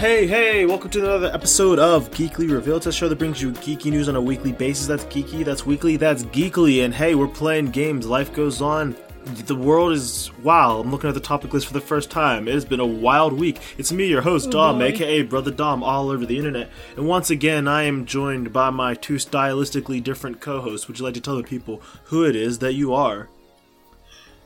Hey, 0.00 0.26
hey, 0.26 0.64
welcome 0.64 0.88
to 0.92 1.00
another 1.00 1.30
episode 1.34 1.78
of 1.78 2.10
Geekly 2.12 2.50
Reveal. 2.50 2.78
It's 2.78 2.86
a 2.86 2.92
show 2.92 3.06
that 3.10 3.18
brings 3.18 3.42
you 3.42 3.52
geeky 3.52 3.90
news 3.90 4.08
on 4.08 4.16
a 4.16 4.20
weekly 4.20 4.50
basis. 4.50 4.86
That's 4.86 5.04
geeky, 5.04 5.44
that's 5.44 5.66
weekly, 5.66 5.98
that's 5.98 6.22
geekly. 6.24 6.86
And 6.86 6.94
hey, 6.94 7.14
we're 7.14 7.28
playing 7.28 7.66
games. 7.66 8.06
Life 8.06 8.32
goes 8.32 8.62
on. 8.62 8.96
The 9.44 9.54
world 9.54 9.92
is 9.92 10.30
wow. 10.42 10.80
I'm 10.80 10.90
looking 10.90 11.08
at 11.08 11.12
the 11.12 11.20
topic 11.20 11.52
list 11.52 11.66
for 11.66 11.74
the 11.74 11.82
first 11.82 12.10
time. 12.10 12.48
It 12.48 12.54
has 12.54 12.64
been 12.64 12.80
a 12.80 12.86
wild 12.86 13.34
week. 13.34 13.58
It's 13.76 13.92
me, 13.92 14.06
your 14.06 14.22
host, 14.22 14.48
oh, 14.48 14.52
Dom, 14.52 14.78
boy. 14.78 14.86
aka 14.86 15.20
Brother 15.20 15.50
Dom, 15.50 15.82
all 15.82 16.08
over 16.08 16.24
the 16.24 16.38
internet. 16.38 16.70
And 16.96 17.06
once 17.06 17.28
again, 17.28 17.68
I 17.68 17.82
am 17.82 18.06
joined 18.06 18.54
by 18.54 18.70
my 18.70 18.94
two 18.94 19.16
stylistically 19.16 20.02
different 20.02 20.40
co 20.40 20.62
hosts. 20.62 20.88
Would 20.88 20.98
you 20.98 21.04
like 21.04 21.12
to 21.12 21.20
tell 21.20 21.36
the 21.36 21.42
people 21.42 21.82
who 22.04 22.24
it 22.24 22.34
is 22.34 22.60
that 22.60 22.72
you 22.72 22.94
are? 22.94 23.28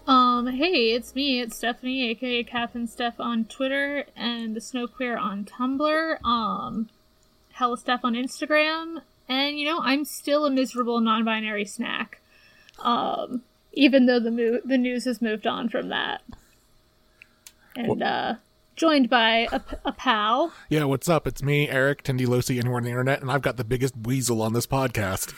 Um, 0.06 0.46
hey, 0.46 0.92
it's 0.92 1.14
me, 1.14 1.40
it's 1.40 1.56
Stephanie, 1.56 2.10
aka 2.10 2.44
Captain 2.44 2.86
Steph 2.86 3.18
on 3.18 3.46
Twitter, 3.46 4.04
and 4.14 4.54
the 4.54 4.60
Snow 4.60 4.86
Queer 4.86 5.16
on 5.16 5.44
Tumblr, 5.44 6.22
um, 6.24 6.90
Hella 7.52 7.78
Steph 7.78 8.04
on 8.04 8.14
Instagram, 8.14 9.00
and 9.28 9.58
you 9.58 9.66
know, 9.66 9.78
I'm 9.80 10.04
still 10.04 10.44
a 10.44 10.50
miserable 10.50 11.00
non 11.00 11.24
binary 11.24 11.64
snack. 11.64 12.20
Um, 12.80 13.42
even 13.72 14.06
though 14.06 14.20
the 14.20 14.30
mo- 14.30 14.60
the 14.64 14.78
news 14.78 15.04
has 15.04 15.22
moved 15.22 15.46
on 15.46 15.68
from 15.68 15.88
that. 15.88 16.22
And, 17.76 18.02
uh, 18.02 18.34
joined 18.76 19.08
by 19.08 19.48
a, 19.50 19.58
p- 19.58 19.76
a 19.84 19.92
pal. 19.92 20.52
Yeah, 20.68 20.84
what's 20.84 21.08
up? 21.08 21.26
It's 21.26 21.42
me, 21.42 21.68
Eric 21.68 22.04
Tendilosi, 22.04 22.58
anywhere 22.58 22.76
on 22.76 22.84
the 22.84 22.90
internet, 22.90 23.20
and 23.20 23.30
I've 23.30 23.42
got 23.42 23.56
the 23.56 23.64
biggest 23.64 23.96
weasel 23.96 24.42
on 24.42 24.52
this 24.52 24.66
podcast. 24.66 25.32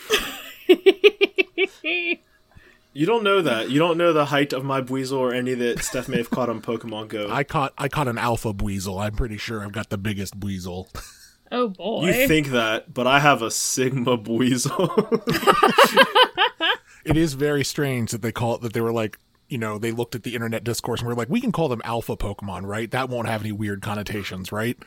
You 2.97 3.05
don't 3.05 3.23
know 3.23 3.43
that. 3.43 3.69
You 3.69 3.79
don't 3.79 3.99
know 3.99 4.15
the 4.15 4.25
height 4.25 4.55
of 4.55 4.65
my 4.65 4.81
Buizel 4.81 5.19
or 5.19 5.35
any 5.35 5.53
that 5.53 5.85
Steph 5.85 6.09
may 6.09 6.17
have 6.17 6.31
caught 6.31 6.49
on 6.49 6.63
Pokemon 6.63 7.09
Go. 7.09 7.29
I 7.31 7.45
caught 7.45 7.75
I 7.77 7.89
caught 7.89 8.09
an 8.09 8.17
alpha 8.17 8.53
weasel. 8.53 8.99
I'm 8.99 9.15
pretty 9.15 9.37
sure 9.37 9.63
I've 9.63 9.73
got 9.73 9.91
the 9.91 9.99
biggest 9.99 10.35
weasel. 10.37 10.89
oh 11.53 11.69
boy. 11.69 12.07
You 12.07 12.27
think 12.27 12.49
that, 12.49 12.95
but 12.95 13.07
I 13.07 13.19
have 13.19 13.43
a 13.43 13.51
Sigma 13.51 14.17
Buizel. 14.17 15.13
it 17.05 17.19
is 17.19 17.35
very 17.35 17.65
strange 17.65 18.13
that 18.13 18.23
they 18.23 18.33
call 18.33 18.55
it 18.55 18.63
that 18.63 18.73
they 18.73 18.81
were 18.81 18.95
like, 18.95 19.19
you 19.49 19.59
know, 19.59 19.77
they 19.79 19.93
looked 19.93 20.15
at 20.15 20.23
the 20.23 20.35
internet 20.35 20.65
discourse 20.65 21.01
and 21.01 21.09
were 21.09 21.15
like, 21.15 21.29
we 21.29 21.43
can 21.43 21.53
call 21.53 21.69
them 21.69 21.83
alpha 21.85 22.17
Pokemon, 22.17 22.63
right? 22.63 22.91
That 22.91 23.11
won't 23.11 23.29
have 23.29 23.43
any 23.43 23.53
weird 23.53 23.83
connotations, 23.83 24.51
right? 24.51 24.79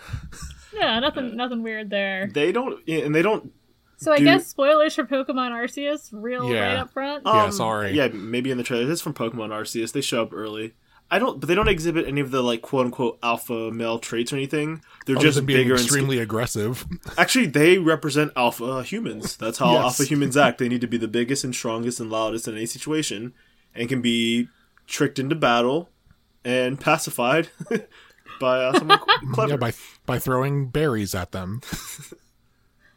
yeah, 0.74 1.00
nothing 1.00 1.36
nothing 1.36 1.62
weird 1.62 1.92
there. 1.92 2.28
they 2.34 2.52
don't, 2.52 2.80
and 2.88 3.14
they 3.14 3.22
don't. 3.22 3.54
So 4.00 4.12
I 4.14 4.18
Do- 4.18 4.24
guess 4.24 4.48
spoilers 4.48 4.96
for 4.96 5.04
Pokemon 5.04 5.52
Arceus, 5.52 6.10
real 6.12 6.50
Yeah. 6.50 6.60
right 6.68 6.78
up 6.78 6.92
front. 6.92 7.24
Yeah, 7.26 7.50
sorry. 7.50 7.92
Yeah, 7.92 8.08
maybe 8.08 8.50
in 8.50 8.58
the 8.58 8.64
trailer. 8.64 8.90
It's 8.92 9.02
from 9.02 9.14
Pokemon 9.14 9.50
Arceus. 9.50 9.92
They 9.92 10.02
show 10.02 10.22
up 10.24 10.34
early. 10.34 10.74
I 11.12 11.18
don't, 11.18 11.40
but 11.40 11.48
they 11.48 11.56
don't 11.56 11.68
exhibit 11.68 12.08
any 12.08 12.22
of 12.22 12.30
the 12.32 12.42
like 12.44 12.62
quote 12.62 12.86
unquote 12.86 13.18
alpha 13.24 13.72
male 13.72 13.98
traits 14.00 14.32
or 14.32 14.36
anything. 14.36 14.82
They're 15.06 15.16
Other 15.18 15.26
just 15.26 15.36
than 15.38 15.46
being 15.48 15.60
bigger 15.62 15.74
and 15.74 15.82
extremely 15.82 16.20
aggressive. 16.20 16.86
Actually, 17.18 17.48
they 17.48 17.78
represent 17.80 18.32
alpha 18.36 18.84
humans. 18.84 19.36
That's 19.36 19.58
how 19.58 19.74
Yes. 19.74 19.82
alpha 19.84 20.04
humans 20.06 20.38
act. 20.38 20.60
They 20.60 20.70
need 20.70 20.82
to 20.82 20.88
be 20.88 20.98
the 20.98 21.08
biggest 21.08 21.44
and 21.44 21.54
strongest 21.54 22.00
and 22.00 22.10
loudest 22.12 22.48
in 22.48 22.56
any 22.56 22.68
situation, 22.68 23.34
and 23.74 23.90
can 23.90 24.02
be 24.04 24.50
tricked 24.88 25.18
into 25.20 25.34
battle 25.36 25.90
and 26.46 26.80
pacified 26.80 27.50
by 28.40 28.64
uh, 28.64 28.78
someone 28.78 29.00
clever. 29.34 29.50
yeah, 29.54 29.58
by 29.58 29.74
by 30.06 30.20
throwing 30.20 30.68
berries 30.70 31.14
at 31.16 31.32
them. 31.32 31.62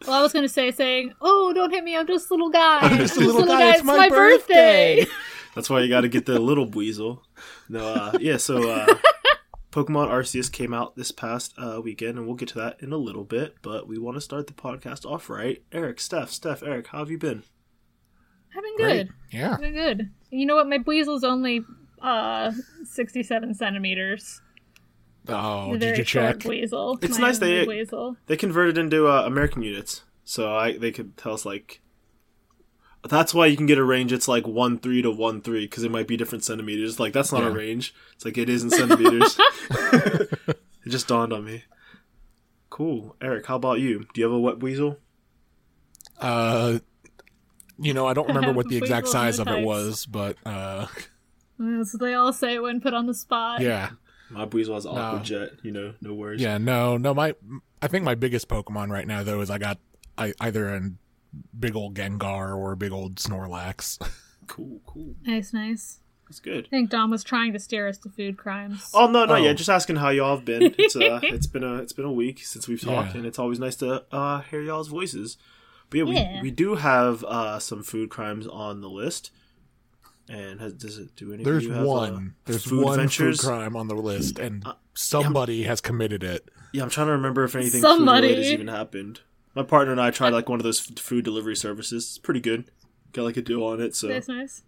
Well, 0.06 0.18
I 0.18 0.22
was 0.22 0.32
gonna 0.32 0.48
say, 0.48 0.70
saying, 0.70 1.12
"Oh, 1.20 1.52
don't 1.54 1.70
hit 1.70 1.84
me! 1.84 1.96
I'm 1.96 2.06
just 2.06 2.30
a 2.30 2.34
little 2.34 2.50
guy. 2.50 2.78
I'm 2.80 2.98
just 2.98 3.16
a 3.16 3.20
little 3.20 3.46
guy. 3.46 3.74
It's 3.74 3.84
my 3.84 4.08
birthday." 4.08 5.06
That's 5.54 5.68
why 5.68 5.80
you 5.80 5.88
got 5.88 6.00
to 6.00 6.08
get 6.08 6.24
the 6.26 6.38
little 6.38 6.68
weasel. 6.68 7.22
No, 7.68 7.86
uh, 7.86 8.12
yeah. 8.18 8.38
So, 8.38 8.70
uh, 8.70 8.86
Pokemon 9.70 10.08
Arceus 10.08 10.52
came 10.52 10.74
out 10.74 10.96
this 10.96 11.10
past 11.12 11.54
uh, 11.58 11.80
weekend, 11.82 12.18
and 12.18 12.26
we'll 12.26 12.36
get 12.36 12.48
to 12.48 12.58
that 12.58 12.82
in 12.82 12.92
a 12.92 12.96
little 12.98 13.24
bit. 13.24 13.56
But 13.62 13.88
we 13.88 13.98
want 13.98 14.16
to 14.16 14.20
start 14.20 14.46
the 14.46 14.52
podcast 14.52 15.04
off 15.04 15.30
right. 15.30 15.62
Eric, 15.72 15.98
Steph, 16.00 16.30
Steph, 16.30 16.62
Eric, 16.62 16.88
how 16.88 16.98
have 16.98 17.10
you 17.10 17.18
been? 17.18 17.42
I've 18.54 18.62
been 18.62 18.76
Great. 18.76 19.06
good. 19.06 19.14
Yeah. 19.30 19.52
I've 19.54 19.60
been 19.60 19.72
good. 19.72 20.10
You 20.30 20.44
know 20.44 20.56
what? 20.56 20.68
My 20.68 20.78
Weasel's 20.78 21.24
only 21.24 21.64
uh 22.02 22.52
67 22.84 23.54
centimeters. 23.54 24.41
Oh, 25.28 25.72
The 25.72 25.78
did 25.78 25.98
you 25.98 26.04
check? 26.04 26.44
Weasel. 26.44 26.98
It's 27.00 27.18
My 27.18 27.28
nice 27.28 27.38
they- 27.38 27.64
Weasel. 27.66 28.16
They 28.26 28.36
converted 28.36 28.76
into 28.78 29.06
uh, 29.08 29.22
American 29.24 29.62
units, 29.62 30.02
so 30.24 30.54
I 30.54 30.76
they 30.76 30.90
could 30.92 31.16
tell 31.16 31.32
us 31.34 31.44
like. 31.44 31.80
That's 33.08 33.34
why 33.34 33.46
you 33.46 33.56
can 33.56 33.66
get 33.66 33.78
a 33.78 33.84
range. 33.84 34.12
It's 34.12 34.28
like 34.28 34.46
one 34.46 34.78
three 34.78 35.02
to 35.02 35.10
one 35.10 35.40
three 35.42 35.64
because 35.66 35.82
it 35.82 35.90
might 35.90 36.06
be 36.06 36.16
different 36.16 36.44
centimeters. 36.44 37.00
Like 37.00 37.12
that's 37.12 37.32
not 37.32 37.42
a 37.42 37.50
range. 37.50 37.92
It's 38.14 38.24
like 38.24 38.38
it 38.38 38.48
is 38.48 38.62
in 38.62 38.70
centimeters. 38.78 39.36
it 39.70 40.58
just 40.88 41.08
dawned 41.08 41.32
on 41.32 41.44
me. 41.44 41.64
Cool, 42.70 43.16
Eric. 43.20 43.46
How 43.46 43.56
about 43.56 43.80
you? 43.80 44.06
Do 44.14 44.20
you 44.20 44.24
have 44.24 44.32
a 44.32 44.38
wet 44.38 44.60
weasel? 44.60 44.98
Uh, 46.20 46.78
you 47.78 47.92
know, 47.92 48.06
I 48.06 48.14
don't 48.14 48.28
remember 48.28 48.52
what 48.52 48.68
the 48.68 48.76
exact 48.76 49.08
size 49.08 49.38
of 49.40 49.48
it 49.48 49.64
was, 49.64 50.06
but 50.06 50.36
uh, 50.46 50.86
That's 51.58 51.94
what 51.94 52.00
they 52.00 52.14
all 52.14 52.32
say 52.32 52.60
when 52.60 52.80
put 52.80 52.94
on 52.94 53.06
the 53.06 53.14
spot. 53.14 53.60
yeah, 53.62 53.90
My 54.32 54.44
weasel 54.44 54.74
has 54.74 54.86
aqua 54.86 55.18
No. 55.18 55.22
jet. 55.22 55.50
You 55.62 55.72
know, 55.72 55.94
no 56.00 56.14
worries. 56.14 56.40
yeah, 56.40 56.58
no, 56.58 56.96
no. 56.96 57.14
My, 57.14 57.34
I 57.80 57.88
think 57.88 58.04
my 58.04 58.14
biggest 58.14 58.48
Pokemon 58.48 58.90
right 58.90 59.06
now 59.06 59.22
though 59.22 59.40
is 59.40 59.50
I 59.50 59.58
got 59.58 59.78
I, 60.18 60.32
either 60.40 60.68
a 60.74 60.90
big 61.58 61.74
old 61.76 61.94
Gengar 61.94 62.56
or 62.56 62.72
a 62.72 62.76
big 62.76 62.92
old 62.92 63.16
Snorlax. 63.16 63.98
Cool, 64.48 64.80
cool. 64.84 65.14
Nice, 65.24 65.52
nice. 65.54 66.00
That's 66.26 66.40
good. 66.40 66.66
I 66.66 66.68
think 66.68 66.90
Dom 66.90 67.10
was 67.10 67.22
trying 67.24 67.52
to 67.52 67.58
steer 67.60 67.88
us 67.88 67.96
to 67.98 68.08
food 68.10 68.36
crimes. 68.36 68.90
Oh 68.92 69.06
no, 69.06 69.24
no, 69.24 69.34
Oh. 69.34 69.36
yeah. 69.36 69.52
Just 69.52 69.70
asking 69.70 69.96
how 69.96 70.10
y'all 70.10 70.36
have 70.36 70.44
been. 70.44 70.74
It's 70.78 70.96
uh, 70.96 71.20
it's 71.22 71.46
been 71.46 71.62
a 71.62 71.76
it's 71.76 71.92
been 71.92 72.04
a 72.04 72.12
week 72.12 72.40
since 72.44 72.66
we've 72.68 72.80
talked, 72.80 73.12
Yeah. 73.12 73.18
and 73.18 73.26
it's 73.26 73.38
always 73.38 73.60
nice 73.60 73.76
to 73.76 74.04
uh 74.12 74.40
hear 74.42 74.60
y'all's 74.60 74.88
voices. 74.88 75.38
But 75.90 75.98
yeah, 75.98 76.04
we 76.04 76.42
we 76.42 76.50
do 76.50 76.74
have 76.74 77.22
uh 77.24 77.60
some 77.60 77.82
food 77.84 78.10
crimes 78.10 78.46
on 78.48 78.80
the 78.80 78.90
list. 78.90 79.30
And 80.34 80.60
has, 80.60 80.72
does 80.72 80.96
it 80.98 81.14
do 81.14 81.28
anything? 81.34 81.44
There's 81.44 81.64
you 81.64 81.72
have, 81.72 81.84
one. 81.84 82.14
uh, 82.46 82.50
There's 82.50 82.64
food 82.64 82.84
one 82.84 82.98
ventures? 82.98 83.40
food 83.42 83.46
crime 83.48 83.76
on 83.76 83.88
the 83.88 83.94
list, 83.94 84.38
and 84.38 84.66
Uh, 84.66 84.72
somebody 84.94 85.64
has 85.64 85.82
committed 85.82 86.24
it. 86.24 86.48
Yeah, 86.72 86.82
I'm 86.84 86.88
trying 86.90 87.08
to 87.08 87.12
remember 87.12 87.44
if 87.44 87.54
anything 87.54 87.82
Somebody. 87.82 88.28
food 88.28 88.30
related 88.30 88.44
has 88.44 88.52
even 88.52 88.68
happened. 88.68 89.20
My 89.54 89.62
partner 89.62 89.92
and 89.92 90.00
I 90.00 90.10
tried 90.10 90.32
like 90.32 90.48
one 90.48 90.58
of 90.58 90.64
those 90.64 90.80
food 90.80 91.24
delivery 91.26 91.54
services. 91.54 92.04
It's 92.04 92.18
pretty 92.18 92.40
good. 92.40 92.64
Got 93.12 93.24
like 93.24 93.36
a 93.36 93.42
deal 93.42 93.62
on 93.62 93.82
it, 93.82 93.94
so 93.94 94.08
That's 94.08 94.26
nice. 94.28 94.62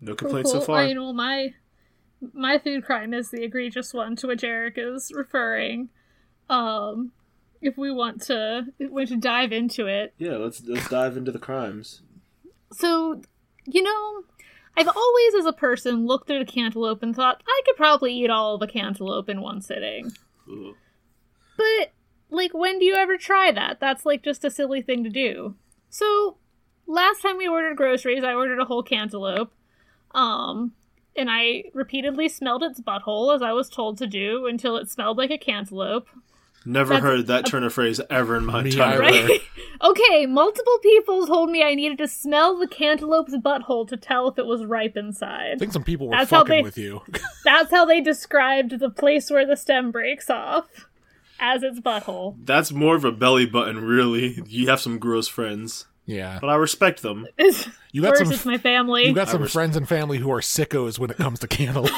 no 0.00 0.14
complaints 0.14 0.52
cool. 0.52 0.60
so 0.60 0.66
far. 0.66 0.76
I 0.78 0.92
know 0.92 1.12
my 1.12 1.54
my 2.32 2.56
food 2.58 2.84
crime 2.84 3.12
is 3.12 3.30
the 3.32 3.42
egregious 3.42 3.92
one 3.92 4.14
to 4.14 4.28
which 4.28 4.44
Eric 4.44 4.74
is 4.76 5.10
referring. 5.12 5.88
Um, 6.48 7.10
if 7.60 7.76
we 7.76 7.90
want 7.90 8.22
to, 8.26 8.66
if 8.78 8.90
we 8.90 8.94
want 8.94 9.08
to 9.08 9.16
dive 9.16 9.50
into 9.50 9.88
it, 9.88 10.14
Yeah, 10.18 10.36
let's 10.36 10.62
let's 10.64 10.88
dive 10.88 11.16
into 11.16 11.32
the 11.32 11.40
crimes. 11.40 12.02
So, 12.72 13.22
you 13.66 13.82
know, 13.82 14.22
I've 14.76 14.88
always, 14.88 15.34
as 15.38 15.44
a 15.44 15.52
person, 15.52 16.06
looked 16.06 16.30
at 16.30 16.40
a 16.40 16.46
cantaloupe 16.46 17.02
and 17.02 17.14
thought 17.14 17.42
I 17.46 17.60
could 17.66 17.76
probably 17.76 18.14
eat 18.14 18.30
all 18.30 18.54
of 18.54 18.62
a 18.62 18.66
cantaloupe 18.66 19.28
in 19.28 19.42
one 19.42 19.60
sitting. 19.60 20.12
But, 21.56 21.92
like, 22.30 22.54
when 22.54 22.78
do 22.78 22.84
you 22.84 22.94
ever 22.94 23.16
try 23.16 23.52
that? 23.52 23.80
That's, 23.80 24.06
like, 24.06 24.22
just 24.22 24.44
a 24.44 24.50
silly 24.50 24.80
thing 24.80 25.04
to 25.04 25.10
do. 25.10 25.54
So, 25.90 26.38
last 26.86 27.20
time 27.20 27.36
we 27.36 27.46
ordered 27.46 27.76
groceries, 27.76 28.24
I 28.24 28.34
ordered 28.34 28.60
a 28.60 28.64
whole 28.64 28.82
cantaloupe. 28.82 29.52
Um, 30.14 30.72
and 31.14 31.30
I 31.30 31.64
repeatedly 31.74 32.28
smelled 32.28 32.62
its 32.62 32.80
butthole, 32.80 33.34
as 33.34 33.42
I 33.42 33.52
was 33.52 33.68
told 33.68 33.98
to 33.98 34.06
do, 34.06 34.46
until 34.46 34.76
it 34.76 34.90
smelled 34.90 35.18
like 35.18 35.30
a 35.30 35.38
cantaloupe. 35.38 36.08
Never 36.64 36.94
That's 36.94 37.02
heard 37.04 37.26
that 37.26 37.46
turn 37.46 37.64
of 37.64 37.72
phrase 37.72 38.00
ever 38.10 38.36
in 38.36 38.44
my 38.46 38.62
Me 38.62 38.70
entire 38.70 39.00
life. 39.02 39.28
Right? 39.28 39.40
okay, 39.82 40.26
multiple 40.26 40.78
people 40.82 41.26
told 41.26 41.50
me 41.50 41.62
I 41.62 41.74
needed 41.74 41.98
to 41.98 42.08
smell 42.08 42.58
the 42.58 42.68
cantaloupe's 42.68 43.34
butthole 43.36 43.88
to 43.88 43.96
tell 43.96 44.28
if 44.28 44.38
it 44.38 44.46
was 44.46 44.64
ripe 44.64 44.96
inside. 44.96 45.54
I 45.54 45.58
think 45.58 45.72
some 45.72 45.82
people 45.84 46.08
were 46.08 46.16
That's 46.16 46.30
how 46.30 46.40
fucking 46.40 46.56
they- 46.56 46.62
with 46.62 46.78
you. 46.78 47.02
That's 47.44 47.70
how 47.70 47.84
they 47.84 48.00
described 48.00 48.78
the 48.78 48.90
place 48.90 49.30
where 49.30 49.46
the 49.46 49.56
stem 49.56 49.90
breaks 49.90 50.30
off 50.30 50.86
as 51.40 51.62
its 51.64 51.80
butthole. 51.80 52.36
That's 52.44 52.70
more 52.70 52.94
of 52.94 53.04
a 53.04 53.10
belly 53.12 53.46
button, 53.46 53.84
really. 53.84 54.40
You 54.46 54.68
have 54.68 54.80
some 54.80 54.98
gross 55.00 55.26
friends, 55.26 55.86
yeah, 56.06 56.38
but 56.40 56.48
I 56.48 56.54
respect 56.54 57.02
them. 57.02 57.26
you 57.90 58.02
got 58.02 58.10
First, 58.16 58.22
some. 58.24 58.32
it's 58.32 58.46
my 58.46 58.58
family. 58.58 59.06
You 59.06 59.12
got 59.14 59.28
I 59.28 59.32
some 59.32 59.42
res- 59.42 59.52
friends 59.52 59.76
and 59.76 59.88
family 59.88 60.18
who 60.18 60.30
are 60.30 60.40
sickos 60.40 60.98
when 61.00 61.10
it 61.10 61.16
comes 61.16 61.40
to 61.40 61.48
cantaloupe. 61.48 61.90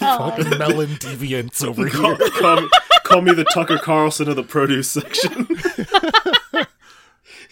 Oh, 0.00 0.30
Fucking 0.36 0.58
melon 0.58 0.88
deviants 0.96 1.64
over 1.64 1.88
Call, 1.88 2.16
here. 2.16 2.30
call, 2.30 2.60
me, 2.62 2.68
call 3.04 3.20
me 3.22 3.32
the 3.34 3.44
Tucker 3.52 3.78
Carlson 3.78 4.28
of 4.28 4.36
the 4.36 4.42
produce 4.42 4.88
section. 4.90 5.46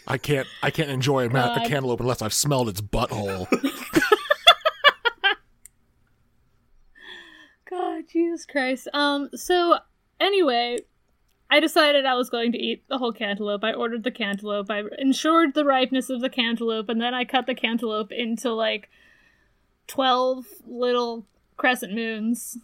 I 0.06 0.16
can't. 0.18 0.46
I 0.62 0.70
can't 0.70 0.90
enjoy 0.90 1.26
a, 1.26 1.28
ma- 1.30 1.54
a 1.54 1.68
cantaloupe 1.68 2.00
unless 2.00 2.22
I've 2.22 2.32
smelled 2.34 2.68
its 2.68 2.80
butthole. 2.80 3.46
God, 7.68 8.04
Jesus 8.10 8.46
Christ. 8.46 8.88
Um, 8.92 9.30
so 9.34 9.78
anyway, 10.18 10.78
I 11.50 11.60
decided 11.60 12.04
I 12.06 12.14
was 12.14 12.30
going 12.30 12.52
to 12.52 12.58
eat 12.58 12.82
the 12.88 12.98
whole 12.98 13.12
cantaloupe. 13.12 13.62
I 13.62 13.72
ordered 13.72 14.02
the 14.02 14.10
cantaloupe. 14.10 14.70
I 14.70 14.82
ensured 14.98 15.54
the 15.54 15.64
ripeness 15.64 16.10
of 16.10 16.20
the 16.20 16.30
cantaloupe, 16.30 16.88
and 16.88 17.00
then 17.00 17.14
I 17.14 17.24
cut 17.24 17.46
the 17.46 17.54
cantaloupe 17.54 18.10
into 18.12 18.52
like 18.52 18.88
12 19.86 20.46
little 20.66 21.26
crescent 21.60 21.92
moons 21.94 22.56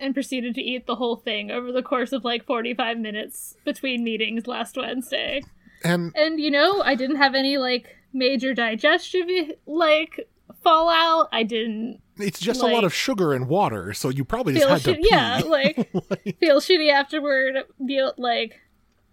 and 0.00 0.12
proceeded 0.12 0.54
to 0.56 0.60
eat 0.60 0.86
the 0.86 0.96
whole 0.96 1.16
thing 1.16 1.50
over 1.50 1.70
the 1.70 1.82
course 1.82 2.10
of 2.12 2.24
like 2.24 2.44
45 2.44 2.98
minutes 2.98 3.54
between 3.64 4.02
meetings 4.02 4.46
last 4.46 4.76
Wednesday. 4.76 5.42
And 5.84 6.12
And 6.16 6.40
you 6.40 6.50
know, 6.50 6.82
I 6.82 6.94
didn't 6.96 7.16
have 7.16 7.34
any 7.34 7.56
like 7.58 7.96
major 8.12 8.52
digestive 8.52 9.26
like 9.66 10.28
fallout. 10.64 11.28
I 11.32 11.44
didn't 11.44 12.00
it's 12.16 12.40
just 12.40 12.62
a 12.62 12.66
lot 12.66 12.84
of 12.84 12.92
sugar 12.92 13.32
and 13.32 13.48
water, 13.48 13.94
so 13.94 14.10
you 14.10 14.24
probably 14.24 14.52
just 14.54 14.66
feel 14.66 14.74
had 14.74 14.82
to 14.82 14.92
shitty. 14.92 15.02
pee. 15.02 15.08
Yeah, 15.10 15.38
like 15.46 15.76
feel 16.40 16.60
shitty 16.60 16.90
afterward. 16.92 17.64
Feel 17.86 18.12
like 18.18 18.60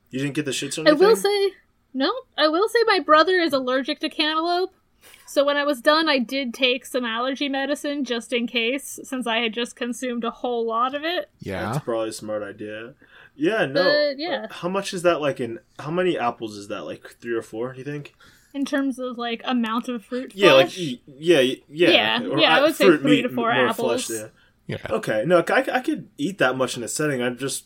You 0.10 0.20
didn't 0.20 0.34
get 0.34 0.46
the 0.46 0.52
shits 0.52 0.84
or 0.84 0.90
I 0.90 0.94
will 0.94 1.16
say 1.16 1.52
no. 1.94 2.12
I 2.38 2.48
will 2.48 2.68
say 2.70 2.80
my 2.88 3.00
brother 3.00 3.36
is 3.40 3.54
allergic 3.54 4.00
to 4.00 4.10
cantaloupe. 4.10 4.74
So 5.28 5.44
when 5.44 5.58
I 5.58 5.64
was 5.66 5.82
done, 5.82 6.08
I 6.08 6.20
did 6.20 6.54
take 6.54 6.86
some 6.86 7.04
allergy 7.06 7.50
medicine 7.50 8.06
just 8.06 8.32
in 8.32 8.48
case, 8.48 9.00
since 9.04 9.28
I 9.28 9.38
had 9.40 9.54
just 9.54 9.76
consumed 9.76 10.24
a 10.24 10.32
whole 10.32 10.66
lot 10.66 10.96
of 10.96 11.04
it. 11.04 11.30
yeah. 11.40 11.72
That's 11.72 11.84
probably 11.84 12.10
a 12.10 12.14
smart 12.14 12.44
idea. 12.44 12.94
Yeah, 13.36 13.66
no. 13.66 13.84
But, 13.84 14.18
yeah. 14.20 14.48
How 14.50 14.70
much 14.70 14.94
is 14.94 15.04
that 15.04 15.22
like 15.22 15.40
in 15.40 15.60
how 15.80 15.92
many 15.92 16.18
apples 16.18 16.56
is 16.56 16.70
that? 16.70 16.86
Like 16.86 17.18
three 17.22 17.36
or 17.36 17.42
four, 17.42 17.74
do 17.74 17.80
you 17.80 17.84
think? 17.86 18.16
In 18.54 18.66
terms 18.66 18.98
of 18.98 19.18
like 19.18 19.42
amount 19.46 19.90
of 19.90 20.04
fruit 20.04 20.34
Yeah, 20.34 20.54
like 20.54 20.68
flesh. 20.68 20.78
e- 20.80 21.02
yeah, 21.06 21.40
yeah. 21.42 21.58
Yeah, 21.68 22.24
Or, 22.24 22.40
yeah, 22.40 22.56
I 22.56 22.60
uh, 22.60 22.62
would 22.64 22.76
say 22.76 22.86
fruit, 22.86 23.02
three 23.02 23.18
meat, 23.18 23.22
to 23.24 23.30
four 23.30 23.52
apples. 23.52 24.06
Flesh, 24.06 24.20
yeah. 24.20 24.28
Yeah. 24.68 24.96
Okay, 24.96 25.24
no, 25.26 25.44
I, 25.50 25.66
I 25.72 25.80
could 25.82 26.10
eat 26.18 26.40
that 26.40 26.58
much 26.58 26.76
in 26.76 26.84
a 26.84 26.88
setting. 26.88 27.22
I'm 27.22 27.38
just 27.38 27.66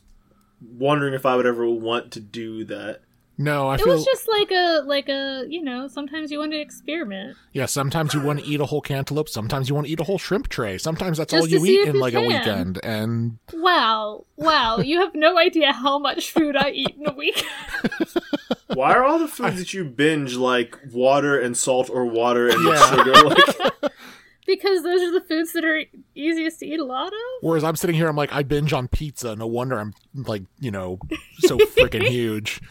wondering 0.61 1.13
if 1.13 1.25
I 1.25 1.35
would 1.35 1.45
ever 1.45 1.67
want 1.69 2.11
to 2.11 2.19
do 2.19 2.65
that. 2.65 3.01
No, 3.37 3.69
I 3.69 3.75
it 3.75 3.81
feel 3.81 3.93
was 3.95 4.05
just 4.05 4.27
like 4.29 4.51
a 4.51 4.83
like 4.85 5.09
a 5.09 5.45
you 5.49 5.63
know 5.63 5.87
sometimes 5.87 6.31
you 6.31 6.39
want 6.39 6.51
to 6.51 6.59
experiment 6.59 7.37
yeah. 7.53 7.65
Sometimes 7.65 8.13
you 8.13 8.21
want 8.21 8.39
to 8.39 8.45
eat 8.45 8.61
a 8.61 8.65
whole 8.65 8.81
cantaloupe. 8.81 9.27
Sometimes 9.27 9.67
you 9.67 9.75
want 9.75 9.87
to 9.87 9.93
eat 9.93 9.99
a 9.99 10.03
whole 10.03 10.17
shrimp 10.17 10.47
tray. 10.47 10.77
Sometimes 10.77 11.17
that's 11.17 11.31
Just 11.33 11.41
all 11.41 11.47
you 11.47 11.65
eat 11.65 11.87
in 11.87 11.95
you 11.95 12.01
like 12.01 12.13
a 12.13 12.21
weekend. 12.21 12.79
And 12.83 13.39
wow 13.53 14.25
wow 14.37 14.77
you 14.79 14.99
have 14.99 15.13
no 15.15 15.37
idea 15.37 15.71
how 15.73 15.99
much 15.99 16.31
food 16.31 16.55
i 16.55 16.69
eat 16.71 16.95
in 16.97 17.07
a 17.07 17.13
week 17.13 17.43
Why 18.73 18.93
are 18.93 19.03
all 19.03 19.19
the 19.19 19.27
foods 19.27 19.57
that 19.57 19.73
you 19.73 19.83
binge 19.83 20.35
like 20.35 20.77
water 20.91 21.39
and 21.39 21.57
salt 21.57 21.89
or 21.89 22.05
water 22.05 22.47
and 22.49 22.63
Yeah. 22.63 22.95
sugar? 22.95 23.11
Like, 23.23 23.91
because 24.45 24.83
those 24.83 25.01
are 25.01 25.11
the 25.11 25.21
foods 25.21 25.53
that 25.53 25.63
are 25.63 25.83
easiest 26.15 26.59
to 26.59 26.65
eat 26.65 26.79
a 26.79 26.83
lot 26.85 27.07
of 27.07 27.13
whereas 27.41 27.63
I'm 27.63 27.75
sitting 27.75 27.95
here, 27.95 28.07
I'm 28.07 28.15
like, 28.15 28.33
I 28.33 28.43
binge 28.43 28.73
on 28.73 28.88
pizza. 28.88 29.35
No 29.35 29.47
wonder 29.47 29.79
I'm 29.79 29.93
like, 30.13 30.43
you 30.59 30.71
know, 30.71 30.99
so 31.39 31.57
freaking 31.77 32.07
huge. 32.07 32.61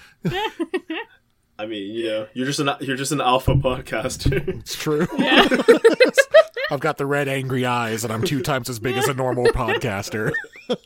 I 1.59 1.67
mean, 1.67 1.95
you 1.95 2.07
know, 2.07 2.27
you're 2.33 2.47
just 2.47 2.61
an 2.61 2.71
you're 2.81 2.97
just 2.97 3.13
an 3.13 3.21
alpha 3.21 3.55
podcaster. 3.55 4.49
It's 4.61 4.75
true. 4.75 5.07
yeah 5.19 5.47
I've 6.71 6.81
got 6.81 6.99
the 6.99 7.07
red 7.07 7.27
angry 7.27 7.67
eyes, 7.67 8.05
and 8.05 8.13
I'm 8.13 8.23
two 8.23 8.43
times 8.43 8.69
as 8.71 8.79
big 8.79 8.97
as 8.97 9.09
a 9.09 9.15
normal 9.15 9.45
podcaster. 9.47 10.33
Uh, 10.71 10.77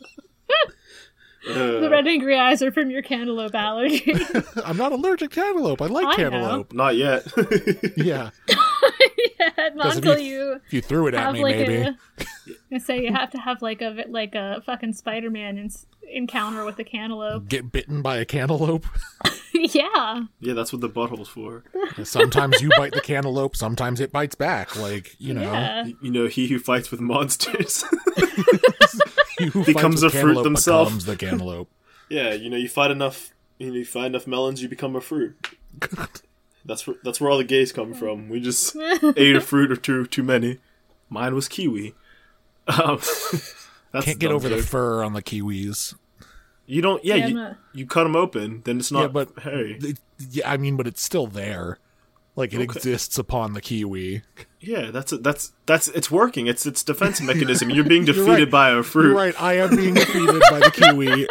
the 1.46 1.88
red 1.90 2.06
angry 2.06 2.38
eyes 2.38 2.62
are 2.62 2.72
from 2.72 2.90
your 2.90 3.02
cantaloupe 3.02 3.54
allergy 3.54 4.16
I'm 4.64 4.78
not 4.78 4.92
allergic 4.92 5.31
to 5.31 5.34
cantaloupe. 5.34 5.82
I 5.82 5.86
like 5.86 6.06
I 6.06 6.10
know. 6.10 6.31
cantaloupe. 6.31 6.72
Not 6.72 6.96
yet. 6.96 7.26
Yeah. 7.98 8.31
yeah 9.40 9.69
not 9.75 9.96
until 9.96 10.16
mean- 10.16 10.25
you 10.26 10.60
If 10.66 10.72
you 10.72 10.81
threw 10.82 11.06
it 11.06 11.14
at 11.14 11.32
me, 11.32 11.42
like 11.42 11.56
maybe. 11.56 11.76
a 11.76 11.98
I 12.72 12.78
say 12.78 13.00
you 13.02 13.12
have 13.12 13.31
to 13.31 13.38
have 13.38 13.62
like 13.62 13.81
a 13.82 14.04
like 14.08 14.34
a 14.34 14.62
fucking 14.66 14.92
spider-man 14.94 15.58
in, 15.58 15.70
encounter 16.10 16.64
with 16.64 16.78
a 16.78 16.84
cantaloupe 16.84 17.48
Get 17.48 17.72
bitten 17.72 18.02
by 18.02 18.19
a 18.19 18.25
cantaloupe. 18.25 18.86
yeah 19.54 20.25
yeah, 20.40 20.52
that's 20.54 20.72
what 20.72 20.81
the 20.82 20.88
butthole's 20.90 21.28
for. 21.28 21.64
Sometimes 22.02 22.60
you 22.60 22.70
bite 22.76 22.92
the 22.92 23.00
cantaloupe, 23.00 23.56
sometimes 23.56 24.00
it 24.00 24.12
bites 24.12 24.34
back. 24.34 24.76
Like, 24.76 25.14
you 25.19 25.32
know, 25.34 25.42
yeah 25.42 25.84
You 26.02 26.10
know, 26.10 26.26
he 26.26 26.48
who 26.48 26.58
fights 26.58 26.90
with 26.90 27.00
monsters. 27.00 27.84
he 29.38 29.46
who 29.46 29.64
Becomes 29.64 30.02
fights 30.02 30.14
with 30.14 30.14
a 30.14 30.20
fruit 30.20 30.42
themselves. 30.42 30.90
becomes 30.90 31.04
the 31.06 31.16
cantaloupe. 31.16 31.70
yeah, 32.10 32.32
you 32.34 32.50
know, 32.50 32.56
you 32.56 32.69
fight 32.69 32.90
enough. 32.90 33.31
You, 33.58 33.69
know, 33.70 33.75
you 33.76 33.84
find 33.84 34.06
enough 34.06 34.26
melons, 34.26 34.60
you 34.62 34.69
become 34.69 34.96
a 34.96 35.00
fruit. 35.00 35.36
That's 36.64 36.87
where 36.87 36.96
that's 37.05 37.20
where 37.20 37.31
all 37.31 37.38
the 37.38 37.44
gays 37.44 37.72
come 37.72 37.93
from. 37.94 38.28
We 38.28 38.40
just 38.40 38.75
ate 39.16 39.37
a 39.37 39.40
fruit 39.40 39.70
or 39.70 39.76
two 39.76 40.06
too 40.06 40.22
many. 40.22 40.58
Mine 41.11 41.34
was 41.34 41.49
kiwi. 41.49 41.94
Um, 42.66 42.96
that's 43.93 44.05
Can't 44.06 44.19
get 44.19 44.28
dumb 44.28 44.37
over 44.37 44.49
the 44.49 44.62
fur 44.62 45.05
on 45.05 45.12
the 45.12 45.22
kiwis. 45.22 45.94
You 46.66 46.81
don't. 46.81 47.05
Yeah, 47.05 47.16
Yeah, 47.16 47.26
you, 47.26 47.34
no. 47.34 47.55
you 47.75 47.87
cut 47.87 48.05
them 48.05 48.16
open, 48.16 48.62
then 48.64 48.78
it's 48.78 48.90
not 48.90 49.00
yeah, 49.02 49.08
but 49.08 49.38
hairy. 49.40 49.78
it- 49.81 50.00
yeah, 50.31 50.50
I 50.50 50.56
mean, 50.56 50.76
but 50.76 50.87
it's 50.87 51.02
still 51.02 51.26
there. 51.26 51.78
Like 52.37 52.52
it 52.52 52.56
Okay. 52.56 52.64
exists 52.64 53.17
upon 53.19 53.52
the 53.52 53.60
kiwi. 53.60 54.22
Yeah, 54.60 54.90
that's 54.90 55.12
that's 55.20 55.52
that's 55.67 55.87
it's 55.88 56.10
working. 56.10 56.46
It's 56.49 56.64
its 56.67 56.82
defense 56.82 57.20
mechanism. 57.20 57.70
You're 57.70 57.84
being 57.84 58.02
You're 58.06 58.14
defeated 58.14 58.44
right. 58.44 58.50
by 58.50 58.70
a 58.70 58.82
fruit. 58.82 59.08
You're 59.08 59.14
right. 59.17 59.40
I 59.40 59.58
am 59.58 59.76
being 59.76 59.94
defeated 59.94 60.43
by 60.50 60.58
the 60.60 60.70
kiwi. 60.72 61.28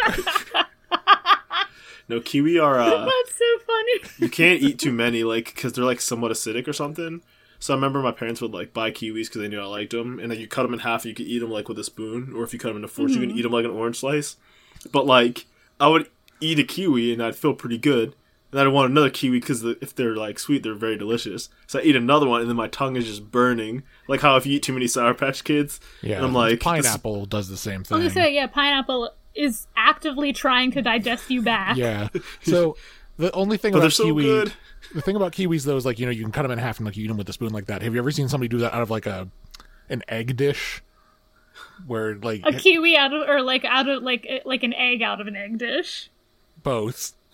No, 2.10 2.20
kiwi 2.20 2.60
are. 2.60 2.80
Uh, 2.80 2.90
that's 3.26 3.36
so 3.38 3.46
funny 3.66 4.10
you 4.20 4.30
can't 4.30 4.62
eat 4.62 4.80
too 4.80 4.92
many, 4.92 5.24
like 5.24 5.46
because 5.46 5.74
they're 5.74 5.86
like 5.86 6.02
somewhat 6.02 6.32
acidic 6.32 6.68
or 6.68 6.74
something. 6.74 7.22
So 7.60 7.74
I 7.74 7.78
remember 7.78 8.02
my 8.02 8.12
parents 8.12 8.42
would 8.42 8.52
like 8.52 8.74
buy 8.74 8.92
kiwis 8.92 9.28
because 9.28 9.42
they 9.42 9.48
knew 9.48 9.62
I 9.62 9.66
liked 9.66 9.92
them, 9.92 10.20
and 10.20 10.30
then 10.32 10.40
you 10.40 10.48
cut 10.48 10.64
them 10.64 10.74
in 10.74 10.80
half. 10.80 11.06
You 11.06 11.14
could 11.14 11.26
eat 11.28 11.40
them 11.40 11.50
like 11.52 11.70
with 11.70 11.80
a 11.80 11.84
spoon, 11.84 12.34
or 12.36 12.44
if 12.44 12.52
you 12.54 12.60
cut 12.60 12.70
them 12.74 12.84
into 12.84 12.90
4s 12.90 12.98
you 12.98 13.16
Mm-hmm. 13.20 13.30
can 13.30 13.38
eat 13.38 13.42
them 13.44 13.52
like 13.54 13.66
an 13.66 13.72
orange 13.72 14.00
slice. 14.00 14.36
But 14.92 15.06
like, 15.06 15.46
I 15.80 15.88
would 15.88 16.08
eat 16.42 16.60
a 16.60 16.64
kiwi 16.64 17.14
and 17.14 17.24
I'd 17.24 17.38
feel 17.38 17.54
pretty 17.54 17.78
good, 17.78 18.16
and 18.52 18.60
I'd 18.60 18.68
want 18.68 18.92
another 18.92 19.10
kiwi 19.10 19.40
because 19.40 19.62
the, 19.62 19.78
if 19.82 19.96
they're 19.96 20.16
like 20.18 20.40
sweet, 20.40 20.62
they're 20.64 20.74
very 20.76 20.98
delicious. 20.98 21.48
So 21.68 21.80
I 21.80 21.84
eat 21.84 21.96
another 21.96 22.28
one, 22.28 22.42
and 22.42 22.50
then 22.50 22.58
my 22.58 22.68
tongue 22.68 22.98
is 22.98 23.06
just 23.06 23.32
burning, 23.32 23.84
like 24.10 24.20
how 24.20 24.36
if 24.36 24.46
you 24.46 24.58
eat 24.58 24.64
too 24.64 24.74
many 24.74 24.88
Sour 24.88 25.14
Patch 25.14 25.46
Kids. 25.46 25.80
Yeah, 26.02 26.18
and 26.18 26.26
I'm 26.26 26.34
like 26.34 26.56
this- 26.60 26.64
pineapple 26.64 27.28
does 27.28 27.48
the 27.48 27.56
same 27.56 27.86
thing. 27.86 27.96
I 27.98 28.04
was 28.04 28.12
thing. 28.14 28.24
gonna 28.24 28.28
say, 28.28 28.36
yeah, 28.36 28.48
pineapple 28.48 29.14
is 29.36 29.68
actively 29.76 30.34
trying 30.34 30.72
to 30.72 30.82
digest 30.82 31.30
you 31.30 31.42
back. 31.42 31.78
Yeah. 31.78 32.10
So 32.44 32.78
the 33.18 33.32
only 33.34 33.58
thing 33.58 33.72
But 33.72 33.78
about 33.80 33.82
they're 33.84 33.92
so 33.92 34.04
kiwi, 34.06 34.24
good. 34.24 34.54
the 34.94 35.02
thing 35.02 35.16
about 35.16 35.32
kiwis 35.34 35.66
though 35.66 35.78
is 35.78 35.86
like 35.86 36.00
you 36.00 36.06
know 36.06 36.12
you 36.12 36.24
can 36.24 36.32
cut 36.32 36.44
them 36.44 36.52
in 36.52 36.60
half 36.60 36.78
and 36.80 36.86
like 36.86 36.98
you 36.98 37.04
eat 37.06 37.08
them 37.08 37.18
with 37.18 37.30
a 37.30 37.34
spoon 37.34 37.50
like 37.54 37.66
that. 37.68 37.82
Have 37.82 37.94
you 37.94 38.00
ever 38.00 38.12
seen 38.12 38.28
somebody 38.30 38.48
do 38.50 38.58
that 38.60 38.74
out 38.74 38.82
of 38.82 38.90
like 38.90 39.06
a 39.06 39.28
an 39.90 40.02
egg 40.08 40.36
dish, 40.38 40.82
where 41.88 42.16
like 42.16 42.42
A 42.46 42.54
kiwi 42.54 42.96
out 42.98 43.14
of, 43.14 43.28
or 43.28 43.42
like 43.42 43.66
out 43.66 43.88
of, 43.90 44.02
like 44.04 44.26
eh, 44.28 44.40
like 44.46 44.64
an 44.64 44.74
egg 44.74 45.02
out 45.02 45.20
of 45.22 45.28
an 45.28 45.36
egg 45.36 45.58
dish. 45.58 46.10
both? 46.62 47.14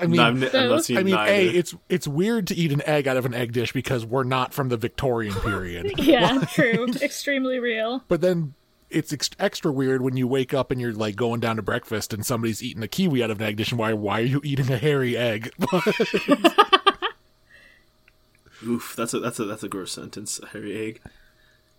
I 0.00 0.06
mean, 0.06 0.16
No, 0.16 0.24
I've, 0.24 0.42
n- 0.42 0.50
I've 0.54 0.70
not 0.70 0.90
I 0.90 1.02
mean, 1.02 1.14
neither. 1.14 1.32
a 1.32 1.46
it's 1.48 1.74
it's 1.90 2.08
weird 2.08 2.46
to 2.48 2.54
eat 2.54 2.72
an 2.72 2.82
egg 2.86 3.06
out 3.06 3.16
of 3.18 3.26
an 3.26 3.34
egg 3.34 3.52
dish 3.52 3.72
because 3.72 4.04
we're 4.06 4.24
not 4.24 4.54
from 4.54 4.70
the 4.70 4.76
Victorian 4.78 5.34
period. 5.34 5.92
Yeah, 5.98 6.44
true. 6.52 6.86
Extremely 7.02 7.58
real. 7.58 8.02
but 8.08 8.20
then 8.22 8.54
it's 8.90 9.12
ex- 9.12 9.30
extra 9.38 9.72
weird 9.72 10.02
when 10.02 10.16
you 10.16 10.26
wake 10.28 10.54
up 10.54 10.70
and 10.70 10.80
you're 10.80 10.92
like 10.92 11.16
going 11.16 11.40
down 11.40 11.56
to 11.56 11.62
breakfast 11.62 12.12
and 12.12 12.24
somebody's 12.24 12.62
eating 12.62 12.82
a 12.82 12.88
kiwi 12.88 13.22
out 13.24 13.30
of 13.30 13.40
an 13.40 13.46
egg 13.46 13.56
dish 13.56 13.70
and 13.72 13.78
why 13.78 13.92
why 13.92 14.20
are 14.20 14.24
you 14.24 14.40
eating 14.44 14.70
a 14.70 14.78
hairy 14.78 15.16
egg? 15.16 15.50
Oof, 18.66 18.94
that's 18.96 19.12
a 19.12 19.20
that's 19.20 19.38
a 19.38 19.44
that's 19.44 19.62
a 19.62 19.68
gross 19.68 19.92
sentence. 19.92 20.40
A 20.42 20.46
hairy 20.46 20.76
egg. 20.88 21.00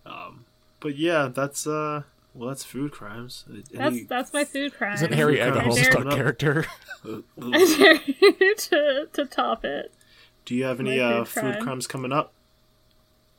Um, 0.04 0.44
but 0.80 0.96
yeah, 0.96 1.28
that's 1.34 1.66
uh, 1.66 2.02
well, 2.34 2.48
that's 2.48 2.64
food 2.64 2.92
crimes. 2.92 3.44
That's 3.48 3.74
Any- 3.74 4.04
that's 4.04 4.32
my 4.32 4.44
food 4.44 4.74
crime. 4.74 4.94
Isn't 4.94 5.12
hairy 5.12 5.40
egg 5.40 5.56
a 5.56 5.60
Crimes. 5.60 5.78
Homestuck 5.78 6.02
Fair. 6.10 6.16
character? 6.16 6.66
uh, 7.04 7.16
uh, 7.42 7.58
to 8.58 9.08
to 9.12 9.24
top 9.24 9.64
it. 9.64 9.92
do 10.44 10.54
you 10.54 10.64
have 10.64 10.78
any 10.80 10.98
My 10.98 11.04
uh, 11.04 11.24
food 11.24 11.28
food 11.42 11.52
crime. 11.54 11.62
crimes 11.64 11.86
coming 11.86 12.12
up? 12.12 12.32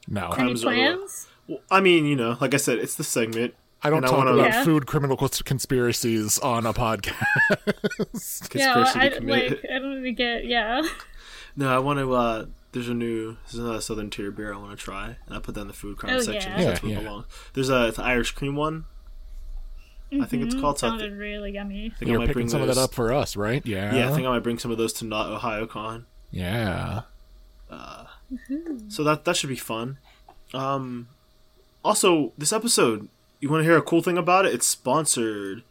No, 0.09 0.25
Any 0.27 0.35
Crimes 0.35 0.63
are- 0.63 0.67
plans? 0.73 1.27
Well, 1.47 1.59
I 1.71 1.79
mean, 1.81 2.05
you 2.05 2.15
know, 2.15 2.37
like 2.41 2.53
I 2.53 2.57
said, 2.57 2.79
it's 2.79 2.95
the 2.95 3.03
segment. 3.03 3.53
I 3.83 3.89
don't 3.89 3.97
and 3.97 4.05
I 4.07 4.09
talk 4.09 4.17
wanna- 4.19 4.31
about 4.33 4.47
Yeah. 4.49 4.63
food 4.63 4.87
criminal 4.87 5.15
conspiracies 5.17 6.39
on 6.39 6.65
a 6.65 6.73
podcast. 6.73 7.13
Yeah, 8.53 8.91
I 8.95 9.09
to 9.09 9.15
commit. 9.17 9.51
like. 9.51 9.65
I 9.71 9.79
don't 9.79 9.99
even 9.99 10.15
get. 10.15 10.45
Yeah. 10.45 10.81
No, 11.59 11.73
I 11.75 11.79
want 11.79 11.97
to. 11.97 12.13
uh 12.13 12.45
There's 12.71 12.87
a 12.89 12.93
new. 12.93 13.37
There's 13.45 13.55
another 13.55 13.81
Southern 13.81 14.11
Tier 14.11 14.29
beer 14.29 14.53
I 14.53 14.57
want 14.57 14.77
to 14.77 14.83
try, 14.83 15.15
and 15.25 15.35
I 15.35 15.39
put 15.39 15.55
that 15.55 15.61
in 15.61 15.67
the 15.67 15.73
food 15.73 15.97
crime 15.97 16.13
Oh, 16.15 16.19
section. 16.19 16.51
yeah. 16.51 16.65
that's 16.65 16.83
Yeah, 16.83 16.87
what 16.89 16.91
it 16.91 16.93
yeah. 16.93 16.99
belongs. 16.99 17.25
There's 17.53 17.69
a 17.71 17.87
it's 17.87 17.97
an 17.97 18.03
Irish 18.03 18.31
cream 18.33 18.55
one. 18.55 18.85
I 20.21 20.25
think 20.25 20.43
it's 20.45 20.53
called. 20.53 20.77
So 20.77 20.85
I, 20.87 20.89
Sounded 20.91 21.13
really 21.17 21.53
yummy. 21.53 21.87
I 21.95 21.97
think 21.97 22.09
I 22.09 22.11
You're 22.11 22.19
might 22.19 22.27
picking 22.27 22.33
bring 22.43 22.49
some 22.49 22.61
of 22.61 22.67
that 22.67 22.77
up 22.77 22.93
for 22.93 23.11
us, 23.11 23.35
right? 23.35 23.65
Yeah. 23.65 23.95
Yeah, 23.95 24.09
I 24.09 24.13
think 24.13 24.27
I 24.27 24.29
might 24.29 24.43
bring 24.43 24.59
some 24.59 24.69
of 24.69 24.77
those 24.77 24.93
to 24.93 25.05
not 25.05 25.41
Ohayocon. 25.41 26.05
yeah. 26.31 27.01
So 28.89 29.03
that 29.03 29.25
that 29.25 29.35
should 29.35 29.49
be 29.49 29.55
fun. 29.55 29.97
Um, 30.53 31.07
also, 31.87 32.33
this 32.37 32.51
episode, 32.53 33.07
you 33.39 33.49
want 33.49 33.61
to 33.61 33.65
hear 33.69 33.77
a 33.77 33.81
cool 33.81 34.01
thing 34.03 34.17
about 34.17 34.45
it? 34.45 34.53
It's 34.53 34.67
sponsored. 34.67 35.63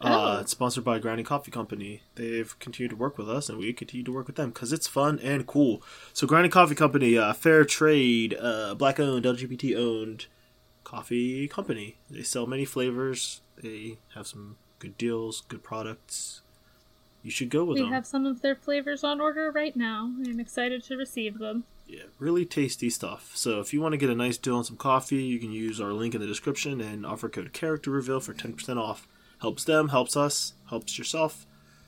Uh, 0.00 0.36
Oh. 0.36 0.40
it's 0.42 0.52
sponsored 0.52 0.84
by 0.84 0.98
Grinding 1.00 1.26
Coffee 1.26 1.50
Company. 1.50 2.02
They've 2.14 2.56
continued 2.60 2.90
to 2.90 2.96
work 2.96 3.18
with 3.18 3.28
us, 3.28 3.48
and 3.48 3.58
we 3.58 3.72
continue 3.72 4.04
to 4.04 4.12
work 4.12 4.26
with 4.28 4.36
them 4.36 4.50
because 4.50 4.72
it's 4.72 4.86
fun 4.86 5.18
and 5.20 5.46
cool. 5.46 5.82
So, 6.12 6.26
Grinding 6.26 6.52
Coffee 6.52 6.76
Company, 6.76 7.18
uh, 7.18 7.32
fair 7.32 7.64
trade, 7.64 8.36
uh, 8.40 8.74
black 8.76 9.00
owned, 9.00 9.24
LGBT 9.24 9.74
owned 9.76 10.26
coffee 10.84 11.48
company. 11.48 11.96
They 12.08 12.22
sell 12.22 12.46
many 12.46 12.64
flavors. 12.64 13.40
They 13.60 13.98
have 14.14 14.26
some 14.28 14.56
good 14.78 14.96
deals, 14.96 15.42
good 15.48 15.62
products. 15.64 16.42
You 17.24 17.32
should 17.32 17.50
go 17.50 17.64
with 17.64 17.74
We 17.74 17.80
them. 17.80 17.90
We 17.90 17.94
have 17.94 18.06
some 18.06 18.24
of 18.24 18.40
their 18.42 18.54
flavors 18.54 19.02
on 19.02 19.20
order 19.20 19.50
right 19.50 19.74
now. 19.74 20.12
I'm 20.24 20.38
excited 20.38 20.84
to 20.84 20.96
receive 20.96 21.38
them. 21.38 21.64
Yeah, 21.88 22.02
really 22.18 22.44
tasty 22.44 22.90
stuff. 22.90 23.32
So 23.34 23.60
if 23.60 23.72
you 23.72 23.80
want 23.80 23.92
to 23.94 23.96
get 23.96 24.10
a 24.10 24.14
nice 24.14 24.36
deal 24.36 24.56
on 24.56 24.64
some 24.64 24.76
coffee, 24.76 25.22
you 25.22 25.38
can 25.38 25.50
use 25.50 25.80
our 25.80 25.92
link 25.94 26.14
in 26.14 26.20
the 26.20 26.26
description 26.26 26.80
and 26.82 27.06
offer 27.06 27.28
code 27.30 27.52
character 27.54 27.90
reveal 27.90 28.20
for 28.20 28.34
10% 28.34 28.76
off. 28.76 29.08
Helps 29.40 29.64
them, 29.64 29.88
helps 29.88 30.14
us, 30.16 30.52
helps 30.68 30.98
yourself. 30.98 31.46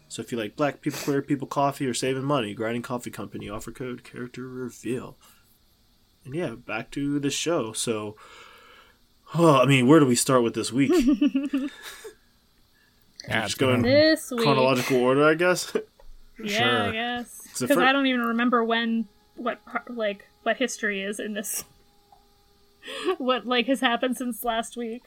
So 0.09 0.23
if 0.23 0.33
you 0.33 0.39
like 0.39 0.57
black 0.57 0.81
people, 0.81 0.99
queer 1.05 1.21
people 1.21 1.47
coffee, 1.47 1.87
or 1.87 1.93
saving 1.95 2.25
money, 2.25 2.55
Grinding 2.55 2.83
Coffee 2.83 3.11
Company, 3.11 3.49
offer 3.51 3.71
code 3.73 4.03
character 4.03 4.49
reveal. 4.49 5.17
And 6.25 6.35
yeah, 6.35 6.55
back 6.55 6.91
to 6.93 7.21
the 7.21 7.31
show. 7.31 7.73
So, 7.73 8.17
oh, 9.35 9.61
I 9.61 9.67
mean, 9.67 9.87
where 9.87 10.01
do 10.01 10.07
we 10.07 10.15
start 10.17 10.43
with 10.43 10.55
this 10.55 10.73
week? 10.73 10.93
Yeah, 13.29 13.43
Just 13.43 13.59
going 13.59 13.83
This 13.83 14.31
week. 14.31 14.41
chronological 14.43 14.97
order, 14.97 15.29
I 15.29 15.35
guess. 15.35 15.77
Yeah, 16.43 16.59
Sure. 16.59 16.83
I 16.89 16.91
guess. 16.93 17.49
Because 17.61 17.77
I 17.77 17.93
don't 17.93 18.07
even 18.07 18.23
remember 18.23 18.65
when, 18.65 19.07
what, 19.41 19.61
like, 19.89 20.29
what 20.43 20.59
history 20.59 21.03
is 21.03 21.19
in 21.19 21.35
this. 21.35 21.65
what, 23.19 23.47
like, 23.47 23.67
has 23.67 23.81
happened 23.81 24.17
since 24.17 24.45
last 24.45 24.77
week. 24.77 25.03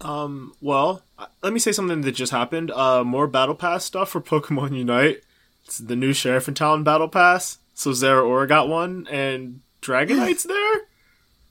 Um, 0.00 0.54
well, 0.60 1.02
let 1.42 1.52
me 1.52 1.58
say 1.58 1.72
something 1.72 2.00
that 2.00 2.12
just 2.12 2.32
happened. 2.32 2.70
Uh, 2.70 3.04
more 3.04 3.26
Battle 3.26 3.54
Pass 3.54 3.84
stuff 3.84 4.10
for 4.10 4.20
Pokemon 4.22 4.76
Unite. 4.76 5.22
It's 5.64 5.78
the 5.78 5.96
new 5.96 6.12
Sheriff 6.12 6.48
in 6.48 6.54
Town 6.54 6.84
Battle 6.84 7.08
Pass. 7.08 7.58
So 7.74 7.90
Zeraora 7.90 8.48
got 8.48 8.68
one, 8.68 9.06
and 9.10 9.60
Dragonite's 9.82 10.42
there 10.48 10.80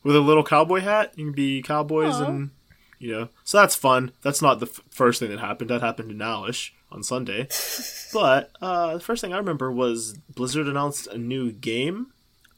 with 0.04 0.16
a 0.16 0.22
little 0.22 0.44
cowboy 0.44 0.82
hat. 0.82 1.13
You 1.16 1.25
can 1.25 1.34
be 1.34 1.62
cowboys 1.62 2.16
Aw. 2.16 2.25
and, 2.25 2.50
you 3.00 3.12
know. 3.12 3.30
So 3.44 3.60
that's 3.60 3.75
fun. 3.75 4.12
That's 4.22 4.42
not 4.42 4.60
the 4.60 4.68
f- 4.68 4.82
first 4.90 5.20
thing 5.20 5.30
that 5.32 5.40
happened. 5.40 5.70
That 5.70 5.82
happened 5.82 6.12
in 6.12 6.18
Nowish 6.18 6.72
on 6.92 7.04
Sunday. 7.04 7.48
but 8.13 8.52
uh, 8.62 8.96
the 8.96 9.00
first 9.00 9.22
thing 9.22 9.34
I 9.34 9.38
remember 9.38 9.72
was 9.72 10.13
Blizzard 10.34 10.68
announced 10.68 11.08
a 11.08 11.18
new 11.18 11.52
game. 11.52 12.08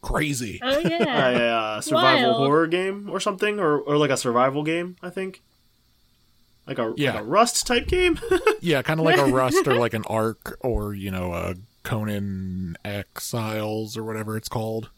Oh, 0.06 0.14
crazy. 0.14 0.60
a 0.64 0.82
yeah. 0.88 1.58
uh, 1.58 1.82
survival 1.82 2.30
Wild. 2.32 2.38
horror 2.48 2.68
game 2.68 3.10
or 3.10 3.20
something, 3.20 3.60
or, 3.60 3.78
or 3.80 3.98
like 3.98 4.12
a 4.12 4.18
survival 4.18 4.64
game, 4.64 4.96
I 5.02 5.10
think. 5.10 5.42
Like 6.68 6.80
a, 6.80 6.94
Yeah. 6.98 7.14
like 7.14 7.22
a 7.22 7.26
Rust 7.26 7.68
type 7.68 7.88
game. 7.88 8.20
Yeah, 8.62 8.82
kind 8.82 9.00
of 9.00 9.06
like 9.06 9.20
a 9.20 9.26
Rust 9.32 9.68
or 9.68 9.76
like 9.76 9.94
an 9.94 10.04
Ark 10.08 10.58
or 10.62 10.94
you 10.96 11.12
know 11.12 11.34
a 11.34 11.56
Conan 11.84 12.78
Exiles 12.84 13.96
or 13.96 14.04
whatever 14.04 14.36
it's 14.38 14.50
called. 14.50 14.90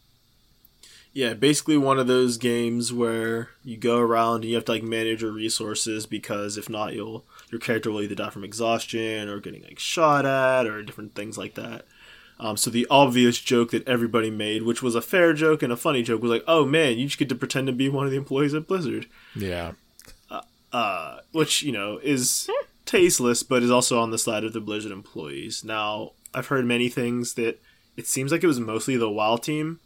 yeah, 1.12 1.34
basically 1.34 1.76
one 1.76 1.98
of 1.98 2.06
those 2.06 2.38
games 2.38 2.92
where 2.94 3.50
you 3.62 3.76
go 3.76 3.98
around 3.98 4.36
and 4.36 4.44
you 4.46 4.54
have 4.54 4.64
to 4.66 4.72
like 4.72 4.82
manage 4.82 5.20
your 5.20 5.32
resources 5.32 6.06
because 6.06 6.56
if 6.56 6.70
not, 6.70 6.94
you'll 6.94 7.26
your 7.50 7.60
character 7.60 7.90
will 7.90 8.00
either 8.02 8.14
die 8.14 8.30
from 8.30 8.44
exhaustion 8.44 9.28
or 9.28 9.38
getting 9.40 9.62
like 9.64 9.78
shot 9.78 10.24
at 10.24 10.66
or 10.66 10.82
different 10.82 11.14
things 11.14 11.36
like 11.36 11.54
that. 11.54 11.84
Um, 12.40 12.56
so 12.56 12.70
the 12.70 12.86
obvious 12.88 13.38
joke 13.38 13.72
that 13.72 13.86
everybody 13.88 14.30
made, 14.30 14.62
which 14.62 14.80
was 14.82 14.94
a 14.94 15.00
fair 15.00 15.32
joke 15.32 15.62
and 15.62 15.72
a 15.72 15.76
funny 15.76 16.02
joke, 16.02 16.22
was 16.22 16.30
like, 16.30 16.44
"Oh 16.46 16.64
man, 16.64 16.96
you 16.98 17.06
just 17.06 17.18
get 17.18 17.28
to 17.30 17.34
pretend 17.34 17.66
to 17.66 17.72
be 17.72 17.88
one 17.88 18.04
of 18.06 18.12
the 18.12 18.16
employees 18.16 18.54
at 18.54 18.66
Blizzard." 18.68 19.06
Yeah, 19.34 19.72
uh, 20.72 21.18
which 21.32 21.62
you 21.62 21.72
know 21.72 21.98
is 22.02 22.48
tasteless, 22.84 23.42
but 23.42 23.62
is 23.62 23.70
also 23.70 24.00
on 24.00 24.10
the 24.10 24.18
side 24.18 24.44
of 24.44 24.52
the 24.52 24.60
Blizzard 24.60 24.92
employees. 24.92 25.64
Now, 25.64 26.12
I've 26.34 26.46
heard 26.48 26.64
many 26.64 26.88
things 26.88 27.34
that 27.34 27.60
it 27.96 28.06
seems 28.06 28.30
like 28.32 28.44
it 28.44 28.48
was 28.48 28.60
mostly 28.60 28.96
the 28.96 29.10
WoW 29.10 29.36
team 29.36 29.80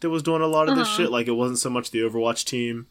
that 0.00 0.10
was 0.10 0.22
doing 0.22 0.42
a 0.42 0.46
lot 0.46 0.68
of 0.68 0.76
this 0.76 0.88
Uh-huh. 0.88 0.96
shit. 0.96 1.10
Like 1.10 1.28
it 1.28 1.32
wasn't 1.32 1.58
so 1.60 1.70
much 1.70 1.90
the 1.90 2.00
Overwatch 2.00 2.44
team, 2.44 2.86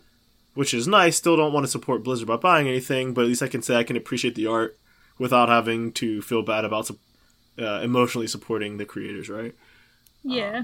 which 0.54 0.74
is 0.74 0.88
nice. 0.88 1.18
Still 1.18 1.36
don't 1.38 1.54
want 1.54 1.66
to 1.66 1.72
support 1.72 2.04
Blizzard 2.04 2.28
by 2.28 2.38
buying 2.38 2.68
anything, 2.68 3.14
but 3.14 3.22
at 3.22 3.28
least 3.28 3.44
I 3.44 3.48
can 3.48 3.62
say 3.62 3.76
I 3.76 3.84
can 3.84 3.98
appreciate 3.98 4.36
the 4.36 4.48
art 4.48 4.78
without 5.20 5.50
having 5.50 5.92
to 5.94 6.22
feel 6.22 6.42
bad 6.42 6.66
about 6.66 6.88
sup- 6.88 6.98
uh, 7.60 7.82
emotionally 7.82 8.28
supporting 8.28 8.78
the 8.78 8.86
creators, 8.86 9.30
right? 9.30 9.56
Yeah. 10.24 10.64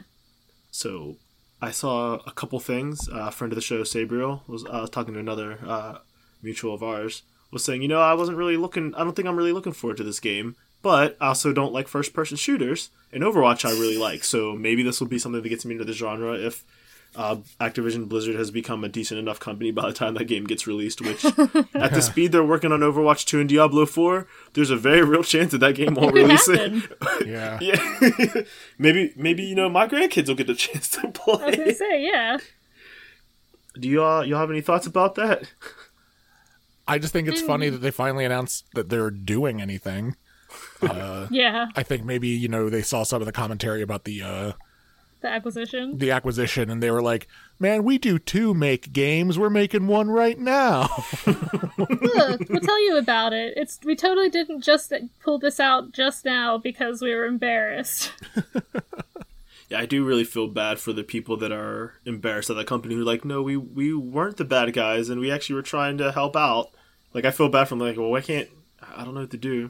So 0.71 1.17
I 1.61 1.71
saw 1.71 2.19
a 2.25 2.31
couple 2.31 2.59
things. 2.59 3.09
Uh, 3.09 3.27
a 3.27 3.31
friend 3.31 3.51
of 3.51 3.55
the 3.55 3.61
show, 3.61 3.81
Sabriel, 3.81 4.41
was 4.47 4.65
uh, 4.65 4.87
talking 4.87 5.13
to 5.13 5.19
another 5.19 5.59
uh, 5.65 5.97
mutual 6.41 6.73
of 6.73 6.83
ours, 6.83 7.23
was 7.51 7.63
saying, 7.63 7.81
you 7.81 7.87
know, 7.87 8.01
I 8.01 8.13
wasn't 8.13 8.37
really 8.37 8.57
looking. 8.57 8.93
I 8.95 9.03
don't 9.03 9.15
think 9.15 9.27
I'm 9.27 9.37
really 9.37 9.53
looking 9.53 9.73
forward 9.73 9.97
to 9.97 10.03
this 10.03 10.19
game, 10.19 10.55
but 10.81 11.17
I 11.19 11.27
also 11.27 11.53
don't 11.53 11.73
like 11.73 11.87
first 11.87 12.13
person 12.13 12.37
shooters. 12.37 12.89
And 13.11 13.23
Overwatch, 13.23 13.65
I 13.65 13.71
really 13.71 13.97
like. 13.97 14.23
So 14.23 14.53
maybe 14.53 14.83
this 14.83 14.99
will 14.99 15.07
be 15.07 15.19
something 15.19 15.41
that 15.41 15.49
gets 15.49 15.65
me 15.65 15.73
into 15.73 15.85
the 15.85 15.93
genre 15.93 16.33
if. 16.33 16.63
Uh, 17.15 17.37
Activision 17.59 18.07
Blizzard 18.07 18.35
has 18.35 18.51
become 18.51 18.83
a 18.83 18.87
decent 18.89 19.19
enough 19.19 19.39
company 19.39 19.71
by 19.71 19.87
the 19.87 19.93
time 19.93 20.13
that 20.13 20.25
game 20.25 20.45
gets 20.45 20.67
released. 20.67 21.01
Which, 21.01 21.25
at 21.73 21.91
the 21.93 22.01
speed 22.01 22.31
they're 22.31 22.43
working 22.43 22.71
on 22.71 22.81
Overwatch 22.81 23.25
2 23.25 23.39
and 23.39 23.49
Diablo 23.49 23.85
4, 23.87 24.27
there's 24.53 24.69
a 24.69 24.77
very 24.77 25.03
real 25.03 25.23
chance 25.23 25.51
that 25.51 25.57
that 25.57 25.73
game 25.75 25.95
won't 25.95 26.13
release 26.13 26.47
it. 26.47 26.71
yeah. 27.27 27.57
Yeah, 27.61 28.41
maybe 28.77 29.11
maybe 29.15 29.43
you 29.43 29.55
know 29.55 29.69
my 29.69 29.87
grandkids 29.87 30.27
will 30.27 30.35
get 30.35 30.47
the 30.47 30.53
chance 30.55 30.87
to 30.89 30.99
I 31.01 31.05
was 31.07 31.13
play. 31.15 31.55
gonna 31.57 31.73
say, 31.73 32.03
yeah. 32.03 32.37
Do 33.79 33.87
y'all 33.89 34.23
y'all 34.23 34.39
have 34.39 34.51
any 34.51 34.61
thoughts 34.61 34.85
about 34.87 35.15
that? 35.15 35.51
I 36.87 36.97
just 36.99 37.13
think 37.13 37.27
it's 37.27 37.41
funny 37.41 37.69
that 37.69 37.79
they 37.79 37.91
finally 37.91 38.25
announced 38.25 38.65
that 38.73 38.89
they're 38.89 39.11
doing 39.11 39.61
anything. 39.61 40.15
Uh, 40.81 41.27
Yeah. 41.29 41.67
I 41.75 41.83
think 41.83 42.03
maybe 42.05 42.29
you 42.29 42.47
know 42.47 42.69
they 42.69 42.81
saw 42.81 43.03
some 43.03 43.21
of 43.21 43.25
the 43.25 43.31
commentary 43.31 43.81
about 43.81 44.05
the 44.05 44.21
uh, 44.23 44.51
The 45.21 45.27
acquisition. 45.29 45.97
the 45.97 46.11
acquisition, 46.11 46.69
and 46.69 46.81
they 46.81 46.91
were 46.91 47.01
like, 47.01 47.27
"Man, 47.59 47.83
we 47.83 47.97
do 47.97 48.17
two 48.19 48.53
make 48.53 48.93
games. 48.93 49.37
We're 49.37 49.49
making 49.49 49.87
one 49.87 50.09
right 50.09 50.39
now." 50.39 50.89
Look, 51.27 52.41
we'll 52.49 52.61
tell 52.61 52.81
you 52.85 52.97
about 52.97 53.33
it. 53.33 53.53
It's 53.57 53.79
we 53.83 53.95
totally 53.95 54.29
didn't 54.29 54.61
just 54.61 54.93
pull 55.21 55.37
this 55.39 55.59
out 55.59 55.91
just 55.91 56.23
now 56.23 56.57
because 56.57 57.01
we 57.01 57.13
were 57.13 57.25
embarrassed. 57.25 58.11
Yeah, 59.69 59.79
I 59.81 59.85
do 59.85 60.03
really 60.03 60.23
feel 60.23 60.47
bad 60.47 60.79
for 60.79 60.93
the 60.93 61.03
people 61.03 61.37
that 61.37 61.51
are 61.51 61.93
embarrassed 62.03 62.49
at 62.49 62.55
that 62.55 62.65
company 62.65 62.95
who 62.95 63.01
are 63.01 63.05
like, 63.05 63.23
no, 63.23 63.43
we 63.43 63.55
we 63.55 63.93
weren't 63.93 64.37
the 64.37 64.43
bad 64.43 64.73
guys, 64.73 65.09
and 65.09 65.21
we 65.21 65.29
actually 65.31 65.53
were 65.57 65.61
trying 65.61 65.99
to 65.99 66.11
help 66.11 66.35
out. 66.35 66.71
Like, 67.13 67.23
I 67.23 67.29
feel 67.29 67.49
bad 67.49 67.65
for 67.67 67.75
them. 67.75 67.87
Like, 67.87 67.95
well, 67.95 68.15
I 68.15 68.21
can't. 68.21 68.49
I 68.81 69.03
don't 69.05 69.13
know 69.13 69.19
what 69.21 69.29
to 69.29 69.37
do. 69.37 69.69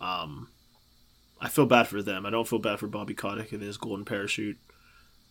Um, 0.00 0.48
I 1.40 1.48
feel 1.48 1.66
bad 1.66 1.86
for 1.86 2.02
them. 2.02 2.26
I 2.26 2.30
don't 2.30 2.48
feel 2.48 2.58
bad 2.58 2.80
for 2.80 2.88
Bobby 2.88 3.14
Kotick 3.14 3.52
and 3.52 3.62
his 3.62 3.76
golden 3.76 4.04
parachute. 4.04 4.58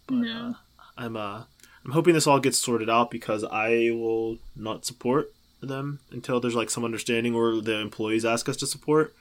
But, 0.10 0.18
No. 0.18 0.56
uh, 0.78 0.84
I'm 0.98 1.16
uh, 1.16 1.44
I'm 1.86 1.92
hoping 1.92 2.14
this 2.14 2.28
all 2.28 2.40
gets 2.40 2.58
sorted 2.58 2.90
out 2.90 3.10
because 3.12 3.44
I 3.44 3.92
will 3.94 4.38
not 4.56 4.86
support 4.86 5.32
them 5.62 6.00
until 6.12 6.40
there's 6.40 6.56
like 6.56 6.70
some 6.70 6.84
understanding 6.86 7.34
or 7.36 7.62
the 7.62 7.80
employees 7.80 8.26
ask 8.26 8.50
us 8.50 8.58
to 8.58 8.68
support. 8.68 9.14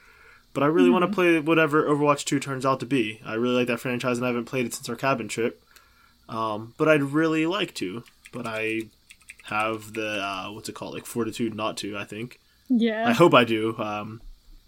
But 0.55 0.63
I 0.63 0.67
really 0.67 0.91
want 0.91 1.03
to 1.05 1.15
play 1.15 1.39
whatever 1.39 1.85
Overwatch 1.85 2.25
2 2.25 2.41
turns 2.41 2.65
out 2.67 2.81
to 2.81 2.87
be. 2.87 3.21
I 3.25 3.35
really 3.35 3.55
like 3.55 3.67
that 3.69 3.81
franchise 3.81 4.17
and 4.19 4.25
I 4.25 4.29
haven't 4.29 4.47
played 4.47 4.67
it 4.67 4.75
since 4.75 4.89
our 4.89 4.97
cabin 4.97 5.29
trip. 5.29 5.63
Um, 6.29 6.75
but 6.79 6.89
I'd 6.89 7.03
really 7.03 7.47
like 7.47 7.75
to. 7.75 8.03
But 8.33 8.47
I 8.47 8.83
have 9.45 9.95
the 9.95 10.21
uh, 10.23 10.49
what's 10.53 10.69
it 10.69 10.75
called, 10.75 10.95
like 10.95 11.07
fortitude 11.07 11.55
not 11.55 11.77
to. 11.79 11.97
I 11.97 12.05
think. 12.05 12.41
Yeah. 12.69 13.09
I 13.09 13.13
hope 13.13 13.35
I 13.35 13.45
do. 13.45 13.77
Um, 13.79 14.21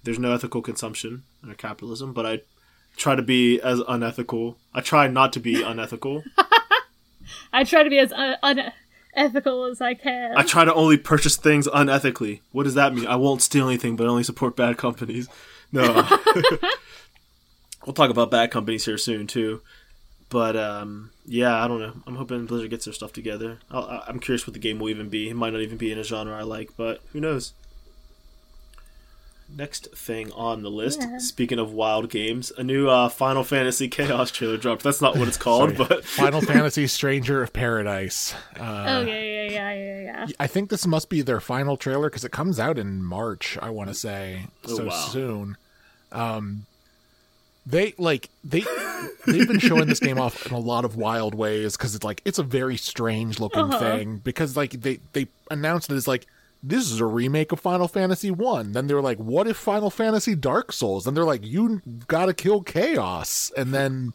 there's 0.04 0.18
no 0.18 0.32
ethical 0.32 0.62
consumption 0.62 1.24
under 1.42 1.54
capitalism, 1.54 2.12
but 2.12 2.24
I 2.24 2.40
try 2.96 3.14
to 3.14 3.22
be 3.22 3.60
as 3.60 3.80
unethical. 3.88 4.56
I 4.74 4.80
try 4.80 5.08
not 5.08 5.32
to 5.34 5.40
be 5.40 5.62
unethical. 5.62 6.22
I 7.52 7.64
try 7.64 7.82
to 7.82 7.90
be 7.90 7.98
as 7.98 8.12
un- 8.12 8.36
unethical 9.16 9.64
as 9.64 9.80
I 9.80 9.94
can. 9.94 10.36
I 10.36 10.42
try 10.42 10.64
to 10.64 10.72
only 10.74 10.96
purchase 10.96 11.36
things 11.36 11.66
unethically. 11.68 12.40
What 12.52 12.64
does 12.64 12.74
that 12.74 12.94
mean? 12.94 13.06
I 13.06 13.16
won't 13.16 13.42
steal 13.42 13.68
anything, 13.68 13.96
but 13.96 14.06
only 14.06 14.22
support 14.22 14.56
bad 14.56 14.76
companies. 14.78 15.28
No. 15.72 15.82
we'll 17.86 17.94
talk 17.94 18.10
about 18.10 18.30
bad 18.30 18.50
companies 18.50 18.84
here 18.84 18.98
soon 18.98 19.26
too. 19.26 19.62
But 20.28 20.56
um, 20.56 21.10
yeah, 21.26 21.62
I 21.62 21.66
don't 21.66 21.80
know. 21.80 21.92
I'm 22.06 22.14
hoping 22.16 22.46
Blizzard 22.46 22.70
gets 22.70 22.84
their 22.84 22.94
stuff 22.94 23.12
together. 23.12 23.58
I'll, 23.70 23.84
I- 23.84 24.04
I'm 24.06 24.20
curious 24.20 24.46
what 24.46 24.54
the 24.54 24.60
game 24.60 24.78
will 24.78 24.88
even 24.90 25.08
be. 25.08 25.28
It 25.28 25.34
might 25.34 25.52
not 25.52 25.62
even 25.62 25.76
be 25.78 25.90
in 25.90 25.98
a 25.98 26.04
genre 26.04 26.36
I 26.36 26.42
like, 26.42 26.76
but 26.76 27.00
who 27.12 27.20
knows? 27.20 27.52
Next 29.56 29.88
thing 29.94 30.30
on 30.32 30.62
the 30.62 30.70
list. 30.70 31.00
Yeah. 31.02 31.18
Speaking 31.18 31.58
of 31.58 31.72
wild 31.72 32.08
games, 32.08 32.52
a 32.56 32.62
new 32.62 32.88
uh, 32.88 33.08
Final 33.08 33.44
Fantasy 33.44 33.88
Chaos 33.88 34.30
trailer 34.30 34.56
dropped. 34.56 34.82
That's 34.82 35.00
not 35.02 35.16
what 35.16 35.28
it's 35.28 35.36
called, 35.36 35.76
but 35.76 36.04
Final 36.16 36.40
Fantasy 36.40 36.86
Stranger 36.86 37.42
of 37.42 37.52
Paradise. 37.52 38.34
Uh, 38.58 38.84
oh 38.88 39.00
yeah, 39.02 39.20
yeah, 39.20 39.42
yeah, 39.50 39.72
yeah, 39.72 40.00
yeah. 40.00 40.26
I 40.38 40.46
think 40.46 40.70
this 40.70 40.86
must 40.86 41.08
be 41.10 41.20
their 41.22 41.40
final 41.40 41.76
trailer 41.76 42.08
because 42.08 42.24
it 42.24 42.32
comes 42.32 42.58
out 42.60 42.78
in 42.78 43.02
March. 43.02 43.58
I 43.60 43.70
want 43.70 43.88
to 43.88 43.94
say 43.94 44.46
Oh, 44.66 44.76
so 44.76 44.84
wow. 44.86 44.90
soon. 45.10 45.56
Um, 46.12 46.66
they 47.66 47.94
like 47.98 48.30
they 48.42 48.64
they've 49.26 49.46
been 49.46 49.58
showing 49.60 49.86
this 49.86 50.00
game 50.00 50.18
off 50.18 50.46
in 50.46 50.52
a 50.52 50.58
lot 50.58 50.84
of 50.84 50.96
wild 50.96 51.34
ways 51.34 51.76
because 51.76 51.94
it's 51.94 52.04
like 52.04 52.22
it's 52.24 52.38
a 52.38 52.42
very 52.42 52.76
strange 52.76 53.38
looking 53.38 53.60
Uh-huh. 53.64 53.78
thing 53.78 54.16
because 54.18 54.56
like 54.56 54.72
they 54.80 55.00
they 55.12 55.26
announced 55.50 55.90
it 55.90 55.94
as 55.94 56.08
like 56.08 56.26
this 56.62 56.90
is 56.90 57.00
a 57.00 57.06
remake 57.06 57.52
of 57.52 57.60
Final 57.60 57.88
Fantasy 57.88 58.30
One. 58.30 58.72
Then 58.72 58.86
they 58.86 58.94
were 58.94 59.02
like, 59.02 59.18
what 59.18 59.46
if 59.46 59.56
Final 59.56 59.90
Fantasy 59.90 60.34
Dark 60.34 60.72
Souls? 60.72 61.06
And 61.06 61.16
they're 61.16 61.24
like, 61.24 61.44
you 61.44 61.80
got 62.06 62.26
to 62.26 62.34
kill 62.34 62.62
Chaos. 62.62 63.50
And 63.56 63.72
then 63.72 64.12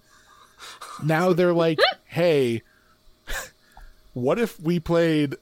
now 1.04 1.34
they're 1.34 1.54
like, 1.54 1.80
hey, 2.06 2.62
what 4.14 4.38
if 4.40 4.60
we 4.60 4.80
played 4.80 5.36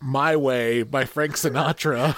My 0.00 0.36
Way 0.36 0.82
by 0.84 1.04
Frank 1.04 1.34
Sinatra 1.34 2.14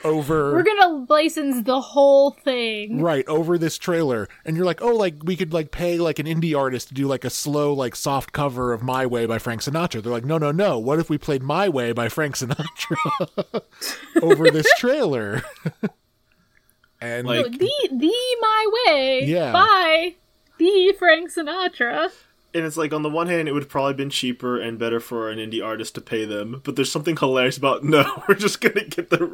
over 0.04 0.52
We're 0.54 0.62
gonna 0.62 1.06
license 1.08 1.64
the 1.64 1.80
whole 1.80 2.30
thing. 2.30 3.00
right 3.02 3.26
over 3.28 3.58
this 3.58 3.76
trailer 3.78 4.28
and 4.44 4.56
you're 4.56 4.64
like 4.66 4.80
oh 4.80 4.94
like 4.94 5.16
we 5.22 5.36
could 5.36 5.52
like 5.52 5.70
pay 5.70 5.98
like 5.98 6.18
an 6.18 6.26
indie 6.26 6.56
artist 6.58 6.88
to 6.88 6.94
do 6.94 7.06
like 7.06 7.24
a 7.24 7.30
slow 7.30 7.72
like 7.72 7.94
soft 7.94 8.32
cover 8.32 8.72
of 8.72 8.82
my 8.82 9.04
way 9.06 9.26
by 9.26 9.38
frank 9.38 9.60
sinatra 9.60 10.02
they're 10.02 10.12
like 10.12 10.24
no 10.24 10.38
no 10.38 10.50
no 10.50 10.78
what 10.78 10.98
if 10.98 11.10
we 11.10 11.18
played 11.18 11.42
my 11.42 11.68
way 11.68 11.92
by 11.92 12.08
frank 12.08 12.34
sinatra 12.36 13.62
over 14.22 14.50
this 14.50 14.66
trailer 14.78 15.42
and 17.00 17.26
Like- 17.26 17.52
the 17.58 17.70
the 17.90 18.14
my 18.40 18.82
way. 18.86 19.22
Yeah. 19.24 19.52
By 19.52 20.14
the 20.58 20.94
Frank 20.98 21.30
Sinatra. 21.32 22.10
And 22.54 22.64
it's 22.64 22.78
like 22.78 22.94
on 22.94 23.02
the 23.02 23.10
one 23.10 23.26
hand, 23.26 23.46
it 23.46 23.52
would 23.52 23.64
have 23.64 23.68
probably 23.70 23.92
been 23.94 24.08
cheaper 24.10 24.58
and 24.58 24.78
better 24.78 25.00
for 25.00 25.30
an 25.30 25.38
indie 25.38 25.62
artist 25.64 25.94
to 25.96 26.00
pay 26.00 26.24
them, 26.24 26.62
but 26.64 26.76
there's 26.76 26.90
something 26.90 27.14
hilarious 27.16 27.58
about 27.58 27.84
no, 27.84 28.22
we're 28.28 28.34
just 28.36 28.60
gonna 28.62 28.84
get 28.84 29.10
the 29.10 29.24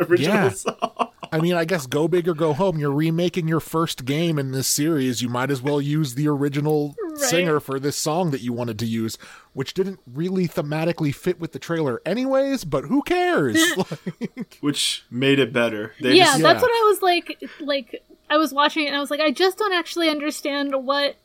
original 0.00 0.34
Yeah. 0.34 0.48
song. 0.50 1.08
I 1.32 1.40
mean, 1.40 1.54
I 1.54 1.64
guess 1.64 1.86
go 1.86 2.06
big 2.08 2.28
or 2.28 2.34
go 2.34 2.52
home. 2.52 2.78
You're 2.78 2.92
remaking 2.92 3.46
your 3.48 3.60
first 3.60 4.04
game 4.04 4.38
in 4.38 4.50
this 4.52 4.66
series. 4.68 5.22
You 5.22 5.28
might 5.28 5.50
as 5.50 5.62
well 5.62 5.80
use 5.80 6.14
the 6.14 6.28
original 6.28 6.94
Right. 7.02 7.18
singer 7.20 7.60
for 7.60 7.78
this 7.78 7.96
song 7.96 8.32
that 8.32 8.40
you 8.40 8.52
wanted 8.52 8.78
to 8.80 8.86
use, 8.86 9.18
which 9.52 9.72
didn't 9.74 10.00
really 10.12 10.48
thematically 10.48 11.14
fit 11.14 11.38
with 11.38 11.52
the 11.52 11.60
trailer, 11.60 12.02
anyways. 12.04 12.64
But 12.64 12.86
who 12.86 13.02
cares? 13.02 13.56
Like, 13.76 14.58
which 14.60 15.04
made 15.12 15.38
it 15.38 15.52
better. 15.52 15.92
They 16.00 16.14
yeah, 16.14 16.24
just, 16.24 16.38
Yeah. 16.40 16.42
that's 16.52 16.62
what 16.62 16.70
I 16.72 16.88
was 16.88 17.02
like. 17.02 17.40
Like 17.60 18.02
I 18.28 18.36
was 18.36 18.52
watching 18.52 18.84
it 18.84 18.88
and 18.88 18.96
I 18.96 19.00
was 19.00 19.10
like, 19.12 19.20
I 19.20 19.30
just 19.30 19.58
don't 19.58 19.72
actually 19.72 20.08
understand 20.08 20.74
what 20.84 21.16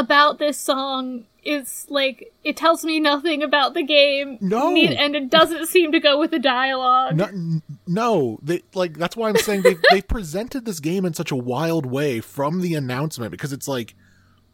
about 0.00 0.38
this 0.38 0.58
song 0.58 1.26
is 1.44 1.86
like. 1.88 2.32
It 2.42 2.56
tells 2.56 2.84
me 2.84 3.00
nothing 3.00 3.42
about 3.42 3.74
the 3.74 3.82
game. 3.82 4.38
No. 4.40 4.74
And 4.74 5.14
it 5.14 5.30
doesn't 5.30 5.66
seem 5.66 5.92
to 5.92 6.00
go 6.00 6.18
with 6.18 6.30
the 6.30 6.38
dialogue. 6.38 7.16
no, 7.16 7.60
no, 7.86 8.38
they 8.42 8.62
like 8.74 8.96
that's 8.96 9.16
why 9.16 9.28
I'm 9.28 9.36
saying 9.36 9.62
they 9.62 9.76
they 9.90 10.00
presented 10.02 10.64
this 10.64 10.80
game 10.80 11.04
in 11.04 11.14
such 11.14 11.30
a 11.30 11.36
wild 11.36 11.86
way 11.86 12.20
from 12.20 12.60
the 12.60 12.74
announcement 12.74 13.30
because 13.30 13.52
it's 13.52 13.68
like. 13.68 13.94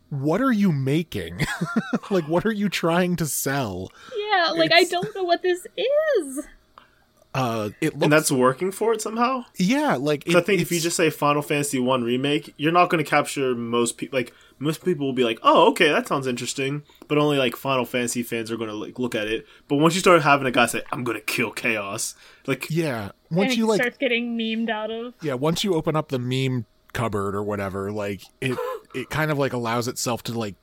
What 0.08 0.40
are 0.40 0.52
you 0.52 0.70
making? 0.70 1.44
like, 2.10 2.28
what 2.28 2.46
are 2.46 2.52
you 2.52 2.68
trying 2.68 3.16
to 3.16 3.26
sell? 3.26 3.90
Yeah, 4.16 4.52
like 4.52 4.70
I 4.72 4.84
don't 4.84 5.12
know 5.16 5.24
what 5.24 5.42
this 5.42 5.66
is. 5.76 6.46
Uh, 7.36 7.68
it 7.82 7.92
looks, 7.92 8.02
and 8.04 8.12
that's 8.12 8.32
working 8.32 8.70
for 8.72 8.92
it 8.94 9.02
somehow. 9.02 9.44
yeah, 9.56 9.96
like 9.96 10.26
it- 10.26 10.34
I 10.34 10.40
think 10.40 10.62
if 10.62 10.72
you 10.72 10.80
just 10.80 10.96
say 10.96 11.10
Final 11.10 11.42
Fantasy 11.42 11.78
One 11.78 12.02
remake, 12.02 12.54
you're 12.56 12.72
not 12.72 12.88
going 12.88 13.04
to 13.04 13.08
capture 13.08 13.54
most 13.54 13.98
people. 13.98 14.18
Like 14.18 14.32
most 14.58 14.82
people 14.82 15.04
will 15.06 15.12
be 15.12 15.24
like, 15.24 15.38
"Oh, 15.42 15.68
okay, 15.70 15.88
that 15.90 16.08
sounds 16.08 16.26
interesting," 16.26 16.82
but 17.08 17.18
only 17.18 17.36
like 17.36 17.54
Final 17.54 17.84
Fantasy 17.84 18.22
fans 18.22 18.50
are 18.50 18.56
going 18.56 18.70
to 18.70 18.74
like 18.76 18.98
look 18.98 19.14
at 19.14 19.26
it. 19.26 19.46
But 19.68 19.76
once 19.76 19.94
you 19.94 20.00
start 20.00 20.22
having 20.22 20.46
a 20.46 20.50
guy 20.50 20.64
say, 20.66 20.82
"I'm 20.90 21.04
going 21.04 21.18
to 21.18 21.24
kill 21.24 21.50
chaos," 21.50 22.14
like 22.46 22.70
yeah, 22.70 23.10
once 23.30 23.52
it 23.52 23.58
you 23.58 23.66
like 23.66 23.80
starts 23.82 23.98
getting 23.98 24.38
memed 24.38 24.70
out 24.70 24.90
of. 24.90 25.12
yeah 25.20 25.34
once 25.34 25.62
you 25.62 25.74
open 25.74 25.94
up 25.94 26.08
the 26.08 26.18
meme 26.18 26.64
cupboard 26.94 27.34
or 27.34 27.42
whatever 27.42 27.92
like 27.92 28.22
it 28.40 28.56
it 28.94 29.10
kind 29.10 29.30
of 29.30 29.36
like 29.36 29.52
allows 29.52 29.86
itself 29.88 30.22
to 30.22 30.32
like 30.32 30.54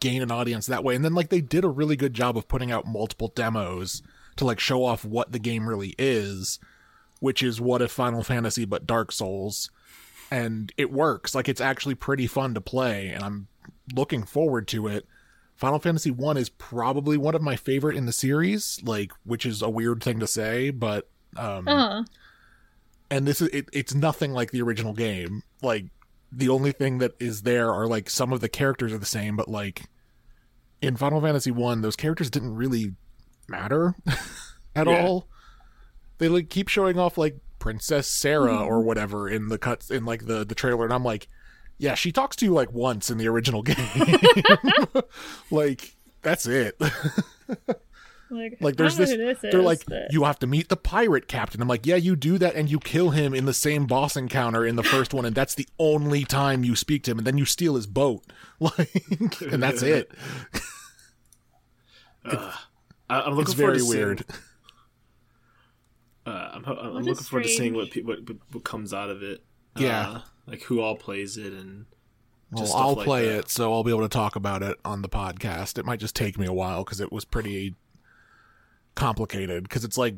gain 0.00 0.20
an 0.20 0.32
audience 0.32 0.66
that 0.66 0.82
way 0.82 0.96
and 0.96 1.04
then 1.04 1.14
like 1.14 1.28
they 1.28 1.40
did 1.40 1.62
a 1.62 1.68
really 1.68 1.94
good 1.94 2.12
job 2.12 2.36
of 2.36 2.48
putting 2.48 2.72
out 2.72 2.84
multiple 2.84 3.30
demos 3.36 4.02
to 4.36 4.44
like 4.44 4.60
show 4.60 4.84
off 4.84 5.04
what 5.04 5.32
the 5.32 5.38
game 5.38 5.68
really 5.68 5.94
is 5.98 6.58
which 7.22 7.40
is 7.40 7.60
what 7.60 7.80
if 7.80 7.92
final 7.92 8.24
fantasy 8.24 8.64
but 8.64 8.84
dark 8.84 9.12
souls? 9.12 9.70
And 10.28 10.72
it 10.76 10.90
works. 10.90 11.36
Like 11.36 11.48
it's 11.48 11.60
actually 11.60 11.94
pretty 11.94 12.26
fun 12.26 12.52
to 12.54 12.60
play 12.60 13.10
and 13.10 13.22
i'm 13.22 13.46
looking 13.94 14.24
forward 14.24 14.66
to 14.68 14.88
it. 14.88 15.06
Final 15.54 15.78
fantasy 15.78 16.10
1 16.10 16.36
is 16.36 16.48
probably 16.48 17.16
one 17.16 17.36
of 17.36 17.40
my 17.42 17.54
favorite 17.54 17.96
in 17.96 18.06
the 18.06 18.12
series 18.12 18.80
like 18.82 19.12
which 19.24 19.46
is 19.46 19.62
a 19.62 19.70
weird 19.70 20.02
thing 20.02 20.18
to 20.18 20.26
say 20.26 20.70
but 20.70 21.08
um 21.36 21.68
Uh, 21.68 22.02
and 23.08 23.24
this 23.24 23.40
is 23.40 23.48
it, 23.48 23.68
it's 23.72 23.94
nothing 23.94 24.32
like 24.32 24.50
the 24.50 24.62
original 24.62 24.92
game. 24.92 25.44
Like 25.62 25.86
the 26.32 26.48
only 26.48 26.72
thing 26.72 26.98
that 26.98 27.12
is 27.20 27.42
there 27.42 27.70
are 27.72 27.86
like 27.86 28.10
some 28.10 28.32
of 28.32 28.40
the 28.40 28.48
characters 28.48 28.92
are 28.92 28.98
the 28.98 29.06
same 29.06 29.36
but 29.36 29.46
like 29.46 29.84
in 30.80 30.96
final 30.96 31.20
fantasy 31.20 31.52
1 31.52 31.82
those 31.82 31.94
characters 31.94 32.30
didn't 32.30 32.56
really 32.56 32.94
matter 33.52 33.94
at 34.74 34.88
Yeah. 34.88 35.06
all. 35.06 35.28
They 36.18 36.28
like 36.28 36.48
keep 36.50 36.68
showing 36.68 36.98
off 36.98 37.16
like 37.16 37.36
princess 37.60 38.08
sarah 38.08 38.50
mm-hmm. 38.54 38.64
or 38.64 38.80
whatever 38.82 39.28
in 39.28 39.46
the 39.48 39.56
cuts 39.56 39.88
in 39.88 40.04
like 40.04 40.26
the 40.26 40.44
the 40.44 40.52
trailer 40.54 40.82
and 40.84 40.92
i'm 40.92 41.04
like 41.04 41.28
yeah 41.78 41.94
she 41.94 42.10
talks 42.10 42.34
to 42.34 42.44
you 42.44 42.52
like 42.52 42.72
once 42.72 43.08
in 43.08 43.18
the 43.18 43.28
original 43.28 43.62
game. 43.70 43.76
Like 45.52 45.94
that's 46.22 46.46
it. 46.46 46.76
Like 48.30 48.56
like 48.60 48.76
there's 48.76 48.96
this, 48.96 49.10
don't 49.10 49.18
know 49.18 49.26
who 49.26 49.32
this 49.34 49.42
they're 49.42 49.60
is, 49.60 49.66
like 49.66 49.84
but- 49.86 50.10
you 50.12 50.24
have 50.24 50.38
to 50.40 50.46
meet 50.48 50.70
the 50.70 50.76
pirate 50.76 51.28
captain. 51.28 51.60
I'm 51.62 51.68
like 51.68 51.84
yeah 51.86 51.96
you 51.96 52.16
do 52.16 52.36
that 52.38 52.54
and 52.56 52.68
you 52.70 52.80
kill 52.80 53.10
him 53.10 53.32
in 53.34 53.44
the 53.44 53.52
same 53.54 53.86
boss 53.86 54.16
encounter 54.16 54.64
in 54.66 54.74
the 54.76 54.82
first 54.82 55.12
one 55.14 55.24
and 55.24 55.34
that's 55.36 55.54
the 55.54 55.68
only 55.78 56.24
time 56.24 56.64
you 56.64 56.74
speak 56.74 57.04
to 57.04 57.10
him 57.12 57.18
and 57.18 57.26
then 57.26 57.38
you 57.38 57.44
steal 57.44 57.74
his 57.76 57.86
boat. 57.86 58.24
Like 58.60 59.40
and 59.40 59.62
that's 59.62 59.82
it 59.82 60.10
I, 63.10 63.20
I'm 63.22 63.34
looking 63.34 63.52
it's 63.52 63.54
forward 63.54 63.72
very 63.72 63.78
to 63.78 63.84
seeing- 63.84 63.98
weird 63.98 64.24
Uh, 66.24 66.50
I'm, 66.54 66.62
ho- 66.62 66.76
I'm 66.80 66.94
What 66.94 67.02
looking 67.02 67.10
is 67.20 67.28
forward 67.28 67.42
to 67.44 67.48
seeing 67.48 67.74
what, 67.74 67.90
pe- 67.90 68.02
what 68.02 68.18
what 68.52 68.62
comes 68.62 68.94
out 68.94 69.10
of 69.10 69.24
it. 69.24 69.42
Yeah. 69.76 70.08
Uh, 70.08 70.20
like 70.46 70.62
who 70.62 70.80
all 70.80 70.94
plays 70.94 71.36
it 71.36 71.52
and 71.52 71.86
well 72.52 72.62
just 72.62 72.70
stuff 72.72 72.84
i'll 72.84 72.94
like 72.94 73.04
play 73.06 73.26
that. 73.26 73.38
it 73.38 73.48
so 73.50 73.72
i'll 73.72 73.82
be 73.84 73.90
able 73.90 74.02
to 74.02 74.08
talk 74.08 74.36
about 74.36 74.62
it 74.62 74.76
on 74.84 75.00
the 75.02 75.08
podcast 75.08 75.78
it 75.78 75.84
might 75.84 75.98
just 76.00 76.14
take 76.14 76.36
me 76.38 76.46
a 76.46 76.52
while 76.52 76.84
because 76.84 77.00
it 77.00 77.10
was 77.10 77.24
pretty 77.24 77.74
complicated 78.94 79.62
because 79.62 79.84
it's 79.84 79.96
like 79.96 80.14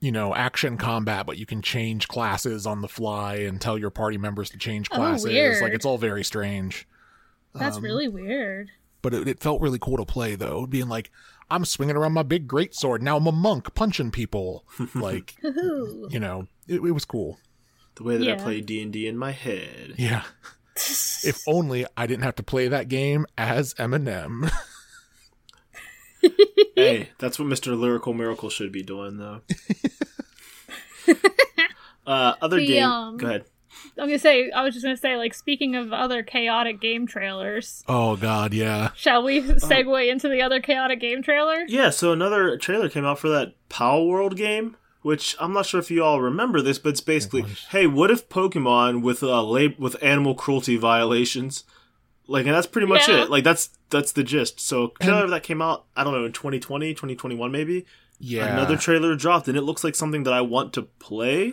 you 0.00 0.12
know 0.12 0.34
action 0.34 0.76
combat 0.76 1.26
but 1.26 1.38
you 1.38 1.46
can 1.46 1.60
change 1.62 2.06
classes 2.06 2.66
on 2.66 2.80
the 2.82 2.88
fly 2.88 3.36
and 3.36 3.60
tell 3.60 3.76
your 3.78 3.90
party 3.90 4.16
members 4.18 4.48
to 4.50 4.58
change 4.58 4.88
Oh, 4.92 4.96
classes 4.96 5.60
like 5.60 5.72
it's 5.72 5.84
all 5.86 5.98
very 5.98 6.22
strange 6.22 6.86
That's 7.54 7.76
um, 7.78 7.82
really 7.82 8.08
weird. 8.08 8.70
but 9.02 9.12
it, 9.14 9.26
it 9.26 9.40
felt 9.40 9.60
really 9.60 9.78
cool 9.80 9.96
to 9.96 10.04
play 10.04 10.34
though 10.34 10.66
being 10.66 10.88
like 10.88 11.10
i'm 11.50 11.64
swinging 11.64 11.96
around 11.96 12.12
my 12.12 12.22
big 12.22 12.46
great 12.48 12.74
sword 12.74 13.02
now 13.02 13.16
i'm 13.16 13.26
a 13.26 13.32
monk 13.32 13.74
punching 13.74 14.10
people 14.10 14.64
like 14.94 15.34
you 15.42 16.18
know 16.20 16.46
it, 16.66 16.76
it 16.76 16.90
was 16.92 17.04
cool 17.04 17.38
the 17.96 18.02
way 18.04 18.16
that 18.18 18.26
I 18.28 18.32
Yeah. 18.32 18.42
play 18.42 18.60
D 18.60 18.82
and 18.82 18.92
D 18.92 19.06
in 19.06 19.16
my 19.16 19.30
head. 19.32 19.94
yeah 19.96 20.24
if 20.76 21.42
only 21.46 21.86
i 21.96 22.06
didn't 22.06 22.24
have 22.24 22.36
to 22.36 22.42
play 22.42 22.68
that 22.68 22.88
game 22.88 23.26
as 23.38 23.72
eminem 23.74 24.50
hey, 26.74 27.10
that's 27.18 27.38
what 27.38 27.46
Mr. 27.46 27.78
Lyrical 27.78 28.12
Miracle 28.12 28.50
should 28.50 28.72
be 28.72 28.82
doing, 28.82 29.16
though. 29.18 29.42
uh, 32.06 32.34
other 32.40 32.58
The, 32.58 32.66
game. 32.66 32.84
um, 32.84 33.16
Go 33.16 33.26
ahead. 33.26 33.44
I'm 33.98 34.06
gonna 34.08 34.18
say, 34.18 34.50
I 34.50 34.62
was 34.62 34.74
just 34.74 34.84
gonna 34.84 34.96
say, 34.96 35.16
like, 35.16 35.32
speaking 35.34 35.74
of 35.74 35.92
other 35.92 36.22
chaotic 36.22 36.80
game 36.80 37.06
trailers, 37.06 37.82
oh 37.88 38.16
god 38.16 38.52
yeah 38.52 38.90
shall 38.94 39.22
we 39.22 39.40
segue 39.42 40.10
into 40.10 40.28
the 40.28 40.42
other 40.42 40.60
chaotic 40.60 41.00
game 41.00 41.22
trailer? 41.22 41.64
Yeah, 41.68 41.90
so 41.90 42.12
another 42.12 42.56
trailer 42.58 42.88
came 42.88 43.04
out 43.04 43.18
for 43.18 43.28
that 43.30 43.54
Palworld 43.70 44.36
game, 44.36 44.76
which 45.02 45.34
I'm 45.40 45.52
not 45.52 45.66
sure 45.66 45.80
if 45.80 45.90
you 45.90 46.04
all 46.04 46.20
remember 46.20 46.60
this, 46.60 46.78
but 46.78 46.90
it's 46.90 47.00
basically, 47.00 47.44
hey, 47.70 47.86
what 47.86 48.10
if 48.10 48.28
Pokemon 48.28 49.02
with 49.02 49.22
uh 49.22 49.42
lab- 49.42 49.78
with 49.78 49.96
animal 50.02 50.34
cruelty 50.34 50.76
violations? 50.76 51.64
Like, 52.28 52.44
and 52.46 52.54
that's 52.54 52.66
pretty 52.66 52.88
much 52.88 53.08
Yeah. 53.08 53.22
it. 53.22 53.30
Like, 53.30 53.44
that's 53.44 53.70
that's 53.90 54.10
the 54.12 54.24
gist. 54.24 54.60
So, 54.60 54.88
trailer 55.00 55.28
that 55.28 55.42
came 55.44 55.62
out, 55.62 55.84
I 55.96 56.02
don't 56.02 56.12
know, 56.12 56.24
in 56.24 56.32
2020, 56.32 56.92
2021 56.92 57.52
maybe. 57.52 57.86
yeah 58.18 58.46
Another 58.52 58.76
trailer 58.76 59.14
dropped, 59.14 59.46
and 59.48 59.56
it 59.56 59.62
looks 59.62 59.84
like 59.84 59.94
something 59.94 60.24
that 60.24 60.32
I 60.34 60.40
want 60.40 60.72
to 60.72 60.82
play, 60.82 61.52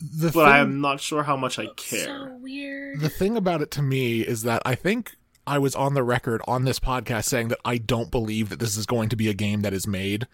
the 0.00 0.26
but 0.28 0.44
thing, 0.44 0.52
I'm 0.52 0.80
not 0.80 1.00
sure 1.00 1.22
how 1.22 1.36
much 1.36 1.58
I 1.58 1.66
care. 1.76 2.04
So 2.04 2.36
weird. 2.40 3.00
the 3.00 3.08
thing 3.08 3.36
about 3.36 3.60
it 3.62 3.70
to 3.72 3.82
me 3.82 4.20
is 4.20 4.42
that 4.42 4.62
i 4.64 4.74
think 4.74 5.16
i 5.46 5.58
was 5.58 5.74
on 5.74 5.94
the 5.94 6.02
record 6.02 6.40
on 6.46 6.64
this 6.64 6.78
podcast 6.80 7.24
saying 7.24 7.48
that 7.48 7.58
i 7.64 7.76
don't 7.78 8.10
believe 8.10 8.48
that 8.48 8.58
this 8.58 8.76
is 8.76 8.86
going 8.86 9.08
to 9.10 9.16
be 9.16 9.28
a 9.28 9.34
game 9.34 9.60
that 9.62 9.72
is 9.72 9.86
made 9.86 10.26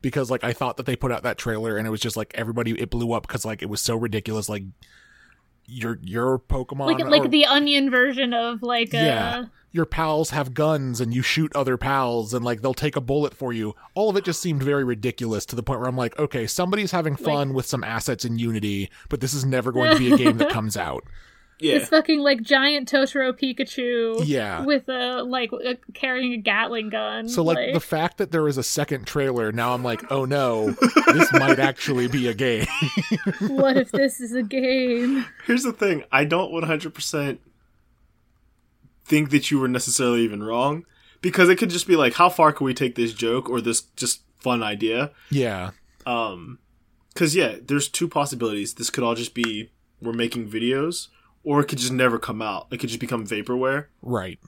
because 0.00 0.30
like 0.30 0.42
i 0.42 0.52
thought 0.52 0.76
that 0.76 0.86
they 0.86 0.96
put 0.96 1.12
out 1.12 1.22
that 1.22 1.38
trailer 1.38 1.76
and 1.76 1.86
it 1.86 1.90
was 1.90 2.00
just 2.00 2.16
like 2.16 2.32
everybody 2.34 2.72
it 2.80 2.90
blew 2.90 3.12
up 3.12 3.26
because 3.26 3.44
like 3.44 3.62
it 3.62 3.68
was 3.68 3.80
so 3.80 3.96
ridiculous 3.96 4.48
like 4.48 4.64
your 5.66 5.98
your 6.02 6.38
pokemon 6.38 6.86
like 6.86 6.98
like 7.06 7.22
or- 7.24 7.28
the 7.28 7.46
onion 7.46 7.90
version 7.90 8.34
of 8.34 8.62
like 8.62 8.92
uh 8.92 8.98
Yeah. 8.98 9.44
Your 9.72 9.86
pals 9.86 10.30
have 10.30 10.54
guns 10.54 11.00
and 11.00 11.14
you 11.14 11.22
shoot 11.22 11.54
other 11.56 11.76
pals 11.76 12.34
and 12.34 12.44
like 12.44 12.60
they'll 12.60 12.74
take 12.74 12.94
a 12.94 13.00
bullet 13.00 13.34
for 13.34 13.52
you. 13.52 13.74
All 13.94 14.10
of 14.10 14.16
it 14.16 14.24
just 14.24 14.40
seemed 14.40 14.62
very 14.62 14.84
ridiculous 14.84 15.46
to 15.46 15.56
the 15.56 15.62
point 15.62 15.80
where 15.80 15.88
I'm 15.88 15.96
like, 15.96 16.18
okay, 16.18 16.46
somebody's 16.46 16.92
having 16.92 17.16
fun 17.16 17.54
with 17.54 17.66
some 17.66 17.82
assets 17.82 18.24
in 18.24 18.38
Unity, 18.38 18.90
but 19.08 19.20
this 19.20 19.32
is 19.34 19.44
never 19.44 19.72
going 19.72 19.92
to 19.92 19.98
be 19.98 20.12
a 20.12 20.16
game 20.16 20.36
that 20.38 20.50
comes 20.52 20.76
out. 20.76 21.04
Yeah, 21.58 21.76
It's 21.76 21.88
fucking 21.90 22.18
like 22.18 22.42
giant 22.42 22.90
Totoro 22.90 23.32
Pikachu. 23.32 24.22
Yeah. 24.24 24.64
With 24.64 24.88
a 24.88 25.22
like 25.22 25.52
a, 25.52 25.76
carrying 25.94 26.32
a 26.32 26.36
Gatling 26.38 26.90
gun. 26.90 27.28
So 27.28 27.44
like, 27.44 27.72
the 27.72 27.78
fact 27.80 28.18
that 28.18 28.32
there 28.32 28.48
is 28.48 28.58
a 28.58 28.64
second 28.64 29.06
trailer, 29.06 29.52
now 29.52 29.72
I'm 29.72 29.84
like, 29.84 30.10
oh 30.10 30.24
no, 30.24 30.72
this 31.06 31.32
might 31.32 31.60
actually 31.60 32.08
be 32.08 32.26
a 32.26 32.34
game. 32.34 32.66
what 33.42 33.76
if 33.76 33.92
this 33.92 34.20
is 34.20 34.32
a 34.32 34.42
game? 34.42 35.24
here's 35.46 35.62
the 35.62 35.72
thing: 35.72 36.02
I 36.10 36.24
don't 36.24 36.50
100 36.50 36.94
percent 36.94 37.40
think 39.04 39.30
that 39.30 39.50
you 39.50 39.58
were 39.58 39.68
necessarily 39.68 40.22
even 40.22 40.42
wrong 40.42 40.84
because 41.20 41.48
it 41.48 41.56
could 41.56 41.70
just 41.70 41.86
be 41.86 41.96
like, 41.96 42.14
how 42.14 42.28
far 42.28 42.52
can 42.52 42.64
we 42.64 42.74
take 42.74 42.94
this 42.94 43.12
joke 43.12 43.48
or 43.48 43.60
this 43.60 43.82
just 43.96 44.22
fun 44.38 44.62
idea? 44.62 45.10
yeah. 45.30 45.70
Um, 46.04 46.58
because 47.12 47.36
yeah, 47.36 47.56
there's 47.62 47.88
two 47.88 48.08
possibilities. 48.08 48.74
This 48.74 48.90
could 48.90 49.04
all 49.04 49.14
just 49.14 49.34
be 49.34 49.70
we're 50.00 50.12
making 50.12 50.50
videos, 50.50 51.08
or 51.44 51.60
it 51.60 51.66
could 51.66 51.78
just 51.78 51.92
never 51.92 52.18
come 52.18 52.42
out. 52.42 52.66
It 52.70 52.78
could 52.78 52.88
just 52.88 53.00
become 53.00 53.26
vaporware. 53.26 53.86
Right. 54.00 54.40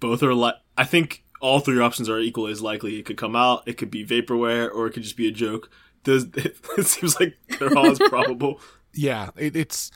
Both 0.00 0.22
are 0.22 0.34
like 0.34 0.56
I 0.76 0.84
think 0.84 1.24
all 1.40 1.60
three 1.60 1.80
options 1.80 2.08
are 2.08 2.18
equally 2.18 2.52
as 2.52 2.60
likely. 2.60 2.98
It 2.98 3.06
could 3.06 3.16
come 3.16 3.36
out, 3.36 3.62
it 3.66 3.78
could 3.78 3.90
be 3.90 4.04
vaporware, 4.04 4.68
or 4.70 4.86
it 4.86 4.92
could 4.92 5.02
just 5.02 5.16
be 5.16 5.28
a 5.28 5.32
joke. 5.32 5.70
Does 6.04 6.24
it, 6.24 6.56
it 6.78 6.86
seems 6.86 7.18
like 7.18 7.38
they're 7.58 7.76
all 7.76 7.90
as 7.90 7.98
probable. 8.08 8.60
Yeah, 8.92 9.30
it, 9.36 9.56
it's 9.56 9.90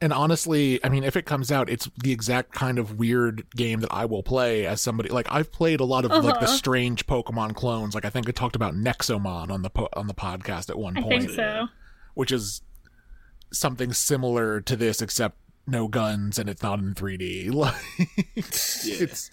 and 0.00 0.12
honestly, 0.12 0.78
I 0.84 0.88
mean, 0.88 1.04
if 1.04 1.16
it 1.16 1.24
comes 1.26 1.50
out, 1.50 1.68
it's 1.70 1.88
the 2.02 2.12
exact 2.12 2.52
kind 2.52 2.78
of 2.78 2.98
weird 2.98 3.46
game 3.56 3.80
that 3.80 3.92
I 3.92 4.04
will 4.04 4.22
play 4.22 4.66
as 4.66 4.80
somebody. 4.80 5.08
Like 5.08 5.26
I've 5.30 5.50
played 5.52 5.80
a 5.80 5.84
lot 5.84 6.04
of 6.04 6.10
like 6.10 6.34
the 6.40 6.46
Uh-huh. 6.46 6.56
strange 6.56 7.06
Pokemon 7.06 7.54
clones. 7.54 7.94
Like 7.94 8.04
I 8.04 8.10
think 8.10 8.28
I 8.28 8.32
talked 8.32 8.56
about 8.56 8.74
Nexomon 8.74 9.50
on 9.50 9.62
the 9.62 9.70
po- 9.70 9.88
on 9.94 10.06
the 10.06 10.14
podcast 10.14 10.68
at 10.70 10.78
one 10.78 10.96
I 10.98 11.02
point, 11.02 11.22
think 11.24 11.34
so. 11.36 11.66
which 12.14 12.30
is 12.32 12.62
something 13.52 13.92
similar 13.92 14.60
to 14.60 14.76
this, 14.76 15.00
except 15.00 15.36
no 15.66 15.88
guns 15.88 16.38
and 16.38 16.48
it's 16.48 16.62
not 16.62 16.78
in 16.78 16.94
3D. 16.94 17.50
Like 17.54 17.74
it's 18.36 19.30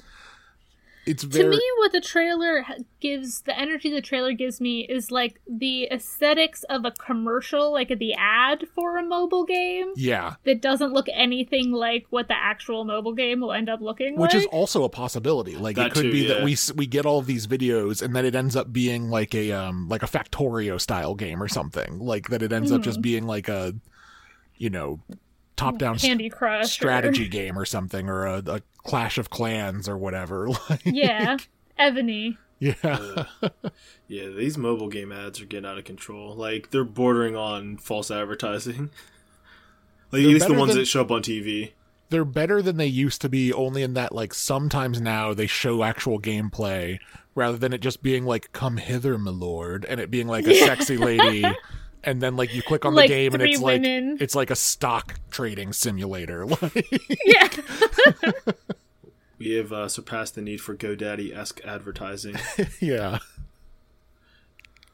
it's 1.06 1.26
To 1.26 1.50
me, 1.50 1.60
what 1.78 1.92
the 1.92 2.00
trailer 2.00 2.66
gives, 3.00 3.42
the 3.42 3.58
energy 3.60 3.92
the 3.92 4.02
trailer 4.02 4.32
gives 4.34 4.62
me 4.62 4.86
is 4.88 5.12
like 5.12 5.42
the 5.48 5.86
aesthetics 5.92 6.64
of 6.70 6.86
a 6.86 6.92
commercial, 6.92 7.72
like 7.74 7.90
the 8.00 8.14
ad 8.14 8.66
for 8.74 8.98
a 8.98 9.04
mobile 9.04 9.44
game 9.44 9.92
yeah. 9.96 10.36
that 10.46 10.62
doesn't 10.62 10.94
look 10.94 11.08
anything 11.14 11.72
like 11.72 12.06
what 12.10 12.28
the 12.28 12.36
actual 12.36 12.86
mobile 12.86 13.14
game 13.14 13.42
will 13.42 13.52
end 13.52 13.70
up 13.70 13.82
looking 13.82 14.14
like. 14.16 14.20
which 14.22 14.34
like. 14.34 14.44
is 14.44 14.48
also 14.52 14.84
a 14.84 14.90
possibility 14.90 15.56
like 15.58 15.76
That 15.76 15.88
it 15.88 15.94
could 15.94 16.04
too, 16.04 16.12
be 16.12 16.28
that 16.28 16.44
we 16.44 16.56
we 16.76 16.86
get 16.88 17.06
all 17.06 17.20
of 17.20 17.26
these 17.26 17.48
videos 17.48 18.02
and 18.02 18.16
then 18.16 18.26
it 18.26 18.36
ends 18.36 18.56
up 18.56 18.72
being 18.72 19.10
like 19.10 19.36
a 19.36 19.52
um 19.52 19.90
like 19.90 20.04
a 20.04 20.08
factorio 20.08 20.80
style 20.80 21.16
game 21.16 21.44
or 21.44 21.48
something 21.48 22.00
like 22.00 22.30
that 22.30 22.42
it 22.42 22.54
ends 22.54 22.72
up 22.72 22.82
just 22.82 23.02
being 23.02 23.26
like 23.28 23.50
a 23.50 23.74
you 24.58 24.70
know 24.70 25.00
top 25.56 25.78
down 25.78 25.98
Candy 25.98 26.30
Crush. 26.30 26.66
or- 26.66 26.68
strategy 26.68 27.28
game 27.28 27.58
or 27.60 27.66
something 27.66 28.10
or 28.10 28.26
a, 28.26 28.38
a 28.48 28.62
clash 28.86 29.18
of 29.18 29.30
clans 29.30 29.88
or 29.90 29.98
whatever 29.98 30.48
like 30.70 30.82
yeah. 30.86 31.38
Ebony. 31.78 32.38
yeah 32.60 33.26
Yeah, 34.08 34.28
these 34.30 34.58
mobile 34.58 34.90
game 34.90 35.12
ads 35.12 35.42
are 35.42 35.46
getting 35.46 35.66
out 35.70 35.78
of 35.78 35.84
control. 35.86 36.36
Like 36.36 36.70
they're 36.72 36.84
bordering 36.84 37.36
on 37.36 37.78
false 37.78 38.12
advertising. 38.12 38.90
Like 40.12 40.20
at 40.20 40.24
They're 40.26 40.34
least 40.34 40.48
the 40.48 40.54
ones 40.54 40.74
than- 40.74 40.78
that 40.82 40.86
show 40.86 41.02
up 41.02 41.10
on 41.10 41.24
TV. 41.24 41.72
they're 42.10 42.24
better 42.24 42.62
than 42.62 42.78
they 42.78 42.86
used 42.86 43.20
to 43.22 43.30
be 43.30 43.52
only 43.52 43.82
in 43.82 43.96
that 43.96 44.14
like 44.14 44.32
sometimes 44.32 45.02
now 45.02 45.34
they 45.34 45.48
show 45.48 45.84
actual 45.84 46.20
gameplay 46.22 47.00
rather 47.34 47.58
than 47.58 47.74
it 47.74 47.82
just 47.82 48.04
being 48.04 48.24
like 48.24 48.52
come 48.52 48.78
hither 48.78 49.18
my 49.18 49.32
lord 49.32 49.86
and 49.90 50.00
it 50.00 50.12
being 50.12 50.28
like 50.28 50.46
a 50.46 50.54
sexy 50.54 50.98
lady 50.98 51.44
and 52.04 52.22
then 52.22 52.36
like 52.36 52.54
you 52.54 52.62
click 52.62 52.86
on 52.86 52.94
Like 52.96 53.08
the 53.10 53.14
game 53.16 53.34
and 53.34 53.42
three 53.42 53.54
it's 53.54 53.62
like 53.62 53.82
it's 53.84 54.36
like 54.36 54.50
a 54.52 54.56
stock 54.56 55.16
trading 55.32 55.74
simulator 55.74 56.46
like 56.62 56.88
Yeah. 57.26 57.50
We 59.40 59.56
have 59.56 59.74
uh, 59.74 59.90
surpassed 59.90 60.36
the 60.36 60.42
need 60.42 60.62
for 60.62 60.74
GoDaddy 60.74 61.36
esque 61.36 61.60
advertising. 61.66 62.36
yeah 62.80 63.20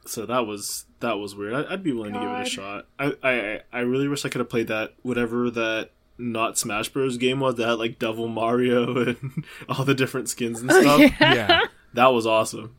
so 0.06 0.26
that 0.26 0.44
was 0.46 0.86
that 1.00 1.18
was 1.18 1.36
weird. 1.36 1.54
I, 1.54 1.72
I'd 1.74 1.84
be 1.84 1.92
willing 1.92 2.14
to 2.14 2.18
give 2.18 2.28
it 2.30 2.46
a 2.46 2.50
shot. 2.50 2.86
I, 2.98 3.12
I 3.22 3.60
I 3.72 3.80
really 3.80 4.08
wish 4.08 4.24
I 4.24 4.28
could 4.28 4.40
have 4.40 4.48
played 4.48 4.66
that 4.66 4.94
whatever 5.02 5.50
that 5.50 5.90
not 6.18 6.58
Smash 6.58 6.88
Bros 6.88 7.16
game 7.16 7.38
was 7.38 7.54
that 7.56 7.68
had 7.68 7.78
like 7.78 7.98
Devil 8.00 8.26
Mario 8.26 8.96
and 9.06 9.44
all 9.68 9.84
the 9.84 9.94
different 9.94 10.28
skins 10.28 10.60
and 10.62 10.70
stuff. 10.72 11.00
yeah 11.20 11.60
That 11.94 12.08
was 12.08 12.26
awesome. 12.26 12.74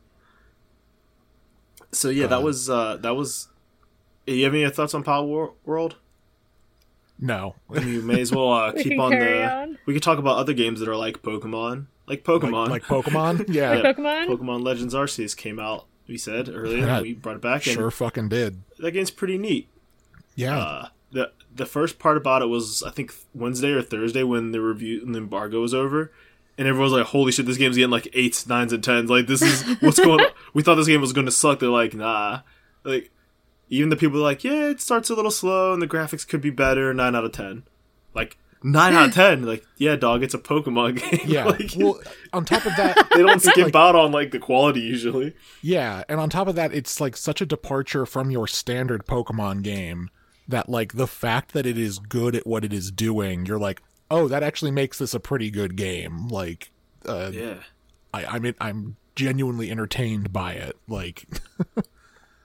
So 1.93 2.09
yeah, 2.09 2.27
that 2.27 2.39
Uh, 2.39 2.41
was 2.41 2.69
uh 2.69 2.97
that 2.97 3.15
was. 3.15 3.47
You 4.35 4.45
have 4.45 4.53
any 4.53 4.69
thoughts 4.69 4.93
on 4.93 5.03
Power 5.03 5.25
Wor- 5.25 5.53
World? 5.65 5.95
no 7.19 7.55
You 7.83 8.01
may 8.01 8.19
as 8.21 8.31
well 8.31 8.51
uh, 8.51 8.71
We 8.75 8.83
keep 8.83 8.91
can 8.93 8.99
on 8.99 9.11
the. 9.11 9.51
on. 9.51 9.77
We 9.85 9.93
could 9.93 10.01
talk 10.03 10.17
about 10.17 10.37
other 10.37 10.53
games 10.53 10.79
that 10.79 10.89
are 10.89 10.95
like 10.95 11.21
Pokemon, 11.21 11.85
like 12.07 12.23
Pokemon, 12.23 12.69
like, 12.69 12.89
like 12.89 13.05
pokemon 13.05 13.45
yeah 13.47 13.73
Yeah. 13.73 13.81
Pokemon? 13.93 14.27
Pokemon 14.27 14.63
Legends 14.63 14.93
Arceus 14.95 15.35
came 15.37 15.59
out. 15.59 15.85
We 16.07 16.17
said 16.17 16.49
earlier, 16.49 16.85
Yeah. 16.85 17.01
we 17.01 17.13
brought 17.13 17.35
it 17.35 17.41
back, 17.41 17.65
and 17.67 17.75
sure 17.75 17.91
fucking 17.91 18.29
did 18.29 18.61
that 18.79 18.91
game's 18.91 19.11
pretty 19.11 19.37
neat. 19.37 19.69
yeah 20.35 20.57
Uh, 20.57 20.87
the 21.11 21.31
the 21.53 21.65
first 21.65 21.99
part 21.99 22.17
about 22.17 22.41
it 22.41 22.47
was 22.47 22.81
I 22.83 22.89
think 22.89 23.13
Wednesday 23.35 23.71
or 23.71 23.81
Thursday 23.83 24.23
when 24.23 24.51
the 24.51 24.59
review 24.61 25.01
and 25.05 25.13
the 25.13 25.19
embargo 25.19 25.61
was 25.61 25.73
over, 25.73 26.11
and 26.57 26.67
everyone 26.67 26.85
was 26.91 26.93
like, 26.93 27.07
"Holy 27.07 27.31
shit, 27.31 27.45
this 27.45 27.57
game's 27.57 27.75
getting 27.77 27.91
like 27.91 28.07
eights, 28.13 28.47
nines, 28.47 28.71
and 28.73 28.83
tens. 28.83 29.09
Like 29.09 29.27
this 29.27 29.41
is 29.41 29.63
what's 29.81 29.99
going. 29.99 30.21
on. 30.25 30.27
We 30.53 30.63
thought 30.63 30.75
this 30.75 30.87
game 30.87 31.01
was 31.01 31.11
going 31.13 31.25
to 31.27 31.31
suck. 31.31 31.59
They're 31.59 31.69
like, 31.69 31.93
nah. 31.93 32.39
Like 32.85 33.11
even 33.71 33.89
the 33.89 33.95
people 33.95 34.19
are 34.19 34.23
like, 34.23 34.43
yeah, 34.43 34.69
it 34.69 34.79
starts 34.81 35.09
a 35.09 35.15
little 35.15 35.31
slow 35.31 35.73
and 35.73 35.81
the 35.81 35.87
graphics 35.87 36.27
could 36.27 36.41
be 36.41 36.51
better. 36.51 36.93
Nine 36.93 37.15
out 37.15 37.25
of 37.25 37.31
ten. 37.31 37.63
Like 38.13 38.37
nine 38.63 38.93
out 38.93 39.07
of 39.09 39.13
ten. 39.15 39.43
Like 39.43 39.65
yeah, 39.77 39.95
dog, 39.95 40.21
it's 40.21 40.35
a 40.35 40.37
Pokemon 40.37 40.99
game. 41.11 41.21
yeah 41.25 41.45
like, 41.45 41.71
well 41.75 41.99
on 42.31 42.45
top 42.45 42.65
of 42.67 42.75
that 42.75 42.95
they 43.15 43.23
don't 43.23 43.41
skip 43.41 43.57
like- 43.57 43.75
out 43.75 43.95
on 43.95 44.11
like 44.11 44.29
the 44.31 44.37
quality 44.39 44.81
usually. 44.81 45.33
Yeah, 45.63 46.03
and 46.07 46.19
on 46.19 46.29
top 46.29 46.47
of 46.47 46.55
that, 46.55 46.71
it's 46.73 47.01
like 47.01 47.17
such 47.17 47.41
a 47.41 47.45
departure 47.47 48.05
from 48.05 48.29
your 48.29 48.47
standard 48.47 49.07
Pokemon 49.07 49.63
game 49.63 50.09
that 50.47 50.69
like 50.69 50.93
the 50.93 51.07
fact 51.07 51.53
that 51.53 51.65
it 51.65 51.77
is 51.77 51.97
good 51.97 52.35
at 52.35 52.45
what 52.45 52.63
it 52.65 52.73
is 52.73 52.91
doing, 52.91 53.45
you're 53.45 53.57
like, 53.59 53.81
oh, 54.11 54.27
that 54.27 54.43
actually 54.43 54.71
makes 54.71 54.97
this 54.99 55.13
a 55.13 55.19
pretty 55.19 55.49
good 55.49 55.75
game. 55.77 56.27
Like, 56.27 56.71
uh, 57.05 57.31
Yeah. 57.33 57.55
I, 58.13 58.25
I'm 58.25 58.53
I'm 58.59 58.97
genuinely 59.15 59.71
entertained 59.71 60.33
by 60.33 60.51
it. 60.53 60.75
Like, 60.89 61.23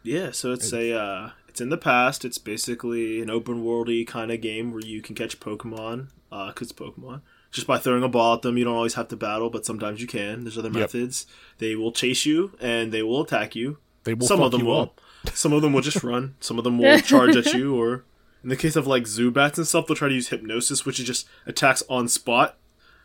Yeah, 0.06 0.30
so 0.32 0.52
it's 0.52 0.72
a 0.72 0.92
uh, 0.96 1.30
it's 1.48 1.60
in 1.60 1.68
the 1.70 1.76
past. 1.78 2.24
It's 2.24 2.38
basically 2.38 3.20
an 3.20 3.30
open 3.30 3.64
worldy 3.64 4.06
kind 4.06 4.30
of 4.30 4.40
game 4.40 4.72
where 4.72 4.80
you 4.84 5.02
can 5.02 5.14
catch 5.14 5.40
Pokemon, 5.40 6.08
uh, 6.32 6.52
'cause 6.52 6.70
it's 6.70 6.78
Pokemon, 6.78 7.20
just 7.50 7.66
by 7.66 7.78
throwing 7.78 8.02
a 8.02 8.08
ball 8.08 8.34
at 8.36 8.42
them. 8.42 8.56
You 8.56 8.64
don't 8.64 8.74
always 8.76 8.94
have 8.94 9.08
to 9.08 9.16
battle, 9.16 9.50
but 9.50 9.66
sometimes 9.66 10.00
you 10.00 10.06
can. 10.06 10.44
There's 10.44 10.58
other 10.58 10.70
methods. 10.70 11.26
They 11.58 11.74
will 11.74 11.92
chase 11.92 12.24
you 12.26 12.52
and 12.60 12.92
they 12.92 13.02
will 13.02 13.22
attack 13.22 13.54
you. 13.56 13.78
they 14.04 14.14
will 14.14 14.26
Some 14.26 14.38
fuck 14.38 14.46
of 14.46 14.52
them 14.52 14.60
you 14.62 14.66
will. 14.68 14.80
up. 14.80 15.00
Some 15.34 15.52
of 15.52 15.60
them 15.62 15.72
will 15.72 15.80
just 15.82 16.04
run. 16.04 16.34
Some 16.40 16.58
of 16.58 16.64
them 16.64 16.78
will 16.78 17.00
charge 17.12 17.34
at 17.36 17.52
you, 17.54 17.74
or 17.74 18.04
in 18.44 18.48
the 18.50 18.56
case 18.56 18.76
of 18.76 18.86
like 18.86 19.04
Zubats 19.04 19.56
and 19.56 19.66
stuff, 19.66 19.86
they'll 19.88 19.96
try 19.96 20.08
to 20.08 20.14
use 20.14 20.28
Hypnosis, 20.28 20.84
which 20.86 21.00
is 21.00 21.06
just 21.06 21.26
attacks 21.46 21.82
on 21.88 22.06
spot. 22.06 22.56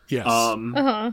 Yes. 0.08 0.26
Um, 0.28 0.74
Uh 0.76 0.82
huh. 0.82 1.10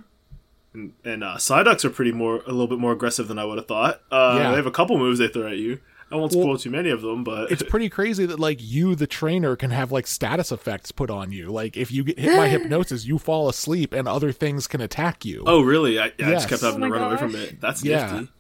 And, 0.74 0.94
and 1.04 1.24
uh, 1.24 1.36
Psyducks 1.38 1.84
are 1.86 1.90
pretty 1.90 2.12
more 2.12 2.38
a 2.46 2.52
little 2.52 2.68
bit 2.68 2.80
more 2.80 2.92
aggressive 2.92 3.28
than 3.28 3.40
I 3.40 3.46
would 3.46 3.58
have 3.58 3.68
thought. 3.68 4.02
Uh, 4.12 4.36
Yeah. 4.40 4.50
They 4.52 4.56
have 4.58 4.66
a 4.66 4.72
couple 4.72 4.98
moves 4.98 5.20
they 5.20 5.28
throw 5.28 5.48
at 5.48 5.58
you. 5.58 5.80
I 6.12 6.16
won't 6.16 6.34
Well, 6.34 6.42
spoil 6.44 6.58
too 6.58 6.72
many 6.72 6.90
of 6.90 7.04
them, 7.04 7.24
but 7.24 7.52
it's 7.52 7.62
pretty 7.62 7.88
crazy 7.88 8.26
that 8.26 8.40
like 8.40 8.58
you 8.60 8.96
the 8.96 9.06
trainer 9.06 9.56
can 9.56 9.70
have 9.70 9.92
like 9.92 10.08
status 10.08 10.52
effects 10.52 10.92
put 10.92 11.12
on 11.12 11.32
you 11.32 11.52
like 11.52 11.78
if 11.78 11.92
you 11.92 12.04
get 12.04 12.18
hit 12.18 12.36
by 12.36 12.48
hypnosis 12.50 13.06
you 13.06 13.20
fall 13.20 13.48
asleep 13.48 13.94
and 13.94 14.08
other 14.08 14.32
things 14.32 14.66
can 14.66 14.82
attack 14.82 15.24
you 15.24 15.44
Oh, 15.46 15.62
really? 15.62 16.00
I, 16.00 16.06
yeah, 16.06 16.12
I 16.28 16.30
Yes. 16.32 16.32
just 16.32 16.50
kept 16.50 16.62
having 16.64 16.82
Oh 16.82 16.86
to 16.88 16.90
my 16.90 16.96
run 17.00 17.08
away 17.12 17.18
from 17.18 17.36
it. 17.36 17.62
That's 17.62 17.84
Yeah. 17.84 18.12
nifty. 18.22 18.32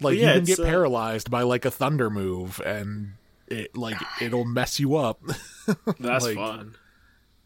like 0.00 0.18
yeah, 0.18 0.30
you 0.34 0.38
can 0.40 0.44
get 0.44 0.58
uh, 0.58 0.64
paralyzed 0.64 1.30
by 1.30 1.42
like 1.42 1.64
a 1.64 1.70
thunder 1.70 2.10
move 2.10 2.60
and 2.66 3.12
it 3.46 3.76
like 3.76 4.00
it'll 4.20 4.44
mess 4.44 4.80
you 4.80 4.96
up 4.96 5.20
That's 6.00 6.24
Like- 6.24 6.34
fun. 6.34 6.74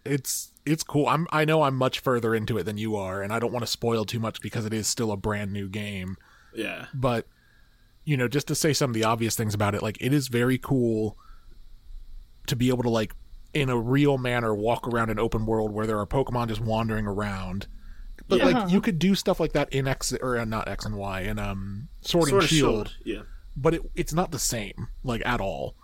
it's 0.07 0.51
it's 0.70 0.83
cool 0.83 1.07
i'm 1.09 1.26
i 1.33 1.44
know 1.44 1.62
i'm 1.62 1.74
much 1.74 2.00
further 2.00 2.35
into 2.35 2.59
it 2.59 2.64
than 2.64 2.76
you 2.78 2.94
are 2.96 3.22
and 3.22 3.33
i 3.33 3.38
don't 3.38 3.52
want 3.52 3.62
to 3.64 3.70
spoil 3.70 4.04
too 4.04 4.18
much 4.20 4.40
because 4.40 4.64
it 4.66 4.72
is 4.72 4.87
still 4.87 5.11
a 5.12 5.16
brand 5.16 5.52
new 5.52 5.68
game 5.68 6.16
Yeah. 6.54 6.87
but 6.94 7.26
you 8.04 8.16
know 8.16 8.28
just 8.28 8.46
to 8.48 8.54
say 8.54 8.72
some 8.72 8.90
of 8.90 8.94
the 8.94 9.04
obvious 9.04 9.35
things 9.37 9.54
about 9.54 9.74
it 9.74 9.83
like 9.83 9.98
it 10.00 10.12
is 10.12 10.28
very 10.28 10.59
cool 10.59 11.16
to 12.46 12.57
be 12.57 12.68
able 12.68 12.83
to 12.83 12.90
like 12.90 13.14
in 13.54 13.68
a 13.68 13.76
real 13.78 14.18
manner 14.18 14.54
walk 14.54 14.87
around 14.87 15.11
an 15.11 15.18
open 15.18 15.46
world 15.46 15.72
where 15.72 15.87
there 15.87 15.98
are 15.98 16.07
pokemon 16.07 16.48
just 16.48 16.61
wandering 16.61 17.07
around 17.07 17.66
but 18.28 18.38
Yeah. 18.38 18.44
like 18.46 18.70
you 18.70 18.81
could 18.81 18.98
do 18.98 19.14
stuff 19.14 19.40
like 19.40 19.52
that 19.52 19.72
in 19.72 19.87
x 19.88 20.12
or 20.20 20.38
uh, 20.38 20.44
not 20.44 20.68
x 20.68 20.85
and 20.85 20.96
y 20.96 21.20
and 21.22 21.38
um 21.40 21.88
sword, 22.02 22.28
Sword 22.28 22.42
and 22.42 22.50
shield 22.50 22.94
Yeah. 23.04 23.22
but 23.57 23.74
it, 23.74 23.83
it's 23.94 24.12
not 24.12 24.31
the 24.33 24.38
same 24.38 24.88
like 25.02 25.22
at 25.24 25.40
all 25.40 25.74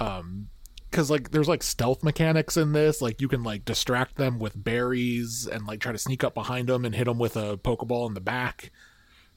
um 0.00 0.48
because 0.96 1.10
like 1.10 1.30
there's 1.30 1.46
like 1.48 1.62
stealth 1.62 2.02
mechanics 2.02 2.56
in 2.56 2.72
this 2.72 3.02
like 3.02 3.20
you 3.20 3.28
can 3.28 3.42
like 3.42 3.66
distract 3.66 4.16
them 4.16 4.38
with 4.38 4.64
berries 4.64 5.46
and 5.46 5.66
like 5.66 5.78
try 5.78 5.92
to 5.92 5.98
sneak 5.98 6.24
up 6.24 6.32
behind 6.32 6.68
them 6.70 6.86
and 6.86 6.94
hit 6.94 7.04
them 7.04 7.18
with 7.18 7.36
a 7.36 7.58
pokeball 7.58 8.08
in 8.08 8.14
the 8.14 8.20
back 8.20 8.70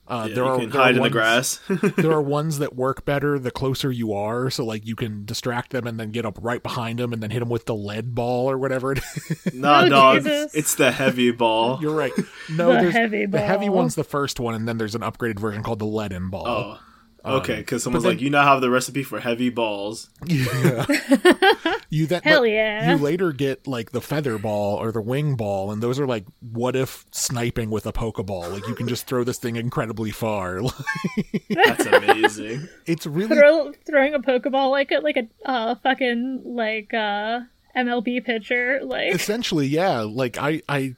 uh 0.08 0.26
yeah 0.30 0.36
there 0.36 0.44
you 0.46 0.50
are 0.50 0.58
can 0.60 0.70
there 0.70 0.80
are 0.80 0.84
hide 0.86 0.96
in 0.96 1.04
the 1.04 1.10
grass. 1.10 1.60
there 1.98 2.12
are 2.14 2.22
ones 2.22 2.60
that 2.60 2.78
work 2.78 3.04
better 3.04 3.38
the 3.38 3.52
closer 3.52 3.92
you 3.92 4.14
are 4.14 4.50
so 4.50 4.64
like 4.64 4.88
you 4.88 4.96
can 4.96 5.26
distract 5.26 5.72
them 5.72 5.86
and 5.86 6.00
then 6.00 6.12
get 6.12 6.26
up 6.26 6.38
right 6.42 6.64
behind 6.64 6.98
them 6.98 7.12
and 7.12 7.22
then 7.22 7.30
hit 7.30 7.40
them 7.40 7.50
with 7.50 7.66
the 7.66 7.76
lead 7.76 8.16
ball 8.16 8.50
or 8.50 8.58
whatever 8.58 8.94
it 8.94 9.00
is 9.00 9.54
nah, 9.54 9.82
Oh, 9.84 9.90
dog. 9.90 10.22
It's 10.26 10.76
the 10.76 10.92
heavy 10.92 11.32
ball. 11.32 11.80
you're 11.82 11.94
right 11.94 12.14
no 12.50 12.70
The 12.72 12.80
there's 12.80 12.94
heavy 12.94 13.26
the 13.26 13.42
heavy 13.42 13.68
one's 13.68 13.96
the 13.96 14.06
first 14.06 14.40
one 14.40 14.56
and 14.56 14.66
then 14.66 14.78
there's 14.78 14.96
an 14.96 15.02
upgraded 15.02 15.40
version 15.40 15.62
called 15.62 15.80
the 15.80 15.86
leaden 15.86 16.30
ball 16.30 16.48
Oh. 16.48 16.80
Okay, 17.26 17.58
because 17.58 17.84
someone's 17.84 18.04
then- 18.04 18.14
like, 18.14 18.22
you 18.22 18.30
now 18.30 18.44
have 18.44 18.62
the 18.62 18.70
recipe 18.70 19.04
for 19.04 19.20
heavy 19.20 19.50
balls. 19.50 20.10
Yeah. 20.26 20.86
you 21.90 22.08
that 22.08 22.24
Hell 22.24 22.46
yeah. 22.46 22.92
You 22.92 22.98
later 22.98 23.32
get 23.32 23.68
like 23.68 23.92
the 23.92 24.02
feather 24.02 24.38
ball 24.38 24.78
or 24.78 24.92
the 24.92 25.02
wing 25.02 25.36
ball, 25.36 25.72
and 25.72 25.84
those 25.84 26.00
are 26.00 26.08
like 26.08 26.26
what 26.40 26.76
if 26.76 27.06
sniping 27.12 27.70
with 27.70 27.86
a 27.86 27.92
pokeball? 27.92 28.52
Like 28.52 28.68
you 28.68 28.76
can 28.76 28.88
just 28.88 29.06
throw 29.06 29.24
this 29.24 29.38
thing 29.38 29.56
incredibly 29.58 30.12
far. 30.12 30.62
That's 31.50 31.86
amazing. 31.86 32.68
it's 32.86 33.06
really 33.06 33.36
Throw, 33.36 33.74
throwing 33.86 34.14
a 34.14 34.20
Pokeball 34.20 34.72
like 34.72 34.92
a 34.92 35.00
like 35.00 35.18
a 35.18 35.28
uh, 35.50 35.76
fucking 35.76 36.44
like 36.46 36.94
uh 36.94 37.42
MLB 37.76 38.24
pitcher. 38.26 38.80
Like 38.84 39.14
essentially 39.14 39.68
yeah. 39.68 40.02
Like 40.02 40.38
I 40.38 40.62
I 40.70 40.96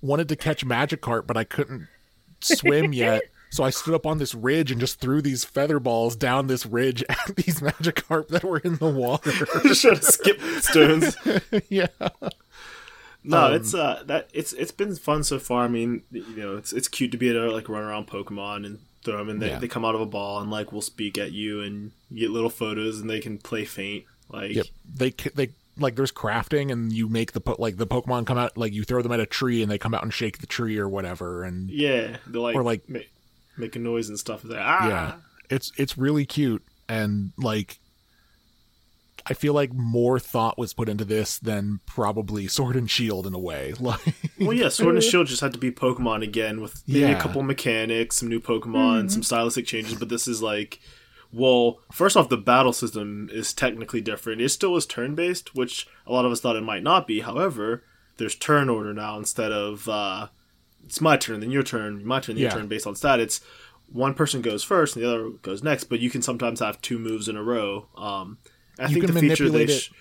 wanted 0.00 0.28
to 0.28 0.36
catch 0.36 0.64
Magikarp, 0.64 1.26
but 1.26 1.36
I 1.36 1.44
couldn't 1.44 1.88
swim 2.40 2.92
yet. 2.92 3.22
So 3.56 3.64
I 3.64 3.70
stood 3.70 3.94
up 3.94 4.06
on 4.06 4.18
this 4.18 4.34
ridge 4.34 4.70
and 4.70 4.78
just 4.80 5.00
threw 5.00 5.22
these 5.22 5.44
feather 5.44 5.80
balls 5.80 6.14
down 6.14 6.46
this 6.46 6.66
ridge 6.66 7.02
at 7.08 7.34
these 7.36 7.60
Magikarp 7.60 8.28
that 8.28 8.44
were 8.44 8.58
in 8.58 8.76
the 8.76 8.88
water. 8.90 9.30
Just 9.62 9.82
trying 9.82 9.96
to 9.96 10.02
skip 10.02 10.40
stones. 10.60 11.16
yeah. 11.70 11.86
No, 13.24 13.46
Um, 13.46 13.54
it's 13.54 13.74
uh 13.74 14.02
that 14.06 14.28
it's 14.32 14.52
it's 14.52 14.70
been 14.72 14.94
fun 14.94 15.24
so 15.24 15.38
far. 15.38 15.64
I 15.64 15.68
mean, 15.68 16.02
you 16.12 16.36
know, 16.36 16.56
it's 16.56 16.72
it's 16.72 16.86
cute 16.86 17.10
to 17.12 17.16
be 17.18 17.30
able 17.30 17.48
to 17.48 17.52
like 17.52 17.68
run 17.68 17.82
around 17.82 18.06
Pokemon 18.06 18.64
and 18.66 18.78
throw 19.04 19.16
them, 19.16 19.28
and 19.30 19.42
they, 19.42 19.48
Yeah. 19.48 19.58
they 19.58 19.68
come 19.68 19.84
out 19.84 19.94
of 19.96 20.00
a 20.00 20.06
ball 20.06 20.40
and 20.40 20.50
like 20.50 20.70
will 20.72 20.82
speak 20.82 21.18
at 21.18 21.32
you, 21.32 21.60
and 21.62 21.90
you 22.10 22.20
get 22.20 22.30
little 22.30 22.50
photos, 22.50 23.00
and 23.00 23.08
they 23.10 23.20
can 23.20 23.38
play 23.38 23.64
faint. 23.64 24.04
Like, 24.28 24.52
Yep. 24.54 24.66
They 24.94 25.10
they 25.34 25.48
like 25.78 25.96
there's 25.96 26.12
crafting 26.12 26.70
and 26.72 26.92
you 26.92 27.08
make 27.08 27.32
the 27.32 27.40
po- 27.40 27.56
like 27.58 27.76
the 27.78 27.86
Pokemon 27.86 28.26
come 28.26 28.38
out 28.38 28.56
like 28.56 28.72
you 28.72 28.84
throw 28.84 29.02
them 29.02 29.12
at 29.12 29.20
a 29.20 29.26
tree 29.26 29.60
and 29.60 29.70
they 29.70 29.76
come 29.78 29.92
out 29.92 30.02
and 30.04 30.12
shake 30.14 30.38
the 30.38 30.46
tree 30.46 30.78
or 30.78 30.88
whatever 30.88 31.42
and 31.44 31.68
yeah, 31.68 32.16
like 32.30 32.54
Or, 32.56 32.62
like- 32.62 32.88
ma- 32.88 33.00
make 33.56 33.76
a 33.76 33.78
noise 33.78 34.08
and 34.08 34.18
stuff. 34.18 34.44
Like, 34.44 34.58
ah, 34.60 34.88
yeah, 34.88 35.14
it's 35.50 35.72
it's 35.76 35.96
really 35.98 36.24
cute 36.26 36.64
and 36.88 37.32
like 37.36 37.78
I 39.28 39.34
feel 39.34 39.54
like 39.54 39.72
more 39.74 40.20
thought 40.20 40.56
was 40.56 40.72
put 40.72 40.88
into 40.88 41.04
this 41.04 41.38
than 41.38 41.80
probably 41.84 42.46
Sword 42.46 42.76
and 42.76 42.88
Shield 42.88 43.26
in 43.26 43.34
a 43.34 43.38
way. 43.40 43.74
Like 43.80 44.00
Well, 44.38 44.52
yeah, 44.52 44.68
Sword 44.68 44.94
and 44.94 45.02
Shield 45.02 45.26
just 45.26 45.40
had 45.40 45.52
to 45.54 45.58
be 45.58 45.72
Pokemon 45.72 46.22
again 46.22 46.60
with 46.60 46.82
maybe 46.86 47.00
Yeah. 47.00 47.18
a 47.18 47.20
couple 47.20 47.42
mechanics, 47.42 48.16
some 48.18 48.28
new 48.28 48.38
Pokemon, 48.40 49.10
some 49.10 49.24
stylistic 49.24 49.66
changes. 49.66 49.94
But 49.96 50.10
this 50.10 50.28
is 50.28 50.42
like, 50.42 50.78
well, 51.32 51.80
first 51.90 52.16
off, 52.16 52.28
the 52.28 52.36
battle 52.36 52.72
system 52.72 53.28
is 53.32 53.52
technically 53.52 54.00
different. 54.00 54.40
It 54.40 54.50
still 54.50 54.76
is 54.76 54.86
turn 54.86 55.16
based, 55.16 55.56
which 55.56 55.88
a 56.06 56.12
lot 56.12 56.24
of 56.24 56.30
us 56.30 56.40
thought 56.40 56.54
it 56.54 56.62
might 56.62 56.84
not 56.84 57.08
be. 57.08 57.18
However, 57.20 57.82
there's 58.18 58.36
turn 58.36 58.68
order 58.68 58.94
now 58.94 59.18
instead 59.18 59.50
of 59.50 59.88
uh, 59.88 60.28
it's 60.86 61.00
my 61.00 61.16
turn, 61.16 61.40
then 61.40 61.50
your 61.50 61.62
turn, 61.62 62.04
my 62.06 62.20
turn, 62.20 62.36
then 62.36 62.42
your 62.42 62.50
Yeah. 62.50 62.56
turn 62.56 62.68
based 62.68 62.86
on 62.86 62.94
stat. 62.96 63.20
It's 63.20 63.40
one 63.92 64.14
person 64.14 64.40
goes 64.42 64.64
first 64.64 64.96
and 64.96 65.04
the 65.04 65.08
other 65.08 65.30
goes 65.42 65.62
next, 65.62 65.84
but 65.84 66.00
you 66.00 66.10
can 66.10 66.22
sometimes 66.22 66.60
have 66.60 66.80
two 66.80 66.98
moves 66.98 67.28
in 67.28 67.36
a 67.36 67.42
row. 67.42 67.86
Um, 67.96 68.38
I 68.78 68.84
You 68.88 68.94
think 68.94 69.06
can 69.06 69.14
the 69.14 69.20
feature 69.20 69.44
they 69.48 69.50
manipulate 69.58 69.70
sh- 69.82 69.88
it 69.90 69.96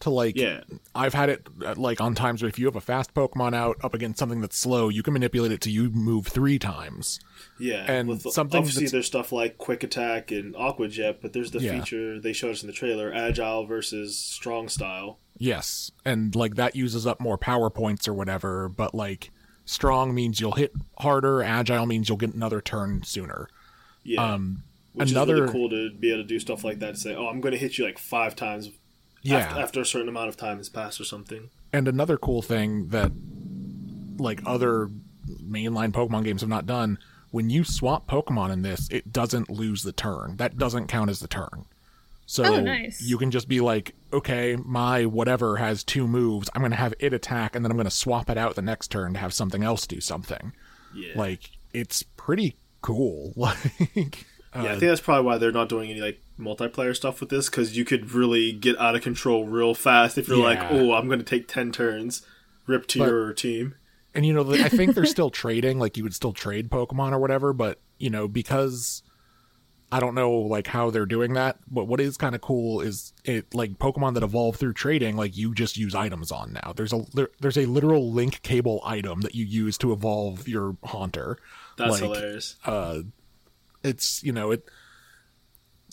to 0.00 0.10
like 0.10 0.34
yeah. 0.36 0.60
I've 0.94 1.12
had 1.14 1.28
it 1.28 1.46
uh, 1.64 1.74
like 1.76 2.00
on 2.00 2.14
times 2.14 2.42
where 2.42 2.48
if 2.48 2.58
you 2.58 2.64
have 2.66 2.74
a 2.76 2.80
fast 2.80 3.12
Pokemon 3.14 3.54
out 3.54 3.76
up 3.84 3.92
against 3.94 4.18
something 4.18 4.40
that's 4.40 4.56
slow, 4.56 4.88
you 4.88 5.02
can 5.02 5.12
manipulate 5.12 5.52
it 5.52 5.60
to 5.62 5.70
you 5.70 5.90
move 5.90 6.26
three 6.26 6.58
times. 6.58 7.20
Yeah, 7.58 7.84
And 7.86 8.08
with, 8.08 8.22
something 8.22 8.58
obviously 8.58 8.86
there's 8.86 9.06
stuff 9.06 9.30
like 9.30 9.58
quick 9.58 9.82
attack 9.84 10.30
and 10.32 10.56
aqua 10.56 10.88
jet, 10.88 11.20
but 11.20 11.32
there's 11.34 11.50
the 11.50 11.60
Yeah. 11.60 11.78
feature 11.78 12.18
they 12.18 12.32
showed 12.32 12.52
us 12.52 12.62
in 12.62 12.66
the 12.66 12.72
trailer: 12.72 13.12
agile 13.12 13.66
versus 13.66 14.16
strong 14.18 14.68
style. 14.68 15.18
Yes, 15.38 15.90
and 16.04 16.34
like 16.34 16.56
that 16.56 16.74
uses 16.74 17.06
up 17.06 17.20
more 17.20 17.36
power 17.38 17.68
points 17.70 18.08
or 18.08 18.14
whatever, 18.14 18.68
but 18.68 18.94
like 18.94 19.30
strong 19.64 20.14
means 20.14 20.40
you'll 20.40 20.52
hit 20.52 20.72
harder, 20.98 21.42
agile 21.42 21.86
means 21.86 22.08
you'll 22.08 22.18
get 22.18 22.34
another 22.34 22.60
turn 22.60 23.02
sooner. 23.02 23.48
Yeah, 24.02 24.34
Um 24.34 24.62
which 24.92 25.10
another- 25.12 25.34
is 25.34 25.40
really 25.42 25.52
cool 25.52 25.68
to 25.70 25.90
be 25.92 26.10
able 26.12 26.22
to 26.22 26.26
do 26.28 26.38
stuff 26.40 26.64
like 26.64 26.80
that. 26.80 26.96
Say, 26.96 27.14
oh, 27.14 27.28
I'm 27.28 27.40
going 27.40 27.52
to 27.52 27.58
hit 27.58 27.78
you 27.78 27.84
like 27.84 27.98
five 27.98 28.34
times. 28.34 28.70
yeah. 29.22 29.38
after, 29.38 29.60
after 29.60 29.80
a 29.82 29.86
certain 29.86 30.08
amount 30.08 30.28
of 30.30 30.36
time 30.36 30.56
has 30.56 30.68
passed 30.68 31.00
or 31.00 31.04
something. 31.04 31.50
and 31.72 31.86
another 31.86 32.16
cool 32.16 32.42
thing 32.42 32.88
that 32.88 33.12
like 34.18 34.40
other 34.44 34.90
mainline 35.42 35.92
Pokemon 35.92 36.24
games 36.24 36.40
have 36.40 36.50
not 36.50 36.66
done, 36.66 36.98
when 37.30 37.48
you 37.50 37.62
swap 37.62 38.08
Pokemon 38.08 38.50
in 38.50 38.62
this, 38.62 38.88
it 38.90 39.12
doesn't 39.12 39.48
lose 39.48 39.82
the 39.84 39.92
turn. 39.92 40.36
That 40.38 40.58
doesn't 40.58 40.88
count 40.88 41.08
as 41.10 41.20
the 41.20 41.28
turn. 41.28 41.66
So 42.30 42.44
Oh, 42.44 42.60
nice. 42.60 43.02
you 43.02 43.18
can 43.18 43.32
just 43.32 43.48
be 43.48 43.60
like, 43.60 43.92
okay, 44.12 44.56
my 44.64 45.04
whatever 45.04 45.56
has 45.56 45.82
two 45.82 46.06
moves. 46.06 46.48
I'm 46.54 46.60
going 46.62 46.70
to 46.70 46.76
have 46.76 46.94
it 47.00 47.12
attack, 47.12 47.56
and 47.56 47.64
then 47.64 47.72
I'm 47.72 47.76
going 47.76 47.86
to 47.86 47.90
swap 47.90 48.30
it 48.30 48.38
out 48.38 48.54
the 48.54 48.62
next 48.62 48.92
turn 48.92 49.14
to 49.14 49.18
have 49.18 49.34
something 49.34 49.64
else 49.64 49.84
do 49.84 50.00
something. 50.00 50.52
Yeah, 50.94 51.14
Like 51.16 51.50
it's 51.74 52.04
pretty 52.04 52.56
cool. 52.82 53.32
Like 53.36 53.56
yeah. 53.96 54.04
I 54.54 54.58
uh, 54.60 54.68
think 54.78 54.80
that's 54.90 55.00
probably 55.00 55.24
why 55.26 55.38
they're 55.38 55.50
not 55.50 55.68
doing 55.68 55.90
any 55.90 56.00
like 56.00 56.20
multiplayer 56.38 56.94
stuff 56.94 57.18
with 57.20 57.30
this 57.30 57.50
because 57.50 57.76
you 57.76 57.84
could 57.84 58.12
really 58.12 58.52
get 58.52 58.78
out 58.78 58.94
of 58.94 59.02
control 59.02 59.44
real 59.46 59.74
fast 59.74 60.16
if 60.16 60.28
you're 60.28 60.36
like, 60.36 60.60
oh, 60.70 60.92
I'm 60.92 61.06
going 61.08 61.18
to 61.18 61.24
take 61.24 61.48
ten 61.48 61.72
turns, 61.72 62.24
rip 62.68 62.86
to 62.88 63.00
But- 63.00 63.08
your 63.08 63.32
team. 63.32 63.74
and 64.14 64.24
you 64.24 64.32
know 64.32 64.48
i 64.52 64.68
think 64.68 64.94
they're 64.94 65.04
still 65.18 65.30
trading 65.30 65.78
like 65.80 65.96
you 65.96 66.02
would 66.04 66.14
still 66.14 66.32
trade 66.32 66.68
pokemon 66.70 67.12
or 67.12 67.18
whatever 67.20 67.52
but 67.52 67.78
you 67.98 68.10
know 68.10 68.26
because 68.26 69.02
i 69.92 70.00
don't 70.00 70.14
know 70.14 70.30
like 70.30 70.66
how 70.66 70.90
they're 70.90 71.06
doing 71.06 71.34
that 71.34 71.56
but 71.70 71.84
what 71.84 72.00
is 72.00 72.16
kind 72.16 72.34
of 72.34 72.40
cool 72.40 72.80
is 72.80 73.12
it 73.24 73.52
like 73.54 73.78
pokemon 73.78 74.14
that 74.14 74.22
evolve 74.22 74.56
through 74.56 74.72
trading 74.72 75.16
like 75.16 75.36
you 75.36 75.54
just 75.54 75.76
use 75.76 75.94
items 75.94 76.30
on 76.32 76.52
now. 76.52 76.72
There's 76.74 76.92
a 76.92 77.04
there, 77.14 77.28
there's 77.40 77.58
a 77.58 77.66
literal 77.66 78.12
link 78.12 78.42
cable 78.42 78.82
item 78.84 79.20
that 79.22 79.34
you 79.34 79.44
use 79.44 79.76
to 79.78 79.92
evolve 79.92 80.48
your 80.48 80.76
haunter. 80.84 81.38
That's 81.76 81.92
like, 81.92 82.02
hilarious. 82.02 82.56
uh 82.64 83.00
it's 83.82 84.22
you 84.22 84.32
know 84.32 84.50
it 84.50 84.68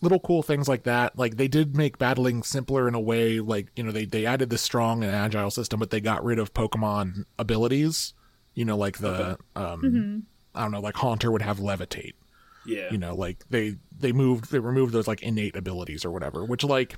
little 0.01 0.19
cool 0.19 0.43
things 0.43 0.67
like 0.67 0.83
that. 0.83 1.17
Like 1.17 1.37
they 1.37 1.47
did 1.47 1.75
make 1.75 1.97
battling 1.97 2.43
simpler 2.43 2.87
in 2.87 2.93
a 2.93 2.99
way 2.99 3.39
like 3.39 3.67
you 3.75 3.83
know 3.83 3.91
they 3.91 4.05
they 4.05 4.25
added 4.25 4.49
the 4.49 4.57
strong 4.57 5.03
and 5.03 5.13
agile 5.13 5.51
system 5.51 5.79
but 5.79 5.89
they 5.89 5.99
got 5.99 6.23
rid 6.23 6.39
of 6.39 6.53
pokemon 6.53 7.25
abilities 7.39 8.13
you 8.53 8.65
know 8.65 8.75
like 8.75 8.97
the 8.97 9.37
um 9.55 10.25
i 10.55 10.61
don't 10.61 10.71
know 10.71 10.79
like 10.79 10.95
haunter 10.95 11.31
would 11.31 11.43
have 11.43 11.59
levitate 11.59 12.13
Yeah, 12.67 12.91
you 12.91 12.97
know 12.97 13.15
like 13.15 13.43
they 13.49 13.77
they 13.97 14.11
moved 14.11 14.51
they 14.51 14.59
removed 14.59 14.93
those 14.93 15.07
like 15.07 15.21
innate 15.21 15.55
abilities 15.55 16.05
or 16.05 16.11
whatever 16.11 16.45
which 16.45 16.63
like 16.63 16.97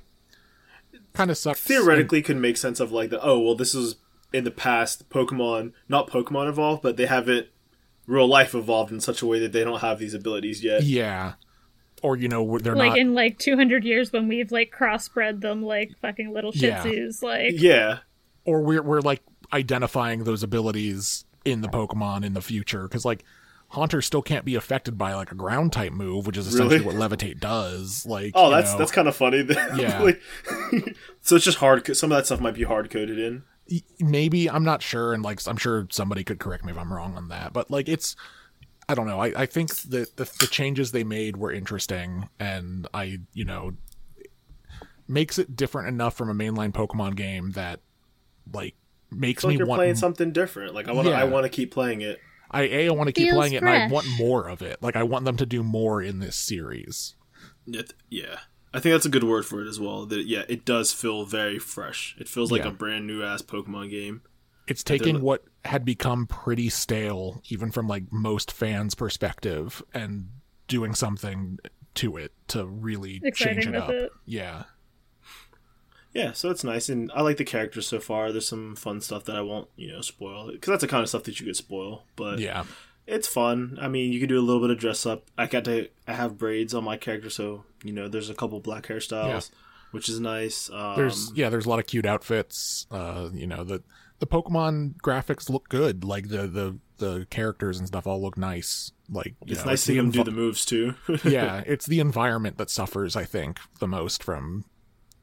kind 1.12 1.30
of 1.30 1.38
sucks. 1.38 1.60
Theoretically 1.60 2.22
could 2.22 2.36
make 2.36 2.56
sense 2.56 2.80
of 2.80 2.92
like 2.92 3.10
the 3.10 3.22
oh 3.22 3.38
well 3.38 3.54
this 3.54 3.74
is 3.74 3.96
in 4.32 4.44
the 4.44 4.50
past 4.50 5.08
pokemon 5.08 5.72
not 5.88 6.08
pokemon 6.08 6.48
evolved 6.48 6.82
but 6.82 6.96
they 6.96 7.06
haven't 7.06 7.48
real 8.10 8.26
life 8.26 8.54
evolved 8.54 8.92
in 8.92 9.00
such 9.00 9.22
a 9.22 9.26
way 9.26 9.38
that 9.38 9.52
they 9.52 9.64
don't 9.64 9.80
have 9.80 9.98
these 9.98 10.14
abilities 10.14 10.62
yet. 10.62 10.82
Yeah. 10.82 11.34
Or 12.02 12.16
you 12.16 12.28
know 12.28 12.58
they're 12.58 12.74
like 12.74 12.90
not 12.90 12.98
in 12.98 13.14
like 13.14 13.38
200 13.38 13.84
years 13.84 14.12
when 14.12 14.26
we've 14.26 14.50
like 14.50 14.72
crossbred 14.76 15.40
them 15.40 15.62
like 15.62 15.92
fucking 16.00 16.32
little 16.32 16.52
Shih 16.52 16.68
Yeah. 16.68 17.10
Like 17.22 17.54
yeah. 17.56 17.98
Or 18.44 18.62
we're 18.62 18.82
we're 18.82 19.00
like 19.00 19.22
identifying 19.52 20.24
those 20.24 20.42
abilities 20.42 21.24
in 21.44 21.60
the 21.60 21.68
Pokemon 21.68 22.24
in 22.24 22.34
the 22.34 22.40
future 22.40 22.82
because 22.82 23.04
like 23.04 23.24
Haunter 23.70 24.02
still 24.02 24.22
can't 24.22 24.44
be 24.44 24.54
affected 24.56 24.98
by 24.98 25.14
like 25.14 25.30
a 25.32 25.34
ground 25.34 25.72
type 25.72 25.92
move, 25.92 26.26
which 26.26 26.36
is 26.36 26.46
essentially 26.48 26.80
Really? 26.80 26.96
what 26.98 27.10
Levitate 27.10 27.38
does. 27.38 28.04
Like, 28.04 28.32
oh 28.34 28.50
that's 28.50 28.72
know, 28.72 28.78
that's 28.78 28.90
kind 28.90 29.08
of 29.08 29.16
funny 29.16 29.46
Yeah. 29.76 30.10
So 31.22 31.36
it's 31.36 31.44
just 31.44 31.58
hard 31.58 31.96
some 31.96 32.10
of 32.10 32.18
that 32.18 32.26
stuff 32.26 32.40
might 32.40 32.54
be 32.54 32.64
hard 32.64 32.90
coded 32.90 33.18
in 33.18 33.42
maybe 34.00 34.50
I'm 34.50 34.64
not 34.64 34.82
sure, 34.82 35.12
and 35.12 35.22
like 35.22 35.46
I'm 35.46 35.56
sure 35.56 35.86
somebody 35.90 36.24
could 36.24 36.38
correct 36.38 36.64
me 36.64 36.72
if 36.72 36.78
I'm 36.78 36.92
wrong 36.92 37.16
on 37.16 37.28
that, 37.28 37.52
but 37.52 37.70
like 37.70 37.88
it's 37.88 38.16
I 38.88 38.94
don't 38.94 39.06
know. 39.06 39.20
I, 39.20 39.42
I 39.42 39.46
think 39.46 39.74
that 39.76 40.16
the, 40.16 40.24
the 40.40 40.46
changes 40.48 40.90
they 40.90 41.04
made 41.04 41.36
were 41.36 41.52
interesting, 41.52 42.28
and 42.38 42.88
I 42.92 43.18
you 43.32 43.44
know 43.44 43.72
makes 45.06 45.38
it 45.38 45.56
different 45.56 45.88
enough 45.88 46.16
from 46.16 46.30
a 46.30 46.34
mainline 46.34 46.72
Pokemon 46.72 47.16
game 47.16 47.52
that 47.52 47.80
like 48.52 48.74
makes 49.10 49.44
like 49.44 49.50
me 49.50 49.58
you're 49.58 49.66
want 49.66 49.78
playing 49.78 49.96
something 49.96 50.30
different 50.32 50.72
like 50.72 50.86
i 50.86 50.92
want 50.92 51.06
to 51.06 51.12
i 51.12 51.24
want 51.24 51.42
to 51.42 51.48
keep 51.48 51.72
playing 51.72 52.00
it 52.00 52.20
I 52.50 52.62
a 52.62 52.88
I 52.88 52.90
want 52.90 53.08
to 53.08 53.12
keep 53.12 53.26
Feels 53.28 53.36
playing 53.36 53.52
it, 53.54 53.62
and 53.62 53.68
I 53.68 53.86
want 53.88 54.06
more 54.18 54.48
of 54.48 54.62
it. 54.62 54.82
Like 54.82 54.96
I 54.96 55.02
want 55.04 55.24
them 55.24 55.36
to 55.38 55.46
do 55.46 55.62
more 55.62 56.02
in 56.02 56.18
this 56.18 56.36
series. 56.36 57.14
Yeah 58.08 58.38
i 58.72 58.78
think 58.78 58.92
that's 58.94 59.04
a 59.06 59.08
good 59.10 59.24
word 59.24 59.44
for 59.44 59.60
it 59.60 59.68
as 59.68 59.80
well 59.80 60.06
that 60.06 60.26
yeah 60.26 60.42
it 60.48 60.64
does 60.64 60.92
feel 60.92 61.24
very 61.24 61.58
fresh 61.58 62.14
it 62.20 62.28
feels 62.28 62.52
like 62.52 62.62
Yeah. 62.62 62.68
a 62.68 62.72
brand 62.72 63.04
new 63.04 63.20
ass 63.22 63.42
pokemon 63.42 63.90
game 63.90 64.22
It's 64.68 64.84
taking 64.84 65.16
li- 65.16 65.20
what 65.22 65.44
had 65.64 65.84
become 65.84 66.26
pretty 66.28 66.68
stale, 66.68 67.42
even 67.48 67.72
from 67.72 67.88
like 67.88 68.04
most 68.12 68.52
fans' 68.52 68.94
perspective, 68.94 69.82
and 69.92 70.28
doing 70.68 70.94
something 70.94 71.58
to 71.96 72.16
it 72.16 72.32
to 72.48 72.64
really 72.64 73.20
change 73.34 73.66
it 73.66 73.74
up. 73.74 73.90
it. 73.90 74.10
Yeah, 74.24 74.62
Yeah, 76.12 76.32
so 76.32 76.50
it's 76.50 76.64
nice, 76.64 76.88
and 76.88 77.10
I 77.14 77.22
like 77.22 77.36
the 77.36 77.44
characters 77.44 77.86
so 77.86 78.00
far. 78.00 78.32
There's 78.32 78.48
some 78.48 78.74
fun 78.74 79.00
stuff 79.00 79.24
that 79.24 79.36
I 79.36 79.42
won't, 79.42 79.68
you 79.76 79.92
know, 79.92 80.00
spoil 80.00 80.50
because 80.50 80.68
that's 80.70 80.80
the 80.80 80.88
kind 80.88 81.02
of 81.02 81.08
stuff 81.08 81.22
that 81.24 81.38
you 81.38 81.46
could 81.46 81.56
spoil. 81.56 82.02
But 82.16 82.40
yeah, 82.40 82.64
it's 83.06 83.28
fun. 83.28 83.78
I 83.80 83.88
mean, 83.88 84.12
you 84.12 84.18
can 84.18 84.28
do 84.28 84.38
a 84.38 84.42
little 84.42 84.60
bit 84.60 84.70
of 84.70 84.78
dress 84.78 85.06
up. 85.06 85.24
I 85.38 85.46
got 85.46 85.64
to, 85.66 85.88
I 86.08 86.14
have 86.14 86.36
braids 86.38 86.74
on 86.74 86.82
my 86.84 86.96
character, 86.96 87.30
so 87.30 87.64
you 87.84 87.92
know, 87.92 88.08
there's 88.08 88.28
a 88.30 88.34
couple 88.34 88.58
black 88.60 88.86
hairstyles, 88.88 89.50
which 89.92 90.08
is 90.08 90.18
nice. 90.18 90.68
Um, 90.70 90.96
there's 90.96 91.32
yeah, 91.34 91.48
there's 91.48 91.66
a 91.66 91.68
lot 91.68 91.78
of 91.78 91.86
cute 91.86 92.06
outfits. 92.06 92.86
Uh, 92.90 93.28
you 93.32 93.46
know 93.46 93.62
the 93.62 93.82
the 94.18 94.26
Pokemon 94.26 94.96
graphics 94.96 95.48
look 95.48 95.68
good. 95.68 96.02
Like 96.04 96.28
the 96.28 96.46
the 96.48 96.78
the 96.98 97.26
characters 97.30 97.78
and 97.78 97.86
stuff 97.88 98.06
all 98.06 98.20
look 98.20 98.36
nice. 98.36 98.92
Like, 99.08 99.34
you 99.44 99.52
It's 99.52 99.64
know, 99.64 99.70
nice 99.70 99.80
to 99.80 99.86
see 99.86 99.92
the 99.94 100.00
him 100.00 100.10
do 100.10 100.22
the 100.22 100.30
moves 100.30 100.64
too. 100.64 100.94
yeah, 101.24 101.64
it's 101.66 101.86
the 101.86 101.98
environment 101.98 102.58
that 102.58 102.70
suffers, 102.70 103.16
I 103.16 103.24
think, 103.24 103.58
the 103.80 103.88
most 103.88 104.22
from 104.22 104.66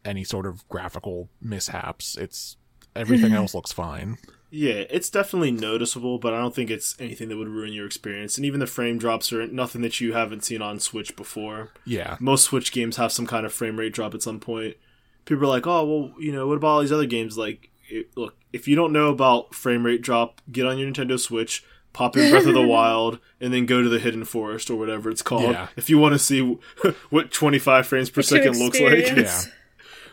any 0.07 0.23
sort 0.23 0.45
of 0.45 0.67
graphical 0.69 1.29
mishaps. 1.41 2.17
It's 2.17 2.57
everything 2.95 3.27
mm-hmm. 3.27 3.37
else 3.37 3.53
looks 3.53 3.71
fine. 3.71 4.17
Yeah, 4.49 4.85
it's 4.89 5.09
definitely 5.09 5.51
noticeable, 5.51 6.19
but 6.19 6.33
I 6.33 6.39
don't 6.39 6.55
think 6.55 6.69
it's 6.69 6.95
anything 6.99 7.27
that 7.29 7.37
would 7.37 7.49
ruin 7.49 7.73
your 7.73 7.85
experience. 7.85 8.37
And 8.37 8.45
even 8.45 8.61
the 8.61 8.67
frame 8.67 8.97
drops 8.97 9.33
are 9.33 9.45
nothing 9.45 9.81
that 9.81 9.99
you 9.99 10.13
haven't 10.13 10.45
seen 10.45 10.61
on 10.61 10.79
Switch 10.79 11.15
before. 11.15 11.71
Yeah, 11.85 12.15
Most 12.19 12.45
Switch 12.45 12.71
games 12.71 12.95
have 12.95 13.11
some 13.11 13.27
kind 13.27 13.45
of 13.45 13.53
frame 13.53 13.77
rate 13.77 13.93
drop 13.93 14.13
at 14.13 14.23
some 14.23 14.39
point. 14.39 14.77
People 15.25 15.43
are 15.43 15.47
like, 15.47 15.67
"Oh, 15.67 15.85
well, 15.85 16.13
you 16.19 16.31
know, 16.31 16.47
what 16.47 16.57
about 16.57 16.67
all 16.67 16.81
these 16.81 16.93
other 16.93 17.05
games?" 17.05 17.37
Like, 17.37 17.69
it, 17.89 18.15
look, 18.15 18.37
if 18.53 18.67
you 18.67 18.75
don't 18.75 18.93
know 18.93 19.09
about 19.09 19.53
frame 19.53 19.85
rate 19.85 20.01
drop, 20.01 20.41
get 20.49 20.65
on 20.65 20.77
your 20.77 20.89
Nintendo 20.89 21.19
Switch, 21.19 21.65
pop 21.91 22.15
in 22.15 22.31
Breath 22.31 22.47
of 22.47 22.53
the 22.53 22.61
Wild, 22.67 23.19
and 23.41 23.53
then 23.53 23.65
go 23.65 23.81
to 23.81 23.89
the 23.89 23.99
Hidden 23.99 24.25
Forest 24.25 24.69
or 24.69 24.77
whatever 24.77 25.09
it's 25.09 25.21
called. 25.21 25.51
Yeah. 25.51 25.67
If 25.75 25.89
you 25.89 25.97
want 25.97 26.13
to 26.13 26.19
see 26.19 26.41
what 27.09 27.31
25 27.31 27.85
frames 27.85 28.09
per 28.09 28.21
To 28.21 28.27
second 28.27 28.57
looks 28.57 28.79
like, 28.79 29.07
yeah. 29.07 29.41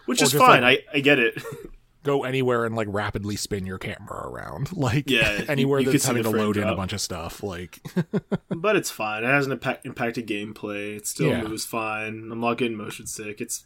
Which 0.07 0.21
Or 0.23 0.25
is 0.27 0.33
fine. 0.33 0.63
like- 0.63 0.85
I 0.93 0.99
I 0.99 1.01
get 1.01 1.19
it. 1.19 1.43
Go 2.03 2.25
anywhere 2.25 2.67
and 2.67 2.77
like 2.77 2.89
rapidly 2.91 3.35
spin 3.35 3.65
your 3.65 3.79
camera 3.79 4.29
around, 4.29 4.73
like 4.77 5.09
Yeah, 5.09 5.43
anywhere 5.49 5.81
you 5.81 5.87
could 5.87 5.95
that's 5.95 6.05
having 6.05 6.23
to 6.25 6.31
load 6.31 6.59
in 6.59 6.65
a 6.69 6.77
bunch 6.77 6.93
of 6.93 7.01
stuff. 7.01 7.43
Like, 7.43 7.81
but 8.51 8.77
it's 8.77 8.91
fine. 8.91 9.25
It 9.25 9.29
hasn't 9.29 9.55
impact, 9.55 9.87
impacted 9.87 10.27
gameplay. 10.27 10.97
It 10.99 11.07
still 11.07 11.29
Yeah. 11.29 11.45
moves 11.45 11.65
fine. 11.65 12.29
I'm 12.31 12.41
not 12.41 12.59
getting 12.59 12.77
motion 12.77 13.07
sick. 13.07 13.41
It's 13.41 13.65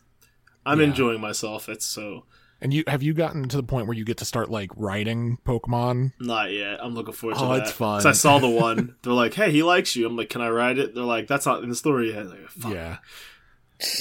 I'm 0.65 0.79
Yeah. 0.81 0.87
enjoying 0.87 1.21
myself. 1.21 1.69
It's 1.69 1.85
so 1.85 2.27
and 2.61 2.73
you 2.75 2.85
have 2.87 3.03
you 3.03 3.13
gotten 3.13 3.49
to 3.49 3.57
the 3.57 3.63
point 3.65 3.89
where 3.89 3.97
you 3.97 4.05
get 4.05 4.19
to 4.19 4.25
start 4.25 4.51
like 4.53 4.71
riding 4.77 5.39
Pokemon? 5.45 6.13
not 6.21 6.53
yet. 6.53 6.79
I'm 6.81 6.95
looking 6.95 7.15
forward 7.15 7.39
to 7.39 7.45
Oh, 7.45 7.55
that. 7.55 7.63
it's 7.63 7.73
fun. 7.73 8.07
I 8.07 8.13
saw 8.13 8.39
the 8.39 8.49
one. 8.67 8.95
They're 9.03 9.13
like, 9.13 9.35
"Hey, 9.35 9.51
he 9.51 9.65
likes 9.65 9.97
you." 9.97 10.07
I'm 10.07 10.17
like, 10.17 10.29
"Can 10.29 10.43
I 10.43 10.49
ride 10.51 10.79
it?" 10.79 10.95
They're 10.95 11.03
like, 11.03 11.27
"That's 11.27 11.47
not 11.47 11.65
in 11.65 11.71
the 11.71 11.75
story 11.77 12.13
yet." 12.13 12.27
Like. 12.29 12.39
Yeah, 12.69 12.99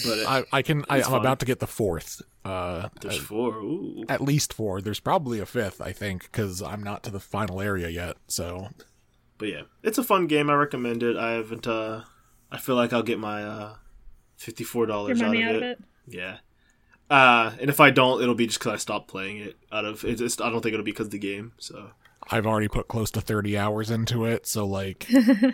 But 0.05 0.17
it, 0.17 0.27
I, 0.27 0.43
I 0.51 0.61
can. 0.61 0.83
I, 0.89 1.01
I'm 1.01 1.13
about 1.13 1.39
to 1.39 1.45
get 1.45 1.59
the 1.59 1.67
fourth. 1.67 2.21
Uh, 2.43 2.89
there's 3.01 3.17
four. 3.17 3.55
Ooh. 3.57 4.05
at 4.09 4.21
least 4.21 4.53
four. 4.53 4.81
There's 4.81 4.99
probably 4.99 5.39
a 5.39 5.45
fifth, 5.45 5.81
I 5.81 5.91
think, 5.91 6.23
because 6.23 6.61
I'm 6.61 6.81
not 6.81 7.03
to 7.03 7.11
the 7.11 7.19
final 7.19 7.61
area 7.61 7.89
yet. 7.89 8.15
So 8.27 8.69
But 9.37 9.49
yeah, 9.49 9.61
it's 9.83 9.97
a 9.97 10.03
fun 10.03 10.27
game. 10.27 10.49
I 10.49 10.53
recommend 10.55 11.03
it. 11.03 11.15
I 11.17 11.31
haven't. 11.33 11.67
uh 11.67 12.03
I 12.51 12.57
feel 12.57 12.75
like 12.75 12.93
I'll 12.93 13.03
get 13.03 13.19
my 13.19 13.43
uh 13.43 13.75
fifty 14.37 14.63
four 14.63 14.85
dollars 14.85 15.21
out, 15.21 15.35
of, 15.35 15.41
out 15.41 15.55
it. 15.55 15.55
of 15.57 15.61
it. 15.63 15.83
Yeah. 16.07 16.37
Uh, 17.09 17.51
and 17.61 17.69
if 17.69 17.79
I 17.79 17.89
don't, 17.89 18.21
it'll 18.21 18.35
be 18.35 18.47
just 18.47 18.59
because 18.59 18.73
I 18.73 18.77
stopped 18.77 19.07
playing 19.07 19.37
it. 19.37 19.55
Out 19.71 19.85
of 19.85 20.03
it's, 20.03 20.21
it's 20.21 20.41
I 20.41 20.49
don't 20.49 20.61
think 20.61 20.73
it'll 20.73 20.83
be 20.83 20.91
because 20.91 21.07
of 21.07 21.11
the 21.11 21.19
game. 21.19 21.53
So 21.57 21.91
I've 22.29 22.45
already 22.47 22.67
put 22.67 22.87
close 22.87 23.11
to 23.11 23.21
30 23.21 23.57
hours 23.57 23.91
into 23.91 24.25
it. 24.25 24.45
So 24.45 24.65
like, 24.65 25.07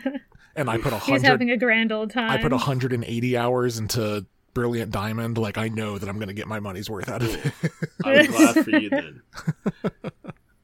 and 0.55 0.69
I 0.69 0.77
put 0.77 0.93
a 0.93 0.97
He's 0.99 1.07
hundred. 1.21 1.25
having 1.27 1.51
a 1.51 1.57
grand 1.57 1.91
old 1.91 2.11
time. 2.11 2.29
I 2.29 2.37
put 2.41 2.51
180 2.51 3.37
hours 3.37 3.77
into 3.77 4.25
Brilliant 4.53 4.91
Diamond. 4.91 5.37
Like 5.37 5.57
I 5.57 5.67
know 5.69 5.97
that 5.97 6.07
I'm 6.09 6.19
gonna 6.19 6.33
get 6.33 6.47
my 6.47 6.59
money's 6.59 6.89
worth 6.89 7.09
out 7.09 7.21
of 7.23 7.45
it. 7.45 7.71
I'm 8.05 8.25
glad 8.31 8.63
for 8.63 8.69
you 8.71 8.89
then. 8.89 9.21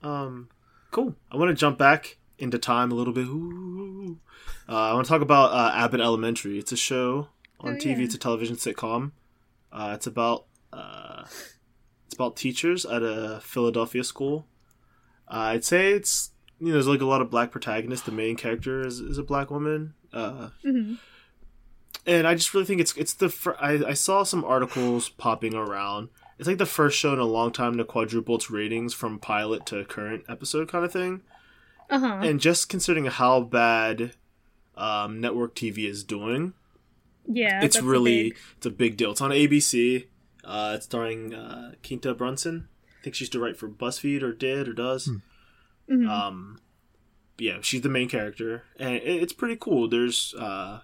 Um, 0.01 0.49
cool. 0.91 1.15
I 1.31 1.37
want 1.37 1.49
to 1.49 1.55
jump 1.55 1.77
back 1.77 2.17
into 2.37 2.57
time 2.57 2.91
a 2.91 2.95
little 2.95 3.13
bit. 3.13 3.27
Ooh. 3.27 4.17
Uh, 4.67 4.71
I 4.91 4.93
want 4.93 5.05
to 5.05 5.09
talk 5.11 5.21
about 5.21 5.51
uh, 5.51 5.71
Abbott 5.75 5.99
Elementary. 5.99 6.57
It's 6.57 6.71
a 6.71 6.77
show 6.77 7.27
on 7.59 7.73
Oh, 7.73 7.77
TV. 7.77 7.97
yeah. 7.97 8.03
It's 8.05 8.15
a 8.15 8.17
television 8.17 8.55
sitcom. 8.55 9.11
Uh, 9.71 9.91
it's 9.95 10.07
about 10.07 10.45
uh, 10.71 11.23
it's 12.05 12.15
about 12.15 12.35
teachers 12.37 12.85
at 12.85 13.03
a 13.03 13.39
Philadelphia 13.43 14.03
school. 14.03 14.47
Uh, 15.27 15.51
I'd 15.53 15.65
say 15.65 15.91
it's 15.91 16.31
you 16.59 16.67
know 16.67 16.73
there's 16.73 16.87
like 16.87 17.01
a 17.01 17.05
lot 17.05 17.21
of 17.21 17.29
black 17.29 17.51
protagonists. 17.51 18.05
The 18.05 18.11
main 18.11 18.35
character 18.35 18.85
is, 18.85 18.99
is 18.99 19.17
a 19.17 19.23
black 19.23 19.49
woman. 19.51 19.93
Uh, 20.13 20.49
Mhm. 20.65 20.97
and 22.05 22.27
I 22.27 22.33
just 22.35 22.53
really 22.53 22.65
think 22.65 22.81
it's 22.81 22.95
it's 22.97 23.13
the 23.13 23.29
fir- 23.29 23.57
I, 23.59 23.73
I 23.89 23.93
saw 23.93 24.23
some 24.23 24.43
articles 24.43 25.09
popping 25.09 25.53
around. 25.55 26.09
It's 26.37 26.47
like 26.47 26.57
the 26.57 26.65
first 26.65 26.97
show 26.97 27.11
in 27.13 27.19
a 27.19 27.25
long 27.25 27.51
time 27.51 27.77
to 27.77 27.83
quadruple 27.83 28.35
its 28.35 28.49
ratings 28.49 28.93
from 28.93 29.19
pilot 29.19 29.65
to 29.67 29.83
current 29.85 30.23
episode 30.29 30.69
kind 30.69 30.85
of 30.85 30.91
thing. 30.93 31.21
Uh-huh. 31.89 32.19
And 32.23 32.39
just 32.39 32.69
considering 32.69 33.05
how 33.07 33.41
bad 33.41 34.13
um, 34.77 35.19
network 35.19 35.53
TV 35.55 35.79
is 35.89 36.03
doing, 36.05 36.53
yeah. 37.27 37.61
it's 37.61 37.81
really 37.81 38.29
big- 38.29 38.37
it's 38.57 38.65
a 38.65 38.69
big 38.71 38.95
deal. 38.95 39.11
It's 39.11 39.21
on 39.21 39.31
ABC. 39.31 40.05
Uh, 40.45 40.73
it's 40.75 40.85
starring 40.85 41.33
uh, 41.33 41.73
Quinta 41.85 42.13
Brunson. 42.13 42.69
I 42.99 43.03
think 43.03 43.15
she 43.15 43.23
used 43.23 43.33
to 43.33 43.39
write 43.39 43.57
for 43.57 43.67
BuzzFeed 43.67 44.23
or 44.23 44.31
did 44.33 44.67
or 44.69 44.73
does. 44.73 45.09
Mhm. 45.89 46.07
Um, 46.07 46.59
yeah, 47.37 47.57
she's 47.61 47.81
the 47.81 47.89
main 47.89 48.09
character, 48.09 48.63
and 48.77 48.95
it's 48.95 49.33
pretty 49.33 49.55
cool. 49.55 49.87
There's, 49.87 50.33
uh, 50.37 50.81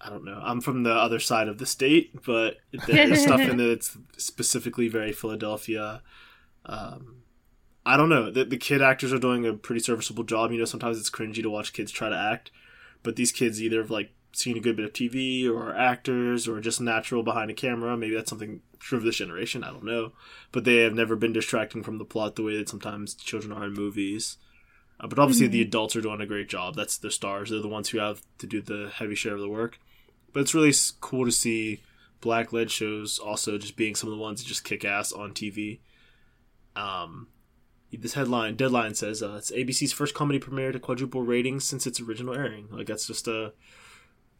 I 0.00 0.10
don't 0.10 0.24
know, 0.24 0.40
I'm 0.42 0.60
from 0.60 0.82
the 0.84 0.92
other 0.92 1.18
side 1.18 1.48
of 1.48 1.58
the 1.58 1.66
state, 1.66 2.22
but 2.24 2.58
there's 2.86 3.22
stuff 3.22 3.40
in 3.40 3.56
there 3.56 3.68
that's 3.68 3.96
specifically 4.16 4.88
very 4.88 5.12
Philadelphia. 5.12 6.02
Um, 6.64 7.22
I 7.86 7.96
don't 7.96 8.08
know. 8.10 8.30
The, 8.30 8.44
the 8.44 8.56
kid 8.58 8.82
actors 8.82 9.12
are 9.12 9.18
doing 9.18 9.46
a 9.46 9.54
pretty 9.54 9.80
serviceable 9.80 10.24
job. 10.24 10.52
You 10.52 10.58
know, 10.58 10.64
sometimes 10.66 10.98
it's 11.00 11.10
cringy 11.10 11.42
to 11.42 11.50
watch 11.50 11.72
kids 11.72 11.90
try 11.90 12.08
to 12.10 12.16
act, 12.16 12.50
but 13.02 13.16
these 13.16 13.32
kids 13.32 13.62
either 13.62 13.78
have 13.78 13.90
like 13.90 14.10
seen 14.32 14.56
a 14.56 14.60
good 14.60 14.76
bit 14.76 14.84
of 14.84 14.92
TV 14.92 15.48
or 15.48 15.70
are 15.70 15.76
actors 15.76 16.46
or 16.46 16.60
just 16.60 16.80
natural 16.80 17.22
behind 17.22 17.50
a 17.50 17.54
camera. 17.54 17.96
Maybe 17.96 18.14
that's 18.14 18.28
something 18.30 18.60
true 18.78 18.98
of 18.98 19.04
this 19.04 19.16
generation. 19.16 19.64
I 19.64 19.70
don't 19.70 19.84
know, 19.84 20.12
but 20.52 20.64
they 20.64 20.78
have 20.78 20.94
never 20.94 21.16
been 21.16 21.32
distracting 21.32 21.82
from 21.82 21.98
the 21.98 22.04
plot 22.04 22.36
the 22.36 22.42
way 22.42 22.56
that 22.58 22.68
sometimes 22.68 23.14
children 23.14 23.52
are 23.52 23.64
in 23.64 23.74
movies. 23.74 24.38
Uh, 25.00 25.06
but 25.06 25.18
obviously, 25.18 25.46
the 25.46 25.62
adults 25.62 25.94
are 25.94 26.00
doing 26.00 26.20
a 26.20 26.26
great 26.26 26.48
job. 26.48 26.74
That's 26.74 26.98
the 26.98 27.10
stars. 27.10 27.50
They're 27.50 27.60
the 27.60 27.68
ones 27.68 27.90
who 27.90 27.98
have 27.98 28.22
to 28.38 28.46
do 28.46 28.60
the 28.60 28.90
heavy 28.92 29.14
share 29.14 29.34
of 29.34 29.40
the 29.40 29.48
work. 29.48 29.78
But 30.32 30.40
it's 30.40 30.54
really 30.54 30.74
cool 31.00 31.24
to 31.24 31.32
see 31.32 31.82
black 32.20 32.52
led 32.52 32.70
shows 32.70 33.18
also 33.18 33.58
just 33.58 33.76
being 33.76 33.94
some 33.94 34.10
of 34.10 34.16
the 34.16 34.22
ones 34.22 34.42
that 34.42 34.48
just 34.48 34.64
kick 34.64 34.84
ass 34.84 35.12
on 35.12 35.32
TV. 35.32 35.78
Um, 36.74 37.28
this 37.92 38.14
headline 38.14 38.56
deadline 38.56 38.94
says 38.94 39.22
uh, 39.22 39.36
it's 39.38 39.50
ABC's 39.50 39.92
first 39.92 40.14
comedy 40.14 40.38
premiere 40.38 40.72
to 40.72 40.78
quadruple 40.78 41.22
ratings 41.22 41.64
since 41.64 41.86
its 41.86 42.00
original 42.00 42.34
airing. 42.34 42.68
Like 42.70 42.86
that's 42.86 43.06
just 43.06 43.28
a. 43.28 43.52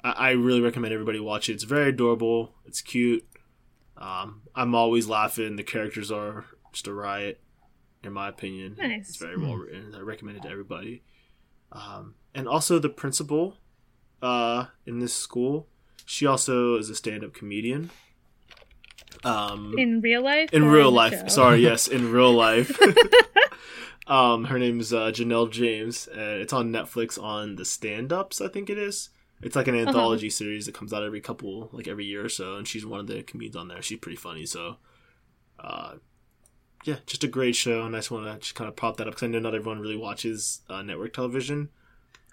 I, 0.04 0.10
I 0.10 0.30
really 0.30 0.60
recommend 0.60 0.92
everybody 0.92 1.20
watch 1.20 1.48
it. 1.48 1.54
It's 1.54 1.64
very 1.64 1.90
adorable. 1.90 2.54
It's 2.66 2.82
cute. 2.82 3.26
Um, 3.98 4.42
I'm 4.54 4.74
always 4.74 5.08
laughing. 5.08 5.56
The 5.56 5.64
characters 5.64 6.10
are 6.10 6.44
just 6.72 6.86
a 6.86 6.92
riot, 6.92 7.40
in 8.04 8.12
my 8.12 8.28
opinion. 8.28 8.76
Nice. 8.78 9.08
It's 9.08 9.16
very 9.16 9.36
well 9.36 9.56
written. 9.56 9.94
I 9.94 10.00
recommend 10.00 10.38
it 10.38 10.42
to 10.44 10.50
everybody. 10.50 11.02
Um, 11.72 12.14
and 12.34 12.46
also 12.48 12.78
the 12.78 12.88
principal 12.88 13.56
uh, 14.22 14.66
in 14.86 15.00
this 15.00 15.14
school, 15.14 15.66
she 16.06 16.26
also 16.26 16.76
is 16.76 16.88
a 16.90 16.94
stand-up 16.94 17.34
comedian. 17.34 17.90
Um, 19.24 19.74
in 19.76 20.00
real 20.00 20.22
life. 20.22 20.50
in 20.52 20.64
real 20.66 20.90
the 20.90 20.96
life. 20.96 21.12
show? 21.22 21.28
Sorry, 21.28 21.60
yes, 21.60 21.88
in 21.88 22.12
real 22.12 22.32
life. 22.46 22.78
um, 24.06 24.44
her 24.44 24.58
name's 24.58 24.92
uh, 24.92 25.10
Janelle 25.12 25.50
James. 25.50 26.08
Uh, 26.08 26.38
it's 26.40 26.52
on 26.52 26.70
Netflix 26.70 27.20
on 27.20 27.56
the 27.56 27.64
Stand 27.64 28.12
Ups, 28.12 28.40
I 28.40 28.48
think 28.48 28.70
it 28.70 28.78
is. 28.78 29.10
It's 29.42 29.54
like 29.56 29.68
an 29.68 29.74
Uh-huh. 29.76 29.86
anthology 29.88 30.30
series 30.30 30.66
that 30.66 30.74
comes 30.74 30.92
out 30.92 31.02
every 31.02 31.20
couple, 31.20 31.70
like 31.72 31.86
every 31.88 32.04
year 32.04 32.24
or 32.24 32.28
so, 32.28 32.56
and 32.56 32.66
she's 32.66 32.84
one 32.84 33.00
of 33.00 33.06
the 33.06 33.22
comedians 33.22 33.56
on 33.56 33.68
there. 33.68 33.80
She's 33.82 33.98
pretty 33.98 34.16
funny, 34.16 34.46
so. 34.46 34.76
Uh, 35.58 35.94
yeah, 36.84 36.96
just 37.06 37.24
a 37.24 37.28
great 37.28 37.56
show, 37.56 37.84
and 37.84 37.94
I 37.94 37.98
just 37.98 38.10
want 38.10 38.26
to 38.26 38.38
just 38.38 38.54
kind 38.54 38.68
of 38.68 38.76
prop 38.76 38.96
that 38.98 39.06
up 39.08 39.14
because 39.14 39.24
I 39.24 39.26
know 39.26 39.40
not 39.40 39.54
everyone 39.54 39.80
really 39.80 39.96
watches 39.96 40.62
uh, 40.70 40.82
network 40.82 41.12
television. 41.12 41.70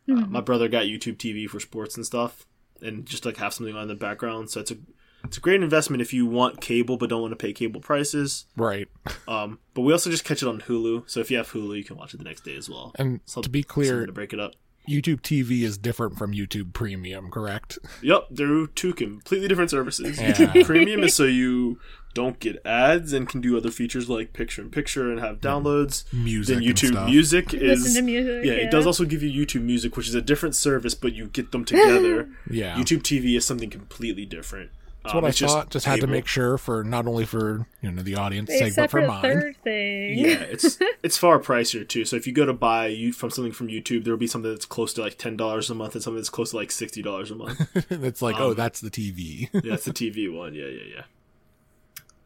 Uh, 0.07 0.13
Mhm. 0.13 0.29
my 0.29 0.41
brother 0.41 0.67
got 0.67 0.85
YouTube 0.85 1.17
TV 1.17 1.47
for 1.49 1.59
sports 1.59 1.95
and 1.95 2.05
stuff, 2.05 2.45
and 2.81 3.05
just 3.07 3.25
like 3.25 3.37
have 3.37 3.53
something 3.53 3.75
on 3.75 3.83
in 3.83 3.87
the 3.87 3.95
background. 3.95 4.51
So 4.51 4.59
it's 4.61 4.71
a 4.71 4.77
it's 5.23 5.37
a 5.37 5.41
great 5.41 5.63
investment 5.63 6.01
if 6.03 6.13
you 6.13 6.27
want 6.27 6.61
cable 6.61 6.97
but 6.97 7.09
don't 7.09 7.21
want 7.21 7.31
to 7.31 7.35
pay 7.35 7.51
cable 7.53 7.81
prices. 7.81 8.45
right. 8.55 8.87
Um, 9.27 9.57
but 9.73 9.81
we 9.81 9.91
also 9.91 10.11
just 10.11 10.23
catch 10.23 10.43
it 10.43 10.47
on 10.47 10.61
Hulu, 10.61 11.09
so 11.09 11.19
if 11.19 11.31
you 11.31 11.37
have 11.37 11.51
Hulu, 11.51 11.75
you 11.77 11.83
can 11.83 11.97
watch 11.97 12.13
it 12.13 12.17
the 12.17 12.23
next 12.23 12.43
day 12.43 12.55
as 12.55 12.69
well. 12.69 12.91
And 12.95 13.21
so 13.25 13.41
to 13.41 13.49
be 13.49 13.63
clear, 13.63 14.05
to 14.05 14.11
break 14.11 14.33
it 14.33 14.39
up. 14.39 14.53
YouTube 14.87 15.21
TV 15.21 15.61
is 15.61 15.77
different 15.77 16.17
from 16.17 16.33
YouTube 16.33 16.73
Premium, 16.73 17.29
correct? 17.31 17.77
Yep, 18.01 18.27
they're 18.31 18.67
two 18.67 18.93
completely 18.93 19.47
different 19.47 19.71
services. 19.71 20.19
Yeah. 20.19 20.31
YouTube 20.33 20.65
Premium 20.65 21.03
is 21.03 21.15
so 21.15 21.23
you 21.23 21.79
don't 22.13 22.39
get 22.39 22.65
ads 22.65 23.11
and 23.11 23.27
can 23.27 23.41
do 23.41 23.57
other 23.57 23.69
features 23.69 24.09
like 24.09 24.31
picture 24.33 24.61
in 24.61 24.71
picture 24.71 25.11
and 25.11 25.19
have 25.19 25.41
downloads. 25.41 26.05
Mm. 26.11 26.23
Music. 26.23 26.55
Then 26.55 26.63
and 26.63 26.73
YouTube 26.75 26.91
stuff. 26.91 27.09
Music 27.09 27.51
Listen 27.53 27.87
is 27.87 27.93
to 27.95 28.01
music. 28.01 28.45
yeah, 28.45 28.53
it 28.53 28.71
does 28.71 28.85
also 28.87 29.03
give 29.05 29.21
you 29.21 29.45
YouTube 29.45 29.61
Music, 29.63 29.97
which 29.97 30.07
is 30.07 30.15
a 30.15 30.21
different 30.21 30.55
service, 30.55 30.95
but 30.95 31.13
you 31.13 31.27
get 31.27 31.51
them 31.51 31.65
together. 31.65 32.29
Yeah. 32.49 32.75
YouTube 32.75 33.01
TV 33.01 33.35
is 33.35 33.45
something 33.45 33.69
completely 33.69 34.25
different. 34.25 34.69
That's 35.05 35.13
what 35.13 35.23
I 35.25 35.27
it's 35.29 35.39
thought. 35.39 35.69
Just 35.69 35.85
had 35.85 36.01
to 36.01 36.07
make 36.07 36.25
sure 36.25 36.57
for 36.57 36.83
not 36.83 37.05
only 37.05 37.25
for 37.25 37.67
you 37.81 37.91
know 37.91 38.01
the 38.01 38.15
audience 38.15 38.49
sake, 38.49 38.75
but 38.75 38.89
for 38.89 39.01
for 39.01 39.07
mine. 39.07 39.21
third 39.21 39.55
thing. 39.63 40.17
Yeah, 40.17 40.39
it's 40.39 40.79
it's 41.03 41.17
far 41.17 41.39
pricier 41.39 41.87
too. 41.87 42.05
So 42.05 42.15
if 42.15 42.25
you 42.25 42.33
go 42.33 42.45
to 42.45 42.53
buy 42.53 42.87
you 42.87 43.13
from 43.13 43.29
something 43.29 43.53
from 43.53 43.67
YouTube, 43.67 44.03
there 44.03 44.13
will 44.13 44.19
be 44.19 44.27
something 44.27 44.51
that's 44.51 44.65
close 44.65 44.93
to 44.95 45.01
like 45.01 45.17
ten 45.17 45.37
dollars 45.37 45.69
a 45.69 45.75
month 45.75 45.93
and 45.93 46.03
something 46.03 46.17
that's 46.17 46.29
close 46.29 46.49
to 46.51 46.55
like 46.55 46.71
sixty 46.71 47.01
dollars 47.03 47.29
a 47.29 47.35
month. 47.35 47.61
it's 47.91 48.21
like, 48.21 48.37
Um, 48.37 48.41
oh, 48.41 48.53
that's 48.55 48.81
the 48.81 48.89
TV. 48.89 49.49
yeah, 49.53 49.61
that's 49.63 49.85
the 49.85 49.93
TV 49.93 50.33
one. 50.35 50.55
Yeah, 50.55 50.65
yeah, 50.65 50.95
yeah. 50.95 51.03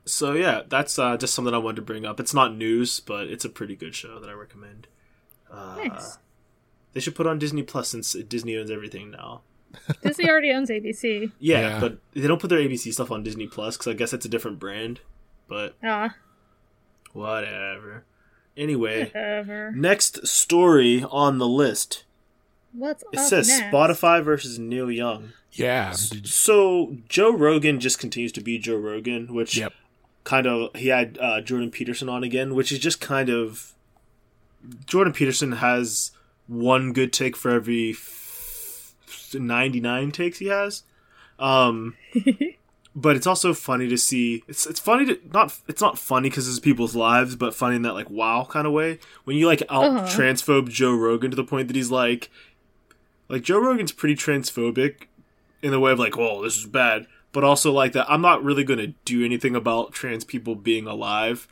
So 0.06 0.34
yeah, 0.34 0.62
that's 0.68 0.98
uh, 0.98 1.18
just 1.18 1.34
something 1.34 1.54
I 1.54 1.58
wanted 1.58 1.76
to 1.78 1.82
bring 1.82 2.06
up. 2.06 2.20
It's 2.20 2.34
not 2.34 2.56
news, 2.56 3.00
but 3.02 3.28
it's 3.28 3.46
a 3.46 3.50
pretty 3.50 3.76
good 3.76 3.94
show 3.94 4.20
that 4.20 4.30
I 4.30 4.34
recommend. 4.34 4.88
Uh, 5.52 5.76
Nice. 5.86 6.18
They 6.94 7.00
should 7.00 7.14
put 7.16 7.28
on 7.28 7.38
Disney 7.38 7.62
Plus 7.62 7.90
since 7.90 8.14
Disney 8.14 8.58
owns 8.58 8.72
everything 8.72 9.12
now. 9.12 9.42
Disney 10.03 10.30
already 10.30 10.51
owns 10.51 10.70
ABC. 10.70 11.32
Yeah, 11.39 11.59
Yeah. 11.59 11.80
but 11.80 11.97
they 12.13 12.28
don't 12.28 12.41
put 12.41 12.49
their 12.49 12.59
ABC 12.59 12.91
stuff 12.93 13.11
on 13.11 13.24
Disney 13.24 13.47
Plus 13.47 13.78
because 13.78 13.88
I 13.88 13.93
guess 13.93 14.13
it's 14.13 14.26
a 14.26 14.30
different 14.30 14.59
brand. 14.59 15.01
But 15.47 15.76
Ah, 15.84 16.15
whatever. 17.13 18.03
Anyway, 18.57 19.05
whatever. 19.05 19.72
next 19.72 20.28
story 20.28 21.03
on 21.09 21.38
the 21.38 21.47
list. 21.47 22.03
What's 22.74 23.03
It 23.11 23.20
up 23.20 23.26
says 23.26 23.47
next? 23.47 23.74
Spotify 23.74 24.24
versus 24.24 24.59
Neil 24.59 24.91
Young. 24.91 25.34
Yeah. 25.53 25.91
So 25.91 26.97
Joe 27.07 27.32
Rogan 27.36 27.80
just 27.80 27.99
continues 27.99 28.32
to 28.34 28.41
be 28.41 28.59
Joe 28.59 28.76
Rogan, 28.76 29.34
which 29.34 29.57
Yep. 29.57 29.74
kind 30.24 30.45
of 30.45 30.76
he 30.76 30.89
had 30.89 31.17
uh, 31.20 31.41
Jordan 31.41 31.72
Peterson 31.72 32.09
on 32.09 32.24
again, 32.24 32.53
which 32.53 32.72
is 32.72 32.78
just 32.80 33.01
kind 33.01 33.30
of 33.30 33.74
Jordan 34.86 35.13
Peterson 35.13 35.53
has 35.53 36.11
one 36.47 36.93
good 36.93 37.11
take 37.13 37.36
for 37.36 37.49
every 37.51 37.91
f- 37.91 38.18
99 39.36 40.12
takes 40.12 40.40
he 40.40 40.48
has. 40.48 40.84
Um 41.38 41.96
but 42.96 43.16
it's 43.16 43.28
also 43.28 43.54
funny 43.54 43.88
to 43.88 43.98
see 43.98 44.44
it's 44.48 44.66
it's 44.66 44.80
funny 44.80 45.06
to 45.06 45.20
not 45.32 45.58
it's 45.68 45.82
not 45.82 46.00
funny 46.00 46.30
cuz 46.30 46.48
it's 46.50 46.60
people's 46.60 46.96
lives, 46.96 47.36
but 47.36 47.54
funny 47.54 47.76
in 47.76 47.84
that 47.84 47.94
like 47.94 48.10
wow 48.10 48.48
kind 48.50 48.66
of 48.66 48.74
way 48.74 49.00
when 49.26 49.38
you 49.38 49.46
like 49.48 49.62
out 49.70 49.86
Uh-huh. 49.86 50.06
transphobe 50.08 50.70
Joe 50.70 50.94
Rogan 50.96 51.30
to 51.32 51.38
the 51.38 51.44
point 51.44 51.68
that 51.68 51.76
he's 51.76 51.92
like 51.92 52.30
like 53.28 53.44
Joe 53.44 53.60
Rogan's 53.60 53.92
pretty 53.92 54.16
transphobic 54.16 55.02
in 55.62 55.72
the 55.72 55.80
way 55.80 55.92
of 55.92 56.00
like, 56.00 56.18
"Oh, 56.18 56.42
this 56.42 56.58
is 56.58 56.66
bad," 56.66 57.06
but 57.32 57.44
also 57.44 57.72
like 57.72 57.92
that 57.94 58.10
I'm 58.10 58.22
not 58.22 58.44
really 58.44 58.64
going 58.64 58.80
to 58.80 58.94
do 59.06 59.24
anything 59.24 59.56
about 59.56 59.92
trans 59.92 60.24
people 60.24 60.56
being 60.56 60.88
alive. 60.88 61.48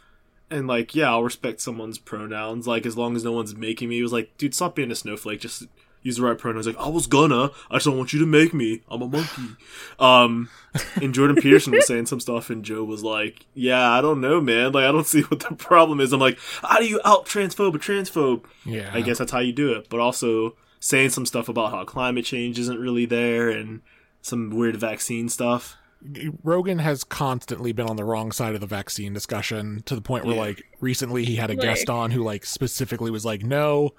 And 0.49 0.65
like, 0.65 0.95
yeah, 0.95 1.09
I'll 1.11 1.23
respect 1.23 1.59
someone's 1.61 1.97
pronouns 1.99 2.65
like 2.67 2.85
as 2.85 2.97
long 2.97 3.15
as 3.17 3.23
no 3.25 3.33
one's 3.33 3.53
making 3.53 3.89
me. 3.89 3.95
He 3.97 4.01
was 4.01 4.13
like, 4.13 4.35
"Dude, 4.37 4.55
stop 4.55 4.75
being 4.75 4.91
a 4.91 4.95
snowflake. 4.95 5.41
Just 5.41 5.67
use 6.03 6.17
the 6.17 6.23
right 6.23 6.37
pronouns." 6.37 6.67
Like, 6.67 6.77
"I 6.77 6.89
was 6.89 7.07
gonna. 7.07 7.51
I 7.69 7.75
just 7.75 7.85
don't 7.85 7.97
want 7.97 8.13
you 8.13 8.19
to 8.19 8.25
make 8.25 8.53
me. 8.53 8.81
I'm 8.89 9.01
a 9.01 9.07
monkey." 9.07 9.55
Um, 9.99 10.49
and 11.01 11.13
Jordan 11.13 11.35
Peterson 11.41 11.73
was 11.73 11.87
saying 11.87 12.05
some 12.07 12.19
stuff, 12.19 12.49
and 12.49 12.63
Joe 12.63 12.83
was 12.83 13.03
like, 13.03 13.45
"Yeah, 13.53 13.91
I 13.91 14.01
don't 14.01 14.21
know, 14.21 14.39
man. 14.41 14.71
Like, 14.71 14.85
I 14.85 14.91
don't 14.91 15.07
see 15.07 15.21
what 15.21 15.39
the 15.41 15.55
problem 15.55 15.99
is." 15.99 16.13
I'm 16.13 16.19
like, 16.19 16.39
"How 16.61 16.77
do 16.79 16.85
you 16.85 16.99
out 17.05 17.25
transphobe 17.25 17.75
a 17.75 17.79
transphobe?" 17.79 18.43
yeah. 18.65 18.89
I 18.93 19.01
guess 19.01 19.17
that's 19.17 19.31
how 19.31 19.39
you 19.39 19.53
do 19.53 19.73
it. 19.73 19.87
But 19.89 19.99
also 19.99 20.55
saying 20.79 21.09
some 21.09 21.25
stuff 21.25 21.49
about 21.49 21.71
how 21.71 21.83
climate 21.83 22.23
change 22.25 22.59
isn't 22.59 22.79
really 22.79 23.05
there 23.05 23.49
and 23.49 23.81
some 24.21 24.51
weird 24.51 24.75
vaccine 24.75 25.27
stuff. 25.29 25.75
Rogan 26.43 26.77
has 26.77 27.03
constantly 27.03 27.71
been 27.71 27.87
on 27.89 27.95
the 27.95 28.03
wrong 28.03 28.31
side 28.31 28.53
of 28.53 28.61
the 28.61 28.67
vaccine 28.67 29.13
discussion 29.13 29.81
to 29.87 29.95
the 29.95 30.01
point 30.01 30.25
where 30.25 30.35
Yeah. 30.35 30.41
like 30.41 30.63
recently 30.79 31.25
he 31.25 31.37
had 31.37 31.49
a 31.49 31.53
Like- 31.53 31.61
guest 31.61 31.89
on 31.89 32.11
who 32.11 32.21
like 32.23 32.45
specifically 32.45 33.09
was 33.09 33.25
like 33.25 33.41
no 33.43 33.95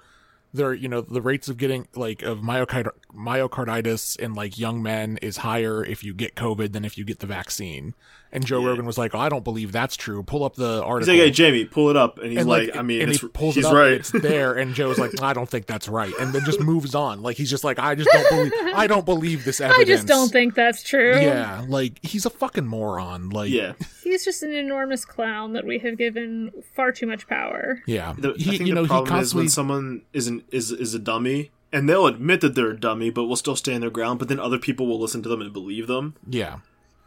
there 0.53 0.73
you 0.73 0.87
know 0.87 1.01
the 1.01 1.21
rates 1.21 1.47
of 1.47 1.57
getting 1.57 1.87
like 1.95 2.21
of 2.21 2.39
myocard- 2.39 2.89
myocarditis 3.13 4.17
in 4.17 4.33
like 4.33 4.57
young 4.57 4.81
men 4.81 5.17
is 5.21 5.37
higher 5.37 5.83
if 5.83 6.03
you 6.03 6.13
get 6.13 6.35
covid 6.35 6.73
than 6.73 6.85
if 6.85 6.97
you 6.97 7.03
get 7.03 7.19
the 7.19 7.27
vaccine 7.27 7.93
and 8.31 8.45
Joe 8.45 8.61
Yeah. 8.61 8.67
Rogan 8.67 8.85
was 8.85 8.97
like 8.97 9.15
oh, 9.15 9.19
I 9.19 9.29
don't 9.29 9.43
believe 9.43 9.71
that's 9.71 9.95
true 9.95 10.23
pull 10.23 10.43
up 10.43 10.55
the 10.55 10.75
He's 10.75 10.81
article 10.83 11.13
like, 11.13 11.21
"Hey, 11.23 11.31
Jamie, 11.31 11.65
pull 11.65 11.89
it 11.89 11.95
up," 11.97 12.17
and 12.19 12.29
he's 12.31 12.39
and 12.41 12.49
like, 12.49 12.75
"I 12.75 12.81
mean, 12.81 13.01
and 13.01 13.11
it's, 13.11 13.21
he 13.21 13.27
pulls 13.29 13.55
he's 13.55 13.65
it 13.65 13.69
up, 13.69 13.73
right." 13.73 13.91
It's 13.93 14.11
there, 14.11 14.53
and 14.53 14.73
Joe's 14.75 14.97
like, 14.99 15.21
"I 15.21 15.33
don't 15.33 15.49
think 15.49 15.65
that's 15.65 15.87
right," 15.87 16.13
and 16.19 16.33
then 16.33 16.43
just 16.45 16.59
moves 16.59 16.93
on. 16.95 17.21
Like 17.21 17.37
he's 17.37 17.49
just 17.49 17.63
like, 17.63 17.79
"I 17.79 17.95
just 17.95 18.09
don't 18.11 18.29
believe. 18.29 18.53
I 18.75 18.87
don't 18.87 19.05
believe 19.05 19.45
this 19.45 19.59
evidence." 19.61 19.81
I 19.89 19.91
just 19.91 20.07
don't 20.07 20.31
think 20.31 20.55
that's 20.55 20.83
true. 20.83 21.19
Yeah, 21.19 21.65
like 21.67 21.99
he's 22.03 22.25
a 22.25 22.29
fucking 22.29 22.65
moron. 22.67 23.29
Like, 23.29 23.49
yeah, 23.51 23.73
He's 24.03 24.23
just 24.25 24.43
an 24.43 24.53
enormous 24.53 25.05
clown 25.05 25.53
that 25.53 25.65
we 25.65 25.79
have 25.79 25.97
given 25.97 26.51
far 26.75 26.91
too 26.91 27.05
much 27.07 27.27
power. 27.27 27.81
yeah. 27.85 28.13
the, 28.17 28.33
he, 28.37 28.55
I 28.55 28.57
think 28.57 28.67
you 28.67 28.73
know, 28.73 28.81
the 28.85 28.93
he 28.93 29.01
problem 29.03 29.19
is 29.19 29.35
when 29.35 29.49
someone 29.49 30.01
is 30.13 30.27
an, 30.27 30.43
is 30.51 30.71
is 30.71 30.93
a 30.93 30.99
dummy, 30.99 31.51
and 31.71 31.87
they'll 31.89 32.07
admit 32.07 32.41
that 32.41 32.55
they're 32.55 32.71
a 32.71 32.79
dummy, 32.79 33.09
but 33.09 33.25
will 33.25 33.35
still 33.35 33.55
stand 33.55 33.83
their 33.83 33.89
ground. 33.89 34.19
But 34.19 34.27
then 34.27 34.39
other 34.39 34.57
people 34.59 34.87
will 34.87 34.99
listen 34.99 35.21
to 35.23 35.29
them 35.29 35.41
and 35.41 35.53
believe 35.53 35.87
them. 35.87 36.15
yeah, 36.27 36.59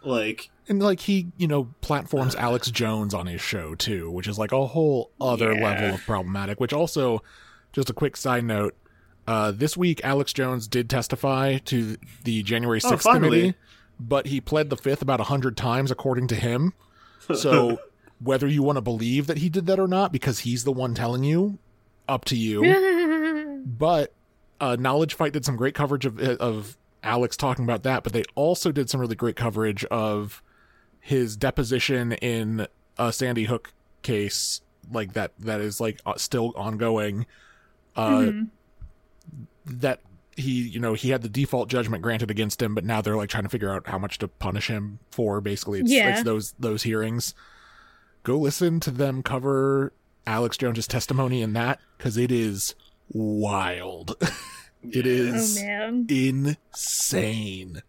Like, 0.05 0.51
and 0.69 0.83
like 0.83 1.01
he, 1.01 1.29
you 1.37 1.47
know, 1.49 1.69
platforms 1.81 2.35
Alex 2.35 2.71
Jones 2.71 3.15
on 3.15 3.27
his 3.27 3.41
show 3.41 3.75
too, 3.75 4.11
which 4.11 4.27
is 4.29 4.39
like 4.39 4.53
a 4.53 4.67
whole 4.67 5.11
other 5.21 5.53
Yeah. 5.53 5.65
level 5.65 5.95
of 5.95 6.01
problematic. 6.07 6.61
Which 6.61 6.73
also, 6.73 7.23
just 7.73 7.91
a 7.91 7.93
quick 7.93 8.17
side 8.17 8.45
note. 8.45 8.75
Uh, 9.27 9.53
this 9.53 9.77
week, 9.77 10.01
Alex 10.05 10.33
Jones 10.33 10.67
did 10.67 10.91
testify 10.91 11.59
to 11.59 11.97
the 12.25 12.43
January 12.43 12.81
Oh, 12.85 12.91
6th 12.91 13.03
finally. 13.03 13.29
committee, 13.41 13.55
but 14.01 14.27
he 14.27 14.41
pled 14.41 14.69
the 14.71 14.77
fifth 14.77 15.01
about 15.03 15.21
a 15.21 15.25
hundred 15.25 15.57
times, 15.57 15.91
according 15.93 16.27
to 16.29 16.35
him. 16.35 16.73
So 17.35 17.79
whether 18.21 18.49
you 18.49 18.63
want 18.65 18.77
to 18.77 18.83
believe 18.83 19.29
that 19.29 19.39
he 19.39 19.49
did 19.49 19.67
that 19.67 19.79
or 19.79 19.87
not, 19.87 20.13
because 20.13 20.41
he's 20.41 20.65
the 20.65 20.73
one 20.73 20.95
telling 20.95 21.23
you, 21.23 21.59
up 22.09 22.25
to 22.27 22.37
you. 22.37 23.63
but 23.67 24.13
uh, 24.61 24.77
Knowledge 24.79 25.15
Fight 25.15 25.33
did 25.33 25.45
some 25.45 25.57
great 25.57 25.75
coverage 25.75 26.05
of 26.05 26.19
of 26.19 26.77
Alex 27.03 27.37
talking 27.37 27.65
about 27.65 27.83
that, 27.83 28.03
but 28.05 28.13
they 28.13 28.23
also 28.35 28.71
did 28.73 28.89
some 28.91 29.01
really 29.01 29.17
great 29.17 29.37
coverage 29.37 29.85
of 29.87 30.43
his 31.01 31.37
deposition 31.37 32.13
in 32.13 32.67
a 32.99 33.13
Sandy 33.13 33.45
Hook 33.45 33.73
case, 34.03 34.61
like 34.91 35.13
that 35.15 35.33
that 35.39 35.61
is 35.61 35.81
like 35.81 36.01
uh, 36.07 36.15
still 36.17 36.53
ongoing. 36.57 37.27
Uh, 37.97 38.31
That 39.67 40.01
he, 40.37 40.63
you 40.69 40.81
know, 40.81 40.95
he 40.95 41.11
had 41.11 41.23
the 41.23 41.29
default 41.29 41.69
judgment 41.69 42.03
granted 42.03 42.31
against 42.31 42.61
him, 42.63 42.75
but 42.75 42.85
now 42.85 43.01
they're 43.01 43.17
like 43.17 43.29
trying 43.29 43.43
to 43.45 43.49
figure 43.49 43.71
out 43.71 43.87
how 43.87 43.99
much 43.99 44.19
to 44.19 44.29
punish 44.29 44.69
him 44.69 44.99
for. 45.11 45.41
Basically, 45.41 45.81
it's, 45.81 45.91
Yeah. 45.93 46.11
it's 46.15 46.23
those 46.25 46.53
those 46.59 46.83
hearings. 46.85 47.35
Go 48.25 48.39
listen 48.39 48.81
to 48.81 48.91
them 48.91 49.23
cover 49.23 49.93
Alex 50.27 50.57
Jones's 50.57 50.87
testimony 50.87 51.43
in 51.43 51.53
that 51.53 51.81
because 51.99 52.17
it 52.17 52.31
is 52.33 52.75
wild. 53.11 54.17
it 54.83 55.07
oh 55.07 55.55
man. 55.61 56.07
insane. 56.09 57.83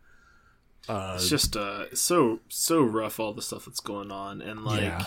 Uh, 0.89 1.13
it's 1.15 1.29
just 1.29 1.55
uh, 1.55 1.93
so 1.95 2.39
so 2.49 2.81
rough 2.81 3.19
all 3.19 3.33
the 3.33 3.41
stuff 3.41 3.65
that's 3.65 3.79
going 3.79 4.11
on, 4.11 4.41
and 4.41 4.63
like. 4.63 4.81
Yeah. 4.81 5.05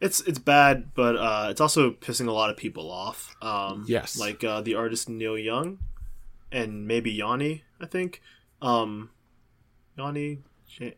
It's 0.00 0.22
it's 0.22 0.38
bad, 0.38 0.94
but 0.94 1.16
uh, 1.16 1.48
it's 1.50 1.60
also 1.60 1.90
pissing 1.90 2.26
a 2.26 2.32
lot 2.32 2.48
of 2.48 2.56
people 2.56 2.90
off. 2.90 3.36
Um, 3.42 3.84
Yes. 3.86 4.18
like 4.18 4.42
uh, 4.42 4.62
the 4.62 4.74
artist 4.74 5.10
Neil 5.10 5.36
Young, 5.36 5.78
and 6.50 6.86
maybe 6.86 7.10
Yanni. 7.10 7.64
I 7.82 7.84
think 7.86 8.22
um, 8.62 9.10
Yanni. 9.98 10.38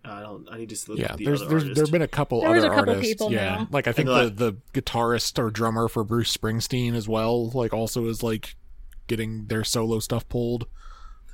I 0.04 0.20
don't. 0.20 0.46
I 0.48 0.58
need 0.58 0.68
to 0.70 0.90
look 0.90 1.00
yeah, 1.00 1.12
at 1.12 1.16
the 1.18 1.24
there's 1.24 1.40
other 1.42 1.50
there's 1.50 1.62
artist. 1.64 1.76
there's 1.76 1.90
been 1.90 2.02
a 2.02 2.06
couple 2.06 2.42
There 2.42 2.50
was 2.50 2.62
other 2.62 2.72
a 2.72 2.76
couple 2.76 2.94
artists. 2.94 3.12
people 3.12 3.32
yeah, 3.32 3.56
now. 3.56 3.68
like 3.72 3.88
I 3.88 3.92
think 3.92 4.08
And 4.08 4.36
the 4.38 4.52
the 4.72 4.80
guitarist 4.80 5.36
or 5.42 5.50
drummer 5.50 5.88
for 5.88 6.04
Bruce 6.04 6.36
Springsteen 6.36 6.94
as 6.94 7.08
well. 7.08 7.50
Like 7.50 7.72
also 7.72 8.06
is 8.06 8.22
like 8.22 8.54
getting 9.06 9.46
their 9.46 9.64
solo 9.64 9.98
stuff 9.98 10.28
pulled. 10.28 10.66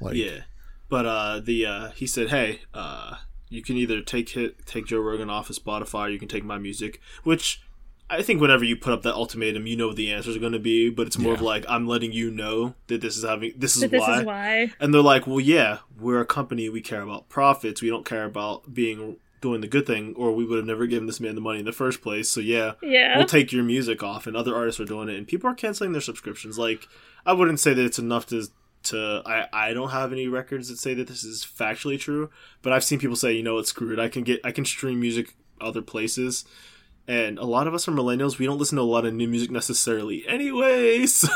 Like 0.00 0.14
Yeah, 0.16 0.42
but 0.88 1.06
uh, 1.06 1.40
the 1.40 1.66
uh, 1.66 1.90
he 1.90 2.06
said, 2.06 2.28
"Hey, 2.30 2.60
uh, 2.74 3.16
you 3.48 3.62
can 3.62 3.76
either 3.76 4.00
take 4.00 4.28
hit, 4.30 4.64
take 4.66 4.86
Joe 4.86 5.00
Rogan 5.00 5.30
off 5.30 5.50
of 5.50 5.56
Spotify, 5.56 6.06
or 6.06 6.08
you 6.10 6.18
can 6.18 6.28
take 6.28 6.44
my 6.44 6.58
music." 6.58 7.00
Which 7.24 7.60
I 8.10 8.22
think 8.22 8.40
whenever 8.40 8.64
you 8.64 8.76
put 8.76 8.92
up 8.92 9.02
that 9.02 9.14
ultimatum, 9.14 9.66
you 9.66 9.76
know 9.76 9.88
what 9.88 9.96
the 9.96 10.12
answers 10.12 10.36
are 10.36 10.40
going 10.40 10.52
to 10.52 10.58
be. 10.58 10.88
But 10.88 11.06
it's 11.08 11.18
more 11.18 11.34
of 11.34 11.42
like 11.42 11.64
I'm 11.68 11.86
letting 11.88 12.12
you 12.12 12.30
know 12.30 12.74
that 12.86 13.00
this 13.00 13.16
is 13.16 13.24
having 13.24 13.52
this 13.56 13.76
is 13.76 13.82
But 13.82 13.90
this 13.90 14.00
why. 14.00 14.18
is 14.20 14.24
why. 14.24 14.72
And 14.80 14.94
they're 14.94 15.02
like, 15.02 15.26
"Well, 15.26 15.40
yeah, 15.40 15.78
we're 15.98 16.20
a 16.20 16.26
company. 16.26 16.68
We 16.68 16.80
care 16.80 17.02
about 17.02 17.28
profits. 17.28 17.82
We 17.82 17.90
don't 17.90 18.06
care 18.06 18.24
about 18.24 18.72
being 18.72 19.16
doing 19.40 19.60
the 19.60 19.68
good 19.68 19.86
thing, 19.86 20.14
or 20.16 20.32
we 20.34 20.44
would 20.44 20.56
have 20.58 20.66
never 20.66 20.86
given 20.86 21.06
this 21.06 21.20
man 21.20 21.34
the 21.36 21.40
money 21.40 21.58
in 21.60 21.64
the 21.64 21.72
first 21.72 22.02
place." 22.02 22.28
So 22.28 22.40
yeah, 22.40 22.72
Yeah. 22.82 23.16
we'll 23.18 23.26
take 23.26 23.52
your 23.52 23.62
music 23.64 24.02
off 24.02 24.26
and 24.26 24.36
other 24.36 24.54
artists 24.54 24.80
are 24.80 24.84
doing 24.84 25.08
it 25.08 25.16
and 25.16 25.26
people 25.28 25.50
are 25.50 25.54
canceling 25.54 25.92
their 25.92 26.00
subscriptions 26.00 26.58
like 26.58 26.88
i 27.26 27.32
wouldn't 27.32 27.60
say 27.60 27.74
that 27.74 27.84
it's 27.84 27.98
enough 27.98 28.26
to 28.26 28.46
to 28.82 29.22
i 29.26 29.46
i 29.52 29.72
don't 29.72 29.90
have 29.90 30.12
any 30.12 30.28
records 30.28 30.68
that 30.68 30.78
say 30.78 30.94
that 30.94 31.08
this 31.08 31.24
is 31.24 31.44
factually 31.44 31.98
true 31.98 32.30
but 32.62 32.72
i've 32.72 32.84
seen 32.84 32.98
people 32.98 33.16
say 33.16 33.32
you 33.32 33.42
know 33.42 33.54
what 33.54 33.66
screw 33.66 33.92
it 33.92 33.98
i 33.98 34.08
can 34.08 34.22
get 34.22 34.40
i 34.44 34.52
can 34.52 34.64
stream 34.64 35.00
music 35.00 35.34
other 35.60 35.82
places. 35.82 36.44
And 37.08 37.38
a 37.38 37.44
lot 37.44 37.66
of 37.66 37.72
us 37.72 37.88
are 37.88 37.92
millennials 37.92 38.38
we 38.38 38.44
don't 38.44 38.58
listen 38.58 38.76
to 38.76 38.82
a 38.82 38.84
lot 38.84 39.06
of 39.06 39.14
new 39.14 39.26
music 39.26 39.50
necessarily 39.50 40.28
anyway 40.28 41.06
so. 41.06 41.28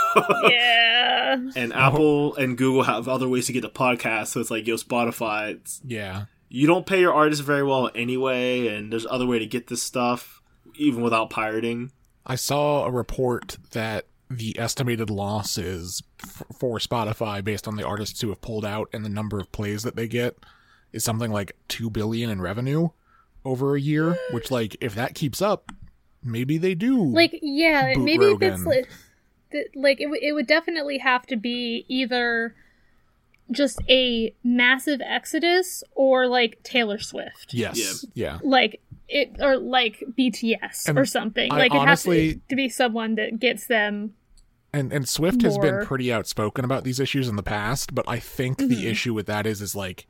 Yeah. 0.48 1.38
and 1.56 1.72
apple 1.72 2.36
and 2.36 2.58
google 2.58 2.82
have 2.82 3.08
other 3.08 3.26
ways 3.26 3.46
to 3.46 3.54
get 3.54 3.62
the 3.62 3.70
podcast 3.70 4.28
so 4.28 4.40
it's 4.40 4.50
like 4.50 4.66
yo 4.66 4.76
spotify 4.76 5.52
it's, 5.54 5.80
yeah, 5.82 6.26
you 6.50 6.66
don't 6.66 6.84
pay 6.84 7.00
your 7.00 7.14
artists 7.14 7.42
very 7.42 7.62
well 7.62 7.90
anyway 7.94 8.68
and 8.68 8.92
there's 8.92 9.06
other 9.06 9.26
way 9.26 9.38
to 9.38 9.46
get 9.46 9.68
this 9.68 9.82
stuff 9.82 10.42
even 10.76 11.02
without 11.02 11.30
pirating. 11.30 11.90
I 12.24 12.36
saw 12.36 12.84
a 12.84 12.90
report 12.90 13.56
that 13.72 14.06
the 14.38 14.58
estimated 14.58 15.10
losses 15.10 16.02
f- 16.22 16.42
for 16.58 16.78
Spotify 16.78 17.42
based 17.44 17.66
on 17.68 17.76
the 17.76 17.84
artists 17.86 18.20
who 18.20 18.28
have 18.30 18.40
pulled 18.40 18.64
out 18.64 18.88
and 18.92 19.04
the 19.04 19.08
number 19.08 19.38
of 19.40 19.50
plays 19.52 19.82
that 19.82 19.96
they 19.96 20.08
get 20.08 20.36
is 20.92 21.04
something 21.04 21.30
like 21.30 21.52
2 21.68 21.90
billion 21.90 22.30
in 22.30 22.40
revenue 22.40 22.88
over 23.44 23.74
a 23.76 23.80
year, 23.80 24.16
which 24.32 24.50
like 24.50 24.76
if 24.80 24.94
that 24.94 25.14
keeps 25.14 25.40
up, 25.42 25.72
maybe 26.22 26.58
they 26.58 26.74
do. 26.74 27.02
Like 27.04 27.38
yeah, 27.42 27.94
Boot 27.94 28.04
maybe 28.04 28.24
if 28.26 28.42
it's 28.42 28.64
like, 28.64 28.88
th- 29.50 29.66
like 29.74 30.00
it, 30.00 30.04
w- 30.04 30.20
it 30.22 30.32
would 30.32 30.46
definitely 30.46 30.98
have 30.98 31.26
to 31.26 31.36
be 31.36 31.84
either 31.88 32.54
just 33.50 33.80
a 33.88 34.34
massive 34.44 35.00
exodus 35.04 35.82
or 35.94 36.26
like 36.26 36.62
Taylor 36.62 36.98
Swift. 36.98 37.52
yes. 37.52 38.04
Yeah. 38.14 38.38
Like 38.42 38.80
it 39.08 39.36
or 39.40 39.58
like 39.58 40.02
BTS 40.18 40.88
And 40.88 40.98
or 40.98 41.04
something. 41.04 41.52
I 41.52 41.56
like 41.58 41.74
it 41.74 41.78
honestly- 41.78 42.26
has 42.28 42.34
to, 42.36 42.40
to 42.50 42.56
be 42.56 42.68
someone 42.68 43.16
that 43.16 43.38
gets 43.40 43.66
them 43.66 44.14
And 44.72 44.92
and 44.92 45.06
Swift 45.08 45.42
has 45.42 45.58
been 45.58 45.84
pretty 45.84 46.12
outspoken 46.12 46.64
about 46.64 46.82
these 46.84 46.98
issues 46.98 47.28
in 47.28 47.36
the 47.36 47.42
past, 47.42 47.94
but 47.94 48.04
I 48.08 48.18
think 48.18 48.58
Mm-hmm. 48.58 48.68
the 48.68 48.88
issue 48.88 49.12
with 49.14 49.26
that 49.26 49.46
is 49.46 49.60
is 49.60 49.74
like 49.76 50.06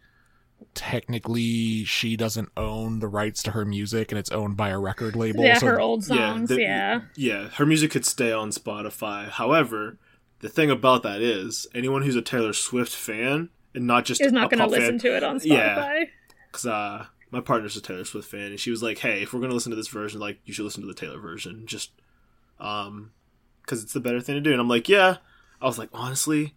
technically 0.75 1.85
she 1.85 2.17
doesn't 2.17 2.49
own 2.57 3.01
the 3.01 3.09
rights 3.09 3.43
to 3.45 3.51
her 3.51 3.65
music 3.65 4.13
and 4.13 4.19
it's 4.19 4.31
owned 4.31 4.57
by 4.57 4.69
a 4.71 4.79
record 4.79 5.17
label. 5.17 5.45
yeah, 5.45 5.59
so 5.59 5.67
her 5.67 5.81
old 5.81 6.05
songs. 6.05 6.49
the- 6.49 6.61
Yeah, 6.61 7.01
yeah. 7.17 7.49
Her 7.49 7.67
music 7.67 7.91
could 7.91 8.07
stay 8.07 8.33
on 8.33 8.51
Spotify. 8.51 9.29
However, 9.29 9.99
the 10.41 10.49
thing 10.49 10.71
about 10.71 11.03
that 11.03 11.21
is, 11.21 11.67
anyone 11.75 12.03
who's 12.03 12.17
a 12.17 12.23
Taylor 12.23 12.53
Swift 12.53 12.93
fan 12.95 13.51
and 13.75 13.87
not 13.87 14.05
just 14.05 14.21
is 14.21 14.29
a 14.29 14.31
not 14.35 14.51
going 14.51 14.61
to 14.61 14.67
listen 14.67 14.99
fan, 14.99 15.11
to 15.11 15.17
it 15.17 15.23
on 15.25 15.39
Spotify. 15.41 15.47
Yeah. 15.47 15.77
Spotify. 15.79 16.05
because 16.51 16.67
uh, 16.67 17.07
my 17.31 17.41
partner's 17.41 17.77
a 17.77 17.81
Taylor 17.81 18.05
Swift 18.05 18.29
fan, 18.31 18.47
and 18.51 18.61
she 18.61 18.71
was 18.71 18.83
like, 18.83 18.99
"Hey, 18.99 19.23
if 19.23 19.33
we're 19.33 19.41
gonna 19.41 19.55
listen 19.55 19.71
to 19.71 19.77
this 19.77 19.89
version, 19.89 20.21
like, 20.21 20.39
you 20.45 20.53
should 20.53 20.65
listen 20.65 20.83
to 20.83 20.87
the 20.87 20.95
Taylor 20.95 21.19
version, 21.19 21.67
just 21.67 21.91
um, 22.61 23.13
because 23.73 23.83
it's 23.83 23.95
the 23.95 24.01
better 24.01 24.21
thing 24.21 24.35
to 24.35 24.41
do." 24.41 24.53
And 24.53 24.61
I'm 24.61 24.69
like, 24.69 24.89
"Yeah." 24.89 25.17
I 25.63 25.67
was 25.67 25.79
like, 25.79 25.91
honestly, 25.93 26.55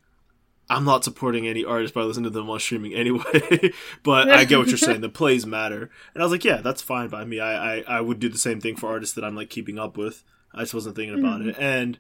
I'm 0.69 0.83
not 0.83 1.03
supporting 1.03 1.47
any 1.47 1.63
artist 1.63 1.93
by 1.93 2.01
listening 2.01 2.25
to 2.25 2.29
them 2.31 2.49
on 2.49 2.59
streaming 2.59 2.93
anyway. 2.93 3.71
but 4.03 4.29
I 4.29 4.45
get 4.45 4.57
what 4.57 4.67
you're 4.67 4.77
saying. 4.77 5.01
The 5.01 5.09
plays 5.09 5.45
matter, 5.45 5.91
and 6.13 6.21
I 6.21 6.25
was 6.25 6.31
like, 6.31 6.43
"Yeah, 6.43 6.57
that's 6.57 6.81
fine 6.81 7.07
by 7.07 7.23
me. 7.23 7.39
I 7.39 7.77
I, 7.77 7.83
I 7.87 8.01
would 8.01 8.19
do 8.19 8.29
the 8.29 8.37
same 8.37 8.59
thing 8.59 8.75
for 8.75 8.89
artists 8.89 9.15
that 9.15 9.23
I'm 9.23 9.35
like 9.35 9.49
keeping 9.49 9.79
up 9.79 9.95
with. 9.95 10.23
I 10.53 10.61
just 10.61 10.73
wasn't 10.73 10.95
thinking 10.95 11.19
about 11.19 11.41
mm-hmm. 11.41 11.49
it, 11.49 11.57
and 11.59 11.99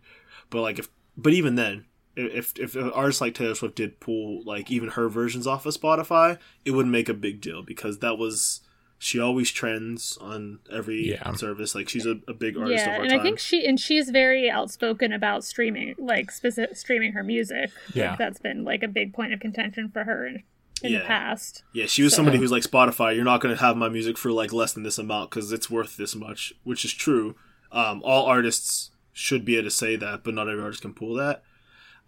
but 0.49 0.61
like 0.61 0.79
if 0.79 0.89
but 1.15 1.33
even 1.33 1.55
then." 1.55 1.85
If 2.17 2.57
if 2.57 2.77
an 2.77 2.91
artist 2.91 3.19
like 3.19 3.33
Taylor 3.33 3.55
Swift 3.55 3.75
did 3.75 3.99
pull 3.99 4.41
like 4.45 4.71
even 4.71 4.91
her 4.91 5.09
versions 5.09 5.45
off 5.45 5.65
of 5.65 5.75
Spotify, 5.75 6.39
it 6.63 6.71
wouldn't 6.71 6.93
make 6.93 7.09
a 7.09 7.13
big 7.13 7.41
deal 7.41 7.61
because 7.61 7.99
that 7.99 8.17
was 8.17 8.61
she 9.05 9.19
always 9.19 9.51
trends 9.51 10.17
on 10.19 10.57
every 10.71 11.11
Yeah. 11.11 11.31
service. 11.33 11.75
Like 11.75 11.89
she's 11.89 12.07
a, 12.07 12.15
a 12.27 12.33
big 12.33 12.57
artist 12.57 12.85
Yeah, 12.85 12.93
of 12.93 12.97
our 12.97 13.01
and 13.03 13.09
time. 13.11 13.19
I 13.19 13.23
think 13.23 13.37
she 13.37 13.65
and 13.67 13.79
she's 13.79 14.09
very 14.09 14.49
outspoken 14.49 15.13
about 15.13 15.43
streaming, 15.43 15.93
like 15.99 16.31
specific 16.31 16.75
streaming 16.75 17.11
her 17.13 17.23
music. 17.23 17.69
Yeah. 17.93 18.09
like, 18.11 18.17
that's 18.17 18.39
been 18.39 18.63
like 18.63 18.81
a 18.81 18.87
big 18.87 19.13
point 19.13 19.31
of 19.33 19.39
contention 19.39 19.89
for 19.91 20.03
her 20.05 20.25
in, 20.25 20.43
in 20.81 20.93
the 20.93 21.01
past. 21.01 21.63
yeah, 21.71 21.85
she 21.85 22.01
was 22.01 22.13
So- 22.13 22.17
somebody 22.17 22.39
who's 22.39 22.51
like 22.51 22.63
Spotify. 22.63 23.13
You're 23.15 23.23
not 23.23 23.41
going 23.41 23.55
to 23.55 23.61
have 23.61 23.77
my 23.77 23.89
music 23.89 24.17
for 24.17 24.31
like 24.31 24.51
less 24.51 24.73
than 24.73 24.81
this 24.83 24.97
amount 24.97 25.29
because 25.29 25.51
it's 25.51 25.69
worth 25.69 25.97
this 25.97 26.15
much, 26.15 26.53
which 26.63 26.83
is 26.83 26.91
true. 26.93 27.35
Um, 27.71 28.01
all 28.03 28.25
artists 28.25 28.89
should 29.13 29.45
be 29.45 29.55
able 29.55 29.65
to 29.67 29.71
say 29.71 29.95
that, 29.97 30.23
but 30.23 30.33
not 30.33 30.49
every 30.49 30.63
artist 30.63 30.81
can 30.81 30.93
pull 30.95 31.13
that. 31.15 31.43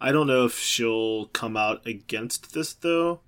I 0.00 0.10
don't 0.10 0.26
know 0.26 0.44
if 0.46 0.58
she'll 0.58 1.26
come 1.26 1.56
out 1.56 1.86
against 1.86 2.54
this 2.54 2.72
though, 2.74 3.20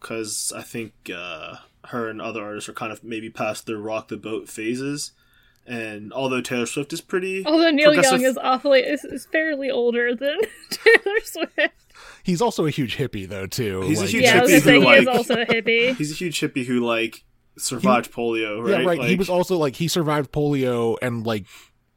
because 0.00 0.52
I 0.54 0.62
think 0.62 0.92
uh, 1.14 1.56
her 1.88 2.08
and 2.08 2.20
other 2.20 2.42
artists 2.42 2.68
are 2.68 2.72
kind 2.74 2.92
of 2.92 3.02
maybe 3.04 3.30
past 3.30 3.66
their 3.66 3.78
rock 3.78 4.08
the 4.08 4.16
boat 4.16 4.48
phases. 4.48 5.12
And 5.66 6.12
although 6.12 6.42
Taylor 6.42 6.66
Swift 6.66 6.92
is 6.92 7.00
pretty, 7.00 7.42
Although 7.46 7.70
Neil 7.70 7.94
Young 7.94 8.22
is 8.22 8.36
awfully 8.36 8.80
is, 8.80 9.02
is 9.04 9.24
fairly 9.26 9.70
older 9.70 10.14
than 10.14 10.38
Taylor 10.70 11.20
Swift. 11.24 11.94
He's 12.22 12.42
also 12.42 12.66
a 12.66 12.70
huge 12.70 12.96
hippie 12.98 13.26
though 13.26 13.46
too. 13.46 13.80
He's 13.82 14.02
a 14.02 14.06
huge 14.06 14.24
Yeah, 14.24 14.38
I 14.38 14.42
was 14.42 14.50
hippie 14.50 14.52
gonna 14.52 14.60
say 14.60 14.80
who, 14.80 14.90
he 14.90 14.96
is 14.98 15.06
also 15.06 15.34
a 15.40 15.46
hippie. 15.46 15.94
he's 15.96 16.12
a 16.12 16.14
huge 16.14 16.38
hippie 16.40 16.66
who 16.66 16.80
like 16.80 17.24
survived 17.56 18.12
polio, 18.12 18.62
right? 18.62 18.80
Yeah, 18.82 18.86
right. 18.86 19.02
he 19.04 19.16
was 19.16 19.30
also 19.30 19.56
like 19.56 19.76
he 19.76 19.88
survived 19.88 20.32
polio 20.32 20.96
and 21.00 21.26
like 21.26 21.46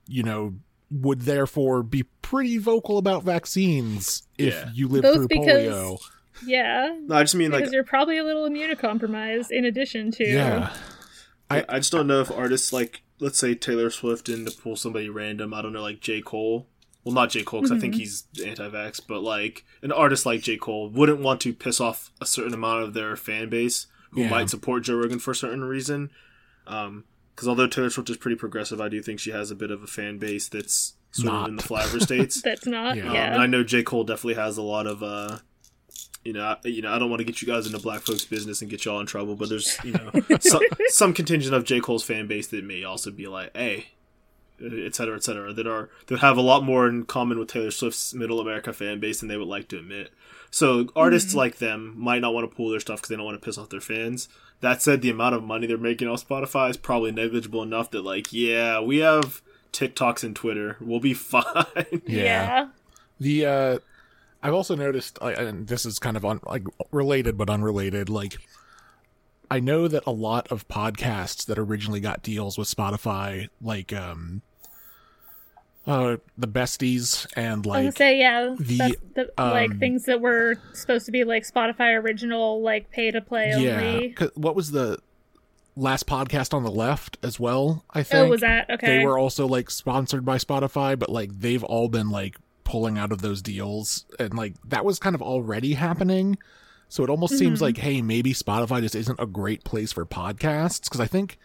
you 0.07 0.23
know 0.23 0.53
would 0.89 1.21
therefore 1.23 1.83
be 1.83 2.03
pretty 2.21 2.57
vocal 2.57 2.97
about 2.97 3.23
vaccines 3.23 4.23
if 4.37 4.53
Yeah. 4.53 4.69
you 4.73 4.87
live 4.87 5.01
Both 5.03 5.15
through 5.15 5.27
polio. 5.27 5.99
Yeah, 6.45 6.95
No, 7.01 7.15
I 7.15 7.23
just 7.23 7.35
mean 7.35 7.51
like 7.51 7.59
because 7.61 7.73
you're 7.73 7.83
probably 7.83 8.17
a 8.17 8.23
little 8.23 8.47
immunocompromised 8.49 9.51
in 9.51 9.65
addition 9.65 10.11
to 10.11 10.25
Yeah. 10.25 10.73
I, 11.49 11.63
I 11.69 11.77
just 11.79 11.91
don't 11.91 12.07
know 12.07 12.19
if 12.21 12.31
artists 12.31 12.71
like 12.73 13.03
let's 13.19 13.39
say 13.39 13.55
Taylor 13.55 13.89
Swift 13.89 14.29
and 14.29 14.45
to 14.47 14.55
pull 14.57 14.75
somebody 14.75 15.09
random. 15.09 15.53
I 15.53 15.61
don't 15.61 15.73
know, 15.73 15.81
like 15.81 15.99
J 16.01 16.21
Cole. 16.21 16.67
Well, 17.03 17.15
not 17.15 17.29
J 17.29 17.43
Cole 17.43 17.61
because 17.61 17.71
I 17.75 17.79
think 17.79 17.95
he's 17.95 18.25
anti-vax, 18.45 18.99
but 19.07 19.21
like 19.23 19.63
an 19.81 19.91
artist 19.93 20.25
like 20.25 20.41
J 20.41 20.57
Cole 20.57 20.89
wouldn't 20.89 21.19
want 21.21 21.39
to 21.41 21.53
piss 21.53 21.79
off 21.79 22.11
a 22.21 22.25
certain 22.25 22.53
amount 22.53 22.83
of 22.83 22.93
their 22.93 23.15
fan 23.15 23.49
base 23.49 23.87
who 24.11 24.21
Yeah. 24.23 24.29
might 24.29 24.49
support 24.49 24.83
Joe 24.83 24.95
Rogan 24.95 25.19
for 25.19 25.31
a 25.31 25.35
certain 25.35 25.63
reason. 25.63 26.11
Because 26.65 27.47
although 27.47 27.67
Taylor 27.67 27.89
Swift 27.89 28.09
is 28.09 28.17
pretty 28.17 28.35
progressive, 28.35 28.81
I 28.81 28.89
do 28.89 29.01
think 29.01 29.19
she 29.19 29.31
has 29.31 29.51
a 29.51 29.55
bit 29.55 29.71
of 29.71 29.81
a 29.83 29.87
fan 29.87 30.17
base 30.17 30.49
that's 30.49 30.93
sort 31.11 31.27
Not. 31.33 31.43
of 31.43 31.49
in 31.49 31.55
the 31.55 31.63
flyover 31.63 32.01
states. 32.01 32.41
that's 32.43 32.65
not. 32.67 32.97
Yeah. 32.97 33.07
Um, 33.07 33.15
Yeah, 33.15 33.33
and 33.33 33.41
I 33.41 33.47
know 33.47 33.63
J. 33.63 33.83
Cole 33.83 34.03
definitely 34.03 34.35
has 34.41 34.57
a 34.57 34.61
lot 34.61 34.85
of, 34.85 35.01
uh, 35.01 35.37
you 36.23 36.33
know, 36.33 36.43
I, 36.43 36.57
you 36.67 36.81
know, 36.81 36.93
I 36.93 36.99
don't 36.99 37.09
want 37.09 37.19
to 37.19 37.23
get 37.25 37.41
you 37.41 37.47
guys 37.47 37.65
into 37.65 37.79
black 37.79 38.01
folks' 38.01 38.25
business 38.25 38.61
and 38.61 38.69
get 38.69 38.85
y'all 38.85 38.99
in 38.99 39.05
trouble, 39.05 39.35
but 39.35 39.49
there's, 39.49 39.77
you 39.83 39.93
know, 39.93 40.11
some, 40.39 40.61
some 40.87 41.13
contingent 41.13 41.55
of 41.55 41.63
J. 41.63 41.79
Cole's 41.79 42.03
fan 42.03 42.27
base 42.27 42.47
that 42.47 42.63
may 42.63 42.83
also 42.83 43.11
be 43.11 43.27
like, 43.27 43.55
hey, 43.55 43.87
et 44.61 44.95
cetera, 44.95 45.15
et 45.15 45.23
cetera, 45.23 45.53
that 45.53 45.67
are 45.67 45.89
that 46.07 46.19
have 46.19 46.37
a 46.37 46.41
lot 46.41 46.63
more 46.63 46.87
in 46.87 47.05
common 47.05 47.39
with 47.39 47.47
Taylor 47.49 47.71
Swift's 47.71 48.13
Middle 48.13 48.39
America 48.39 48.73
fan 48.73 48.99
base 48.99 49.19
than 49.19 49.29
they 49.29 49.37
would 49.37 49.47
like 49.47 49.67
to 49.69 49.77
admit. 49.77 50.11
So 50.49 50.87
artists 50.95 51.35
like 51.35 51.57
them 51.57 51.93
might 51.97 52.19
not 52.21 52.33
want 52.33 52.49
to 52.49 52.55
pull 52.55 52.69
their 52.69 52.79
stuff 52.79 52.97
because 52.99 53.09
they 53.09 53.15
don't 53.15 53.25
want 53.25 53.39
to 53.39 53.45
piss 53.45 53.57
off 53.57 53.69
their 53.69 53.81
fans. 53.81 54.29
That 54.61 54.81
said, 54.81 55.01
the 55.01 55.11
amount 55.11 55.35
of 55.35 55.43
money 55.43 55.67
they're 55.67 55.77
making 55.77 56.07
off 56.07 56.27
Spotify 56.27 56.69
is 56.71 56.77
probably 56.77 57.11
negligible 57.11 57.61
enough 57.61 57.91
that, 57.91 58.01
like, 58.01 58.33
yeah, 58.33 58.79
we 58.79 58.97
have 58.97 59.41
TikToks 59.71 60.23
and 60.23 60.35
Twitter, 60.35 60.77
we'll 60.79 60.99
be 60.99 61.13
fine. 61.13 62.01
yeah. 62.05 62.69
The 63.19 63.45
uh 63.45 63.79
I've 64.43 64.53
also 64.53 64.75
noticed 64.75 65.17
and 65.21 65.67
this 65.67 65.85
is 65.85 65.99
kind 65.99 66.15
of 66.17 66.23
un, 66.25 66.39
like 66.45 66.63
related 66.91 67.37
but 67.37 67.49
unrelated 67.49 68.09
like 68.09 68.37
I 69.49 69.59
know 69.59 69.87
that 69.87 70.03
a 70.05 70.11
lot 70.11 70.51
of 70.51 70.67
podcasts 70.67 71.45
that 71.45 71.57
originally 71.57 71.99
got 71.99 72.21
deals 72.21 72.57
with 72.57 72.67
Spotify 72.67 73.47
like 73.61 73.93
um 73.93 74.41
uh 75.85 76.17
the 76.37 76.47
besties 76.47 77.25
and 77.35 77.45
I 77.45 77.55
was 77.55 77.65
like 77.65 77.79
gonna 77.83 77.91
say 77.93 78.19
yeah, 78.19 78.55
the, 78.59 78.97
the, 79.15 79.31
like 79.37 79.71
um, 79.71 79.79
things 79.79 80.03
that 80.05 80.19
were 80.19 80.55
supposed 80.73 81.05
to 81.05 81.11
be 81.11 81.23
like 81.23 81.43
Spotify 81.43 81.97
original, 82.01 82.61
like 82.61 82.91
pay 82.91 83.09
to 83.11 83.21
play 83.21 83.53
only. 83.53 83.65
yeah 83.65 83.79
only. 83.79 84.15
what 84.35 84.55
was 84.55 84.71
the 84.71 84.97
last 85.77 86.07
podcast 86.07 86.53
on 86.53 86.63
the 86.63 86.71
left 86.71 87.17
as 87.23 87.39
well 87.39 87.85
I 87.91 88.01
think 88.03 88.27
Oh, 88.27 88.29
was 88.29 88.41
that 88.41 88.69
okay? 88.69 88.97
they 88.97 89.05
were 89.05 89.17
also 89.17 89.47
like 89.47 89.69
sponsored 89.69 90.25
by 90.25 90.37
Spotify, 90.37 90.97
but 90.99 91.09
like 91.09 91.31
they've 91.39 91.63
all 91.63 91.87
been 91.87 92.09
like 92.09 92.35
pulling 92.67 92.97
out 92.97 93.11
of 93.11 93.21
those 93.21 93.41
deals, 93.41 94.05
and 94.19 94.33
like 94.35 94.53
that 94.67 94.83
was 94.85 94.99
kind 94.99 95.15
of 95.15 95.21
already 95.21 95.73
happening. 95.73 96.37
So 96.89 97.03
it 97.03 97.09
almost 97.09 97.37
seems 97.37 97.59
Mhm. 97.59 97.61
like, 97.63 97.77
hey, 97.77 98.01
maybe 98.01 98.33
Spotify 98.33 98.81
just 98.81 98.95
isn't 98.95 99.19
a 99.19 99.25
great 99.25 99.63
place 99.63 99.91
for 99.91 100.05
podcasts 100.05 100.83
because 100.83 100.99
I 100.99 101.07
think 101.07 101.37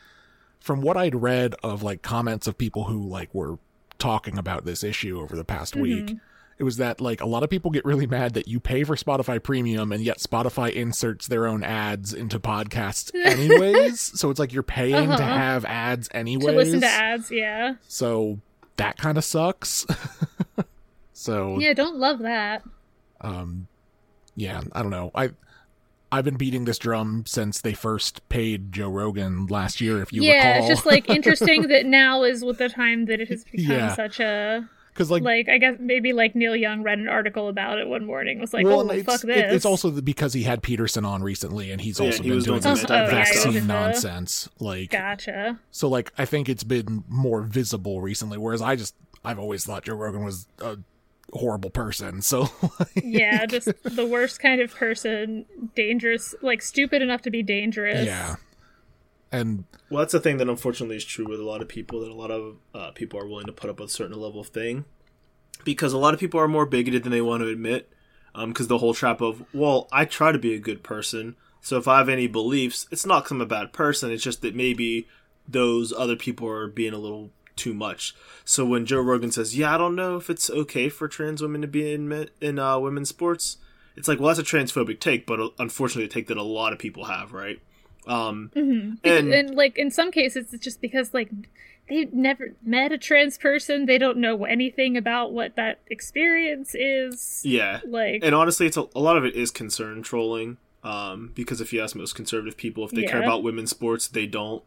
from 0.61 0.83
what 0.83 0.97
I'd 0.97 1.14
read 1.14 1.55
of 1.62 1.83
like 1.83 2.03
comments 2.03 2.47
of 2.47 2.59
people 2.59 2.85
who 2.85 3.03
like 3.09 3.35
were 3.35 3.59
talking 3.99 4.37
about 4.39 4.64
this 4.64 4.83
issue 4.85 5.20
over 5.20 5.35
the 5.37 5.45
past 5.45 5.75
week. 5.77 6.16
It 6.59 6.64
was 6.64 6.77
that 6.77 7.01
like 7.01 7.20
a 7.20 7.27
lot 7.27 7.43
of 7.43 7.51
people 7.51 7.70
get 7.73 7.85
really 7.85 8.07
mad 8.07 8.35
that 8.35 8.47
you 8.47 8.61
pay 8.61 8.85
for 8.85 8.95
Spotify 8.95 9.43
premium 9.43 9.91
and 9.91 10.05
yet 10.05 10.18
Spotify 10.18 10.73
inserts 10.73 11.27
their 11.27 11.47
own 11.47 11.64
ads 11.64 12.12
into 12.12 12.39
podcasts 12.39 13.11
anyways. 13.25 14.01
so 14.01 14.31
it's 14.31 14.39
like 14.39 14.53
you're 14.53 14.62
paying 14.62 15.09
to 15.09 15.14
Uh-huh. 15.14 15.23
have 15.39 15.64
ads 15.64 16.09
anyways. 16.12 16.47
to 16.47 16.53
listen 16.53 16.81
to 16.83 16.87
ads. 16.87 17.31
Yeah, 17.33 17.75
So 17.89 18.39
that 18.77 18.97
kind 18.97 19.18
of 19.18 19.25
sucks. 19.25 19.87
so 21.12 21.58
yeah. 21.58 21.72
Don't 21.74 21.96
love 21.96 22.20
that. 22.20 22.62
um 23.20 23.66
yeah, 24.34 24.62
I 24.72 24.82
don't 24.82 24.90
know. 24.90 25.10
I 25.14 25.30
I've 26.10 26.24
been 26.24 26.36
beating 26.36 26.64
this 26.66 26.78
drum 26.78 27.24
since 27.26 27.60
they 27.60 27.72
first 27.72 28.26
paid 28.28 28.72
Joe 28.72 28.88
Rogan 28.90 29.46
last 29.46 29.80
year 29.80 30.02
if 30.02 30.12
you 30.12 30.22
yeah, 30.22 30.48
recall. 30.56 30.58
it's 30.58 30.68
just 30.68 30.86
like 30.86 31.08
interesting 31.08 31.68
that 31.68 31.86
now 32.00 32.22
is 32.22 32.44
with 32.44 32.58
the 32.58 32.68
time 32.68 33.06
that 33.06 33.20
it 33.20 33.28
has 33.28 33.44
become 33.44 33.70
Yeah. 33.76 33.94
such 33.94 34.20
a 34.20 34.68
cuz 34.94 35.10
like, 35.10 35.22
like 35.22 35.48
I 35.48 35.56
guess 35.56 35.76
maybe 35.80 36.12
like 36.12 36.34
Neil 36.34 36.54
Young 36.54 36.82
read 36.82 36.98
an 36.98 37.08
article 37.08 37.48
about 37.48 37.78
it 37.78 37.88
one 37.88 38.04
morning 38.04 38.40
was 38.40 38.52
like 38.52 38.64
well, 38.66 38.76
oh 38.76 38.80
and 38.80 38.88
well, 38.90 38.98
it's, 38.98 39.06
fuck 39.06 39.20
this 39.22 39.52
it's 39.54 39.64
also 39.64 39.90
because 40.02 40.34
he 40.34 40.42
had 40.42 40.62
Peterson 40.62 41.04
on 41.06 41.22
recently 41.22 41.70
and 41.70 41.80
he's 41.80 41.98
Yeah, 41.98 42.06
also 42.06 42.22
he 42.22 42.28
been 42.30 42.38
doing 42.40 42.60
doing 42.60 42.74
this 42.74 42.82
some 42.82 42.92
anti-vax 42.92 43.10
vaccine 43.10 43.52
stuff. 43.52 43.64
nonsense 43.64 44.48
like 44.60 44.90
gotcha 44.90 45.58
so 45.70 45.88
like 45.88 46.12
I 46.18 46.26
think 46.26 46.48
it's 46.50 46.64
been 46.64 47.04
more 47.08 47.40
visible 47.42 48.02
recently 48.02 48.36
whereas 48.36 48.60
I 48.60 48.76
just 48.76 48.94
I've 49.24 49.38
always 49.38 49.64
thought 49.64 49.84
Joe 49.84 49.94
Rogan 49.94 50.24
was 50.24 50.46
a 50.60 50.76
horrible 51.33 51.70
person. 51.70 52.22
So 52.22 52.49
yeah 53.03 53.47
just 53.47 53.68
the 53.85 54.07
worst 54.07 54.41
kind 54.41 54.61
of 54.61 54.74
person 54.74 55.47
dangerous 55.74 56.35
like 56.43 56.62
stupid 56.62 57.03
enough 57.03 57.22
to 57.22 57.30
be 57.30 57.43
dangerous 57.43 58.07
yeah. 58.07 58.37
And 59.35 59.64
Well, 59.89 60.01
that's 60.01 60.12
the 60.12 60.20
thing 60.20 60.37
that 60.37 60.49
unfortunately 60.49 60.97
is 60.97 61.07
true 61.07 61.26
with 61.26 61.41
a 61.41 61.45
lot 61.45 61.62
of 61.62 61.68
people. 61.68 62.01
That 62.01 62.11
a 62.11 62.14
lot 62.14 62.30
of 62.30 62.57
uh, 62.74 62.91
people 62.91 63.18
are 63.18 63.26
willing 63.26 63.47
to 63.47 63.53
put 63.53 63.70
up 63.70 63.80
a 63.80 63.89
certain 63.89 64.20
level 64.20 64.41
of 64.41 64.49
thing, 64.49 64.85
because 65.64 65.95
a 65.95 65.99
lot 65.99 66.12
of 66.12 66.20
people 66.20 66.39
are 66.39 66.49
more 66.49 66.66
bigoted 66.66 67.03
than 67.03 67.12
they 67.12 67.22
want 67.22 67.43
to 67.43 67.49
admit. 67.49 67.91
Because 68.35 68.68
the 68.68 68.78
whole 68.78 68.95
trap 68.95 69.20
of, 69.20 69.45
well, 69.53 69.89
I 69.93 70.07
try 70.07 70.33
to 70.33 70.39
be 70.39 70.55
a 70.55 70.59
good 70.59 70.83
person, 70.83 71.37
so 71.61 71.76
if 71.76 71.87
I 71.87 71.99
have 71.99 72.09
any 72.09 72.26
beliefs, 72.26 72.87
it's 72.91 73.05
not 73.05 73.24
because 73.24 73.33
I'm 73.33 73.41
a 73.41 73.47
bad 73.47 73.72
person. 73.72 74.11
It's 74.11 74.22
just 74.22 74.43
that 74.43 74.55
maybe 74.55 75.07
those 75.47 75.93
other 75.93 76.16
people 76.16 76.49
are 76.49 76.66
being 76.66 76.95
a 76.95 76.99
little 76.99 77.30
too 77.57 77.74
much. 77.74 78.14
So 78.44 78.64
when 78.64 78.86
Joe 78.86 79.00
Rogan 79.00 79.30
says, 79.32 79.57
"Yeah, 79.57 79.74
I 79.74 79.78
don't 79.78 79.94
know 79.96 80.16
if 80.16 80.28
it's 80.30 80.48
okay 80.50 80.88
for 80.88 81.09
trans 81.09 81.42
women 81.42 81.61
to 81.62 81.66
be 81.68 81.92
in 81.92 82.09
men- 82.09 82.30
in 82.40 82.59
uh, 82.59 82.78
women's 82.78 83.09
sports," 83.09 83.59
it's 83.96 84.09
like, 84.09 84.18
well, 84.20 84.34
that's 84.34 84.38
a 84.40 84.57
transphobic 84.57 85.00
take, 85.00 85.26
but 85.26 85.38
uh, 85.40 85.48
unfortunately, 85.59 86.05
a 86.05 86.09
take 86.09 86.28
that 86.28 86.36
a 86.36 86.42
lot 86.42 86.72
of 86.72 86.78
people 86.78 87.05
have, 87.05 87.32
right? 87.32 87.61
Um, 88.07 88.50
Mhm. 88.57 88.98
And- 89.05 89.32
and, 89.32 89.55
like 89.55 89.78
in 89.78 89.90
some 89.90 90.11
cases 90.11 90.53
it's 90.53 90.64
just 90.64 90.80
because 90.80 91.14
like 91.14 91.28
they've 91.88 92.12
never 92.12 92.55
met 92.64 92.90
a 92.90 92.98
trans 92.98 93.38
person. 93.38 93.86
They 93.86 93.98
don't 93.98 94.18
know 94.18 94.44
anything 94.44 94.96
about 94.96 95.32
what 95.32 95.55
that 95.57 95.80
experience 95.88 96.74
is. 96.74 97.42
Yeah. 97.44 97.80
Like, 97.84 98.20
And 98.24 98.34
honestly, 98.34 98.66
it's 98.66 98.76
a, 98.76 98.86
a 98.96 99.00
lot 99.00 99.16
of 99.16 99.24
it 99.24 99.34
is 99.36 99.50
concern 99.50 100.03
trolling. 100.03 100.57
Um, 100.84 101.30
because 101.36 101.61
if 101.61 101.72
you 101.72 101.80
ask 101.80 101.94
most 101.94 102.14
conservative 102.16 102.57
people 102.57 102.84
if 102.84 102.90
they 102.90 103.03
care 103.05 103.22
about 103.22 103.44
women's 103.44 103.70
sports, 103.70 104.09
they 104.09 104.26
don't. 104.26 104.64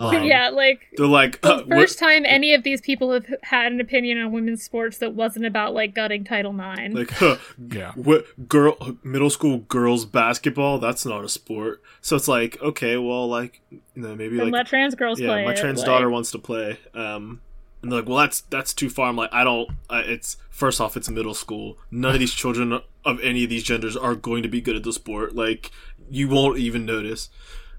Um, 0.00 0.22
yeah, 0.24 0.48
like 0.50 0.86
They're 0.96 1.06
like, 1.06 1.40
the 1.40 1.54
uh, 1.54 1.56
what- 1.64 1.68
first 1.78 1.98
time 1.98 2.24
any 2.26 2.54
of 2.54 2.62
these 2.62 2.80
people 2.80 3.12
have 3.12 3.26
had 3.42 3.72
an 3.72 3.80
opinion 3.80 4.18
on 4.18 4.30
women's 4.32 4.62
sports 4.62 4.98
that 4.98 5.14
wasn't 5.14 5.44
about 5.46 5.74
like 5.74 5.94
gutting 5.94 6.22
Title 6.24 6.52
IX. 6.58 6.94
like, 6.94 7.10
huh, 7.10 7.36
Yeah. 7.72 7.92
what 7.94 8.48
girl 8.48 8.76
middle 9.02 9.30
school 9.30 9.58
girls 9.58 10.04
basketball 10.04 10.78
that's 10.78 11.04
not 11.04 11.24
a 11.24 11.28
sport 11.28 11.82
so 12.00 12.14
it's 12.16 12.28
like 12.28 12.60
okay 12.62 12.96
well 12.96 13.26
like 13.28 13.60
you 13.70 13.80
know 13.96 14.14
maybe 14.14 14.36
then 14.36 14.46
like 14.46 14.52
let 14.52 14.66
trans 14.68 14.94
girls 14.94 15.18
yeah 15.20 15.28
play. 15.28 15.44
my 15.44 15.52
it, 15.52 15.56
trans 15.56 15.78
like- 15.80 15.86
daughter 15.86 16.08
wants 16.08 16.30
to 16.30 16.38
play 16.38 16.78
um 16.94 17.40
and 17.82 17.90
they're 17.92 18.00
like 18.00 18.08
well 18.08 18.18
that's 18.18 18.42
that's 18.42 18.72
too 18.74 18.88
far 18.90 19.08
i'm 19.08 19.16
like 19.16 19.32
i 19.32 19.42
don't 19.44 19.68
I, 19.90 20.00
it's 20.00 20.36
first 20.50 20.80
off 20.80 20.96
it's 20.96 21.08
middle 21.10 21.34
school 21.34 21.76
none 21.90 22.12
of 22.14 22.20
these 22.20 22.32
children 22.32 22.80
of 23.04 23.20
any 23.20 23.44
of 23.44 23.50
these 23.50 23.62
genders 23.64 23.96
are 23.96 24.14
going 24.14 24.42
to 24.44 24.48
be 24.48 24.60
good 24.60 24.76
at 24.76 24.82
the 24.84 24.92
sport 24.92 25.34
like 25.34 25.70
you 26.10 26.28
won't 26.28 26.58
even 26.58 26.84
notice 26.86 27.30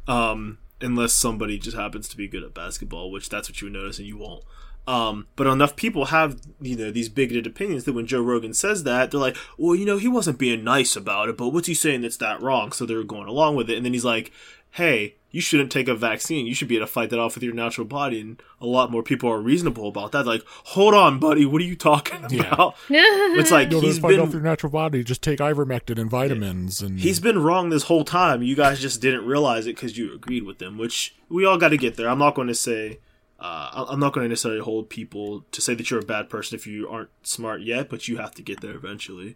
um 0.07 0.57
unless 0.81 1.13
somebody 1.13 1.57
just 1.57 1.77
happens 1.77 2.07
to 2.07 2.17
be 2.17 2.27
good 2.27 2.43
at 2.43 2.53
basketball 2.53 3.11
which 3.11 3.29
that's 3.29 3.49
what 3.49 3.61
you 3.61 3.65
would 3.65 3.73
notice 3.73 3.99
and 3.99 4.07
you 4.07 4.17
won't 4.17 4.43
um, 4.89 5.27
but 5.35 5.45
enough 5.45 5.75
people 5.75 6.05
have, 6.05 6.41
you 6.59 6.75
know, 6.75 6.89
these 6.89 7.09
bigoted 7.09 7.45
opinions 7.45 7.83
that 7.83 7.93
when 7.93 8.07
Joe 8.07 8.23
Rogan 8.23 8.55
says 8.55 8.85
that, 8.85 9.11
they're 9.11 9.19
like, 9.19 9.37
well, 9.55 9.75
you 9.75 9.85
know, 9.85 9.99
he 9.99 10.07
wasn't 10.07 10.39
being 10.39 10.63
nice 10.63 10.95
about 10.95 11.29
it, 11.29 11.37
but 11.37 11.49
what's 11.49 11.67
he 11.67 11.75
saying 11.75 12.01
that's 12.01 12.17
that 12.17 12.41
wrong? 12.41 12.71
So 12.71 12.87
they're 12.87 13.03
going 13.03 13.27
along 13.27 13.55
with 13.55 13.69
it. 13.69 13.77
And 13.77 13.85
then 13.85 13.93
he's 13.93 14.03
like, 14.03 14.31
hey, 14.71 15.15
you 15.31 15.41
shouldn't 15.41 15.71
take 15.71 15.87
a 15.87 15.93
vaccine. 15.93 16.47
You 16.47 16.55
should 16.55 16.67
be 16.67 16.77
able 16.77 16.87
to 16.87 16.91
fight 16.91 17.11
that 17.11 17.19
off 17.19 17.35
with 17.35 17.43
your 17.43 17.53
natural 17.53 17.85
body. 17.85 18.19
And 18.19 18.41
a 18.59 18.65
lot 18.65 18.89
more 18.91 19.03
people 19.03 19.29
are 19.29 19.39
reasonable 19.39 19.87
about 19.87 20.11
that. 20.13 20.25
Like, 20.25 20.41
hold 20.47 20.95
on, 20.95 21.19
buddy, 21.19 21.45
what 21.45 21.61
are 21.61 21.65
you 21.65 21.75
talking 21.75 22.25
Yeah. 22.31 22.51
about? 22.53 22.75
It's 22.89 23.51
like, 23.51 23.69
You'll 23.69 23.81
he's 23.81 23.91
just 23.91 24.01
fight 24.01 24.11
been 24.11 24.21
off 24.21 24.31
your 24.33 24.41
natural 24.41 24.71
body. 24.71 25.03
Just 25.03 25.21
take 25.21 25.37
ivermectin 25.39 25.99
and 25.99 26.09
vitamins, 26.09 26.81
and 26.81 26.99
He's 26.99 27.19
been 27.19 27.43
wrong 27.43 27.69
this 27.69 27.83
whole 27.83 28.03
time. 28.03 28.41
You 28.41 28.55
guys 28.55 28.79
just 28.81 29.01
didn't 29.01 29.25
realize 29.25 29.67
it 29.67 29.75
because 29.75 29.97
you 29.97 30.13
agreed 30.13 30.43
with 30.43 30.59
him, 30.61 30.77
which 30.79 31.15
we 31.29 31.45
all 31.45 31.57
got 31.57 31.69
to 31.69 31.77
get 31.77 31.95
there. 31.95 32.09
I'm 32.09 32.17
not 32.19 32.33
going 32.33 32.47
to 32.47 32.55
say, 32.55 32.99
uh, 33.39 33.85
I'm 33.87 33.99
not 33.99 34.13
going 34.13 34.25
to 34.25 34.29
necessarily 34.29 34.61
hold 34.61 34.89
people 34.89 35.45
to 35.51 35.61
say 35.61 35.75
that 35.75 35.91
you're 35.91 35.99
a 35.99 36.05
bad 36.05 36.29
person 36.29 36.55
if 36.55 36.65
you 36.65 36.89
aren't 36.89 37.09
smart 37.21 37.61
yet, 37.61 37.87
but 37.89 38.07
you 38.07 38.17
have 38.17 38.33
to 38.35 38.41
get 38.41 38.61
there 38.61 38.73
eventually. 38.75 39.35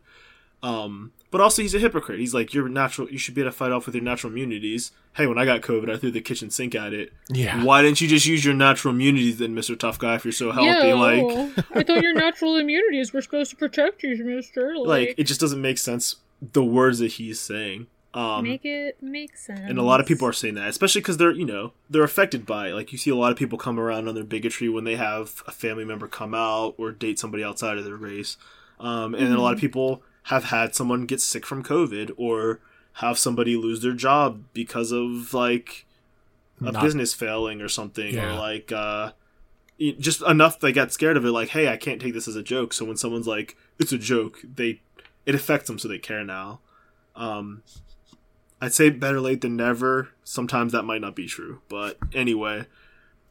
Um, 0.63 1.11
but 1.29 1.41
also, 1.41 1.61
he's 1.61 1.75
a 1.75 1.79
hypocrite. 1.79 2.19
He's 2.19 2.33
like, 2.33 2.53
you're 2.53 2.69
natural. 2.69 3.09
You 3.09 3.17
should 3.17 3.33
be 3.35 3.41
able 3.41 3.51
to 3.51 3.57
fight 3.57 3.71
off 3.71 3.85
with 3.85 3.95
your 3.95 4.03
natural 4.03 4.31
immunities. 4.31 4.91
Hey, 5.15 5.27
when 5.27 5.37
I 5.37 5.45
got 5.45 5.61
COVID, 5.61 5.91
I 5.93 5.97
threw 5.97 6.09
the 6.11 6.21
kitchen 6.21 6.49
sink 6.49 6.73
at 6.73 6.93
it. 6.93 7.11
yeah. 7.29 7.63
Why 7.63 7.81
didn't 7.81 7.99
you 8.01 8.07
just 8.07 8.25
use 8.25 8.45
your 8.45 8.53
natural 8.53 8.93
immunities 8.93 9.37
then, 9.39 9.53
Mister 9.53 9.75
Tough 9.75 9.99
Guy? 9.99 10.15
If 10.15 10.25
you're 10.25 10.31
so 10.31 10.51
healthy, 10.51 10.87
Yo, 10.87 10.97
like, 10.97 11.65
I 11.75 11.83
thought 11.83 12.01
your 12.01 12.13
natural 12.13 12.55
immunities 12.57 13.11
were 13.13 13.21
supposed 13.21 13.49
to 13.51 13.57
protect 13.57 14.03
you, 14.03 14.15
Mister. 14.23 14.73
Like, 14.77 14.87
like 15.09 15.15
it 15.17 15.25
just 15.25 15.39
doesn't 15.41 15.61
make 15.61 15.77
sense. 15.77 16.17
The 16.41 16.63
words 16.63 16.99
that 16.99 17.13
he's 17.13 17.39
saying. 17.39 17.87
Um, 18.13 18.43
make 18.43 18.63
it 18.63 19.01
make 19.01 19.35
sense. 19.35 19.61
and 19.63 19.79
a 19.79 19.81
lot 19.81 19.99
of 19.99 20.05
people 20.05 20.27
are 20.27 20.33
saying 20.33 20.53
that 20.53 20.67
especially 20.67 21.01
because 21.01 21.17
they're 21.17 21.31
you 21.31 21.45
know 21.45 21.73
they're 21.89 22.03
affected 22.03 22.45
by 22.45 22.67
it 22.67 22.73
like 22.75 22.91
you 22.91 22.97
see 22.99 23.09
a 23.09 23.15
lot 23.15 23.31
of 23.31 23.39
people 23.39 23.57
come 23.57 23.79
around 23.79 24.07
on 24.07 24.13
their 24.13 24.23
bigotry 24.23 24.69
when 24.69 24.83
they 24.83 24.95
have 24.95 25.41
a 25.47 25.51
family 25.51 25.83
member 25.83 26.07
come 26.07 26.35
out 26.35 26.75
or 26.77 26.91
date 26.91 27.17
somebody 27.17 27.43
outside 27.43 27.75
of 27.79 27.85
their 27.85 27.95
race 27.95 28.37
um, 28.79 29.15
and 29.15 29.25
then 29.25 29.33
a 29.35 29.41
lot 29.41 29.55
of 29.55 29.59
people 29.59 30.03
have 30.23 30.45
had 30.45 30.73
someone 30.75 31.05
get 31.05 31.21
sick 31.21 31.45
from 31.45 31.63
covid 31.63 32.11
or 32.17 32.59
have 32.97 33.17
somebody 33.17 33.55
lose 33.55 33.81
their 33.81 33.93
job 33.93 34.43
because 34.53 34.91
of 34.91 35.33
like 35.33 35.85
a 36.61 36.71
Not- 36.71 36.81
business 36.83 37.13
failing 37.13 37.61
or 37.61 37.67
something 37.69 38.13
Yeah. 38.13 38.35
or 38.35 38.39
like 38.39 38.71
uh 38.71 39.11
just 39.99 40.21
enough 40.21 40.59
they 40.59 40.71
got 40.71 40.93
scared 40.93 41.17
of 41.17 41.25
it 41.25 41.31
like 41.31 41.49
hey 41.49 41.67
i 41.67 41.75
can't 41.77 41.99
take 42.01 42.13
this 42.13 42.27
as 42.27 42.35
a 42.35 42.43
joke 42.43 42.71
so 42.73 42.85
when 42.85 42.95
someone's 42.95 43.27
like 43.27 43.57
it's 43.79 43.91
a 43.91 43.97
joke 43.97 44.39
they 44.43 44.79
it 45.25 45.35
affects 45.35 45.67
them 45.67 45.77
so 45.79 45.87
they 45.87 45.97
care 45.99 46.23
now 46.23 46.59
um 47.15 47.63
I'd 48.61 48.73
say 48.73 48.89
better 48.91 49.19
late 49.19 49.41
than 49.41 49.57
never. 49.57 50.11
Sometimes 50.23 50.71
that 50.71 50.83
might 50.83 51.01
not 51.01 51.17
be 51.17 51.27
true, 51.27 51.59
but 51.67 51.97
anyway, 52.13 52.65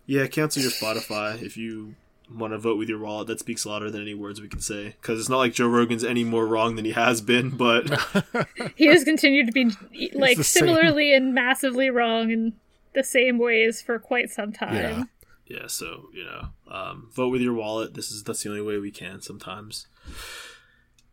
yeah, 0.05 0.27
cancel 0.27 0.61
your 0.61 0.71
Spotify 0.71 1.41
if 1.41 1.57
you 1.57 1.95
want 2.37 2.53
to 2.53 2.59
vote 2.59 2.79
with 2.79 2.89
your 2.89 2.99
wallet. 2.99 3.27
That 3.27 3.41
speaks 3.41 3.67
louder 3.67 3.91
than 3.91 4.03
any 4.03 4.15
words 4.15 4.41
we 4.41 4.49
can 4.49 4.61
say 4.61 4.97
because 5.01 5.21
it's 5.21 5.29
not 5.29 5.39
like 5.39 5.53
Joe 5.53 5.69
Rogan's 5.69 6.05
any 6.05 6.25
more 6.25 6.47
wrong 6.47 6.77
than 6.77 6.85
he 6.85 6.93
has 6.93 7.21
been. 7.21 7.51
But 7.51 7.89
he 8.77 8.87
has 8.87 9.05
continued 9.05 9.47
to 9.47 9.53
be 9.53 9.71
like 10.15 10.37
the 10.37 10.45
same. 10.45 10.67
similarly 10.67 11.15
and 11.15 11.35
massively 11.35 11.91
wrong 11.91 12.31
in 12.31 12.55
the 12.95 13.05
same 13.05 13.39
ways 13.39 13.81
for 13.81 13.99
quite 13.99 14.31
some 14.31 14.53
time. 14.53 14.75
Yeah. 14.75 15.59
yeah, 15.59 15.67
so 15.67 16.09
you 16.13 16.25
know, 16.25 16.49
um, 16.69 17.11
vote 17.15 17.29
with 17.29 17.43
your 17.43 17.55
wallet. 17.55 17.95
This 17.95 18.11
is 18.11 18.23
that's 18.23 18.43
the 18.43 18.51
only 18.51 18.63
way 18.63 18.79
we 18.79 18.91
can. 18.91 19.21
Sometimes 19.21 19.87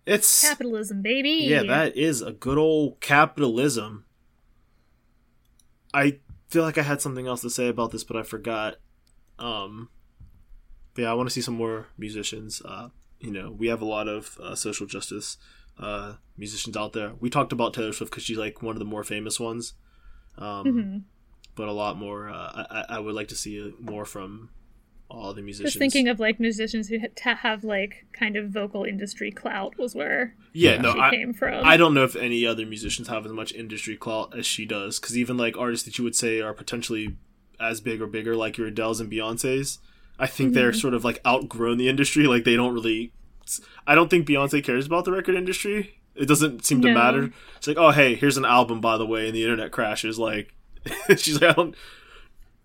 it's 0.06 0.42
Capitalism, 0.42 1.02
baby. 1.02 1.30
Yeah, 1.30 1.64
that 1.64 1.96
is 1.96 2.22
a 2.22 2.32
good 2.32 2.58
old 2.58 3.00
capitalism. 3.00 4.06
I 5.94 6.20
feel 6.50 6.64
like 6.64 6.78
I 6.78 6.84
had 6.84 7.02
something 7.02 7.28
else 7.28 7.42
to 7.42 7.50
say 7.50 7.68
about 7.68 7.92
this, 7.92 8.04
but 8.04 8.18
I 8.18 8.24
forgot. 8.24 8.78
Um, 9.38 9.90
but 11.00 11.04
yeah, 11.04 11.12
I 11.12 11.14
want 11.14 11.30
to 11.30 11.34
see 11.34 11.40
some 11.42 11.54
more 11.56 11.88
musicians. 11.98 12.62
Uh, 12.66 12.90
you 13.22 13.32
know, 13.32 13.52
we 13.58 13.68
have 13.68 13.82
a 13.82 13.86
lot 13.86 14.10
of 14.10 14.38
uh, 14.44 14.54
social 14.54 14.86
justice 14.86 15.38
uh, 15.80 16.16
musicians 16.38 16.76
out 16.76 16.92
there. 16.92 17.14
We 17.22 17.30
talked 17.30 17.54
about 17.54 17.74
Taylor 17.74 17.94
Swift 17.94 18.12
because 18.12 18.24
she's 18.26 18.38
like 18.38 18.62
one 18.62 18.76
of 18.76 18.80
the 18.80 18.86
more 18.86 19.06
famous 19.06 19.40
ones. 19.40 19.74
Um, 20.38 20.66
Mhm. 20.66 21.04
But 21.56 21.68
a 21.70 21.72
lot 21.74 21.98
more. 21.98 22.30
Uh, 22.30 22.66
I, 22.70 22.86
I 22.96 23.00
would 23.00 23.16
like 23.16 23.30
to 23.30 23.36
see 23.36 23.74
more 23.80 24.04
from 24.06 24.50
all 25.10 25.34
the 25.34 25.42
musicians. 25.42 25.74
Just 25.74 25.80
thinking 25.80 26.08
of 26.10 26.20
like 26.20 26.40
musicians 26.40 26.88
who 26.90 27.00
ha- 27.00 27.08
to 27.24 27.34
have 27.36 27.64
like 27.64 28.06
kind 28.14 28.36
of 28.36 28.50
vocal 28.50 28.84
industry 28.84 29.32
clout 29.32 29.78
was 29.78 29.96
where 29.96 30.36
yeah, 30.54 30.74
Yeah. 30.76 30.82
no, 30.82 30.94
she 30.94 31.00
I, 31.00 31.10
came 31.12 31.34
from. 31.34 31.66
I 31.66 31.76
don't 31.78 31.94
know 31.94 32.04
if 32.04 32.16
any 32.16 32.46
other 32.46 32.66
musicians 32.66 33.08
have 33.08 33.26
as 33.26 33.32
much 33.32 33.54
industry 33.54 33.96
clout 33.98 34.38
as 34.38 34.46
she 34.46 34.66
does, 34.66 35.00
because 35.00 35.18
even 35.18 35.38
like 35.38 35.58
artists 35.58 35.86
that 35.86 35.98
you 35.98 36.04
would 36.04 36.16
say 36.16 36.42
are 36.42 36.54
potentially 36.54 37.16
as 37.60 37.80
big 37.82 38.02
or 38.02 38.08
bigger, 38.08 38.36
like 38.36 38.58
your 38.58 38.68
Adele's 38.68 39.00
and 39.02 39.12
Beyonce's, 39.12 39.80
I 40.20 40.28
think 40.28 40.54
they're 40.54 40.72
Mm-hmm. 40.72 40.80
sort 40.80 40.94
of 40.94 41.04
like 41.06 41.22
outgrown 41.26 41.78
the 41.78 41.90
industry. 41.90 42.28
Like 42.28 42.44
they 42.44 42.56
don't 42.56 42.74
really. 42.74 43.14
I 43.88 43.96
don't 43.96 44.10
think 44.10 44.28
Beyonce 44.28 44.64
cares 44.64 44.86
about 44.86 45.06
the 45.06 45.12
record 45.12 45.36
industry. 45.36 46.00
It 46.16 46.28
doesn't 46.28 46.66
seem 46.66 46.82
to 46.82 46.90
No. 46.90 46.94
matter. 46.94 47.32
It's 47.58 47.68
like, 47.68 47.78
oh 47.78 47.92
hey, 47.92 48.16
here's 48.16 48.38
an 48.38 48.46
album 48.46 48.82
by 48.82 48.98
the 48.98 49.06
way, 49.06 49.26
and 49.28 49.36
the 49.36 49.44
internet 49.44 49.72
crashes. 49.72 50.20
Like 50.20 50.54
she's 51.18 51.42
like, 51.42 51.52
I 51.52 51.54
don't. 51.54 51.76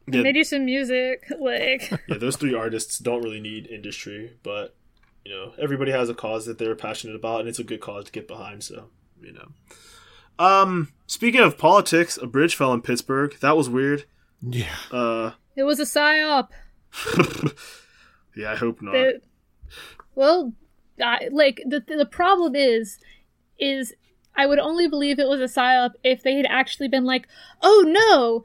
Yeah, 0.07 0.23
they 0.23 0.33
do 0.33 0.45
some 0.45 0.65
music 0.67 1.25
like 1.41 1.91
yeah, 2.09 2.19
those 2.19 2.37
three 2.37 2.55
artists 2.55 2.99
don't 2.99 3.23
really 3.23 3.41
need 3.41 3.67
industry, 3.69 4.37
but 4.43 4.75
you 5.25 5.33
know, 5.33 5.53
everybody 5.59 5.91
has 5.93 6.11
a 6.11 6.15
cause 6.15 6.45
that 6.45 6.59
they're 6.59 6.75
passionate 6.75 7.17
about, 7.17 7.41
and 7.41 7.49
it's 7.49 7.59
a 7.59 7.65
good 7.65 7.81
cause 7.81 8.05
to 8.05 8.13
get 8.13 8.29
behind. 8.29 8.63
So, 8.63 8.91
you 9.23 9.33
know. 9.33 9.49
Um, 10.39 10.93
speaking 11.07 11.41
of 11.41 11.57
politics, 11.57 12.19
a 12.21 12.27
bridge 12.27 12.55
fell 12.57 12.73
in 12.75 12.83
Pittsburgh. 12.83 13.35
That 13.41 13.57
was 13.57 13.71
weird. 13.71 14.05
Yeah. 14.43 14.75
Uh, 14.91 15.31
it 15.57 15.63
was 15.63 15.79
a 15.81 15.85
psyop. 15.85 16.49
yeah, 18.37 18.53
I 18.53 18.57
hope 18.57 18.81
not. 18.83 18.93
that 18.93 19.21
well 20.15 20.53
I, 21.03 21.29
like 21.33 21.61
the 21.67 21.81
the 21.87 22.07
problem 22.07 22.55
is 22.55 22.99
is 23.59 23.95
I 24.37 24.47
would 24.47 24.59
only 24.59 24.89
believe 24.89 25.19
it 25.19 25.29
was 25.29 25.41
a 25.41 25.45
psyop 25.61 25.93
if 26.03 26.23
they 26.23 26.35
had 26.35 26.47
actually 26.49 26.89
been 26.89 27.05
like, 27.05 27.29
"Oh 27.63 27.85
no, 27.87 28.45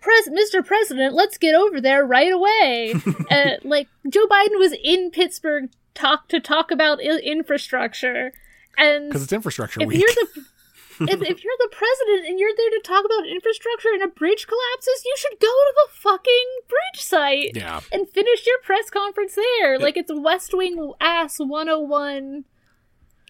Pres- 0.00 0.28
Mr. 0.30 0.64
President, 0.64 1.14
let's 1.14 1.36
get 1.38 1.54
over 1.54 1.80
there 1.80 2.04
right 2.06 2.32
away." 2.32 2.94
uh, 3.30 3.50
like 3.62 3.88
Joe 4.08 4.26
Biden 4.26 4.58
was 4.58 4.74
in 4.82 5.10
Pittsburgh 5.10 5.70
talk 5.94 6.28
to 6.28 6.40
talk 6.40 6.70
about 6.70 7.00
I- 7.00 7.18
infrastructure, 7.22 8.32
and 8.78 9.08
Because 9.10 9.22
it's 9.24 9.32
infrastructure 9.32 9.80
if 9.82 9.88
week. 9.88 10.00
you're 10.00 10.26
the 10.34 10.44
if, 11.00 11.22
if 11.22 11.44
you're 11.44 11.58
the 11.60 11.68
president 11.72 12.26
and 12.28 12.38
you're 12.38 12.52
there 12.56 12.70
to 12.70 12.80
talk 12.84 13.04
about 13.04 13.26
infrastructure 13.28 13.88
and 13.94 14.02
a 14.02 14.08
bridge 14.08 14.46
collapses, 14.46 15.02
you 15.04 15.14
should 15.18 15.38
go 15.40 15.46
to 15.48 15.74
the 15.74 15.92
fucking 16.00 16.48
bridge 16.68 17.02
site 17.04 17.52
yeah. 17.54 17.80
and 17.92 18.08
finish 18.08 18.46
your 18.46 18.58
press 18.62 18.90
conference 18.90 19.34
there. 19.34 19.78
Like 19.78 19.96
it's 19.96 20.10
West 20.14 20.52
Wing 20.54 20.92
ass 21.00 21.38
101 21.38 22.44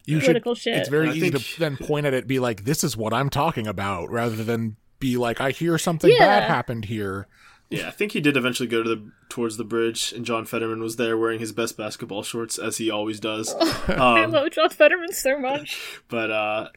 You 0.04 0.20
should. 0.20 0.42
shit. 0.58 0.76
It's 0.76 0.88
very 0.88 1.08
I 1.08 1.12
easy 1.12 1.30
think- 1.30 1.44
to 1.44 1.58
then 1.60 1.76
point 1.76 2.06
at 2.06 2.14
it, 2.14 2.18
and 2.18 2.26
be 2.28 2.38
like, 2.38 2.64
"This 2.64 2.84
is 2.84 2.96
what 2.96 3.12
I'm 3.12 3.28
talking 3.30 3.66
about," 3.66 4.10
rather 4.10 4.42
than 4.44 4.76
be 5.00 5.16
like, 5.16 5.40
"I 5.40 5.50
hear 5.50 5.78
something 5.78 6.10
Yeah. 6.10 6.18
bad 6.40 6.42
happened 6.44 6.84
here." 6.86 7.26
Yeah, 7.68 7.88
I 7.88 7.90
think 7.90 8.12
he 8.12 8.20
did 8.20 8.36
eventually 8.36 8.68
go 8.68 8.84
to 8.84 8.88
the 8.88 9.10
towards 9.28 9.56
the 9.56 9.64
bridge, 9.64 10.12
and 10.12 10.24
John 10.24 10.44
Fetterman 10.44 10.80
was 10.80 10.94
there 10.96 11.18
wearing 11.18 11.40
his 11.40 11.50
best 11.50 11.76
basketball 11.76 12.22
shorts 12.22 12.58
as 12.58 12.76
he 12.76 12.88
always 12.92 13.18
does. 13.18 13.52
I 13.88 14.22
Um, 14.22 14.30
love 14.30 14.52
John 14.52 14.70
Fetterman 14.70 15.12
so 15.12 15.36
much. 15.40 15.80
but 16.08 16.30
uh 16.30 16.68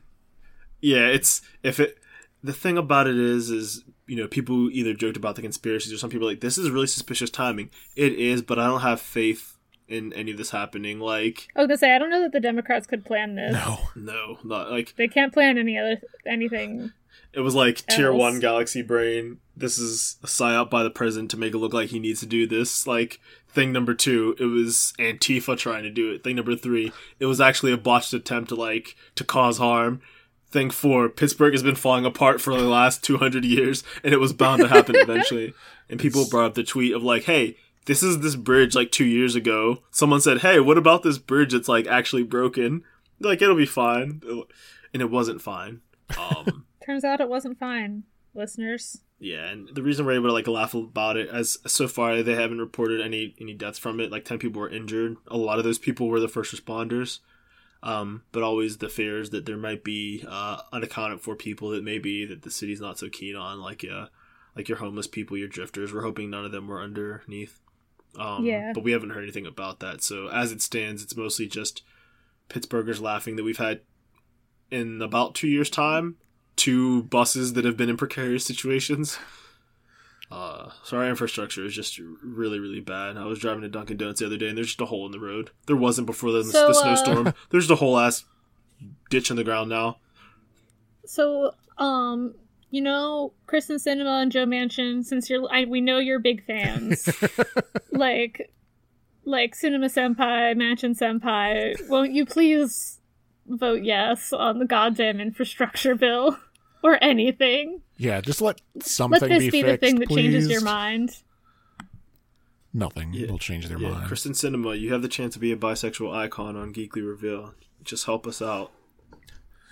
yeah 0.82 1.08
it's 1.08 1.42
if 1.64 1.80
it 1.80 1.98
the 2.44 2.54
thing 2.54 2.78
about 2.78 3.08
it 3.08 3.18
is 3.18 3.50
is 3.50 3.84
you 4.08 4.16
know 4.16 4.28
people 4.28 4.70
either 4.72 4.94
joked 4.94 5.18
about 5.18 5.36
the 5.36 5.42
conspiracies 5.42 5.94
or 5.94 5.98
some 5.98 6.10
people 6.10 6.28
are 6.28 6.32
like 6.32 6.42
this 6.42 6.58
is 6.58 6.70
really 6.70 6.88
suspicious 6.88 7.30
timing 7.30 7.70
it 7.96 8.14
is 8.14 8.42
but 8.42 8.60
i 8.60 8.66
don't 8.66 8.82
have 8.82 9.00
faith 9.00 9.58
in 9.90 10.14
any 10.14 10.32
of 10.32 10.38
this 10.38 10.52
happening 10.52 11.00
like 11.00 11.48
I 11.56 11.62
was 11.62 11.68
gonna 11.68 11.78
say 11.78 11.94
I 11.96 11.98
don't 11.98 12.12
know 12.12 12.22
that 12.22 12.32
the 12.32 12.40
Democrats 12.40 12.86
could 12.86 13.04
plan 13.04 13.36
this. 13.36 13.54
No. 13.54 13.80
no 13.96 14.38
not 14.44 14.70
like 14.70 14.96
They 14.96 15.08
can't 15.08 15.34
plan 15.34 15.58
any 15.58 15.78
other 15.78 16.00
anything. 16.26 16.92
It 17.34 17.42
was 17.42 17.56
like 17.56 17.86
tier 17.88 18.14
one 18.14 18.40
Galaxy 18.40 18.82
Brain. 18.82 19.40
This 19.56 19.78
is 19.78 20.18
a 20.24 20.28
psyop 20.28 20.70
by 20.70 20.84
the 20.84 20.90
president 20.90 21.32
to 21.32 21.38
make 21.38 21.54
it 21.54 21.58
look 21.58 21.74
like 21.74 21.90
he 21.90 22.00
needs 22.00 22.20
to 22.22 22.26
do 22.26 22.48
this. 22.48 22.88
Like 22.88 23.20
thing 23.48 23.72
number 23.72 23.94
two, 23.94 24.36
it 24.40 24.46
was 24.46 24.94
Antifa 25.00 25.58
trying 25.58 25.84
to 25.84 25.92
do 25.92 26.12
it. 26.12 26.24
Thing 26.24 26.36
number 26.36 26.56
three, 26.56 26.92
it 27.20 27.26
was 27.26 27.42
actually 27.42 27.72
a 27.72 27.78
botched 27.78 28.14
attempt 28.14 28.50
to 28.50 28.56
like 28.56 28.96
to 29.16 29.24
cause 29.24 29.58
harm. 29.58 30.02
Thing 30.52 30.72
for 30.72 31.10
Pittsburgh 31.10 31.54
has 31.54 31.62
been 31.62 31.76
falling 31.76 32.06
apart 32.06 32.42
for 32.42 32.56
the 32.56 32.68
last 32.68 33.04
two 33.06 33.18
hundred 33.18 33.46
years, 33.46 33.84
and 34.04 34.14
it 34.14 34.20
was 34.20 34.34
bound 34.34 34.62
to 34.62 34.68
happen 34.68 34.96
eventually. 34.98 35.54
And 35.90 36.00
people 36.00 36.28
brought 36.28 36.46
up 36.46 36.54
the 36.56 36.64
tweet 36.64 36.94
of 36.94 37.04
like, 37.04 37.24
"Hey, 37.24 37.58
this 37.86 38.02
is 38.02 38.20
this 38.20 38.36
bridge 38.36 38.74
like 38.76 38.92
two 38.92 39.06
years 39.06 39.36
ago." 39.36 39.84
Someone 39.92 40.22
said, 40.22 40.40
"Hey, 40.40 40.60
what 40.60 40.78
about 40.78 41.04
this 41.04 41.18
bridge 41.20 41.54
that's 41.54 41.68
like 41.70 41.86
actually 41.88 42.24
broken?" 42.24 42.84
Like 43.20 43.42
it'll 43.42 43.56
be 43.56 43.66
fine, 43.68 44.22
and 44.94 45.02
it 45.02 45.12
wasn't 45.12 45.42
fine. 45.42 45.82
Um, 46.18 46.66
Turns 46.86 47.04
out 47.04 47.22
it 47.22 47.30
wasn't 47.30 47.60
fine, 47.60 48.04
listeners. 48.34 49.02
yeah, 49.20 49.50
and 49.50 49.70
the 49.76 49.84
reason 49.84 50.06
we're 50.06 50.14
able 50.14 50.30
to 50.30 50.34
like 50.34 50.48
laugh 50.48 50.74
about 50.74 51.18
it 51.18 51.30
as 51.30 51.58
so 51.68 51.88
far 51.88 52.24
they 52.24 52.34
haven't 52.34 52.58
reported 52.60 53.02
any 53.02 53.36
any 53.40 53.54
deaths 53.54 53.78
from 53.78 54.00
it. 54.00 54.12
Like 54.12 54.26
ten 54.26 54.40
people 54.40 54.62
were 54.62 54.70
injured. 54.70 55.18
A 55.28 55.38
lot 55.38 55.60
of 55.60 55.64
those 55.64 55.78
people 55.78 56.08
were 56.08 56.20
the 56.20 56.28
first 56.28 56.56
responders. 56.56 57.20
Um, 57.82 58.24
but 58.32 58.44
always 58.44 58.78
the 58.78 58.90
fears 58.90 59.30
that 59.30 59.46
there 59.46 59.58
might 59.58 59.84
be 59.84 60.24
uh, 60.28 60.62
unaccounted 60.74 61.22
for 61.22 61.36
people 61.36 61.70
that 61.70 61.84
maybe 61.84 62.26
that 62.26 62.42
the 62.42 62.52
city's 62.52 62.82
not 62.82 63.00
so 63.00 63.08
keen 63.10 63.36
on, 63.36 63.62
like 63.62 63.86
uh, 63.90 64.08
like 64.56 64.68
your 64.68 64.80
homeless 64.80 65.08
people, 65.08 65.38
your 65.38 65.48
drifters. 65.48 65.94
We're 65.94 66.04
hoping 66.04 66.30
none 66.30 66.46
of 66.46 66.52
them 66.52 66.68
were 66.68 66.82
underneath. 66.82 67.60
Um, 68.18 68.44
Yeah. 68.44 68.74
But 68.74 68.84
we 68.84 68.92
haven't 68.92 69.12
heard 69.12 69.24
anything 69.24 69.46
about 69.46 69.80
that. 69.80 70.04
So 70.04 70.28
as 70.28 70.52
it 70.52 70.62
stands, 70.62 71.04
it's 71.04 71.16
mostly 71.16 71.48
just 71.48 71.84
Pittsburghers 72.50 73.00
laughing 73.00 73.38
that 73.38 73.44
we've 73.44 73.58
had 73.58 73.82
in 74.70 75.02
about 75.02 75.36
two 75.36 75.48
years' 75.48 75.70
time 75.70 76.18
two 76.60 77.04
buses 77.04 77.54
that 77.54 77.64
have 77.64 77.78
been 77.78 77.90
in 77.90 77.96
precarious 77.98 78.46
situations. 78.46 79.18
Uh, 80.32 80.70
so 80.84 80.98
our 80.98 81.10
infrastructure 81.10 81.66
is 81.66 81.74
just 81.74 82.00
really, 82.24 82.60
really 82.60 82.82
bad. 82.82 83.18
I 83.18 83.26
was 83.26 83.40
driving 83.40 83.62
to 83.62 83.68
Dunkin' 83.68 83.98
Donuts 83.98 84.20
the 84.20 84.28
other 84.28 84.38
day, 84.38 84.50
and 84.50 84.58
there's 84.58 84.68
just 84.68 84.82
a 84.82 84.86
hole 84.86 85.06
in 85.06 85.12
the 85.12 85.20
road. 85.20 85.50
There 85.66 85.76
wasn't 85.76 86.06
before 86.06 86.32
the, 86.32 86.44
So, 86.44 86.68
the 86.68 86.70
uh, 86.70 86.74
snowstorm. 86.74 87.34
There's 87.50 87.68
just 87.68 87.72
a 87.72 87.84
whole 87.84 87.98
ass 87.98 88.26
ditch 89.10 89.32
in 89.32 89.38
the 89.38 89.44
ground 89.44 89.70
now. 89.70 89.98
So, 91.06 91.56
um, 91.80 92.36
you 92.70 92.82
know, 92.82 93.34
Kyrsten 93.48 93.84
Sinema 93.84 94.22
and 94.22 94.32
Joe 94.32 94.46
Manchin, 94.46 95.04
since 95.04 95.30
you're, 95.30 95.48
I, 95.52 95.66
we 95.66 95.82
know 95.82 95.98
you're 95.98 96.20
big 96.20 96.46
fans. 96.46 97.10
like, 97.92 98.52
like 99.26 99.56
Sinema 99.56 99.86
Senpai, 99.86 100.56
Manchin 100.56 100.96
Senpai, 100.96 101.90
won't 101.90 102.12
you 102.12 102.26
please 102.28 103.00
vote 103.48 103.82
yes 103.82 104.32
on 104.32 104.60
the 104.60 104.66
goddamn 104.66 105.20
infrastructure 105.20 105.96
bill 105.96 106.38
or 106.84 106.98
anything? 107.04 107.82
Yeah, 107.98 108.22
just 108.22 108.42
let 108.42 108.62
something 108.82 109.20
Let 109.20 109.30
this 109.30 109.44
be, 109.46 109.50
be, 109.52 109.62
the 109.64 109.78
thing 109.78 110.00
that 110.00 110.10
changes 110.10 110.48
your 110.50 110.62
mind. 110.62 111.18
Nothing 112.74 113.14
Yeah. 113.14 113.32
will 113.32 113.40
change 113.40 113.68
their 113.68 113.80
Yeah, 113.80 113.90
mind. 113.92 114.10
Kyrsten 114.10 114.32
Sinema, 114.32 114.80
you 114.80 114.94
have 114.94 115.02
the 115.02 115.08
chance 115.08 115.34
to 115.34 115.40
be 115.40 115.52
a 115.52 115.58
bisexual 115.58 116.14
icon 116.16 116.56
on 116.56 116.74
Geekly 116.74 117.06
Reveal. 117.08 117.56
Just 117.84 118.06
help 118.06 118.28
us 118.28 118.42
out. 118.42 118.72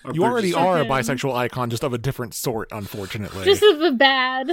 Our 0.03 0.13
you 0.13 0.23
already 0.23 0.51
bridges- 0.51 0.57
are 0.65 0.79
a 0.81 0.85
bisexual 0.85 1.35
icon, 1.35 1.69
just 1.69 1.83
of 1.83 1.93
a 1.93 1.97
different 1.97 2.33
sort, 2.33 2.69
unfortunately. 2.71 3.45
Just 3.45 3.61
of 3.63 3.79
the 3.79 3.91
bad. 3.91 4.49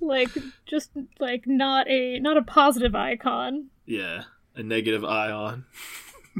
Like, 0.00 0.30
just 0.66 0.90
like 1.18 1.46
not 1.46 1.88
a 1.88 2.20
not 2.20 2.36
a 2.36 2.42
positive 2.42 2.94
icon. 2.94 3.68
Yeah, 3.86 4.24
a 4.54 4.62
negative 4.62 5.02
ion, 5.04 5.64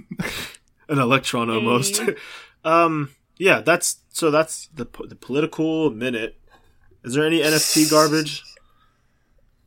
an 0.88 0.98
electron 0.98 1.48
almost. 1.48 1.96
Hey. 1.96 2.14
um, 2.64 3.10
yeah, 3.38 3.60
that's 3.62 4.00
so. 4.18 4.30
That's 4.30 4.68
the 4.74 4.86
the 5.06 5.14
political 5.16 5.90
minute. 5.90 6.38
Is 7.04 7.14
there 7.14 7.26
any 7.26 7.40
NFT 7.40 7.90
garbage? 7.90 8.42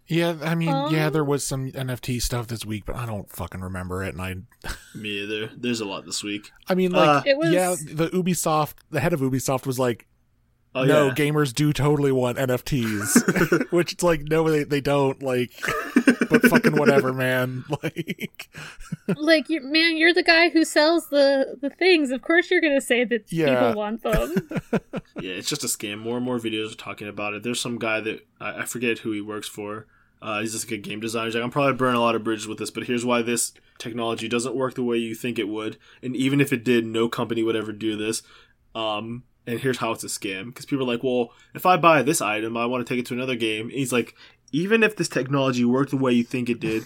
yeah, 0.08 0.36
I 0.42 0.56
mean, 0.56 0.70
yeah, 0.92 1.08
Um, 1.08 1.14
there 1.14 1.24
was 1.24 1.46
some 1.48 1.72
NFT 1.72 2.22
stuff 2.22 2.48
this 2.48 2.66
week, 2.66 2.84
but 2.86 2.98
I 2.98 3.06
don't 3.06 3.32
fucking 3.32 3.62
remember 3.62 4.04
it. 4.04 4.14
And 4.14 4.22
I, 4.22 4.36
Me 4.96 5.22
either. 5.24 5.50
There's 5.56 5.80
a 5.80 5.86
lot 5.86 6.06
this 6.06 6.22
week. 6.22 6.52
I 6.68 6.76
mean, 6.76 6.92
like, 6.92 7.08
Uh, 7.08 7.24
It 7.26 7.38
was 7.38 7.52
yeah, 7.52 7.76
the 7.80 8.10
Ubisoft, 8.10 8.76
the 8.90 9.00
head 9.00 9.14
of 9.14 9.22
Ubisoft 9.22 9.66
was 9.66 9.80
like, 9.80 10.08
Oh 10.74 10.86
no, 10.86 11.08
yeah. 11.08 11.14
gamers 11.14 11.54
do 11.54 11.74
totally 11.74 12.12
want 12.14 12.38
NFTs, 12.38 13.72
which 13.72 13.92
it's 13.92 14.04
like, 14.04 14.22
no, 14.24 14.50
they, 14.50 14.64
they 14.64 14.80
don't. 14.80 15.22
Like, 15.22 15.52
but 16.30 16.44
fucking 16.44 16.78
whatever, 16.78 17.12
man. 17.14 17.66
Like, 17.84 18.50
like 19.18 19.50
you 19.50 19.62
man, 19.62 19.98
you're 19.98 20.14
the 20.14 20.24
guy 20.24 20.50
who 20.50 20.64
sells 20.64 21.10
the 21.10 21.58
the 21.62 21.70
things. 21.70 22.12
Of 22.12 22.22
course 22.22 22.50
you're 22.50 22.62
gonna 22.62 22.80
say 22.82 23.04
that 23.06 23.32
Yeah. 23.32 23.70
people 23.70 23.80
want 23.82 24.04
them. 24.04 24.50
Yeah, 25.20 25.32
it's 25.34 25.50
just 25.50 25.64
a 25.64 25.68
scam. 25.68 26.00
More 26.00 26.18
and 26.18 26.26
more 26.26 26.40
videos 26.40 26.72
are 26.74 26.78
talking 26.78 27.08
about 27.08 27.34
it. 27.34 27.44
There's 27.44 27.60
some 27.60 27.78
guy 27.78 28.00
that 28.02 28.26
I, 28.40 28.62
I 28.62 28.66
forget 28.66 29.00
who 29.00 29.12
he 29.12 29.22
works 29.22 29.48
for. 29.48 29.88
Uh, 30.22 30.40
he's 30.42 30.52
just 30.54 30.66
like 30.70 30.80
a 30.80 30.82
game 30.82 31.00
designer. 31.00 31.26
He's 31.26 31.36
like, 31.36 31.44
I'm 31.44 31.50
probably 31.50 31.74
burning 31.74 31.98
a 31.98 32.02
lot 32.02 32.16
of 32.16 32.24
bridges 32.24 32.48
with 32.48 32.60
this, 32.60 32.70
but 32.70 32.84
here's 32.84 33.04
why 33.04 33.24
this 33.24 33.54
technology 33.80 34.28
doesn't 34.28 34.56
work 34.56 34.76
the 34.76 34.84
way 34.84 34.98
you 34.98 35.16
think 35.16 35.40
it 35.40 35.48
would. 35.48 35.78
And 36.04 36.16
even 36.16 36.40
if 36.40 36.54
it 36.54 36.64
did, 36.64 36.86
no 36.86 37.10
company 37.10 37.42
would 37.42 37.56
ever 37.56 37.72
do 37.72 37.98
this. 37.98 38.22
Um, 38.76 39.24
and 39.48 39.60
here's 39.60 39.78
how 39.78 39.92
it's 39.92 40.04
a 40.04 40.08
scam. 40.08 40.48
Because 40.48 40.66
people 40.66 40.86
are 40.86 40.94
like, 40.94 41.04
well, 41.04 41.32
if 41.54 41.66
I 41.66 41.78
buy 41.78 42.02
this 42.04 42.22
item, 42.22 42.58
I 42.58 42.66
want 42.66 42.86
to 42.86 42.92
take 42.92 43.00
it 43.00 43.06
to 43.08 43.14
another 43.14 43.36
game. 43.36 43.64
And 43.64 43.72
he's 43.72 43.94
like, 43.94 44.16
even 44.52 44.84
if 44.84 44.96
this 44.96 45.10
technology 45.10 45.66
worked 45.66 45.92
the 45.92 45.98
way 45.98 46.12
you 46.12 46.24
think 46.24 46.50
it 46.50 46.60
did, 46.60 46.86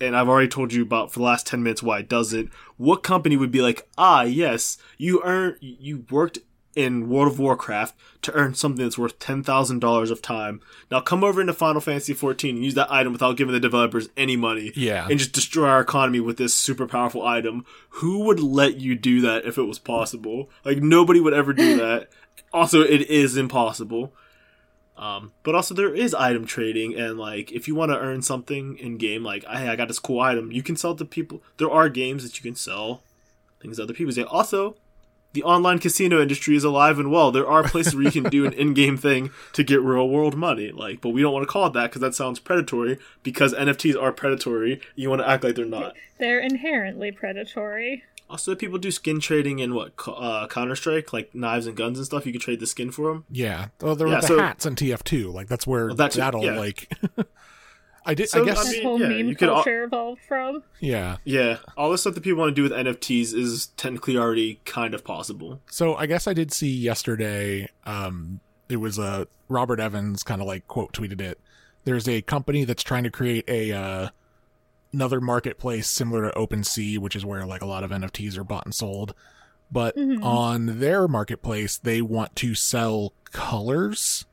and 0.00 0.16
I've 0.16 0.28
already 0.28 0.48
told 0.48 0.72
you 0.72 0.82
about 0.82 1.12
for 1.12 1.20
the 1.20 1.24
last 1.24 1.46
10 1.46 1.62
minutes 1.62 1.82
why 1.82 2.00
it 2.00 2.08
doesn't, 2.08 2.52
what 2.76 3.02
company 3.02 3.36
would 3.36 3.52
be 3.52 3.62
like, 3.62 3.88
ah, 3.96 4.22
yes, 4.22 4.78
you 4.98 5.22
earned, 5.24 5.56
you 5.60 6.04
worked 6.10 6.38
in 6.76 7.08
World 7.08 7.32
of 7.32 7.38
Warcraft 7.38 7.94
to 8.22 8.32
earn 8.32 8.54
something 8.54 8.84
that's 8.84 8.98
worth 8.98 9.18
$10,000 9.18 10.10
of 10.10 10.22
time. 10.22 10.60
Now 10.90 11.00
come 11.00 11.24
over 11.24 11.40
into 11.40 11.52
Final 11.52 11.80
Fantasy 11.80 12.14
14 12.14 12.56
and 12.56 12.64
use 12.64 12.74
that 12.74 12.90
item 12.90 13.12
without 13.12 13.36
giving 13.36 13.52
the 13.52 13.60
developers 13.60 14.08
any 14.16 14.36
money. 14.36 14.72
Yeah. 14.74 15.06
And 15.08 15.18
just 15.18 15.32
destroy 15.32 15.68
our 15.68 15.80
economy 15.80 16.20
with 16.20 16.36
this 16.36 16.54
super 16.54 16.86
powerful 16.86 17.24
item. 17.24 17.64
Who 17.90 18.24
would 18.24 18.40
let 18.40 18.76
you 18.76 18.94
do 18.94 19.20
that 19.22 19.44
if 19.44 19.58
it 19.58 19.62
was 19.64 19.78
possible? 19.78 20.50
Like, 20.64 20.78
nobody 20.78 21.20
would 21.20 21.34
ever 21.34 21.52
do 21.52 21.76
that. 21.76 22.08
also, 22.52 22.80
it 22.80 23.02
is 23.02 23.36
impossible. 23.36 24.12
Um, 24.96 25.32
but 25.42 25.56
also 25.56 25.74
there 25.74 25.92
is 25.92 26.14
item 26.14 26.46
trading 26.46 26.94
and 26.94 27.18
like 27.18 27.50
if 27.50 27.66
you 27.66 27.74
want 27.74 27.90
to 27.90 27.98
earn 27.98 28.22
something 28.22 28.78
in 28.78 28.96
game, 28.96 29.24
like 29.24 29.44
hey, 29.44 29.68
I 29.68 29.74
got 29.74 29.88
this 29.88 29.98
cool 29.98 30.20
item, 30.20 30.52
you 30.52 30.62
can 30.62 30.76
sell 30.76 30.92
it 30.92 30.98
to 30.98 31.04
people. 31.04 31.42
There 31.56 31.70
are 31.70 31.88
games 31.88 32.22
that 32.22 32.36
you 32.38 32.48
can 32.48 32.54
sell 32.54 33.02
things 33.60 33.78
to 33.78 33.82
other 33.82 33.92
people. 33.92 34.12
Say 34.12 34.22
also, 34.22 34.76
the 35.34 35.42
online 35.44 35.78
casino 35.78 36.20
industry 36.22 36.56
is 36.56 36.64
alive 36.64 36.98
and 36.98 37.10
well. 37.12 37.30
There 37.30 37.46
are 37.46 37.62
places 37.62 37.94
where 37.94 38.04
you 38.04 38.10
can 38.10 38.24
do 38.24 38.46
an 38.46 38.52
in-game 38.64 38.96
thing 38.96 39.30
to 39.52 39.62
get 39.62 39.82
real 39.82 40.08
world 40.08 40.36
money. 40.36 40.72
Like, 40.72 41.00
but 41.02 41.10
we 41.10 41.20
don't 41.22 41.32
want 41.34 41.42
to 41.46 41.52
call 41.52 41.66
it 41.66 41.72
that 41.74 41.90
because 41.90 42.00
that 42.00 42.14
sounds 42.14 42.38
predatory. 42.40 42.98
Because 43.22 43.52
NFTs 43.52 44.00
are 44.00 44.12
predatory, 44.12 44.80
you 44.96 45.10
want 45.10 45.20
to 45.20 45.28
act 45.28 45.44
like 45.44 45.54
they're 45.56 45.64
not. 45.66 45.94
They're 46.18 46.40
inherently 46.40 47.12
predatory. 47.12 48.04
Also, 48.30 48.54
people 48.54 48.78
do 48.78 48.90
skin 48.90 49.20
trading 49.20 49.58
in 49.58 49.74
what 49.74 49.92
uh, 50.08 50.46
Counter 50.46 50.74
Strike, 50.74 51.12
like 51.12 51.34
knives 51.34 51.66
and 51.66 51.76
guns 51.76 51.98
and 51.98 52.06
stuff. 52.06 52.24
You 52.24 52.32
can 52.32 52.40
trade 52.40 52.58
the 52.58 52.66
skin 52.66 52.90
for 52.90 53.12
them. 53.12 53.24
yeah. 53.30 53.66
Well, 53.82 53.94
there 53.96 54.08
Yeah, 54.08 54.20
the 54.20 54.26
so- 54.26 54.38
hats 54.38 54.64
in 54.64 54.76
TF2. 54.76 55.30
Like, 55.32 55.46
that's 55.48 55.66
where 55.66 55.88
Well, 55.88 55.96
that's- 55.96 56.16
that'll, 56.16 56.42
yeah. 56.42 56.58
like. 56.58 56.90
I 58.06 58.14
did, 58.14 58.28
So, 58.28 58.42
I 58.42 58.44
guess. 58.44 58.58
I 58.60 58.64
That 58.64 58.72
mean, 58.72 58.82
whole 58.82 59.00
yeah, 59.00 59.08
meme 59.08 59.28
you 59.28 59.34
could 59.36 59.48
al- 59.48 59.54
culture 59.56 59.84
evolved 59.84 60.20
from. 60.28 60.62
yeah. 60.80 61.16
Yeah, 61.24 61.58
all 61.76 61.90
the 61.90 61.98
stuff 61.98 62.14
that 62.14 62.22
people 62.22 62.38
want 62.40 62.50
to 62.50 62.54
do 62.54 62.62
with 62.62 62.72
NFTs 62.72 63.32
is 63.34 63.66
technically 63.76 64.16
already 64.16 64.60
kind 64.64 64.92
of 64.94 65.04
possible. 65.04 65.60
So 65.70 65.94
I 65.96 66.06
guess 66.06 66.26
I 66.26 66.34
did 66.34 66.52
see 66.52 66.68
yesterday. 66.70 67.68
Um, 67.86 68.40
it 68.68 68.76
was 68.76 68.98
uh, 68.98 69.24
Robert 69.48 69.80
Evans 69.80 70.22
kind 70.22 70.40
of 70.40 70.46
like 70.46 70.66
quote 70.68 70.92
tweeted 70.92 71.20
it. 71.20 71.38
There's 71.84 72.08
a 72.08 72.22
company 72.22 72.64
that's 72.64 72.82
trying 72.82 73.04
to 73.04 73.10
create 73.10 73.44
a 73.48 73.72
uh, 73.72 74.08
another 74.92 75.20
marketplace 75.20 75.88
similar 75.88 76.30
to 76.30 76.38
OpenSea, 76.38 76.98
which 76.98 77.16
is 77.16 77.24
where 77.24 77.44
like 77.46 77.62
a 77.62 77.66
lot 77.66 77.84
of 77.84 77.90
NFTs 77.90 78.36
are 78.38 78.44
bought 78.44 78.64
and 78.64 78.74
sold. 78.74 79.14
But 79.72 79.96
Mhm. 79.96 80.22
on 80.22 80.78
their 80.78 81.08
marketplace, 81.08 81.78
they 81.78 82.00
want 82.02 82.36
to 82.36 82.54
sell 82.54 83.12
colors. 83.32 84.24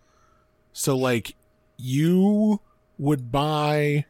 So 0.74 0.98
like 0.98 1.36
you 1.78 2.62
would 3.02 3.32
buy 3.32 4.06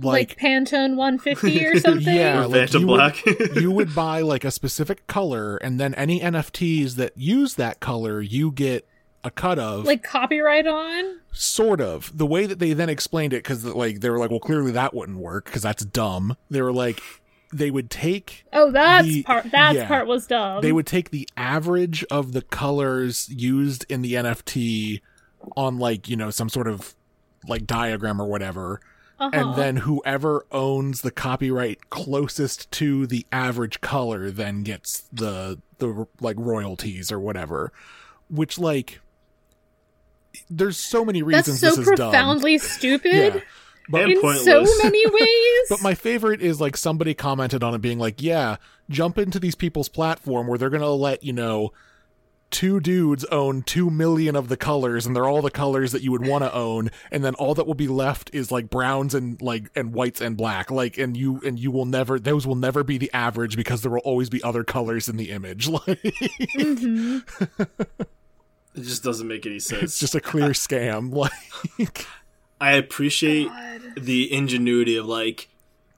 Like, 0.00 0.30
like, 0.30 0.38
Pantone 0.38 0.94
150 0.96 1.66
or 1.66 1.80
something. 1.80 2.14
Yeah, 2.14 2.40
or 2.42 2.46
like, 2.46 2.70
Phantom 2.70 2.80
you 2.82 2.86
would- 2.88 3.56
you 3.56 3.70
would 3.72 3.94
buy 3.94 4.20
like 4.20 4.44
a 4.44 4.50
specific 4.50 5.06
color 5.08 5.56
and 5.56 5.80
then 5.80 5.94
any 5.94 6.20
NFTs 6.20 6.94
that 6.96 7.16
use 7.16 7.54
that 7.54 7.80
color 7.80 8.20
you 8.20 8.52
get 8.52 8.86
a 9.24 9.30
cut 9.32 9.58
of 9.58 9.84
Like 9.84 10.04
copyright 10.04 10.66
on. 10.68 11.18
sort 11.32 11.80
of 11.80 12.16
the 12.16 12.26
way 12.26 12.46
that 12.46 12.60
they 12.60 12.72
then 12.72 12.88
explained 12.88 13.32
it 13.32 13.42
because 13.42 13.64
like 13.64 13.98
they 14.00 14.10
were 14.10 14.18
like 14.18 14.30
well 14.30 14.38
clearly 14.38 14.70
that 14.72 14.94
wouldn't 14.94 15.18
work 15.18 15.46
because 15.46 15.62
that's 15.62 15.84
dumb 15.84 16.36
they 16.50 16.62
were 16.62 16.72
like 16.72 17.00
they 17.52 17.70
would 17.70 17.90
take 17.90 18.44
Oh, 18.52 18.70
that's 18.70 19.08
The- 19.08 19.22
part. 19.24 19.50
That 19.50 19.74
yeah. 19.74 19.88
part 19.88 20.06
was 20.06 20.26
dumb. 20.28 20.62
they 20.62 20.70
would 20.72 20.86
take 20.86 21.10
the 21.10 21.28
average 21.36 22.04
of 22.10 22.32
the 22.32 22.42
colors 22.42 23.28
used 23.30 23.84
in 23.88 24.02
the 24.02 24.12
nft 24.14 25.00
on 25.56 25.78
like 25.78 26.08
you 26.08 26.16
know 26.16 26.30
some 26.30 26.48
sort 26.48 26.68
of 26.68 26.94
like 27.46 27.66
diagram 27.66 28.20
or 28.20 28.26
whatever 28.26 28.80
uh-huh. 29.18 29.30
and 29.32 29.56
then 29.56 29.76
whoever 29.78 30.46
owns 30.52 31.02
the 31.02 31.10
copyright 31.10 31.90
closest 31.90 32.70
to 32.70 33.06
the 33.06 33.26
average 33.32 33.80
color 33.80 34.30
then 34.30 34.62
gets 34.62 35.00
the 35.12 35.60
the 35.78 36.06
like 36.20 36.36
royalties 36.38 37.10
or 37.12 37.18
whatever 37.20 37.72
which 38.28 38.58
like 38.58 39.00
there's 40.50 40.76
so 40.76 41.04
many 41.04 41.20
That's 41.22 41.48
reasons 41.48 41.60
so 41.60 41.70
this 41.70 41.78
is 41.78 41.86
dumb. 41.86 42.10
profoundly 42.10 42.58
stupid 42.58 43.34
Yeah. 43.34 43.40
But 43.90 44.10
in 44.10 44.20
pointless. 44.20 44.44
so 44.44 44.66
many 44.84 45.02
ways. 45.10 45.66
But 45.70 45.80
my 45.82 45.94
favorite 45.94 46.42
is 46.42 46.60
like 46.60 46.76
somebody 46.76 47.14
commented 47.14 47.62
on 47.62 47.74
it 47.74 47.80
being 47.80 47.98
like, 47.98 48.20
yeah, 48.20 48.56
jump 48.90 49.16
into 49.16 49.40
these 49.40 49.54
people's 49.54 49.88
platform 49.88 50.46
where 50.46 50.58
they're 50.58 50.68
going 50.68 50.82
to 50.82 50.90
let, 50.90 51.24
you 51.24 51.32
know, 51.32 51.72
two 52.50 52.80
dudes 52.80 53.24
own 53.26 53.62
2 53.62 53.90
million 53.90 54.34
of 54.34 54.48
the 54.48 54.56
colors 54.56 55.04
and 55.04 55.14
they're 55.14 55.28
all 55.28 55.42
the 55.42 55.50
colors 55.50 55.92
that 55.92 56.02
you 56.02 56.10
would 56.10 56.26
want 56.26 56.42
to 56.42 56.52
own 56.54 56.90
and 57.10 57.22
then 57.22 57.34
all 57.34 57.54
that 57.54 57.66
will 57.66 57.74
be 57.74 57.88
left 57.88 58.30
is 58.32 58.50
like 58.50 58.70
browns 58.70 59.14
and 59.14 59.40
like 59.42 59.70
and 59.76 59.92
whites 59.92 60.20
and 60.22 60.36
black 60.36 60.70
like 60.70 60.96
and 60.96 61.14
you 61.16 61.40
and 61.44 61.58
you 61.58 61.70
will 61.70 61.84
never 61.84 62.18
those 62.18 62.46
will 62.46 62.54
never 62.54 62.82
be 62.82 62.96
the 62.96 63.10
average 63.12 63.54
because 63.54 63.82
there 63.82 63.90
will 63.90 63.98
always 63.98 64.30
be 64.30 64.42
other 64.42 64.64
colors 64.64 65.08
in 65.10 65.16
the 65.18 65.30
image 65.30 65.68
like 65.68 65.82
Mhm. 65.84 67.22
It 68.74 68.82
just 68.82 69.02
doesn't 69.02 69.26
make 69.26 69.44
any 69.44 69.58
sense. 69.58 69.82
it's 69.82 69.98
just 69.98 70.14
a 70.14 70.20
clear 70.20 70.50
scam 70.50 71.12
like 71.78 72.06
I 72.60 72.72
appreciate 72.72 73.48
God. 73.48 73.82
the 73.96 74.32
ingenuity 74.32 74.96
of 74.96 75.06
like 75.06 75.48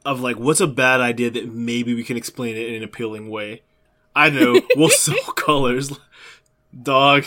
of 0.05 0.21
like 0.21 0.37
what's 0.39 0.61
a 0.61 0.67
bad 0.67 1.01
idea 1.01 1.31
that 1.31 1.53
maybe 1.53 1.95
we 1.95 2.03
can 2.05 2.17
explain 2.17 2.57
it 2.57 2.69
in 2.69 2.75
an 2.75 2.83
appealing 2.83 3.29
way. 3.29 3.63
I 4.17 4.29
know 4.31 4.61
we'll 4.77 4.89
sell 4.91 5.15
colors, 5.37 5.93
dog. 6.83 7.25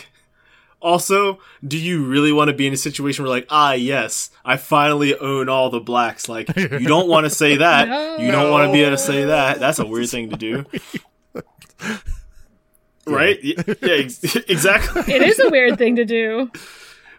Also, 0.80 1.39
do 1.66 1.78
you 1.78 2.04
really 2.06 2.34
want 2.34 2.50
to 2.50 2.54
be 2.54 2.68
in 2.68 2.74
a 2.74 2.78
situation 2.78 3.24
where 3.24 3.30
like, 3.32 3.48
ah, 3.50 3.72
yes, 3.72 4.30
I 4.44 4.58
finally 4.58 5.18
own 5.18 5.48
all 5.48 5.70
the 5.70 5.80
blacks? 5.80 6.28
Like, 6.28 6.54
you 6.58 6.80
don't 6.88 7.08
want 7.08 7.26
to 7.26 7.30
say 7.30 7.56
that. 7.58 7.88
No. 7.88 8.18
You 8.18 8.32
don't 8.32 8.52
want 8.52 8.68
to 8.68 8.74
be 8.74 8.82
able 8.82 8.98
to 8.98 9.02
say 9.02 9.24
that. 9.26 9.60
That's 9.62 9.80
a 9.80 9.86
weird 9.86 10.10
thing 10.10 10.30
to 10.32 10.36
do, 10.36 10.66
right? 13.06 13.39
Y- 13.44 13.54
Yeah, 13.82 13.94
ex- 13.94 14.36
exactly. 14.36 15.14
It 15.14 15.22
is 15.22 15.39
a 15.39 15.50
weird 15.50 15.78
thing 15.78 15.96
to 15.98 16.06
do. 16.06 16.52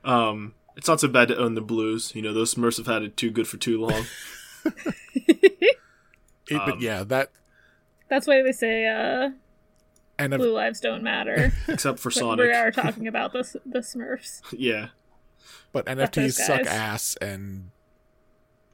Um, 0.05 0.55
it's 0.77 0.89
not 0.89 1.01
so 1.01 1.09
bad 1.09 1.29
to 1.29 1.37
own 1.39 1.55
the 1.55 1.61
blues. 1.63 2.13
You 2.15 2.23
know, 2.23 2.33
those 2.35 2.55
Smurfs 2.55 2.77
have 2.79 2.87
had 2.87 3.03
it 3.03 3.17
too 3.17 3.31
good 3.31 3.49
for 3.49 3.57
too 3.57 3.81
long. 3.81 4.05
it, 5.15 5.77
Um, 6.53 6.61
but 6.67 6.81
yeah 6.81 7.05
that 7.05 7.31
That's 8.09 8.27
why 8.27 8.43
they 8.43 8.53
say 8.53 8.87
uh, 8.87 9.31
and 10.19 10.33
if, 10.35 10.39
blue 10.39 10.53
lives 10.53 10.81
don't 10.81 11.03
matter. 11.03 11.53
Except 11.69 11.99
for 11.99 12.11
But 12.11 12.15
Sonic. 12.19 12.47
we 12.47 12.53
are 12.53 12.71
talking 12.83 13.07
about 13.09 13.33
the 13.33 13.43
the 13.67 13.81
Smurfs. 13.81 14.41
Yeah. 14.53 14.89
but 15.73 15.87
NFTs 15.87 16.35
suck 16.35 16.67
ass 16.67 17.17
and 17.21 17.71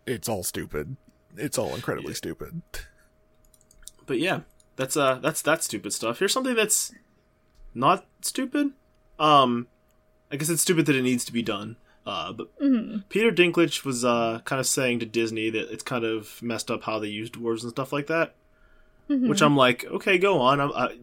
it's 0.06 0.28
all 0.28 0.42
stupid 0.42 0.96
it's 1.36 1.56
all 1.58 1.74
incredibly 1.74 2.12
stupid 2.14 2.62
But 4.06 4.18
yeah, 4.18 4.40
that's 4.76 4.96
uh 4.96 5.16
that's 5.22 5.42
that 5.42 5.62
stupid 5.62 5.92
stuff. 5.92 6.18
Here's 6.18 6.32
something 6.32 6.54
that's 6.54 6.92
not 7.74 8.06
stupid. 8.22 8.72
Um 9.18 9.68
I 10.32 10.36
guess 10.36 10.48
it's 10.48 10.62
stupid 10.62 10.86
that 10.86 10.96
it 10.96 11.02
needs 11.02 11.24
to 11.26 11.32
be 11.32 11.42
done. 11.42 11.76
Uh 12.04 12.32
but 12.32 12.58
Mhm. 12.60 13.04
Peter 13.08 13.30
Dinklage 13.30 13.84
was 13.84 14.04
uh 14.04 14.40
kind 14.44 14.58
of 14.60 14.66
saying 14.66 14.98
to 15.00 15.06
Disney 15.06 15.50
that 15.50 15.72
it's 15.72 15.82
kind 15.84 16.04
of 16.04 16.42
messed 16.42 16.70
up 16.70 16.82
how 16.84 16.98
they 16.98 17.08
use 17.08 17.30
dwarves 17.30 17.62
and 17.62 17.70
stuff 17.70 17.92
like 17.92 18.08
that. 18.08 18.34
Mhm. 19.08 19.28
Which 19.28 19.42
I'm 19.42 19.56
like, 19.56 19.84
okay, 19.86 20.18
go 20.18 20.40
on. 20.40 20.60
I'm, 20.60 20.72
I 20.72 20.96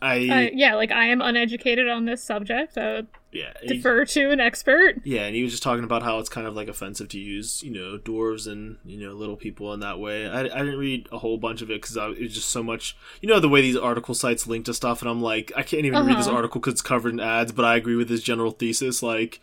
I, 0.00 0.28
Uh, 0.28 0.50
yeah, 0.54 0.74
like 0.74 0.90
I 0.92 1.06
am 1.06 1.20
uneducated 1.20 1.88
on 1.88 2.04
this 2.04 2.22
subject. 2.22 2.76
I 2.78 2.92
would 2.94 3.06
yeah. 3.32 3.52
he- 3.62 3.68
defer 3.76 4.04
to 4.04 4.30
an 4.30 4.40
expert. 4.40 4.96
Yeah, 5.04 5.22
and 5.22 5.34
he 5.34 5.42
was 5.42 5.52
just 5.52 5.62
talking 5.62 5.84
about 5.84 6.02
how 6.02 6.18
it's 6.18 6.28
kind 6.28 6.46
of 6.46 6.54
like 6.54 6.68
offensive 6.68 7.08
to 7.10 7.18
use, 7.18 7.62
you 7.62 7.70
know, 7.70 7.98
dwarves 7.98 8.46
and 8.50 8.76
you 8.84 8.98
know 8.98 9.12
little 9.14 9.36
people 9.36 9.72
in 9.72 9.80
that 9.80 9.98
way. 9.98 10.26
I, 10.28 10.40
I 10.40 10.44
didn't 10.44 10.78
read 10.78 11.08
a 11.12 11.18
whole 11.18 11.38
bunch 11.38 11.62
of 11.62 11.70
it 11.70 11.80
because 11.82 11.96
it 11.96 12.20
was 12.22 12.34
just 12.34 12.48
so 12.48 12.62
much. 12.62 12.96
You 13.20 13.28
know 13.28 13.40
the 13.40 13.48
way 13.48 13.62
these 13.62 13.76
article 13.76 14.14
sites 14.14 14.46
link 14.46 14.64
to 14.66 14.74
stuff, 14.74 15.02
and 15.02 15.10
I'm 15.10 15.22
like, 15.22 15.52
I 15.56 15.62
can't 15.62 15.84
even 15.84 16.06
read 16.06 16.18
this 16.18 16.26
Uh-huh. 16.26 16.36
article 16.36 16.60
because 16.60 16.72
it's 16.74 16.82
covered 16.82 17.12
in 17.14 17.20
ads. 17.20 17.52
But 17.52 17.64
I 17.64 17.76
agree 17.76 17.96
with 17.96 18.08
his 18.10 18.22
general 18.22 18.52
thesis. 18.52 19.02
Like, 19.02 19.40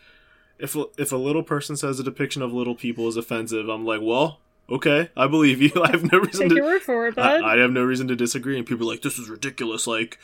if 0.60 0.76
if 0.98 1.12
a 1.12 1.18
little 1.18 1.44
person 1.44 1.76
says 1.76 2.00
a 2.00 2.04
depiction 2.04 2.42
of 2.42 2.54
little 2.54 2.76
people 2.76 3.08
is 3.08 3.18
offensive, 3.18 3.70
I'm 3.70 3.86
like, 3.86 4.02
well, 4.02 4.40
okay, 4.72 5.09
I 5.15 5.28
believe 5.28 5.61
you. 5.61 5.72
I 5.84 5.91
have 5.91 6.11
no 6.11 6.20
reason 6.20 6.41
Take 6.41 6.49
to. 6.49 6.55
your 6.55 6.65
word 6.65 6.82
for 6.82 7.07
it, 7.07 7.15
bud. 7.15 7.43
I, 7.43 7.55
I 7.55 7.57
have 7.59 7.72
no 7.72 7.84
reason 7.84 8.07
to 8.09 8.15
disagree. 8.15 8.57
And 8.57 8.65
people 8.65 8.88
are 8.88 8.91
like, 8.93 9.01
this 9.01 9.20
is 9.20 9.30
ridiculous. 9.30 9.88
Like, 9.88 10.17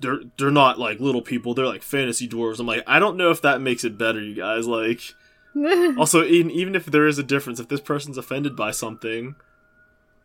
they're 0.00 0.20
they're 0.38 0.50
not 0.50 0.78
like 0.78 1.00
little 1.00 1.22
people. 1.22 1.54
They're 1.54 1.66
like 1.66 1.82
fantasy 1.82 2.28
dwarves. 2.28 2.60
I'm 2.60 2.66
like, 2.66 2.84
I 2.86 2.98
don't 2.98 3.16
know 3.16 3.30
if 3.30 3.42
that 3.42 3.60
makes 3.60 3.84
it 3.84 3.98
better, 3.98 4.20
you 4.22 4.34
guys. 4.34 4.66
Like, 4.66 5.00
also, 5.98 6.24
even 6.24 6.50
even 6.50 6.74
if 6.74 6.86
there 6.86 7.06
is 7.06 7.18
a 7.18 7.22
difference, 7.24 7.58
if 7.60 7.68
this 7.68 7.80
person's 7.80 8.18
offended 8.18 8.54
by 8.54 8.70
something, 8.70 9.34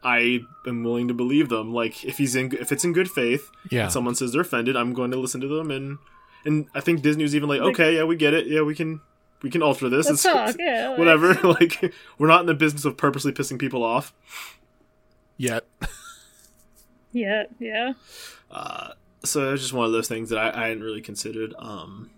I 0.03 0.41
am 0.67 0.83
willing 0.83 1.07
to 1.07 1.13
believe 1.13 1.49
them. 1.49 1.73
Like, 1.73 2.03
if 2.03 2.17
he's 2.17 2.35
in, 2.35 2.53
if 2.59 2.71
it's 2.71 2.83
in 2.83 2.93
good 2.93 3.09
faith, 3.09 3.49
yeah 3.71 3.83
and 3.83 3.91
someone 3.91 4.15
says 4.15 4.33
they're 4.33 4.41
offended, 4.41 4.75
I'm 4.75 4.93
going 4.93 5.11
to 5.11 5.17
listen 5.17 5.41
to 5.41 5.47
them. 5.47 5.71
And 5.71 5.97
and 6.45 6.67
I 6.75 6.81
think 6.81 7.01
Disney 7.01 7.23
was 7.23 7.35
even 7.35 7.49
like, 7.49 7.61
Like- 7.61 7.73
okay, 7.73 7.95
yeah, 7.95 8.03
we 8.03 8.15
get 8.15 8.33
it. 8.33 8.47
Yeah, 8.47 8.61
we 8.61 8.75
can 8.75 9.01
we 9.43 9.51
can 9.51 9.61
alter 9.61 9.87
this. 9.89 10.09
Let's 10.09 10.25
It's- 10.25 10.51
talk. 10.53 10.55
Yeah, 10.59 10.89
like- 10.89 10.97
Whatever. 10.99 11.33
like, 11.43 11.93
we're 12.17 12.27
not 12.27 12.41
in 12.41 12.47
the 12.47 12.53
business 12.55 12.85
of 12.85 12.97
purposely 12.97 13.31
pissing 13.31 13.59
people 13.59 13.83
off. 13.83 14.13
yet 15.37 15.65
Yeah, 17.11 17.43
yeah. 17.59 17.93
Uh, 18.49 18.93
so 19.23 19.47
it 19.49 19.51
was 19.51 19.61
just 19.61 19.73
one 19.73 19.85
of 19.85 19.91
those 19.91 20.07
things 20.07 20.29
that 20.29 20.37
I, 20.39 20.63
I 20.65 20.67
hadn't 20.69 20.83
really 20.83 21.01
considered. 21.01 21.53
Um, 21.59 22.09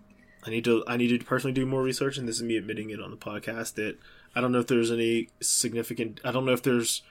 I 0.45 0.49
need 0.49 0.63
to 0.65 0.83
I 0.87 0.95
need 0.97 1.07
to 1.19 1.25
personally 1.25 1.53
do 1.53 1.65
more 1.65 1.81
research, 1.83 2.17
and 2.17 2.27
this 2.27 2.37
is 2.37 2.43
me 2.43 2.55
admitting 2.57 2.89
it 2.91 3.01
on 3.01 3.11
the 3.11 3.17
podcast 3.17 3.73
that 3.75 3.97
I 4.35 4.41
don't 4.41 4.51
know 4.51 4.59
if 4.59 4.67
there's 4.67 4.91
any 4.91 5.29
significant. 5.41 6.21
I 6.23 6.31
don't 6.31 6.45
know 6.45 6.53
if 6.53 6.61
there's 6.63 7.01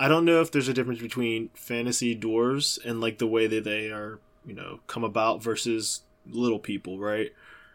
I 0.00 0.08
don't 0.08 0.24
know 0.24 0.40
if 0.40 0.50
there's 0.50 0.68
a 0.68 0.74
difference 0.74 1.00
between 1.00 1.48
fantasy 1.54 2.14
dwarves 2.18 2.78
and 2.84 3.00
like 3.00 3.18
the 3.18 3.26
way 3.26 3.46
that 3.46 3.64
they 3.64 3.86
are 3.90 4.18
you 4.44 4.54
know 4.54 4.80
come 4.86 5.04
about 5.04 5.42
versus 5.42 6.02
little 6.26 6.58
people, 6.58 6.98
right? 6.98 7.32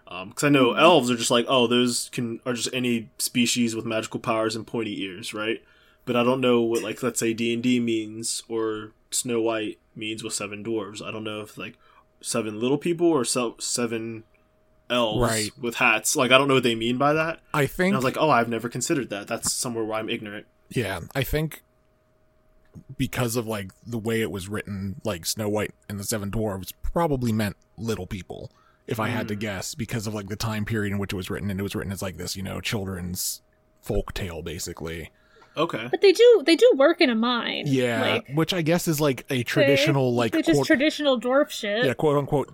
Um, 0.10 0.30
because 0.30 0.46
I 0.46 0.50
know 0.50 0.70
mm-hmm. 0.70 0.80
elves 0.80 1.12
are 1.12 1.18
just 1.18 1.32
like 1.32 1.46
oh 1.48 1.68
those 1.68 2.10
can 2.12 2.40
are 2.46 2.54
just 2.54 2.70
any 2.74 3.10
species 3.18 3.76
with 3.76 3.86
magical 3.86 4.20
powers 4.20 4.56
and 4.56 4.66
pointy 4.66 5.02
ears, 5.04 5.34
right? 5.34 5.64
But 6.06 6.16
I 6.16 6.24
don't 6.24 6.42
know 6.42 6.62
what 6.62 6.84
like 6.84 7.04
let's 7.04 7.20
say 7.20 7.34
D 7.34 7.54
and 7.54 7.62
D 7.62 7.80
means 7.80 8.44
or 8.48 8.92
Snow 9.12 9.42
White 9.42 9.80
means 9.96 10.24
with 10.24 10.34
seven 10.34 10.64
dwarves. 10.64 11.02
I 11.02 11.12
don't 11.12 11.24
know 11.24 11.42
if 11.42 11.58
like 11.58 11.78
seven 12.22 12.60
little 12.60 12.78
people 12.78 13.08
or 13.08 13.26
se- 13.26 13.56
seven 13.60 14.24
elves 14.90 15.22
Right. 15.22 15.52
with 15.60 15.76
hats. 15.76 16.16
Like 16.16 16.32
I 16.32 16.38
don't 16.38 16.48
know 16.48 16.56
what 16.56 16.64
they 16.64 16.76
mean 16.76 16.98
by 16.98 17.14
that. 17.14 17.42
I 17.54 17.66
think 17.66 17.88
And 17.88 17.96
I 17.96 17.98
was 17.98 18.06
like, 18.06 18.18
oh, 18.18 18.30
I've 18.30 18.50
never 18.50 18.70
considered 18.70 19.10
that. 19.10 19.28
That's 19.28 19.54
somewhere 19.54 19.84
where 19.84 20.00
I'm 20.00 20.10
ignorant. 20.10 20.46
Yeah, 20.70 21.02
I 21.16 21.24
think 21.24 21.64
because 22.98 23.36
of 23.36 23.48
like 23.48 23.72
the 23.86 23.98
way 23.98 24.22
it 24.22 24.32
was 24.32 24.48
written, 24.48 25.02
like 25.04 25.26
Snow 25.26 25.50
White 25.50 25.74
and 25.90 26.00
the 26.00 26.04
Seven 26.04 26.32
Dwarves 26.32 26.74
probably 26.82 27.32
meant 27.32 27.56
little 27.78 28.08
people, 28.08 28.52
if 28.88 29.00
I 29.00 29.10
had 29.10 29.28
to 29.28 29.36
mm. 29.36 29.40
guess, 29.40 29.76
because 29.76 30.08
of 30.08 30.14
like 30.14 30.28
the 30.30 30.36
time 30.36 30.66
period 30.66 30.92
in 30.94 30.98
which 31.00 31.14
it 31.14 31.16
was 31.16 31.30
written, 31.30 31.52
and 31.52 31.60
it 31.60 31.64
was 31.64 31.76
written 31.76 31.92
as 31.92 32.02
like 32.02 32.18
this, 32.18 32.36
you 32.36 32.44
know, 32.44 32.62
children's 32.62 33.42
folk 33.82 34.14
tale, 34.14 34.42
basically. 34.42 35.12
Okay. 35.56 35.88
But 35.90 36.02
they 36.02 36.12
do 36.12 36.44
they 36.46 36.56
do 36.56 36.72
work 36.76 37.02
in 37.02 37.10
a 37.10 37.16
mine. 37.16 37.64
Yeah, 37.66 38.02
like 38.02 38.28
which 38.36 38.54
I 38.54 38.62
guess 38.62 38.88
is 38.88 39.02
like 39.02 39.22
a 39.30 39.38
they- 39.38 39.44
traditional, 39.44 40.14
like 40.14 40.32
they 40.32 40.42
just 40.42 40.58
quote, 40.58 40.68
traditional 40.68 41.20
dwarf 41.20 41.50
shit. 41.50 41.84
yeah, 41.86 41.94
quote 41.94 42.18
unquote 42.18 42.54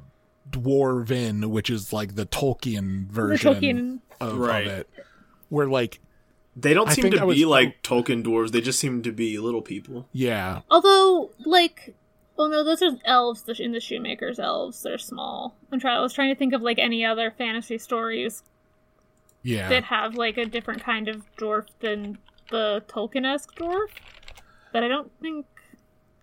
dwarven, 0.50 1.46
which 1.50 1.70
is 1.70 1.92
like 1.94 2.16
the 2.16 2.26
Tolkien 2.26 3.08
the 3.08 3.14
version 3.14 3.54
Tolkien. 3.56 4.00
of, 4.22 4.38
Right. 4.38 4.68
of 4.68 4.74
it, 4.74 4.90
where 5.50 5.68
like 5.68 6.00
They 6.56 6.74
don't 6.74 6.90
I 6.90 6.94
seem 6.94 7.12
to 7.12 7.20
I 7.20 7.24
was- 7.24 7.38
be 7.38 7.46
like 7.46 7.82
Tolkien 7.84 8.24
dwarves. 8.24 8.52
They 8.52 8.62
just 8.62 8.80
seem 8.80 9.02
to 9.04 9.12
be 9.12 9.38
little 9.38 9.62
people. 9.62 10.08
yeah, 10.14 10.62
Although, 10.70 11.32
like, 11.46 11.96
well, 12.38 12.50
no, 12.50 12.64
those 12.64 12.82
are 12.82 12.92
elves 13.06 13.44
in 13.60 13.72
the 13.72 13.80
Shoemakers. 13.80 14.40
Elves, 14.40 14.82
they're 14.84 14.98
small. 14.98 15.56
I'm 15.72 15.80
trying. 15.80 15.98
I 15.98 16.02
was 16.02 16.14
trying 16.14 16.34
to 16.34 16.38
think 16.38 16.54
of 16.54 16.62
like 16.62 16.80
any 16.80 17.06
other 17.06 17.32
fantasy 17.38 17.78
stories 17.78 18.44
yeah, 19.44 19.70
that 19.70 19.84
have 19.86 20.16
like 20.16 20.38
a 20.38 20.46
different 20.46 20.84
kind 20.84 21.08
of 21.08 21.24
dwarf 21.38 21.68
than 21.80 22.18
the 22.50 22.84
Tolkien-esque 22.88 23.56
dwarf. 23.56 23.90
But 24.72 24.84
I 24.84 24.88
don't 24.88 25.12
think 25.22 25.46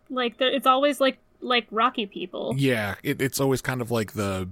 like 0.09 0.35
it's 0.41 0.67
always 0.67 1.01
like 1.01 1.19
like 1.41 1.67
rocky 1.71 2.07
people, 2.07 2.55
yeah. 2.57 2.97
It, 3.03 3.23
it's 3.23 3.41
always 3.41 3.61
kind 3.63 3.81
of 3.81 3.91
like 3.91 4.13
the 4.13 4.49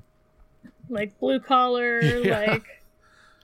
like 0.88 1.18
blue 1.18 1.40
collar, 1.40 2.00
Yeah. 2.24 2.40
like 2.46 2.64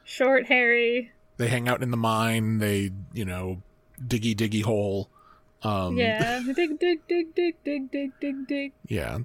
short, 0.05 0.47
hairy. 0.47 1.11
they 1.37 1.49
hang 1.49 1.69
out 1.69 1.83
in 1.83 1.91
the 1.91 1.97
mine 1.97 2.59
they 2.59 2.91
you 3.13 3.25
know 3.25 3.61
diggy 4.07 4.35
diggy 4.37 4.63
hole 4.63 5.09
um 5.65 5.97
yeah, 5.97 6.41
dig, 6.55 6.79
dig, 6.79 6.99
dig, 7.09 7.35
dig, 7.35 7.55
dig, 7.65 7.91
dig, 7.91 8.11
dig, 8.21 8.47
dig. 8.47 8.73
yeah 8.87 9.19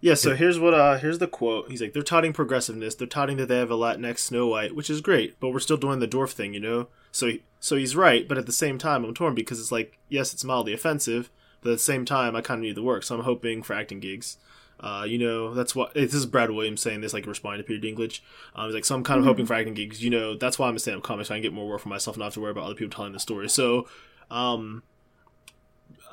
Yeah, 0.00 0.14
so 0.14 0.34
here's 0.34 0.58
what 0.58 0.74
uh 0.74 0.98
here's 0.98 1.18
the 1.18 1.26
quote. 1.26 1.70
He's 1.70 1.80
like, 1.80 1.94
they're 1.94 2.02
touting 2.02 2.34
progressiveness. 2.34 2.94
They're 2.94 3.06
touting 3.06 3.38
that 3.38 3.48
they 3.48 3.56
have 3.56 3.70
a 3.70 3.76
Latinx 3.76 4.18
Snow 4.18 4.46
White, 4.48 4.74
which 4.76 4.90
is 4.90 5.00
great, 5.00 5.40
but 5.40 5.48
we're 5.48 5.60
still 5.60 5.78
doing 5.78 6.00
the 6.00 6.08
dwarf 6.08 6.32
thing, 6.32 6.52
you 6.52 6.60
know. 6.60 6.88
So 7.10 7.30
so 7.58 7.76
he's 7.76 7.96
right, 7.96 8.28
but 8.28 8.36
at 8.36 8.44
the 8.44 8.52
same 8.52 8.76
time, 8.76 9.02
I'm 9.04 9.14
torn 9.14 9.34
because 9.34 9.58
it's 9.58 9.72
like, 9.72 9.98
yes, 10.10 10.34
it's 10.34 10.44
mildly 10.44 10.74
offensive, 10.74 11.30
but 11.62 11.70
at 11.70 11.76
the 11.76 11.90
same 11.92 12.04
time, 12.04 12.36
I 12.36 12.42
kind 12.42 12.58
of 12.58 12.64
need 12.64 12.76
the 12.76 12.82
work, 12.82 13.02
so 13.02 13.14
I'm 13.14 13.24
hoping 13.24 13.62
for 13.62 13.72
acting 13.72 14.00
gigs. 14.00 14.36
Uh, 14.78 15.06
you 15.08 15.16
know, 15.16 15.54
that's 15.54 15.74
what 15.74 15.94
this 15.94 16.12
is. 16.12 16.26
Brad 16.26 16.50
Williams 16.50 16.82
saying 16.82 17.00
this, 17.00 17.14
like 17.14 17.26
responding 17.26 17.62
to 17.62 17.66
Peter 17.66 17.80
Dinklage. 17.86 18.20
Um, 18.54 18.66
he's 18.66 18.74
like, 18.74 18.84
so 18.84 18.94
I'm 18.94 19.04
kind 19.04 19.20
of 19.20 19.24
hoping 19.24 19.46
for 19.46 19.54
acting 19.54 19.72
gigs. 19.72 20.04
You 20.04 20.10
know, 20.10 20.36
that's 20.36 20.58
why 20.58 20.68
I'm 20.68 20.76
a 20.76 20.78
stand-up 20.78 21.02
comic, 21.02 21.24
so 21.24 21.32
I 21.34 21.38
can 21.38 21.42
get 21.42 21.54
more 21.54 21.66
work 21.66 21.80
for 21.80 21.88
myself, 21.88 22.16
and 22.16 22.20
not 22.20 22.26
have 22.26 22.34
to 22.34 22.40
worry 22.40 22.50
about 22.50 22.64
other 22.64 22.74
people 22.74 22.94
telling 22.94 23.12
the 23.12 23.20
story. 23.20 23.48
So, 23.48 23.88
um, 24.30 24.82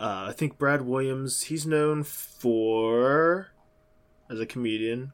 uh, 0.01 0.25
I 0.29 0.31
think 0.33 0.57
Brad 0.57 0.81
Williams, 0.81 1.43
he's 1.43 1.65
known 1.67 2.03
for 2.03 3.47
as 4.29 4.39
a 4.39 4.45
comedian. 4.45 5.11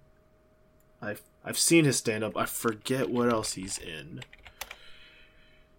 I've 1.01 1.21
I've 1.43 1.59
seen 1.59 1.85
his 1.85 1.97
stand 1.97 2.23
up. 2.23 2.35
I 2.38 2.45
forget 2.45 3.09
what 3.09 3.29
else 3.31 3.53
he's 3.53 3.77
in. 3.77 4.21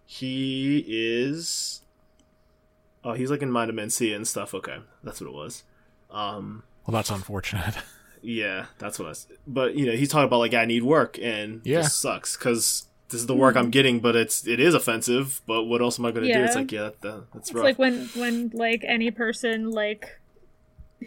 He 0.05 0.83
is. 0.87 1.81
Oh, 3.03 3.13
he's 3.13 3.31
like 3.31 3.41
in 3.41 3.51
Mind 3.51 3.69
of 3.69 3.75
Mencia 3.75 4.15
and 4.15 4.27
stuff. 4.27 4.53
Okay, 4.53 4.77
that's 5.03 5.21
what 5.21 5.27
it 5.29 5.33
was. 5.33 5.63
Um, 6.11 6.63
Well, 6.85 6.93
that's 6.93 7.09
unfortunate. 7.11 7.75
yeah, 8.21 8.65
that's 8.77 8.99
what 8.99 9.07
I. 9.07 9.11
s- 9.11 9.27
But 9.47 9.75
you 9.75 9.85
know, 9.85 9.93
he's 9.93 10.09
talking 10.09 10.25
about 10.27 10.39
like 10.39 10.53
I 10.53 10.65
need 10.65 10.83
work 10.83 11.17
and 11.21 11.61
Yeah. 11.63 11.81
this 11.81 11.93
sucks 11.95 12.35
because 12.35 12.85
this 13.09 13.21
is 13.21 13.27
the 13.27 13.35
work 13.35 13.55
I'm 13.55 13.69
getting, 13.71 13.99
but 13.99 14.15
it's 14.15 14.47
it 14.47 14.59
is 14.59 14.73
offensive. 14.73 15.41
But 15.45 15.63
what 15.65 15.81
else 15.81 15.99
am 15.99 16.05
I 16.05 16.11
going 16.11 16.27
to 16.27 16.33
do? 16.33 16.39
It's 16.43 16.55
like 16.55 16.71
yeah, 16.71 16.83
that, 16.83 17.01
that, 17.01 17.23
that's 17.33 17.49
It's 17.49 17.53
rough. 17.55 17.63
like 17.63 17.79
when 17.79 18.07
when 18.15 18.49
like 18.53 18.83
any 18.87 19.11
person 19.11 19.71
like 19.71 20.19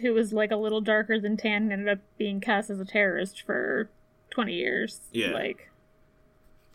who 0.01 0.13
was 0.13 0.33
like 0.33 0.51
a 0.51 0.55
little 0.55 0.81
darker 0.81 1.19
than 1.19 1.37
tan 1.37 1.71
ended 1.71 1.87
up 1.87 1.99
being 2.17 2.39
cast 2.41 2.69
as 2.69 2.79
a 2.79 2.85
terrorist 2.85 3.41
for 3.45 3.89
twenty 4.29 4.53
years. 4.53 5.01
Yeah. 5.11 5.31
Like 5.31 5.69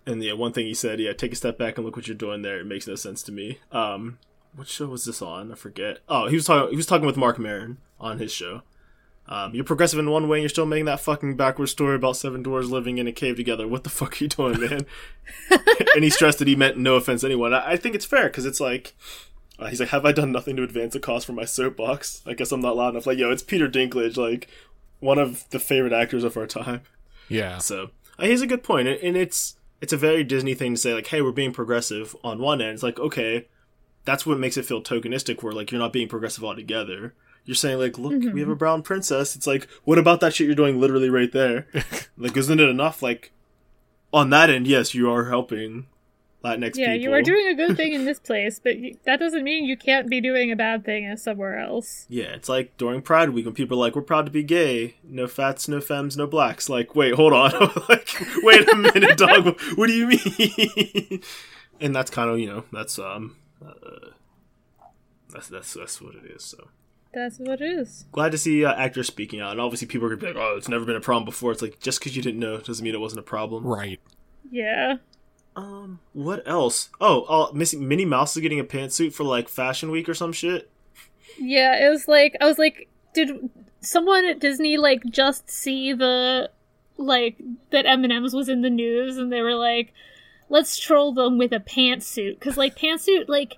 And 0.07 0.23
yeah, 0.23 0.33
one 0.35 0.53
thing 0.53 0.67
he 0.67 0.75
said, 0.75 1.01
yeah, 1.01 1.13
take 1.13 1.33
a 1.33 1.37
step 1.37 1.59
back 1.59 1.77
and 1.77 1.85
look 1.85 1.97
what 1.97 2.07
you're 2.09 2.17
doing 2.17 2.43
there. 2.43 2.61
It 2.61 2.67
makes 2.67 2.87
no 2.87 2.95
sense 2.95 3.23
to 3.25 3.33
me. 3.33 3.59
Um, 3.73 4.19
what 4.55 4.69
show 4.69 4.87
was 4.87 5.05
this 5.05 5.21
on? 5.21 5.53
I 5.53 5.55
forget. 5.57 5.99
Oh, 6.09 6.29
he 6.29 6.37
was 6.37 6.47
talking. 6.47 6.71
He 6.71 6.77
was 6.77 6.87
talking 6.87 7.07
with 7.07 7.17
Marc 7.17 7.39
Maron 7.39 7.79
on 8.01 8.19
his 8.19 8.33
show. 8.33 8.63
Um, 9.29 9.55
you're 9.55 9.65
progressive 9.65 9.99
in 9.99 10.11
one 10.11 10.27
way, 10.27 10.39
and 10.39 10.43
you're 10.43 10.49
still 10.49 10.67
making 10.67 10.87
that 10.87 11.01
fucking 11.01 11.37
backward 11.37 11.67
story 11.67 11.97
about 11.97 12.17
seven 12.17 12.43
dwarves 12.43 12.71
living 12.71 12.99
in 12.99 13.07
a 13.07 13.13
cave 13.13 13.37
together. 13.37 13.69
What 13.69 13.85
the 13.85 13.91
fuck 13.91 14.15
are 14.21 14.25
you 14.25 14.29
doing, 14.29 14.61
man? 14.61 14.87
and 15.95 16.03
he 16.03 16.11
stressed 16.11 16.39
that 16.39 16.49
he 16.49 16.57
meant 16.57 16.79
no 16.79 16.95
offense 16.97 17.21
to 17.21 17.27
anyone. 17.27 17.53
I, 17.53 17.73
I 17.73 17.77
think 17.77 17.95
it's 17.95 18.07
fair 18.07 18.29
because 18.29 18.47
it's 18.47 18.61
like. 18.61 18.95
Uh, 19.61 19.67
he's 19.67 19.81
like, 19.81 19.89
have 19.89 20.07
I 20.07 20.13
done 20.13 20.31
nothing 20.31 20.55
to 20.55 20.63
advance 20.63 20.93
the 20.93 21.01
cause 21.01 21.25
for 21.25 21.33
my 21.33 21.45
soapbox? 21.45 22.23
I 22.25 22.35
guess 22.35 22.53
I'm 22.53 22.61
not 22.61 22.77
loud 22.77 22.91
enough. 22.91 23.09
Like, 23.09 23.19
yo, 23.19 23.33
it's 23.33 23.43
Peter 23.43 23.69
Dinklage, 23.69 24.17
like 24.17 24.47
one 25.01 25.19
of 25.19 25.51
the 25.51 25.59
favorite 25.59 25.93
actors 25.93 26.23
of 26.23 26.37
our 26.37 26.47
time. 26.47 26.83
Yeah. 27.29 27.59
So 27.59 27.91
uh, 28.19 28.27
he's 28.27 28.43
a 28.43 28.47
good 28.47 28.63
point, 28.63 28.89
and 28.89 29.01
and 29.01 29.17
it's 29.17 29.57
it's 29.81 29.93
a 29.93 29.97
very 29.97 30.25
Disney 30.25 30.55
thing 30.55 30.75
to 30.75 30.81
say 30.81 30.95
like, 30.95 31.09
hey, 31.09 31.23
we're 31.23 31.33
being 31.33 31.53
progressive 31.53 32.17
on 32.25 32.39
one 32.39 32.61
end. 32.61 32.75
It's 32.75 32.83
like 32.83 32.99
okay, 32.99 33.47
that's 34.05 34.27
what 34.27 34.39
makes 34.39 34.57
it 34.57 34.65
feel 34.65 34.83
tokenistic, 34.83 35.43
where 35.43 35.53
like 35.53 35.71
you're 35.71 35.81
not 35.81 35.93
being 35.93 36.09
progressive 36.09 36.45
altogether. 36.45 37.15
You're 37.49 37.55
saying 37.55 37.79
like, 37.79 37.97
look, 37.97 38.13
we 38.35 38.41
have 38.41 38.51
a 38.51 38.55
brown 38.55 38.83
princess. 38.83 39.35
It's 39.35 39.47
like, 39.47 39.67
what 39.85 39.97
about 39.97 40.21
that 40.21 40.35
shit 40.35 40.47
you're 40.47 40.55
doing 40.55 40.79
literally 40.79 41.09
right 41.09 41.33
there? 41.33 41.67
like, 42.19 42.37
isn't 42.37 42.61
it 42.61 42.69
enough? 42.69 43.03
Like, 43.03 43.33
on 44.13 44.29
that 44.29 44.51
end, 44.51 44.67
yes, 44.67 44.93
you 44.93 45.11
are 45.11 45.31
helping 45.31 45.87
Latinx 46.45 46.77
yeah, 46.77 46.93
people. 46.93 47.05
you 47.05 47.13
are 47.15 47.23
doing 47.23 47.47
a 47.47 47.55
good 47.55 47.75
thing 47.75 47.95
in 47.95 48.05
this 48.05 48.21
place, 48.27 48.61
but 48.63 48.75
that 49.07 49.19
doesn't 49.19 49.45
mean 49.45 49.65
you 49.65 49.79
can't 49.79 50.11
be 50.11 50.21
doing 50.21 50.53
a 50.53 50.57
bad 50.57 50.85
thing 50.85 51.07
as 51.07 51.23
somewhere 51.23 51.59
else. 51.59 52.05
Yeah, 52.11 52.35
it's 52.35 52.51
like 52.51 52.77
during 52.77 53.01
Pride 53.01 53.31
Week 53.31 53.47
when 53.47 53.55
people 53.55 53.79
are 53.79 53.87
like, 53.87 53.97
"We're 53.97 54.03
proud 54.03 54.27
to 54.27 54.31
be 54.31 54.43
gay, 54.43 54.97
no 55.03 55.27
fats, 55.27 55.69
no 55.69 55.81
femmes, 55.81 56.19
no 56.19 56.27
blacks." 56.27 56.69
Like, 56.69 56.95
wait, 56.95 57.15
hold 57.15 57.33
on, 57.33 57.53
like, 57.89 58.15
wait 58.43 58.69
a 58.69 58.77
minute, 58.77 59.17
dog. 59.17 59.59
What 59.77 59.87
do 59.87 59.95
you 59.95 60.07
mean? 60.07 61.23
and 61.81 61.97
that's 61.97 62.11
kind 62.11 62.29
of 62.29 62.39
you 62.39 62.47
know 62.47 62.65
that's 62.75 62.99
um 62.99 63.37
uh, 63.65 64.11
that's 65.33 65.49
that's 65.49 65.73
that's 65.73 66.03
what 66.03 66.15
it 66.15 66.27
is. 66.27 66.45
So 66.45 66.69
That's 67.19 67.39
what 67.39 67.61
it 67.61 67.65
is. 67.65 68.05
glad 68.13 68.33
to 68.33 68.39
see 68.39 68.65
uh, 68.65 68.73
actors 68.75 69.09
speaking 69.09 69.41
out, 69.41 69.53
and 69.53 69.61
obviously 69.61 69.89
people 69.89 70.07
are 70.07 70.15
gonna 70.15 70.21
be 70.21 70.27
like, 70.29 70.37
"Oh, 70.37 70.57
it's 70.57 70.69
never 70.69 70.85
been 70.85 70.97
a 70.97 71.01
problem 71.01 71.25
before." 71.25 71.53
It's 71.53 71.63
like 71.63 71.81
just 71.81 71.99
because 71.99 72.17
you 72.17 72.23
didn't 72.23 72.41
know 72.41 72.59
doesn't 72.59 72.85
mean 72.85 72.95
it 72.95 73.01
wasn't 73.01 73.21
a 73.21 73.25
problem. 73.25 73.65
Right. 73.65 74.01
Yeah. 74.51 74.97
Um, 75.57 75.99
what 76.13 76.47
else? 76.47 76.91
Oh, 77.01 77.27
oh, 77.29 77.53
Missy, 77.53 77.77
Minnie 77.77 78.05
Mouse 78.05 78.37
is 78.37 78.43
getting 78.43 78.61
a 78.61 78.65
pantsuit 78.65 79.13
for 79.13 79.25
like 79.25 79.49
Fashion 79.49 79.91
Week 79.91 80.09
or 80.09 80.15
some 80.15 80.33
shit. 80.33 80.71
Yeah, 81.37 81.85
it 81.85 81.91
was 81.91 82.07
like 82.07 82.37
I 82.41 82.45
was 82.45 82.59
like, 82.59 82.89
did 83.13 83.51
someone 83.81 84.25
at 84.25 84.39
Disney 84.39 84.77
like 84.77 85.03
just 85.11 85.51
see 85.51 85.93
the 85.93 86.51
like 86.97 87.41
that 87.71 87.87
M&M's 87.87 88.35
was 88.35 88.49
in 88.49 88.63
the 88.63 88.71
news 88.71 89.19
and 89.19 89.33
they 89.33 89.43
were 89.43 89.55
like, 89.55 89.93
let's 90.49 90.79
troll 90.79 91.13
them 91.13 91.39
with 91.39 91.53
a 91.53 91.61
pantsuit 91.61 92.39
because 92.39 92.57
like 92.57 92.77
pantsuit 92.77 93.29
like 93.29 93.57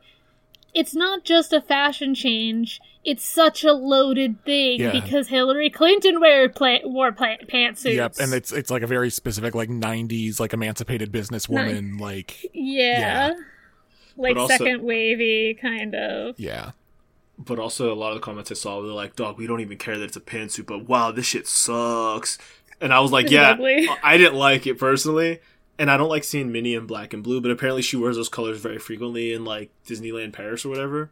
it's 0.74 0.94
not 0.94 1.24
just 1.24 1.52
a 1.52 1.60
fashion 1.60 2.14
change. 2.14 2.80
It's 3.04 3.24
such 3.24 3.64
a 3.64 3.72
loaded 3.72 4.44
thing 4.44 4.80
Yeah. 4.80 4.92
because 4.92 5.28
Hillary 5.28 5.70
Clinton 5.70 6.20
wear 6.20 6.48
pla- 6.50 6.80
wore 6.84 7.12
pla- 7.12 7.36
pantsuits. 7.48 7.94
Yep. 7.94 8.14
And 8.20 8.34
it's 8.34 8.52
it's 8.52 8.70
like 8.70 8.82
a 8.82 8.86
very 8.86 9.08
specific 9.10 9.54
like 9.54 9.68
'90s 9.70 10.38
like 10.38 10.52
emancipated 10.52 11.10
businesswoman 11.10 11.98
like 12.00 12.36
yeah, 12.52 13.32
like 14.16 14.34
But 14.34 14.42
also- 14.42 14.56
second 14.58 14.82
wavy 14.82 15.54
kind 15.54 15.94
of. 15.94 16.38
yeah. 16.38 16.72
But 17.42 17.58
also, 17.58 17.90
a 17.90 17.94
lot 17.96 18.10
of 18.10 18.16
the 18.16 18.20
comments 18.20 18.50
I 18.50 18.54
saw 18.54 18.80
were 18.82 18.88
like, 18.88 19.16
"Dog, 19.16 19.38
we 19.38 19.46
don't 19.46 19.62
even 19.62 19.78
care 19.78 19.96
that 19.96 20.04
it's 20.04 20.16
a 20.16 20.20
pantsuit, 20.20 20.66
but 20.66 20.86
wow, 20.86 21.10
this 21.10 21.24
shit 21.24 21.46
sucks." 21.46 22.36
And 22.82 22.92
I 22.92 23.00
was 23.00 23.12
like, 23.12 23.24
It's 23.24 23.32
"Yeah, 23.32 23.52
ugly. 23.52 23.88
I 24.02 24.18
didn't 24.18 24.34
like 24.34 24.66
it 24.66 24.78
personally, 24.78 25.40
and 25.80 25.90
I 25.90 25.96
don't 25.96 26.08
like 26.08 26.22
seeing 26.22 26.52
Minnie 26.52 26.74
in 26.74 26.86
black 26.86 27.12
and 27.12 27.24
blue, 27.24 27.40
but 27.40 27.50
apparently 27.50 27.82
she 27.82 27.96
wears 27.96 28.14
those 28.16 28.28
colors 28.28 28.60
very 28.60 28.78
frequently 28.78 29.32
in 29.32 29.44
like 29.44 29.72
Disneyland 29.84 30.32
Paris 30.32 30.64
or 30.64 30.68
whatever. 30.68 31.10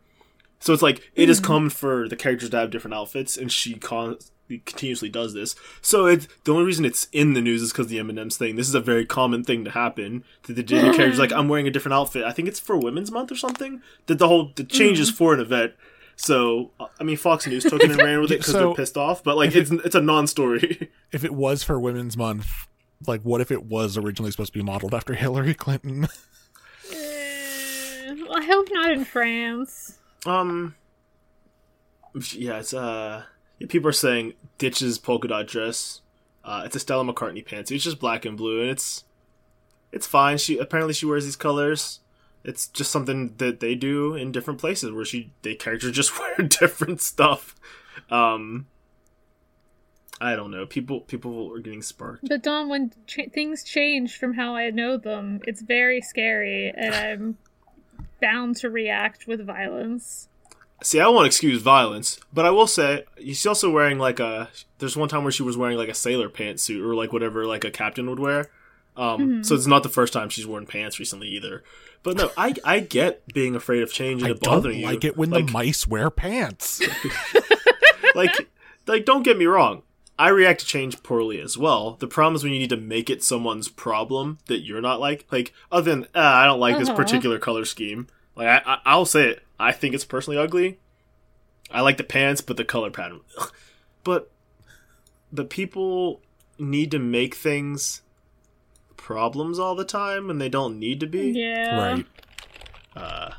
So 0.60 0.72
it's 0.72 0.82
like 0.82 1.10
it 1.16 1.24
Hmm. 1.24 1.30
is 1.30 1.40
common 1.40 1.70
for 1.70 2.08
the 2.08 2.16
characters 2.16 2.50
to 2.50 2.56
have 2.58 2.70
different 2.70 2.94
outfits, 2.94 3.36
and 3.36 3.50
she 3.50 3.74
con- 3.74 4.18
continuously 4.64 5.08
does 5.08 5.34
this. 5.34 5.54
So 5.82 6.06
it's 6.06 6.26
the 6.44 6.52
only 6.52 6.64
reason 6.64 6.84
it's 6.84 7.06
in 7.12 7.34
the 7.34 7.40
news 7.40 7.62
is 7.62 7.72
because 7.72 7.88
the 7.88 7.98
M 7.98 8.08
and 8.10 8.18
M's 8.18 8.36
thing. 8.36 8.56
This 8.56 8.68
is 8.68 8.74
a 8.74 8.80
very 8.80 9.04
common 9.04 9.44
thing 9.44 9.64
to 9.64 9.70
happen. 9.70 10.24
That 10.46 10.54
the 10.54 10.62
Disney 10.62 10.90
characters 10.96 11.18
like, 11.18 11.32
I'm 11.32 11.48
wearing 11.48 11.66
a 11.66 11.70
different 11.70 11.94
outfit. 11.94 12.24
I 12.24 12.32
think 12.32 12.48
it's 12.48 12.60
for 12.60 12.76
Women's 12.76 13.10
Month 13.10 13.30
or 13.32 13.36
something. 13.36 13.82
That 14.06 14.18
the 14.18 14.28
whole 14.28 14.52
the 14.54 14.64
change 14.64 14.98
Hmm. 14.98 15.02
is 15.02 15.10
for 15.10 15.34
an 15.34 15.40
event. 15.40 15.72
So 16.16 16.72
I 16.98 17.04
mean, 17.04 17.16
Fox 17.16 17.46
News 17.46 17.62
took 17.64 17.82
it 17.82 17.90
and 17.90 17.98
ran 18.00 18.20
with 18.20 18.32
it 18.32 18.38
because 18.40 18.52
So- 18.52 18.58
they're 18.68 18.74
pissed 18.74 18.96
off. 18.96 19.22
But 19.22 19.36
like, 19.36 19.54
it's 19.54 19.70
it's 19.70 19.94
a 19.94 20.00
non-story. 20.00 20.90
If 21.12 21.24
it 21.24 21.32
was 21.34 21.62
for 21.62 21.78
Women's 21.78 22.16
Month, 22.16 22.66
like 23.07 23.22
what 23.22 23.40
if 23.40 23.51
it 23.51 23.64
was 23.64 23.96
originally 23.96 24.30
supposed 24.30 24.53
to 24.53 24.59
be 24.59 24.64
modeled 24.64 24.94
after 24.94 25.14
Hillary 25.14 25.55
Clinton? 25.55 26.09
Eh, 26.90 28.14
I 28.32 28.44
hope 28.46 28.68
not 28.70 28.90
in 28.92 29.05
France. 29.05 29.99
Um. 30.24 30.74
Yeah, 32.32 32.61
it's 32.61 32.72
uh. 32.72 33.24
People 33.68 33.90
are 33.90 33.92
saying 33.92 34.32
ditches 34.57 34.99
polka 34.99 35.28
dot 35.28 35.46
dress. 35.46 36.01
Uh, 36.42 36.62
it's 36.64 36.74
a 36.74 36.80
Stella 36.80 37.05
McCartney 37.05 37.44
pants. 37.44 37.70
It's 37.70 37.84
just 37.84 37.99
black 37.99 38.24
and 38.24 38.38
blue, 38.38 38.62
and 38.62 38.70
it's 38.70 39.05
it's 39.92 40.07
fine. 40.07 40.38
She 40.38 40.57
apparently 40.57 40.94
she 40.94 41.05
wears 41.05 41.26
these 41.26 41.36
colors. 41.36 42.01
It's 42.42 42.68
just 42.68 42.90
something 42.90 43.34
that 43.36 43.61
they 43.61 43.74
do 43.74 44.14
in 44.14 44.32
different 44.32 44.61
places 44.61 44.90
where 44.90 45.05
she 45.05 45.32
they 45.42 45.55
characters 45.55 45.92
just 45.92 46.18
wear 46.38 46.49
different 46.49 47.03
stuff. 47.03 47.55
Um. 48.11 48.66
I 50.20 50.34
don't 50.36 50.50
know. 50.50 50.66
People 50.66 51.00
people 51.00 51.52
are 51.54 51.60
getting 51.60 51.82
sparked. 51.82 52.28
But 52.28 52.42
Don, 52.42 52.68
when 52.68 52.92
ch- 53.06 53.30
things 53.32 53.62
change 53.62 54.16
from 54.16 54.34
how 54.34 54.56
I 54.56 54.70
know 54.70 54.96
them, 54.96 55.40
it's 55.46 55.62
very 55.62 56.00
scary, 56.00 56.72
and 56.76 56.94
I'm 56.94 57.38
bound 58.20 58.56
to 58.56 58.70
react 58.70 59.26
with 59.26 59.46
violence. 59.46 60.28
See, 60.82 61.00
I 61.00 61.08
won't 61.08 61.26
excuse 61.26 61.60
violence, 61.62 62.20
but 62.32 62.44
I 62.46 62.50
will 62.50 62.66
say 62.68 63.04
she's 63.18 63.46
also 63.46 63.70
wearing 63.70 63.98
like 63.98 64.20
a. 64.20 64.48
There's 64.78 64.96
one 64.96 65.08
time 65.08 65.22
where 65.22 65.32
she 65.32 65.42
was 65.42 65.56
wearing 65.56 65.76
like 65.76 65.88
a 65.88 65.94
sailor 65.94 66.28
pantsuit 66.28 66.84
or 66.84 66.94
like 66.94 67.12
whatever 67.12 67.46
like 67.46 67.64
a 67.64 67.70
captain 67.70 68.08
would 68.10 68.20
wear. 68.20 68.50
Um, 68.96 69.44
So 69.44 69.54
it's 69.54 69.66
not 69.66 69.84
the 69.84 69.88
first 69.88 70.12
time 70.12 70.28
she's 70.28 70.46
worn 70.46 70.66
pants 70.66 70.98
recently 70.98 71.28
either. 71.28 71.62
But 72.02 72.16
no, 72.16 72.30
I 72.36 72.54
I 72.64 72.80
get 72.80 73.32
being 73.32 73.54
afraid 73.56 73.82
of 73.82 73.92
change 73.92 74.22
and 74.22 74.28
I 74.32 74.34
it 74.34 74.40
bothering 74.40 74.74
don't 74.74 74.80
you. 74.80 74.86
like 74.86 75.04
it 75.04 75.16
when 75.16 75.30
like, 75.30 75.46
the 75.46 75.52
mice 75.52 75.86
wear 75.86 76.10
pants. 76.10 76.80
like 78.14 78.48
like 78.86 79.04
don't 79.04 79.22
get 79.22 79.36
me 79.38 79.46
wrong. 79.46 79.82
I 80.18 80.28
react 80.28 80.60
to 80.60 80.66
change 80.66 81.02
poorly 81.02 81.40
as 81.40 81.56
well. 81.56 81.92
The 81.92 82.08
problem 82.08 82.34
is 82.34 82.42
when 82.42 82.52
you 82.52 82.58
need 82.58 82.70
to 82.70 82.76
make 82.76 83.08
it 83.08 83.22
someone's 83.22 83.68
problem 83.68 84.38
that 84.46 84.60
you're 84.60 84.80
not 84.80 84.98
like. 85.00 85.26
Like 85.30 85.52
other 85.70 85.90
than 85.90 86.04
uh, 86.14 86.18
I 86.20 86.44
don't 86.44 86.58
like 86.60 86.76
this 86.78 86.88
Uh-huh. 86.88 86.96
particular 86.96 87.38
color 87.38 87.64
scheme. 87.64 88.08
Like 88.34 88.48
I, 88.48 88.72
I 88.74 88.78
I'll 88.84 89.04
say 89.06 89.28
it. 89.28 89.42
I 89.60 89.72
think 89.72 89.94
it's 89.94 90.04
personally 90.04 90.36
ugly. 90.38 90.78
I 91.70 91.82
like 91.82 91.96
the 91.98 92.04
pants, 92.04 92.40
but 92.40 92.56
the 92.56 92.64
color 92.64 92.90
pattern. 92.90 93.20
ugh. 93.38 93.52
But 94.04 94.30
but 95.32 95.50
people 95.50 96.20
need 96.58 96.90
to 96.90 96.98
make 96.98 97.34
things 97.36 98.02
problems 98.96 99.58
all 99.58 99.74
the 99.74 99.84
time, 99.84 100.30
and 100.30 100.40
they 100.40 100.48
don't 100.48 100.78
need 100.78 101.00
to 101.00 101.06
be. 101.06 101.30
Yeah, 101.30 101.94
right. 101.94 102.06
Uh, 102.96 103.30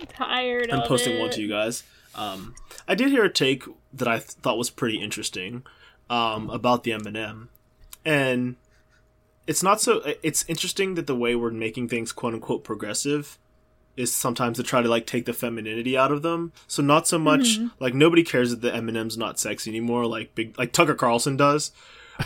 I'm 0.00 0.06
tired 0.06 0.70
I'm 0.70 0.80
of 0.80 0.88
posting 0.88 1.16
it. 1.16 1.20
one 1.20 1.30
to 1.30 1.40
you 1.40 1.48
guys. 1.48 1.82
Um, 2.14 2.54
I 2.86 2.94
did 2.94 3.08
hear 3.08 3.24
a 3.24 3.32
take 3.32 3.64
that 3.92 4.06
I 4.08 4.18
th- 4.18 4.30
thought 4.30 4.58
was 4.58 4.70
pretty 4.70 5.00
interesting 5.00 5.64
um, 6.10 6.50
about 6.50 6.84
the 6.84 6.92
M&M, 6.92 7.48
and 8.04 8.56
it's 9.46 9.62
not 9.62 9.80
so. 9.80 10.02
It's 10.22 10.44
interesting 10.48 10.94
that 10.94 11.06
the 11.06 11.16
way 11.16 11.34
we're 11.34 11.50
making 11.50 11.88
things 11.88 12.12
"quote 12.12 12.34
unquote" 12.34 12.64
progressive 12.64 13.38
is 13.96 14.14
sometimes 14.14 14.56
to 14.56 14.62
try 14.62 14.80
to 14.80 14.88
like 14.88 15.06
take 15.06 15.24
the 15.26 15.32
femininity 15.32 15.96
out 15.96 16.12
of 16.12 16.22
them. 16.22 16.52
So 16.68 16.82
not 16.82 17.08
so 17.08 17.18
much 17.18 17.58
like 17.80 17.94
nobody 17.94 18.22
cares 18.22 18.50
that 18.50 18.60
the 18.60 18.72
M&M's 18.72 19.18
not 19.18 19.40
sexy 19.40 19.70
anymore, 19.70 20.06
like 20.06 20.34
big 20.36 20.56
like 20.56 20.72
Tucker 20.72 20.94
Carlson 20.94 21.36
does. 21.36 21.72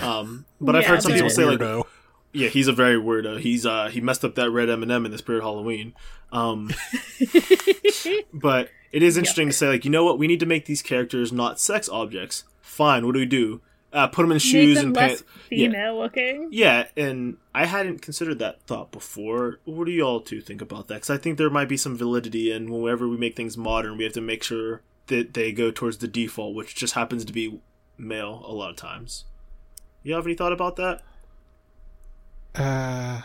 Um, 0.01 0.45
but 0.61 0.77
I've 0.77 0.85
heard 0.85 1.03
some 1.03 1.13
people 1.13 1.31
say 1.31 1.45
like, 1.45 1.59
Weirdo. 1.59 1.85
yeah, 2.33 2.49
he's 2.49 2.69
a 2.69 2.73
very 2.73 2.97
weirdo. 2.97 3.41
He's 3.41 3.65
uh 3.65 3.89
he 3.89 4.01
messed 4.01 4.25
up 4.25 4.35
that 4.35 4.51
red 4.51 4.69
M 4.69 4.83
and 4.83 4.93
m 4.93 5.07
in 5.07 5.13
the 5.13 5.19
spirit 5.19 5.39
of 5.39 5.45
Halloween. 5.45 5.95
Um, 6.31 6.71
but 8.35 8.69
it 8.91 9.03
is 9.03 9.17
interesting 9.17 9.49
to 9.49 9.53
say 9.55 9.69
like, 9.69 9.85
you 9.85 9.91
know 9.91 10.05
what? 10.05 10.19
We 10.19 10.27
need 10.27 10.41
to 10.41 10.47
make 10.47 10.67
these 10.67 10.83
characters 10.83 11.33
not 11.33 11.59
sex 11.59 11.89
objects. 11.89 12.45
Fine. 12.61 13.07
What 13.07 13.15
do 13.15 13.21
we 13.21 13.27
do? 13.27 13.63
Uh, 13.93 14.09
put 14.09 14.23
them 14.23 14.33
in 14.33 14.39
shoes 14.39 14.77
them 14.77 14.89
and 14.89 14.97
less 14.97 15.23
pants. 15.23 15.25
Yeah. 15.51 15.69
female 15.69 15.99
looking. 15.99 16.49
Yeah, 16.51 16.87
and 16.97 17.37
I 17.55 17.67
hadn't 17.67 18.03
considered 18.03 18.39
that 18.39 18.63
thought 18.63 18.91
before. 18.91 19.59
What 19.65 19.85
do 19.85 19.93
you 19.93 20.03
all 20.03 20.21
two 20.21 20.41
think 20.41 20.63
about 20.63 20.89
that? 20.89 20.95
Because 20.95 21.11
I 21.11 21.19
think 21.19 21.39
there 21.39 21.51
might 21.51 21.69
be 21.69 21.77
some 21.77 21.97
validity 21.97 22.51
in 22.51 22.71
whenever 22.71 23.07
we 23.09 23.17
make 23.17 23.37
things 23.37 23.57
modern, 23.57 23.97
we 23.99 24.05
have 24.05 24.13
to 24.15 24.21
make 24.21 24.43
sure 24.43 24.83
that 25.09 25.35
they 25.35 25.53
go 25.53 25.71
towards 25.71 25.99
the 25.99 26.09
default, 26.09 26.55
which 26.55 26.75
just 26.75 26.95
happens 26.95 27.25
to 27.25 27.33
be 27.33 27.61
male 27.99 28.43
a 28.47 28.53
lot 28.53 28.71
of 28.71 28.77
times. 28.77 29.25
You 30.03 30.15
have 30.15 30.27
any 30.27 30.35
thought 30.35 30.53
about 30.53 30.77
that? 30.77 31.03
Uh, 32.55 33.23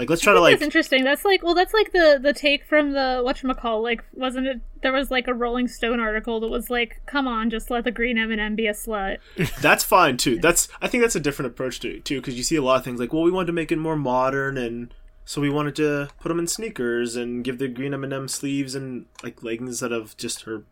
Like, 0.00 0.08
let's 0.08 0.22
try 0.22 0.32
to 0.32 0.40
like. 0.40 0.54
That's 0.54 0.62
interesting. 0.62 1.04
That's 1.04 1.26
like 1.26 1.42
well, 1.42 1.54
that's 1.54 1.74
like 1.74 1.92
the 1.92 2.18
the 2.22 2.32
take 2.32 2.64
from 2.64 2.92
the 2.92 3.22
whatchamacall. 3.22 3.82
Like, 3.82 4.02
wasn't 4.14 4.46
it? 4.46 4.60
There 4.82 4.94
was 4.94 5.10
like 5.10 5.28
a 5.28 5.34
Rolling 5.34 5.68
Stone 5.68 6.00
article 6.00 6.40
that 6.40 6.48
was 6.48 6.70
like, 6.70 7.02
"Come 7.04 7.28
on, 7.28 7.50
just 7.50 7.70
let 7.70 7.84
the 7.84 7.90
green 7.90 8.16
M 8.16 8.30
and 8.30 8.40
m 8.40 8.56
be 8.56 8.66
a 8.66 8.72
slut." 8.72 9.18
that's 9.60 9.84
fine 9.84 10.16
too. 10.16 10.38
That's 10.38 10.68
I 10.80 10.88
think 10.88 11.02
that's 11.02 11.16
a 11.16 11.20
different 11.20 11.52
approach 11.52 11.80
to 11.80 11.96
it 11.96 12.06
too, 12.06 12.18
because 12.18 12.38
you 12.38 12.42
see 12.42 12.56
a 12.56 12.62
lot 12.62 12.76
of 12.78 12.84
things 12.84 12.98
like, 12.98 13.12
well, 13.12 13.22
we 13.22 13.30
wanted 13.30 13.48
to 13.48 13.52
make 13.52 13.70
it 13.70 13.76
more 13.76 13.96
modern, 13.96 14.56
and 14.56 14.94
so 15.26 15.42
we 15.42 15.50
wanted 15.50 15.76
to 15.76 16.08
put 16.18 16.30
them 16.30 16.38
in 16.38 16.46
sneakers 16.46 17.14
and 17.14 17.44
give 17.44 17.58
the 17.58 17.68
green 17.68 17.92
M 17.92 18.02
and 18.02 18.14
m 18.14 18.26
sleeves 18.26 18.74
and 18.74 19.04
like 19.22 19.42
leggings 19.42 19.68
instead 19.68 19.92
of 19.92 20.16
just 20.16 20.44
her 20.44 20.64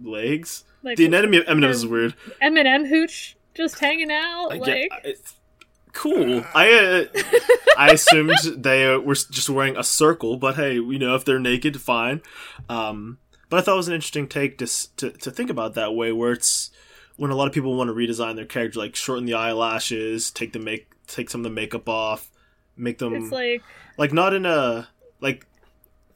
legs. 0.00 0.62
Like 0.84 0.98
The 0.98 1.06
anatomy 1.06 1.38
of 1.38 1.48
M&M's 1.48 1.78
is 1.78 1.86
weird. 1.86 2.14
M 2.40 2.56
and 2.56 2.68
m 2.68 2.84
hooch 2.86 3.36
just 3.54 3.80
hanging 3.80 4.12
out. 4.12 4.52
I 4.52 4.56
like, 4.58 4.64
get, 4.64 4.88
it's 5.02 5.34
cool. 5.98 6.44
I 6.54 6.72
uh, 6.72 7.22
I 7.76 7.90
assumed 7.90 8.38
they 8.56 8.92
uh, 8.92 8.98
were 8.98 9.14
just 9.14 9.50
wearing 9.50 9.76
a 9.76 9.84
circle, 9.84 10.36
but 10.36 10.56
hey, 10.56 10.74
you 10.74 10.98
know, 10.98 11.14
if 11.14 11.24
they're 11.24 11.40
naked, 11.40 11.80
fine. 11.80 12.22
Um, 12.68 13.18
but 13.50 13.58
I 13.58 13.62
thought 13.62 13.74
it 13.74 13.76
was 13.76 13.88
an 13.88 13.94
interesting 13.94 14.28
take 14.28 14.58
to, 14.58 14.96
to 14.96 15.10
to 15.10 15.30
think 15.30 15.50
about 15.50 15.74
that 15.74 15.94
way, 15.94 16.12
where 16.12 16.32
it's 16.32 16.70
when 17.16 17.30
a 17.30 17.34
lot 17.34 17.48
of 17.48 17.52
people 17.52 17.76
want 17.76 17.88
to 17.88 17.94
redesign 17.94 18.36
their 18.36 18.46
character, 18.46 18.78
like 18.78 18.94
shorten 18.94 19.26
the 19.26 19.34
eyelashes, 19.34 20.30
take 20.30 20.52
the 20.52 20.58
make 20.58 20.88
take 21.06 21.30
some 21.30 21.40
of 21.40 21.44
the 21.44 21.50
makeup 21.50 21.88
off, 21.88 22.30
make 22.76 22.98
them 22.98 23.14
it's 23.14 23.32
like 23.32 23.62
like 23.96 24.12
not 24.12 24.34
in 24.34 24.46
a 24.46 24.88
like 25.20 25.46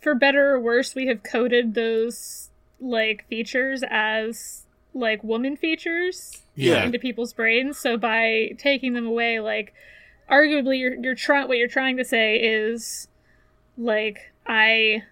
for 0.01 0.15
better 0.15 0.55
or 0.55 0.61
worse, 0.61 0.95
we 0.95 1.07
have 1.07 1.23
coded 1.23 1.75
those 1.75 2.51
like 2.81 3.27
features 3.29 3.83
as 3.89 4.67
like 4.95 5.23
woman 5.25 5.57
features 5.57 6.43
Yeah. 6.55 6.85
into 6.85 6.99
people's 6.99 7.33
brains. 7.33 7.79
So 7.79 7.97
by 7.97 8.51
taking 8.59 8.93
them 8.95 9.07
away, 9.07 9.41
like 9.41 9.73
arguably 10.31 10.79
you're 10.79 10.95
you're 10.95 11.15
trying 11.15 11.49
what 11.49 11.59
you're 11.59 11.69
trying 11.69 11.97
to 11.97 12.05
say 12.05 12.37
is 12.37 13.09
like 13.77 14.33
I 14.47 15.03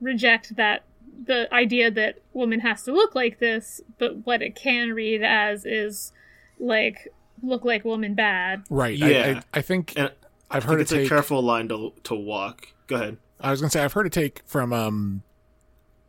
reject 0.00 0.56
that 0.56 0.84
the 1.24 1.52
idea 1.54 1.90
that 1.90 2.18
woman 2.32 2.60
has 2.60 2.82
to 2.84 2.92
look 2.92 3.14
like 3.14 3.38
this, 3.38 3.80
but 3.98 4.26
what 4.26 4.42
it 4.42 4.56
can 4.56 4.90
read 4.92 5.22
as 5.22 5.64
is 5.64 6.12
like 6.58 7.08
look 7.42 7.64
like 7.64 7.84
woman 7.84 8.14
bad. 8.14 8.64
right. 8.70 8.96
Yeah. 8.96 9.06
I, 9.52 9.58
I, 9.58 9.58
I 9.58 9.62
think 9.62 9.92
and 9.96 10.10
I've 10.50 10.64
I 10.64 10.68
heard 10.68 10.78
think 10.88 10.92
it 10.92 11.02
it's 11.02 11.06
a 11.06 11.08
careful 11.08 11.42
line 11.42 11.68
to 11.68 11.92
to 12.04 12.14
walk. 12.14 12.68
Go 12.88 12.96
ahead. 12.96 13.16
I 13.40 13.50
was 13.50 13.60
gonna 13.60 13.70
say 13.70 13.82
I've 13.82 13.92
heard 13.92 14.06
it 14.06 14.12
take 14.12 14.42
from 14.46 14.72
um, 14.72 15.22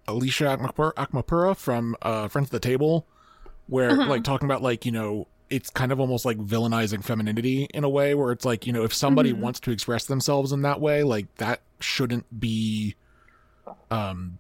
Alicia 0.08 0.46
Acampora, 0.58 0.94
Acampora 0.96 1.56
from 1.56 1.96
uh, 2.02 2.28
Friends 2.28 2.48
of 2.48 2.52
the 2.52 2.60
Table, 2.60 3.08
where 3.68 3.92
Uh-huh. 3.92 4.10
like 4.10 4.24
talking 4.24 4.46
about 4.48 4.62
like 4.62 4.86
you 4.86 4.92
know 4.92 5.28
it's 5.50 5.70
kind 5.70 5.92
of 5.92 6.00
almost 6.00 6.26
like 6.26 6.38
villainizing 6.38 7.04
femininity 7.04 7.68
in 7.74 7.84
a 7.84 7.90
way 7.90 8.16
where 8.16 8.32
it's 8.32 8.44
like 8.46 8.66
you 8.66 8.74
know 8.74 8.84
if 8.84 8.94
somebody 8.94 9.32
Mhm. 9.34 9.40
wants 9.40 9.60
to 9.62 9.72
express 9.72 10.06
themselves 10.06 10.52
in 10.52 10.64
that 10.64 10.82
way 10.82 11.04
like 11.04 11.34
that 11.36 11.62
shouldn't 11.80 12.40
be 12.40 12.96
um 13.92 14.40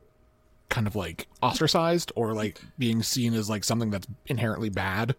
kind 0.69 0.87
of 0.87 0.95
like 0.95 1.27
ostracized 1.41 2.11
or 2.15 2.33
like 2.33 2.59
being 2.79 3.03
seen 3.03 3.33
as 3.33 3.49
like 3.49 3.63
something 3.63 3.91
that's 3.91 4.07
inherently 4.25 4.69
bad 4.69 5.15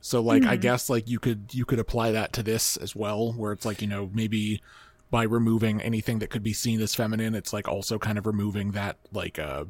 so 0.00 0.20
like 0.22 0.44
i 0.44 0.56
Mhm. 0.56 0.60
guess 0.62 0.88
like 0.88 1.08
you 1.08 1.18
could 1.18 1.52
you 1.52 1.64
could 1.66 1.78
apply 1.78 2.10
that 2.12 2.32
to 2.32 2.42
this 2.42 2.76
as 2.78 2.96
well 2.96 3.32
where 3.34 3.52
it's 3.52 3.66
like 3.66 3.82
you 3.82 3.88
know 3.88 4.10
maybe 4.14 4.62
by 5.10 5.24
removing 5.24 5.80
anything 5.82 6.20
that 6.20 6.30
could 6.30 6.42
be 6.42 6.54
seen 6.54 6.80
as 6.80 6.94
feminine 6.94 7.34
it's 7.34 7.52
like 7.52 7.68
also 7.68 7.98
kind 7.98 8.16
of 8.16 8.26
removing 8.26 8.70
that 8.72 8.96
like 9.12 9.38
uh 9.38 9.64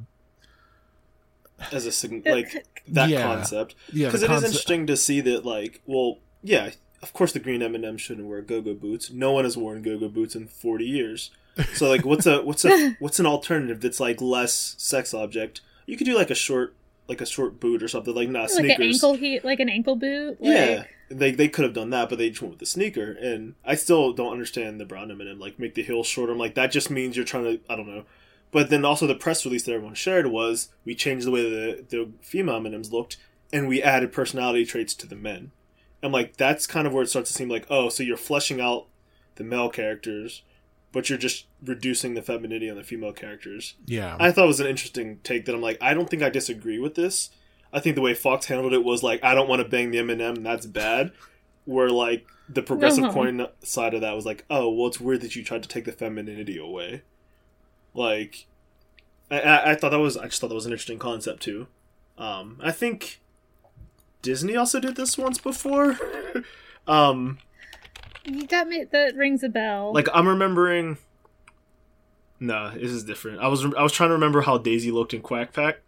As 1.72 1.86
a 1.86 1.92
sign- 1.92 2.22
like 2.26 2.66
that 2.88 3.08
Yeah. 3.08 3.22
concept. 3.22 3.74
yeah 3.92 4.08
because 4.08 4.20
the 4.20 4.26
it 4.26 4.30
is 4.30 4.34
concept- 4.34 4.46
interesting 4.52 4.86
to 4.88 4.96
see 4.96 5.20
that 5.22 5.44
like 5.44 5.80
well 5.86 6.18
yeah 6.42 6.70
of 7.02 7.12
course 7.12 7.32
the 7.32 7.38
green 7.38 7.62
m&m 7.62 7.96
shouldn't 7.98 8.26
wear 8.26 8.40
go-go 8.40 8.74
boots. 8.74 9.10
No 9.10 9.32
one 9.32 9.44
has 9.44 9.56
worn 9.56 9.82
go-go 9.82 10.08
boots 10.08 10.34
in 10.34 10.46
40 10.48 10.84
years. 10.86 11.30
So 11.74 11.88
like 11.88 12.04
what's 12.04 12.26
a 12.26 12.42
what's 12.42 12.64
a 12.64 12.92
what's 12.98 13.20
an 13.20 13.26
alternative 13.26 13.80
that's 13.80 14.00
like 14.00 14.20
less 14.20 14.74
sex 14.78 15.12
object? 15.14 15.60
You 15.86 15.96
could 15.96 16.06
do 16.06 16.16
like 16.16 16.30
a 16.30 16.34
short 16.34 16.74
like 17.06 17.20
a 17.20 17.26
short 17.26 17.60
boot 17.60 17.82
or 17.82 17.88
something 17.88 18.14
like 18.14 18.30
not 18.30 18.50
Like 18.54 18.64
an 18.64 18.82
ankle 18.82 19.14
heat 19.14 19.44
like 19.44 19.60
an 19.60 19.68
ankle 19.68 19.96
boot. 19.96 20.40
Like, 20.40 20.50
yeah 20.56 20.84
they, 21.10 21.32
they 21.32 21.48
could 21.48 21.64
have 21.64 21.74
done 21.74 21.90
that 21.90 22.08
but 22.08 22.16
they 22.16 22.30
just 22.30 22.40
went 22.40 22.52
with 22.52 22.60
the 22.60 22.66
sneaker. 22.66 23.12
And 23.12 23.54
i 23.64 23.74
still 23.74 24.14
don't 24.14 24.32
understand 24.32 24.80
the 24.80 24.86
brown 24.86 25.10
m&m 25.10 25.38
like 25.38 25.58
make 25.58 25.74
the 25.74 25.82
heel 25.82 26.02
shorter. 26.02 26.32
I'm 26.32 26.38
like 26.38 26.54
that 26.54 26.72
just 26.72 26.90
means 26.90 27.14
you're 27.16 27.26
trying 27.26 27.44
to 27.44 27.60
i 27.70 27.76
don't 27.76 27.86
know 27.86 28.04
but 28.54 28.70
then 28.70 28.84
also 28.86 29.06
the 29.06 29.14
press 29.14 29.44
release 29.44 29.64
that 29.64 29.72
everyone 29.74 29.94
shared 29.94 30.28
was 30.28 30.68
we 30.86 30.94
changed 30.94 31.26
the 31.26 31.30
way 31.30 31.42
the, 31.42 31.84
the 31.90 32.10
female 32.22 32.56
m&ms 32.56 32.90
looked 32.90 33.18
and 33.52 33.68
we 33.68 33.82
added 33.82 34.12
personality 34.12 34.64
traits 34.64 34.94
to 34.94 35.06
the 35.06 35.14
men 35.16 35.50
i'm 36.02 36.12
like 36.12 36.36
that's 36.38 36.66
kind 36.66 36.86
of 36.86 36.92
where 36.94 37.02
it 37.02 37.08
starts 37.08 37.30
to 37.30 37.36
seem 37.36 37.50
like 37.50 37.66
oh 37.68 37.88
so 37.90 38.02
you're 38.02 38.16
fleshing 38.16 38.60
out 38.60 38.86
the 39.36 39.44
male 39.44 39.68
characters 39.68 40.42
but 40.92 41.08
you're 41.10 41.18
just 41.18 41.46
reducing 41.64 42.14
the 42.14 42.22
femininity 42.22 42.70
on 42.70 42.76
the 42.76 42.82
female 42.84 43.12
characters 43.12 43.74
yeah 43.84 44.16
I 44.20 44.30
thought 44.30 44.44
it 44.44 44.48
was 44.54 44.60
an 44.60 44.68
interesting 44.68 45.18
take 45.24 45.44
that 45.46 45.54
I'm 45.54 45.60
like, 45.60 45.76
I 45.82 45.92
don't 45.92 46.08
think 46.08 46.22
I 46.22 46.30
disagree 46.30 46.78
with 46.78 46.94
this. 46.94 47.30
I 47.72 47.80
think 47.80 47.96
the 47.96 48.00
way 48.00 48.14
Fox 48.14 48.46
handled 48.46 48.72
it 48.72 48.84
was 48.84 49.02
like, 49.02 49.24
I 49.24 49.34
don't 49.34 49.48
want 49.48 49.60
to 49.60 49.68
bang 49.68 49.90
the 49.90 49.98
M&M, 49.98 50.20
and 50.20 50.46
that's 50.46 50.66
bad. 50.66 51.10
Where 51.64 51.90
like 51.90 52.24
the 52.48 52.62
progressive 52.62 53.02
Uh-huh. 53.04 53.12
coin 53.12 53.46
side 53.64 53.92
of 53.94 54.02
that 54.02 54.14
was 54.14 54.24
like, 54.24 54.44
oh, 54.48 54.70
well, 54.72 54.86
it's 54.86 55.00
weird 55.00 55.22
that 55.22 55.34
you 55.34 55.42
tried 55.42 55.64
to 55.64 55.68
take 55.68 55.84
the 55.84 55.90
femininity 55.90 56.56
away. 56.56 57.02
Like, 57.94 58.46
I, 59.30 59.70
I, 59.72 59.74
thought 59.76 59.90
that 59.90 59.98
was, 60.00 60.16
I 60.16 60.24
just 60.26 60.40
thought 60.40 60.48
that 60.48 60.54
was 60.54 60.66
an 60.66 60.72
interesting 60.72 60.98
concept 60.98 61.42
too. 61.42 61.68
Um, 62.18 62.58
I 62.62 62.72
think 62.72 63.20
Disney 64.22 64.56
also 64.56 64.80
did 64.80 64.96
this 64.96 65.16
once 65.16 65.38
before. 65.38 65.96
um, 66.86 67.38
That 68.48 68.68
ma- 68.68 68.84
that 68.90 69.14
rings 69.16 69.42
a 69.42 69.48
bell. 69.48 69.92
like 69.92 70.08
I'm 70.14 70.26
remembering. 70.28 70.98
No, 72.40 72.70
this 72.72 72.90
is 72.90 73.04
different. 73.04 73.40
I 73.40 73.48
was 73.48 73.64
I 73.64 73.82
was 73.82 73.92
trying 73.92 74.10
to 74.10 74.14
remember 74.14 74.42
how 74.42 74.58
Daisy 74.58 74.90
looked 74.90 75.14
in 75.14 75.22
Quack 75.22 75.52
Pack. 75.52 75.78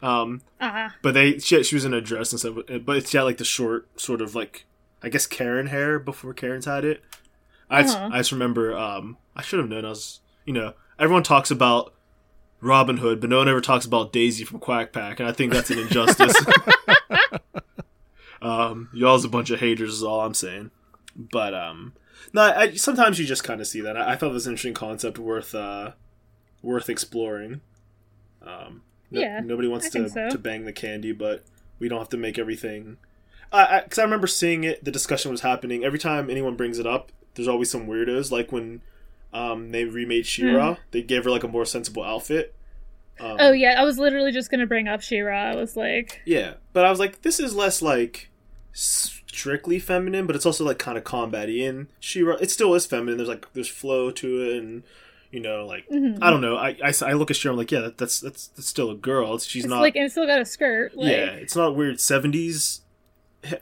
Um, 0.00 0.42
ah, 0.60 0.94
but 1.02 1.14
they 1.14 1.38
she, 1.38 1.62
she 1.62 1.74
was 1.74 1.84
in 1.84 1.92
a 1.94 2.00
dress 2.00 2.32
and 2.32 2.40
stuff, 2.40 2.56
but 2.84 3.06
she 3.08 3.16
had 3.16 3.24
like 3.24 3.38
the 3.38 3.44
short 3.44 3.88
sort 4.00 4.20
of 4.20 4.34
like 4.34 4.64
I 5.02 5.08
guess 5.08 5.26
Karen 5.26 5.66
hair 5.66 5.98
before 5.98 6.32
Karen's 6.34 6.64
had 6.66 6.84
it. 6.84 7.02
I 7.70 7.82
just, 7.82 7.96
Uh-huh. 7.96 8.10
I 8.12 8.18
just 8.18 8.32
remember 8.32 8.76
um 8.76 9.16
I 9.36 9.42
should 9.42 9.58
have 9.58 9.68
known 9.68 9.84
I 9.84 9.90
was 9.90 10.20
you 10.44 10.52
know 10.52 10.74
everyone 10.98 11.22
talks 11.22 11.50
about 11.50 11.94
Robin 12.60 12.98
Hood, 12.98 13.20
but 13.20 13.30
no 13.30 13.38
one 13.38 13.48
ever 13.48 13.60
talks 13.60 13.84
about 13.84 14.12
Daisy 14.12 14.44
from 14.44 14.58
Quack 14.58 14.92
Pack, 14.92 15.20
and 15.20 15.28
I 15.28 15.32
think 15.32 15.52
that's 15.52 15.70
an 15.70 15.78
injustice. 15.78 16.34
um, 18.42 18.88
y'all's 18.92 19.24
a 19.24 19.28
bunch 19.28 19.50
of 19.50 19.60
haters, 19.60 19.94
is 19.94 20.02
all 20.02 20.20
I'm 20.20 20.34
saying. 20.34 20.70
But 21.16 21.54
um, 21.54 21.94
no, 22.32 22.42
I, 22.42 22.74
sometimes 22.74 23.18
you 23.18 23.26
just 23.26 23.44
kind 23.44 23.60
of 23.60 23.66
see 23.66 23.80
that. 23.80 23.96
I, 23.96 24.12
I 24.12 24.16
thought 24.16 24.30
it 24.30 24.34
was 24.34 24.46
an 24.46 24.52
interesting 24.52 24.74
concept, 24.74 25.18
worth 25.18 25.54
uh, 25.54 25.92
worth 26.62 26.88
exploring. 26.88 27.60
Um, 28.42 28.82
no- 29.10 29.20
Yeah, 29.20 29.40
nobody 29.40 29.68
wants 29.68 29.86
I 29.86 29.88
to 29.90 29.92
think 29.92 30.08
so. 30.10 30.30
to 30.30 30.38
bang 30.38 30.64
the 30.64 30.72
candy, 30.72 31.12
but 31.12 31.44
we 31.78 31.88
don't 31.88 31.98
have 31.98 32.08
to 32.10 32.16
make 32.16 32.38
everything. 32.38 32.98
I 33.50 33.80
because 33.80 33.98
I, 33.98 34.02
remember 34.02 34.26
seeing 34.26 34.64
it, 34.64 34.84
the 34.84 34.90
discussion 34.90 35.30
was 35.30 35.40
happening. 35.40 35.84
Every 35.84 35.98
time 35.98 36.28
anyone 36.28 36.54
brings 36.54 36.78
it 36.78 36.86
up, 36.86 37.12
there's 37.34 37.48
always 37.48 37.70
some 37.70 37.86
weirdos. 37.86 38.30
Like 38.30 38.52
when 38.52 38.82
um, 39.32 39.70
they 39.72 39.84
remade 39.84 40.26
She-Ra, 40.26 40.76
they 40.90 41.02
gave 41.02 41.24
her 41.24 41.30
like 41.30 41.44
a 41.44 41.48
more 41.48 41.64
sensible 41.64 42.02
outfit. 42.02 42.54
Um, 43.20 43.36
oh 43.40 43.52
yeah, 43.52 43.80
I 43.80 43.84
was 43.84 43.98
literally 43.98 44.32
just 44.32 44.50
gonna 44.50 44.66
bring 44.66 44.88
up 44.88 45.00
She-Ra. 45.00 45.50
I 45.50 45.56
was 45.56 45.76
like, 45.76 46.22
yeah, 46.24 46.54
but 46.72 46.84
I 46.84 46.90
was 46.90 46.98
like, 46.98 47.22
this 47.22 47.40
is 47.40 47.54
less 47.54 47.82
like 47.82 48.30
strictly 48.72 49.78
feminine, 49.78 50.26
but 50.26 50.36
it's 50.36 50.46
also 50.46 50.64
like 50.64 50.78
kind 50.78 50.96
of 50.96 51.04
combat-y. 51.04 51.66
And 51.66 51.88
She-Ra, 52.00 52.36
it 52.40 52.50
still 52.50 52.74
is 52.74 52.86
feminine. 52.86 53.16
There's 53.16 53.28
like 53.28 53.52
there's 53.52 53.68
flow 53.68 54.10
to 54.12 54.42
it, 54.42 54.56
and 54.58 54.82
you 55.30 55.40
know, 55.40 55.66
like 55.66 55.88
mhm. 55.88 56.18
I 56.22 56.30
don't 56.30 56.40
know. 56.40 56.56
I, 56.56 56.76
I, 56.82 56.92
I 57.02 57.12
look 57.12 57.30
at 57.30 57.36
She-Ra, 57.36 57.52
I'm 57.52 57.58
like, 57.58 57.70
yeah, 57.70 57.80
that, 57.80 57.98
that's 57.98 58.20
that's 58.20 58.48
that's 58.48 58.68
still 58.68 58.90
a 58.90 58.94
girl. 58.96 59.34
It's, 59.34 59.46
she's 59.46 59.64
it's 59.64 59.70
not. 59.70 59.80
like 59.80 59.96
and 59.96 60.04
it's 60.04 60.14
still 60.14 60.26
got 60.26 60.40
a 60.40 60.44
skirt. 60.44 60.96
Like, 60.96 61.08
yeah, 61.08 61.26
it's 61.32 61.56
not 61.56 61.76
weird 61.76 61.96
'70s, 61.96 62.80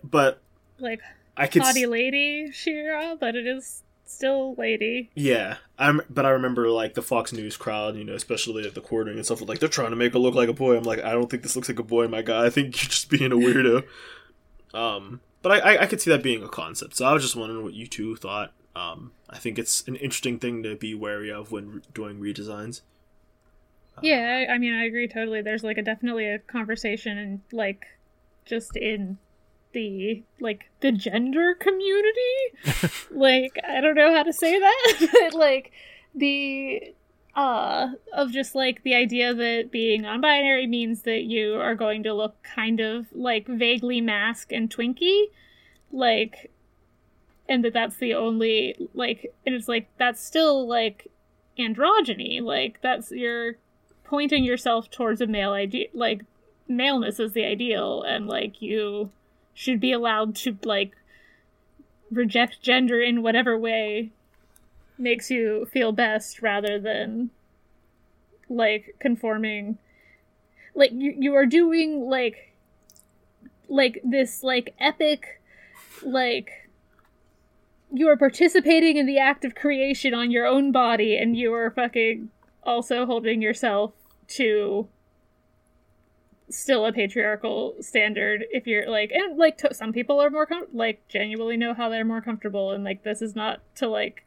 but 0.04 0.40
like 0.78 1.00
I 1.36 1.46
could. 1.46 1.62
haughty 1.62 1.86
lady 1.86 2.50
She-Ra, 2.52 3.16
but 3.16 3.34
it 3.34 3.46
is 3.46 3.82
still 4.06 4.54
lady. 4.56 5.10
Yeah, 5.14 5.56
I'm. 5.78 6.00
But 6.08 6.26
I 6.26 6.30
remember 6.30 6.68
like 6.70 6.94
the 6.94 7.02
Fox 7.02 7.32
News 7.32 7.56
crowd, 7.56 7.96
you 7.96 8.04
know, 8.04 8.14
especially 8.14 8.66
at 8.66 8.74
the 8.74 8.80
quartering 8.80 9.16
and 9.16 9.24
stuff. 9.26 9.40
Like 9.42 9.58
they're 9.58 9.68
trying 9.68 9.90
to 9.90 9.96
make 9.96 10.12
her 10.12 10.18
look 10.18 10.34
like 10.34 10.48
a 10.48 10.52
boy. 10.54 10.76
I'm 10.76 10.84
like, 10.84 11.02
I 11.04 11.12
don't 11.12 11.30
think 11.30 11.42
this 11.42 11.56
looks 11.56 11.68
like 11.68 11.78
a 11.78 11.84
boy, 11.84 12.08
my 12.08 12.22
guy. 12.22 12.46
I 12.46 12.50
think 12.50 12.80
you're 12.82 12.88
just 12.88 13.10
being 13.10 13.32
a 13.32 13.36
weirdo. 13.36 13.84
um, 14.74 15.20
but 15.42 15.52
I, 15.52 15.74
I, 15.74 15.82
I 15.82 15.86
could 15.86 16.00
see 16.00 16.10
that 16.10 16.22
being 16.22 16.42
a 16.42 16.48
concept. 16.48 16.96
So 16.96 17.06
I 17.06 17.12
was 17.12 17.22
just 17.22 17.36
wondering 17.36 17.62
what 17.62 17.74
you 17.74 17.86
two 17.86 18.16
thought. 18.16 18.52
Um, 18.74 19.12
I 19.30 19.38
think 19.38 19.58
it's 19.58 19.86
an 19.88 19.96
interesting 19.96 20.38
thing 20.38 20.62
to 20.62 20.76
be 20.76 20.94
wary 20.94 21.32
of 21.32 21.50
when 21.50 21.70
re- 21.76 21.80
doing 21.94 22.20
redesigns. 22.20 22.82
Yeah, 24.02 24.44
I, 24.48 24.54
I 24.54 24.58
mean, 24.58 24.74
I 24.74 24.84
agree 24.84 25.08
totally. 25.08 25.40
There's 25.40 25.64
like 25.64 25.78
a 25.78 25.82
definitely 25.82 26.26
a 26.28 26.38
conversation 26.38 27.16
and 27.16 27.40
like 27.52 27.86
just 28.44 28.76
in 28.76 29.16
the 29.76 30.22
like 30.40 30.70
the 30.80 30.90
gender 30.90 31.54
community. 31.54 32.96
like 33.10 33.58
I 33.68 33.82
don't 33.82 33.94
know 33.94 34.12
how 34.12 34.22
to 34.22 34.32
say 34.32 34.58
that, 34.58 35.08
but 35.12 35.34
like 35.34 35.70
the 36.14 36.94
uh 37.34 37.88
of 38.14 38.32
just 38.32 38.54
like 38.54 38.82
the 38.82 38.94
idea 38.94 39.34
that 39.34 39.70
being 39.70 40.02
non-binary 40.02 40.66
means 40.66 41.02
that 41.02 41.24
you 41.24 41.54
are 41.56 41.74
going 41.74 42.02
to 42.04 42.14
look 42.14 42.42
kind 42.42 42.80
of 42.80 43.06
like 43.12 43.46
vaguely 43.46 44.00
masc 44.00 44.50
and 44.50 44.74
twinky 44.74 45.24
like 45.92 46.50
and 47.46 47.62
that 47.62 47.74
that's 47.74 47.98
the 47.98 48.14
only 48.14 48.74
like 48.94 49.34
and 49.44 49.54
it's 49.54 49.68
like 49.68 49.86
that's 49.98 50.24
still 50.24 50.66
like 50.66 51.08
androgyny 51.58 52.40
like 52.40 52.80
that's 52.80 53.10
you're 53.10 53.56
pointing 54.02 54.42
yourself 54.42 54.90
towards 54.90 55.20
a 55.20 55.26
male 55.26 55.52
idea 55.52 55.88
like 55.92 56.22
maleness 56.66 57.20
is 57.20 57.34
the 57.34 57.44
ideal 57.44 58.02
and 58.02 58.26
like 58.26 58.62
you 58.62 59.10
should 59.56 59.80
be 59.80 59.90
allowed 59.90 60.36
to 60.36 60.56
like 60.64 60.92
reject 62.10 62.60
gender 62.60 63.00
in 63.00 63.22
whatever 63.22 63.58
way 63.58 64.12
makes 64.98 65.30
you 65.30 65.66
feel 65.72 65.92
best 65.92 66.42
rather 66.42 66.78
than 66.78 67.30
like 68.50 68.94
conforming. 69.00 69.78
Like 70.74 70.90
you, 70.92 71.14
you 71.18 71.34
are 71.34 71.46
doing 71.46 72.02
like 72.08 72.54
like 73.68 74.00
this 74.04 74.44
like 74.44 74.74
epic 74.78 75.40
like 76.04 76.68
you 77.90 78.08
are 78.08 78.16
participating 78.16 78.96
in 78.96 79.06
the 79.06 79.18
act 79.18 79.44
of 79.44 79.54
creation 79.54 80.12
on 80.12 80.30
your 80.30 80.46
own 80.46 80.70
body 80.70 81.16
and 81.16 81.36
you 81.36 81.52
are 81.52 81.70
fucking 81.70 82.28
also 82.62 83.06
holding 83.06 83.40
yourself 83.40 83.92
to 84.28 84.86
still 86.48 86.86
a 86.86 86.92
patriarchal 86.92 87.74
standard 87.80 88.44
if 88.52 88.66
you're 88.66 88.88
like 88.88 89.10
and 89.10 89.36
like 89.36 89.58
to, 89.58 89.74
some 89.74 89.92
people 89.92 90.20
are 90.22 90.30
more 90.30 90.46
com- 90.46 90.66
like 90.72 91.02
genuinely 91.08 91.56
know 91.56 91.74
how 91.74 91.88
they're 91.88 92.04
more 92.04 92.20
comfortable 92.20 92.70
and 92.70 92.84
like 92.84 93.02
this 93.02 93.20
is 93.20 93.34
not 93.34 93.60
to 93.74 93.88
like 93.88 94.24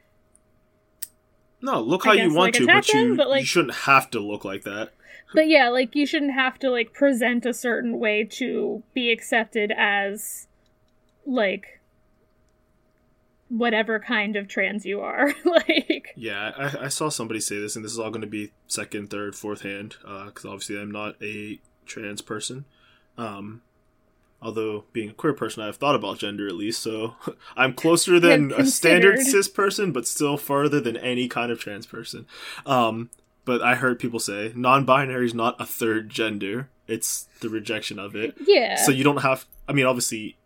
No, 1.62 1.80
look 1.80 2.06
I 2.06 2.10
how 2.10 2.14
you 2.16 2.34
want 2.34 2.38
like, 2.38 2.54
to, 2.56 2.66
but 2.66 2.88
you, 2.94 3.16
but, 3.16 3.30
like- 3.30 3.40
you 3.42 3.46
shouldn't 3.46 3.76
have 3.76 4.10
to 4.12 4.20
look 4.20 4.44
like 4.44 4.64
that. 4.64 4.92
but 5.34 5.48
yeah 5.48 5.70
like 5.70 5.96
you 5.96 6.06
shouldn't 6.06 6.34
have 6.34 6.60
to 6.60 6.70
like 6.70 6.94
present 6.94 7.46
a 7.46 7.54
certain 7.54 8.00
way 8.00 8.24
to 8.26 8.84
be 8.94 9.12
accepted 9.12 9.72
as 9.78 10.48
like 11.26 11.80
whatever 13.48 14.00
kind 14.00 14.36
of 14.36 14.48
trans 14.48 14.86
you 14.86 15.00
are 15.02 15.34
like 15.46 16.10
Yeah, 16.16 16.52
I, 16.58 16.86
I 16.86 16.88
saw 16.90 17.10
somebody 17.10 17.40
say 17.40 17.60
this, 17.60 17.76
and 17.76 17.84
this 17.84 17.92
is 17.92 18.00
all 18.00 18.10
going 18.12 18.22
to 18.22 18.28
be 18.28 18.52
second, 18.68 19.10
third, 19.10 19.36
fourth 19.36 19.62
hand, 19.64 19.96
uh, 20.06 20.26
because 20.26 20.46
obviously 20.46 20.80
I'm 20.80 20.92
not 20.92 21.16
a 21.24 21.60
trans 21.90 22.22
person. 22.22 22.66
Um, 23.18 23.62
although 24.42 24.86
being 24.94 25.10
a 25.10 25.14
queer 25.14 25.34
person, 25.34 25.64
I've 25.64 25.76
thought 25.76 25.96
about 25.96 26.20
gender 26.20 26.48
at 26.48 26.56
least, 26.56 26.82
so 26.82 27.16
I'm 27.58 27.74
closer 27.74 28.20
than 28.20 28.54
a 28.54 28.66
standard 28.66 29.20
cis 29.22 29.48
person, 29.48 29.92
but 29.92 30.08
still 30.08 30.38
farther 30.38 30.80
than 30.80 30.96
any 30.98 31.28
kind 31.28 31.52
of 31.52 31.60
trans 31.60 31.86
person. 31.86 32.26
Um, 32.66 33.10
but 33.46 33.62
I 33.62 33.76
heard 33.76 34.00
people 34.00 34.20
say 34.20 34.54
non-binary 34.56 35.26
is 35.26 35.34
not 35.34 35.60
a 35.60 35.66
third 35.66 36.10
gender; 36.10 36.70
it's 36.88 37.28
the 37.42 37.50
rejection 37.50 38.00
of 38.00 38.16
it. 38.16 38.36
yeah 38.46 38.76
So 38.76 38.92
you 38.92 39.04
don't 39.04 39.22
have. 39.22 39.46
I 39.68 39.74
mean, 39.74 39.86
obviously, 39.86 40.38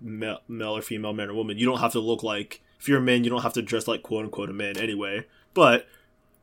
male, 0.00 0.40
male 0.48 0.76
or 0.76 0.82
female, 0.82 1.12
man 1.12 1.30
or 1.30 1.34
woman, 1.34 1.58
you 1.58 1.66
don't 1.66 1.80
have 1.80 1.92
to 1.92 2.00
look 2.00 2.22
like. 2.22 2.62
If 2.78 2.88
you're 2.88 2.98
a 2.98 3.02
man, 3.02 3.22
you 3.24 3.30
don't 3.30 3.42
have 3.42 3.52
to 3.54 3.62
dress 3.62 3.86
like 3.86 4.02
quote 4.02 4.24
unquote 4.24 4.50
a 4.50 4.52
man 4.52 4.76
anyway. 4.76 5.26
But 5.54 5.86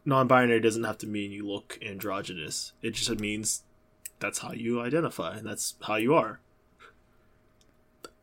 non-binary 0.06 0.62
doesn't 0.62 0.84
have 0.84 0.98
to 1.00 1.08
mean 1.08 1.32
you 1.32 1.48
look 1.48 1.78
androgynous. 1.82 2.74
It 2.82 2.92
just 2.92 3.20
means 3.20 3.64
that's 4.20 4.40
how 4.40 4.52
you 4.52 4.82
identify 4.82 5.36
and 5.38 5.46
that's 5.48 5.76
how 5.84 5.96
you 5.96 6.14
are. 6.16 6.40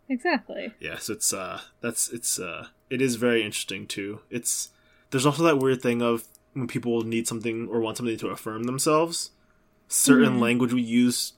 exactly 0.09 0.73
Yes, 0.79 1.09
it's 1.09 1.33
uh, 1.33 1.61
that's 1.81 2.09
it's 2.11 2.39
uh, 2.39 2.69
it 2.91 3.03
is 3.03 3.17
very 3.17 3.43
interesting 3.43 3.87
too. 3.87 4.21
It's 4.31 4.71
there's 5.11 5.27
also 5.27 5.43
that 5.45 5.59
weird 5.59 5.83
thing 5.83 6.03
of 6.03 6.25
when 6.53 6.67
people 6.69 7.03
need 7.03 7.27
something 7.27 7.69
or 7.69 7.81
want 7.81 7.97
something 7.97 8.17
to 8.19 8.29
affirm 8.29 8.65
themselves, 8.65 9.31
certain 9.89 10.35
Mhm. 10.37 10.41
language 10.41 10.73
we 10.73 10.83
use 10.83 11.33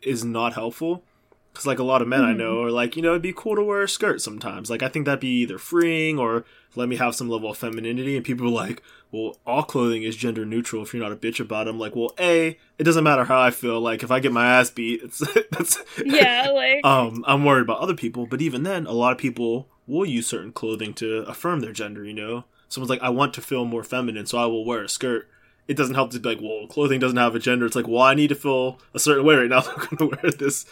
is 0.00 0.24
not 0.24 0.54
helpful. 0.54 1.04
Because 1.52 1.66
like 1.66 1.78
a 1.78 1.84
lot 1.84 2.02
of 2.02 2.08
men 2.08 2.24
I 2.24 2.32
know 2.32 2.62
are 2.62 2.70
like, 2.70 2.96
you 2.96 3.02
know, 3.02 3.10
it'd 3.10 3.22
be 3.22 3.34
cool 3.34 3.56
to 3.56 3.62
wear 3.62 3.82
a 3.82 3.88
skirt 3.88 4.22
sometimes. 4.22 4.70
Like 4.70 4.82
I 4.82 4.88
think 4.88 5.04
that'd 5.04 5.20
be 5.20 5.40
either 5.42 5.58
freeing 5.58 6.18
or 6.18 6.44
let 6.74 6.88
me 6.88 6.96
have 6.96 7.14
some 7.14 7.28
level 7.28 7.50
of 7.50 7.58
femininity. 7.58 8.16
And 8.16 8.24
people 8.24 8.46
are 8.46 8.50
like, 8.50 8.82
well, 9.10 9.36
all 9.46 9.62
clothing 9.62 10.02
is 10.02 10.16
gender 10.16 10.46
neutral 10.46 10.82
if 10.82 10.94
you're 10.94 11.02
not 11.02 11.12
a 11.12 11.16
bitch 11.16 11.38
about 11.38 11.66
it. 11.66 11.70
I'm 11.70 11.78
like, 11.78 11.94
well, 11.94 12.14
a, 12.18 12.58
it 12.78 12.84
doesn't 12.84 13.04
matter 13.04 13.24
how 13.24 13.40
I 13.40 13.50
feel. 13.50 13.78
Like 13.80 14.02
if 14.02 14.10
I 14.10 14.20
get 14.20 14.32
my 14.32 14.46
ass 14.46 14.70
beat, 14.70 15.02
it's 15.02 15.18
that's 15.50 15.78
yeah 16.04 16.50
like 16.54 16.84
um, 16.84 17.24
I'm 17.26 17.44
worried 17.44 17.62
about 17.62 17.80
other 17.80 17.94
people, 17.94 18.26
but 18.26 18.40
even 18.40 18.62
then, 18.62 18.86
a 18.86 18.92
lot 18.92 19.12
of 19.12 19.18
people 19.18 19.68
will 19.86 20.06
use 20.06 20.26
certain 20.26 20.52
clothing 20.52 20.94
to 20.94 21.18
affirm 21.22 21.60
their 21.60 21.72
gender. 21.72 22.04
You 22.04 22.14
know, 22.14 22.44
someone's 22.68 22.90
like, 22.90 23.02
I 23.02 23.10
want 23.10 23.34
to 23.34 23.42
feel 23.42 23.66
more 23.66 23.84
feminine, 23.84 24.26
so 24.26 24.38
I 24.38 24.46
will 24.46 24.64
wear 24.64 24.82
a 24.82 24.88
skirt. 24.88 25.28
It 25.68 25.76
doesn't 25.76 25.94
help 25.94 26.10
to 26.12 26.18
be 26.18 26.30
like, 26.30 26.40
well, 26.40 26.66
clothing 26.66 26.98
doesn't 26.98 27.16
have 27.18 27.36
a 27.36 27.38
gender. 27.38 27.66
It's 27.66 27.76
like, 27.76 27.86
well, 27.86 28.02
I 28.02 28.14
need 28.14 28.28
to 28.28 28.34
feel 28.34 28.80
a 28.94 28.98
certain 28.98 29.24
way 29.24 29.36
right 29.36 29.48
now. 29.48 29.60
So 29.60 29.72
I'm 29.76 29.96
gonna 29.96 30.10
wear 30.22 30.32
this. 30.32 30.64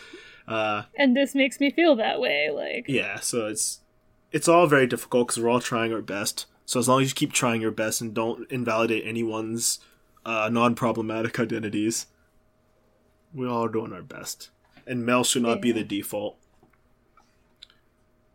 Uh, 0.51 0.83
and 0.97 1.17
this 1.17 1.35
makes 1.35 1.61
me 1.61 1.71
feel 1.71 1.95
that 1.95 2.21
way 2.21 2.51
like 2.53 2.87
yeah, 2.89 3.21
so 3.21 3.47
it's 3.47 3.81
it's 4.33 4.49
all 4.49 4.67
very 4.67 4.87
difficult 4.87 5.29
because 5.29 5.41
we're 5.43 5.49
all 5.49 5.61
trying 5.61 5.93
our 5.93 6.03
best. 6.03 6.47
So 6.67 6.79
as 6.81 6.89
long 6.89 7.03
as 7.03 7.09
you 7.11 7.15
keep 7.15 7.33
trying 7.33 7.61
your 7.61 7.71
best 7.71 8.01
and 8.01 8.13
don't 8.13 8.51
invalidate 8.51 9.05
anyone's 9.07 9.79
uh, 10.25 10.49
non-problematic 10.53 11.39
identities, 11.39 12.07
we're 13.33 13.49
all 13.49 13.65
are 13.67 13.69
doing 13.69 13.93
our 13.93 14.03
best. 14.03 14.51
And 14.87 15.07
male 15.07 15.25
should 15.25 15.43
not 15.43 15.61
be 15.61 15.73
the 15.73 15.85
default. 15.85 16.37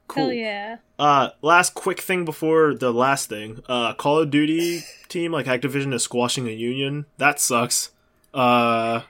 Cool. 0.08 0.26
hell 0.26 0.34
yeah 0.34 0.78
Uh, 1.00 1.30
last 1.42 1.74
quick 1.74 2.00
thing 2.00 2.26
before 2.26 2.74
the 2.74 2.94
last 2.94 3.28
thing. 3.28 3.62
Uh, 3.68 3.94
Call 3.94 4.20
of 4.20 4.30
Duty 4.30 4.84
team 5.10 5.32
like 5.32 5.48
Activision 5.48 5.94
is 5.94 6.04
squashing 6.04 6.48
a 6.48 6.52
union. 6.52 7.06
That 7.18 7.40
sucks. 7.40 7.92
Uh, 8.34 9.02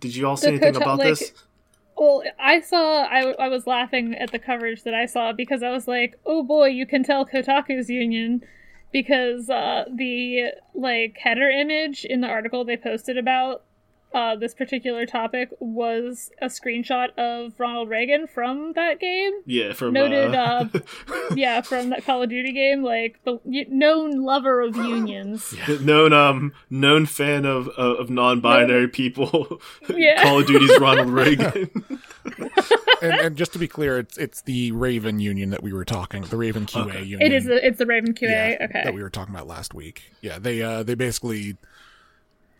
did 0.00 0.14
you 0.14 0.26
all 0.26 0.36
see 0.36 0.46
The 0.46 0.52
anything 0.52 0.76
about 0.76 0.98
like, 0.98 1.08
this? 1.18 1.32
Well, 1.96 2.22
I 2.38 2.60
saw, 2.60 3.04
I, 3.04 3.32
I 3.38 3.48
was 3.48 3.66
laughing 3.66 4.14
at 4.14 4.30
the 4.30 4.38
coverage 4.38 4.82
that 4.82 4.94
I 4.94 5.06
saw 5.06 5.32
because 5.32 5.62
I 5.62 5.70
was 5.70 5.88
like, 5.88 6.18
oh 6.26 6.42
boy, 6.42 6.66
you 6.66 6.86
can 6.86 7.02
tell 7.02 7.24
Kotaku's 7.24 7.88
union 7.88 8.42
because 8.92 9.48
uh, 9.48 9.84
the 9.92 10.52
like 10.74 11.16
header 11.18 11.48
image 11.48 12.04
in 12.04 12.20
the 12.20 12.28
article 12.28 12.64
they 12.64 12.76
posted 12.76 13.16
about 13.16 13.62
uh, 14.14 14.34
this 14.36 14.54
particular 14.54 15.04
topic 15.04 15.50
was 15.60 16.30
a 16.40 16.46
screenshot 16.46 17.08
of 17.18 17.52
Ronald 17.58 17.88
Reagan 17.90 18.26
from 18.26 18.72
that 18.74 18.98
game. 18.98 19.32
Yeah, 19.44 19.72
from 19.74 19.92
noted, 19.92 20.34
uh, 20.34 20.66
Yeah, 21.34 21.60
from 21.60 21.90
that 21.90 22.04
Call 22.04 22.22
of 22.22 22.30
Duty 22.30 22.52
game, 22.52 22.82
like 22.82 23.20
the 23.24 23.38
known 23.68 24.22
lover 24.22 24.60
of 24.62 24.76
unions. 24.76 25.54
known 25.82 26.12
um 26.12 26.52
known 26.70 27.04
fan 27.06 27.44
of 27.44 27.68
of, 27.70 27.98
of 27.98 28.10
non-binary 28.10 28.88
people. 28.88 29.60
Yeah. 29.88 30.22
Call 30.22 30.40
of 30.40 30.46
Duty's 30.46 30.78
Ronald 30.80 31.08
Reagan. 31.10 31.70
and, 33.02 33.12
and 33.12 33.36
just 33.36 33.52
to 33.52 33.58
be 33.58 33.68
clear, 33.68 33.98
it's 33.98 34.16
it's 34.18 34.42
the 34.42 34.72
Raven 34.72 35.20
Union 35.20 35.50
that 35.50 35.62
we 35.62 35.72
were 35.72 35.84
talking, 35.84 36.22
the 36.22 36.36
Raven 36.36 36.66
QA 36.66 36.86
Okay. 36.88 37.02
Union. 37.02 37.22
It 37.22 37.32
is 37.34 37.44
the 37.44 37.64
it's 37.66 37.78
the 37.78 37.86
Raven 37.86 38.14
QA. 38.14 38.28
yeah, 38.58 38.64
okay. 38.66 38.82
that 38.84 38.94
we 38.94 39.02
were 39.02 39.10
talking 39.10 39.34
about 39.34 39.46
last 39.46 39.74
week. 39.74 40.12
Yeah, 40.20 40.38
they 40.38 40.62
uh 40.62 40.82
they 40.82 40.94
basically 40.94 41.56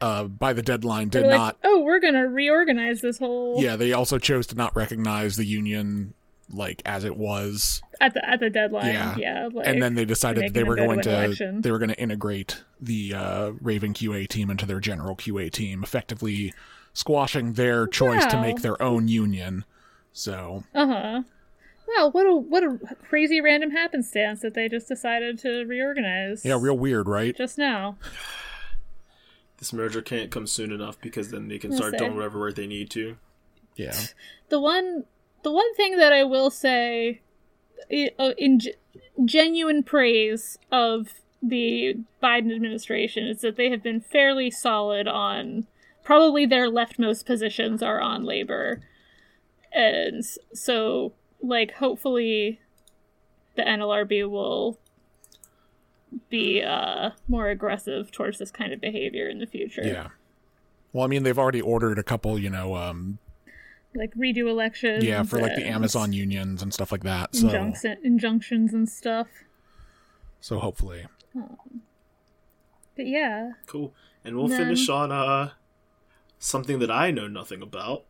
uh 0.01 0.25
by 0.25 0.53
the 0.53 0.63
deadline 0.63 1.09
did 1.09 1.27
like, 1.27 1.37
not. 1.37 1.59
oh, 1.65 1.81
we're 1.81 2.01
gonna 2.01 2.27
reorganize 2.29 3.01
this 3.01 3.19
whole 3.19 3.63
Yeah, 3.63 3.77
they 3.77 3.93
also 3.93 4.19
chose 4.19 4.47
to 4.49 4.55
not 4.55 4.75
recognize 4.77 5.37
the 5.37 5.47
union 5.47 6.15
like 6.53 6.83
as 6.85 7.05
it 7.05 7.17
was, 7.17 7.83
at 8.01 8.15
the 8.15 8.29
at 8.29 8.41
the 8.41 8.51
deadline. 8.51 8.87
Yeah. 8.87 9.17
Yeah, 9.17 9.49
like, 9.53 9.67
and 9.67 9.83
then 9.83 9.95
they 9.95 10.05
decided 10.05 10.45
that 10.45 10.55
they 10.55 10.65
were 10.65 10.77
going 10.77 11.01
to 11.03 11.11
election. 11.11 11.61
they 11.61 11.71
were 11.71 11.79
going 11.79 11.91
to 11.91 11.99
integrate 11.99 12.63
the 12.81 13.15
uh, 13.15 13.53
Raven 13.61 13.95
QA 13.95 14.29
team 14.29 14.51
into 14.51 14.67
their 14.67 14.81
general 14.81 15.17
QA 15.17 15.51
team, 15.51 15.83
effectively 15.83 16.53
squashing 16.93 17.55
their 17.55 17.87
choice 17.87 18.25
to 18.27 18.41
make 18.41 18.63
their 18.63 18.81
own 18.81 19.09
union. 19.09 19.65
So 20.13 20.65
uh 20.75 20.87
huh. 20.87 21.23
Wow, 21.89 22.11
what 22.11 22.27
a 22.27 22.35
what 22.35 22.65
a 22.65 22.79
crazy 23.09 23.41
random 23.41 23.71
happenstance 23.71 24.41
that 24.41 24.55
they 24.55 24.69
just 24.69 24.89
decided 24.89 25.39
to 25.41 25.65
reorganize. 25.65 26.45
yeah, 26.45 26.59
real 26.61 26.77
weird, 26.77 27.09
right? 27.09 27.37
just 27.37 27.59
now. 27.59 27.97
this 29.67 29.73
merger 29.73 30.01
can't 30.01 30.31
come 30.31 30.47
soon 30.47 30.71
enough 30.71 31.01
because 31.01 31.31
then 31.31 31.49
they 31.49 31.59
can 31.59 31.71
We'll 31.71 31.79
start 31.79 31.93
see. 31.95 31.99
doing 31.99 32.15
whatever 32.15 32.39
work 32.39 32.55
they 32.55 32.67
need 32.69 32.91
to. 32.91 33.17
Yeah. 33.75 33.97
The 34.49 34.61
one 34.61 35.07
the 35.43 35.51
one 35.51 35.75
thing 35.75 35.97
that 35.97 36.13
I 36.13 36.23
will 36.23 36.51
say 36.51 37.21
uh, 38.17 38.31
in 38.39 38.61
genuine 39.25 39.83
praise 39.83 40.57
of 40.71 41.15
the 41.43 41.97
Biden 42.23 42.55
administration 42.55 43.27
is 43.27 43.41
that 43.41 43.57
they 43.57 43.71
have 43.71 43.83
been 43.83 44.01
fairly 44.01 44.53
solid 44.53 45.09
on 45.09 45.67
probably 46.05 46.47
their 46.47 46.71
leftmost 46.71 47.27
positions 47.27 47.83
are 47.83 48.01
on 48.01 48.23
labor. 48.25 48.83
And 49.73 50.25
so 50.55 51.13
like 51.43 51.73
hopefully 51.73 52.61
the 53.57 53.63
NLRB 53.63 54.31
will 54.31 54.79
be 56.31 56.63
uh 56.63 57.11
more 57.29 57.49
aggressive 57.49 58.11
towards 58.11 58.39
this 58.39 58.51
kind 58.51 58.73
of 58.73 58.81
behavior 58.81 59.29
in 59.29 59.39
the 59.39 59.47
future. 59.47 59.83
Yeah. 59.85 60.09
Well, 60.93 61.05
I 61.05 61.09
mean, 61.09 61.25
they've 61.25 61.39
already 61.39 61.61
ordered 61.61 61.99
a 61.99 62.03
couple, 62.03 62.39
you 62.39 62.49
know, 62.49 62.75
um, 62.75 63.19
like 63.95 64.15
redo 64.15 64.49
elections. 64.49 65.05
Yeah, 65.05 65.23
for 65.25 65.39
like 65.39 65.55
the 65.55 65.67
Amazon 65.67 66.13
unions 66.13 66.63
and 66.63 66.73
stuff 66.73 66.91
like 66.91 67.03
that. 67.03 67.35
So, 67.35 67.47
injunction, 67.49 67.97
injunctions 68.03 68.73
and 68.73 68.89
stuff. 68.89 69.27
so 70.41 70.59
hopefully, 70.59 71.07
But 71.35 73.07
yeah, 73.07 73.53
Cool. 73.67 73.93
And 74.25 74.37
we'll 74.37 74.49
Then- 74.49 74.59
finish 74.59 74.89
on 74.89 75.13
uh 75.13 75.51
something 76.39 76.79
that 76.81 76.91
I 76.91 77.11
know 77.11 77.29
nothing 77.29 77.63
about. 77.63 78.05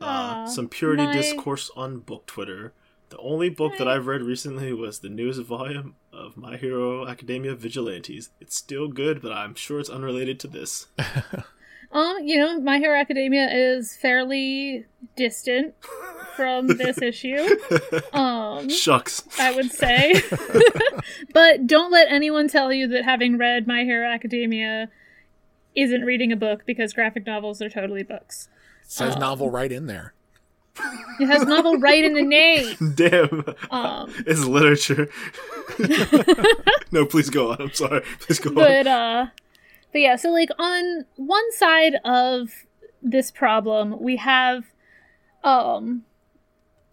Uh, 0.00 0.04
Aw, 0.04 0.46
some 0.46 0.68
purity 0.68 1.04
my- 1.04 1.12
discourse 1.12 1.70
on 1.76 2.00
book 2.00 2.26
Twitter. 2.26 2.72
The 3.08 3.18
only 3.18 3.48
book 3.50 3.78
that 3.78 3.86
I've 3.88 4.06
read 4.06 4.22
recently 4.22 4.72
was 4.72 4.98
the 4.98 5.08
newest 5.08 5.40
volume 5.42 5.94
of 6.16 6.36
My 6.36 6.56
Hero 6.56 7.06
Academia 7.06 7.54
Vigilantes. 7.54 8.30
It's 8.40 8.56
still 8.56 8.88
good, 8.88 9.20
but 9.22 9.32
I'm 9.32 9.54
sure 9.54 9.78
it's 9.80 9.90
unrelated 9.90 10.40
to 10.40 10.48
this. 10.48 10.86
um, 11.92 12.18
you 12.22 12.38
know, 12.38 12.60
My 12.60 12.78
Hero 12.78 12.98
Academia 12.98 13.48
is 13.50 13.96
fairly 13.96 14.86
distant 15.16 15.74
from 16.34 16.66
this 16.66 17.00
issue. 17.02 17.56
Um, 18.12 18.68
Shucks. 18.70 19.22
I 19.38 19.54
would 19.54 19.70
say. 19.70 20.22
but 21.34 21.66
don't 21.66 21.90
let 21.92 22.10
anyone 22.10 22.48
tell 22.48 22.72
you 22.72 22.88
that 22.88 23.04
having 23.04 23.36
read 23.36 23.66
My 23.66 23.84
Hero 23.84 24.08
Academia 24.08 24.88
isn't 25.74 26.02
reading 26.02 26.32
a 26.32 26.36
book 26.36 26.62
because 26.64 26.94
graphic 26.94 27.26
novels 27.26 27.60
are 27.60 27.68
totally 27.68 28.02
books. 28.02 28.48
says 28.82 29.14
Oh. 29.16 29.18
novel 29.18 29.50
right 29.50 29.70
in 29.70 29.86
there. 29.86 30.14
It 31.20 31.26
has 31.26 31.44
novel 31.46 31.78
right 31.78 32.04
in 32.04 32.14
the 32.14 32.22
name. 32.22 32.76
Damn. 32.94 33.44
Um, 33.70 34.12
It's 34.26 34.44
literature. 34.44 35.08
no, 36.92 37.06
please 37.06 37.30
go 37.30 37.52
on. 37.52 37.60
I'm 37.60 37.72
sorry. 37.72 38.02
Please 38.20 38.38
go 38.38 38.50
on. 38.50 38.54
but 38.54 38.86
uh 38.86 39.26
but 39.92 40.00
yeah, 40.00 40.16
so 40.16 40.30
like 40.30 40.50
on 40.58 41.06
one 41.16 41.52
side 41.52 41.94
of 42.04 42.50
this 43.02 43.30
problem, 43.30 44.00
we 44.00 44.16
have 44.16 44.64
um 45.44 46.04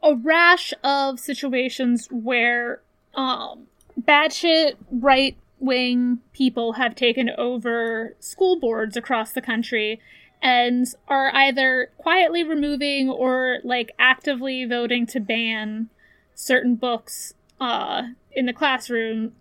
a 0.01 0.15
rash 0.15 0.73
of 0.83 1.19
situations 1.19 2.07
where 2.11 2.81
um 3.15 3.67
batshit 3.99 4.75
right 4.91 5.37
wing 5.59 6.19
people 6.33 6.73
have 6.73 6.93
taken 6.95 7.29
over 7.37 8.15
school 8.19 8.59
boards 8.59 8.97
across 8.97 9.31
the 9.31 9.41
country 9.41 9.99
and 10.43 10.85
are 11.07 11.33
either 11.33 11.89
quietly 11.97 12.43
removing 12.43 13.09
or 13.09 13.59
like 13.63 13.91
actively 13.97 14.65
voting 14.65 15.07
to 15.07 15.19
ban 15.19 15.89
certain 16.35 16.75
books 16.75 17.33
uh 17.61 18.03
in 18.33 18.45
the 18.45 18.53
classroom 18.53 19.31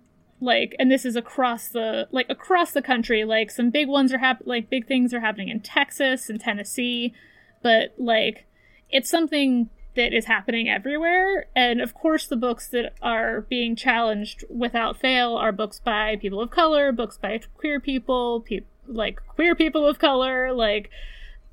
like 0.42 0.74
and 0.78 0.90
this 0.90 1.04
is 1.04 1.16
across 1.16 1.68
the 1.68 2.08
like 2.10 2.26
across 2.28 2.72
the 2.72 2.82
country. 2.82 3.24
Like 3.24 3.50
some 3.50 3.70
big 3.70 3.88
ones 3.88 4.12
are 4.12 4.18
hap- 4.18 4.42
like 4.44 4.68
big 4.68 4.86
things 4.86 5.14
are 5.14 5.20
happening 5.20 5.48
in 5.48 5.60
Texas 5.60 6.28
and 6.28 6.40
Tennessee 6.40 7.14
but 7.62 7.94
like 7.96 8.46
it's 8.90 9.08
something 9.08 9.70
that 9.94 10.12
is 10.12 10.24
happening 10.24 10.68
everywhere. 10.68 11.46
And 11.54 11.80
of 11.80 11.94
course 11.94 12.26
the 12.26 12.36
books 12.36 12.68
that 12.68 12.94
are 13.00 13.42
being 13.42 13.76
challenged 13.76 14.44
without 14.50 14.98
fail 14.98 15.36
are 15.36 15.52
books 15.52 15.78
by 15.78 16.16
people 16.16 16.40
of 16.40 16.50
color 16.50 16.92
books 16.92 17.18
by 17.18 17.40
queer 17.56 17.78
people 17.78 18.40
pe- 18.40 18.60
like 18.86 19.20
queer 19.28 19.54
people 19.54 19.86
of 19.86 19.98
color 19.98 20.52
like 20.52 20.90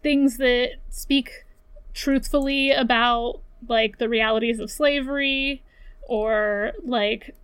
things 0.02 0.38
that 0.38 0.72
speak 0.90 1.46
truthfully 1.94 2.72
about 2.72 3.40
like 3.68 3.98
the 3.98 4.10
realities 4.10 4.60
of 4.60 4.72
slavery 4.72 5.62
or 6.08 6.74
like 6.84 7.36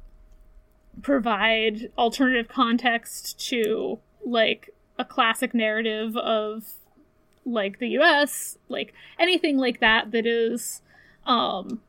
provide 1.01 1.91
alternative 1.97 2.47
context 2.47 3.39
to 3.49 3.99
like 4.25 4.69
a 4.97 5.05
classic 5.05 5.53
narrative 5.53 6.15
of 6.17 6.73
like 7.45 7.79
the 7.79 7.89
US, 7.99 8.57
like 8.69 8.93
anything 9.19 9.57
like 9.57 9.79
that 9.79 10.11
that 10.11 10.25
is 10.25 10.81
um 11.25 11.81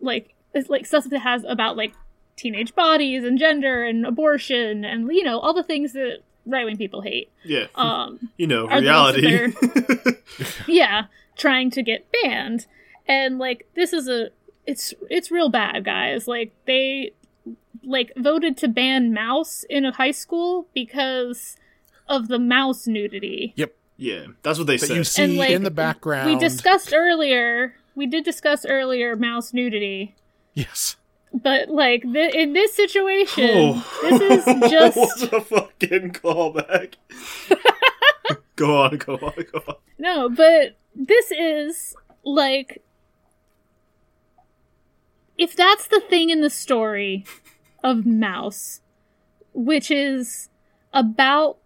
like 0.00 0.34
is 0.54 0.68
like 0.68 0.86
stuff 0.86 1.04
that 1.04 1.20
has 1.20 1.44
about 1.44 1.76
like 1.76 1.94
teenage 2.36 2.74
bodies 2.74 3.24
and 3.24 3.38
gender 3.38 3.82
and 3.82 4.04
abortion 4.04 4.84
and 4.84 5.08
you 5.10 5.24
know 5.24 5.38
all 5.38 5.54
the 5.54 5.62
things 5.62 5.94
that 5.94 6.18
right 6.46 6.64
wing 6.64 6.76
people 6.76 7.02
hate. 7.02 7.30
Yeah. 7.44 7.66
Um 7.74 8.30
you 8.36 8.46
know, 8.46 8.68
are 8.68 8.80
the 8.80 8.90
ones 8.90 9.16
reality. 9.16 10.16
yeah, 10.66 11.06
trying 11.36 11.70
to 11.72 11.82
get 11.82 12.06
banned. 12.22 12.66
And 13.06 13.38
like 13.38 13.68
this 13.74 13.92
is 13.92 14.08
a 14.08 14.30
it's 14.66 14.94
it's 15.10 15.30
real 15.30 15.48
bad, 15.48 15.84
guys. 15.84 16.26
Like 16.26 16.52
they 16.66 17.12
like 17.84 18.12
voted 18.16 18.56
to 18.58 18.68
ban 18.68 19.12
mouse 19.12 19.64
in 19.70 19.84
a 19.84 19.92
high 19.92 20.10
school 20.10 20.66
because 20.74 21.56
of 22.08 22.28
the 22.28 22.38
mouse 22.38 22.86
nudity. 22.86 23.52
Yep. 23.56 23.74
yeah, 23.96 24.26
that's 24.42 24.58
what 24.58 24.66
they 24.66 24.76
That 24.76 24.86
said. 24.86 24.96
you 24.96 25.04
see 25.04 25.38
like, 25.38 25.50
in 25.50 25.62
the 25.62 25.70
background. 25.70 26.30
We 26.32 26.36
discussed 26.38 26.92
earlier, 26.92 27.74
we 27.94 28.06
did 28.06 28.24
discuss 28.24 28.64
earlier 28.66 29.14
mouse 29.16 29.52
nudity. 29.52 30.16
Yes. 30.54 30.96
But 31.32 31.68
like 31.68 32.02
th- 32.02 32.34
in 32.34 32.52
this 32.54 32.74
situation, 32.74 33.50
Oh. 33.52 34.00
this 34.02 34.46
is 34.48 34.70
just 34.70 35.32
What 35.32 35.62
a 35.62 35.65
fucking 35.80 36.12
callback. 36.12 36.94
go 38.56 38.82
on, 38.82 38.96
go 38.96 39.14
on, 39.14 39.44
go 39.52 39.62
on. 39.68 39.74
No, 39.98 40.28
but 40.28 40.76
this 40.94 41.30
is 41.30 41.94
like 42.24 42.82
if 45.38 45.54
that's 45.54 45.86
the 45.88 46.00
thing 46.00 46.30
in 46.30 46.40
the 46.40 46.50
story 46.50 47.24
of 47.84 48.06
Mouse, 48.06 48.80
which 49.52 49.90
is 49.90 50.48
about 50.92 51.58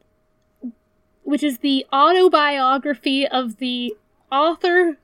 which 1.23 1.43
is 1.45 1.59
the 1.59 1.87
autobiography 1.93 3.27
of 3.27 3.59
the 3.59 3.95
author 4.32 4.99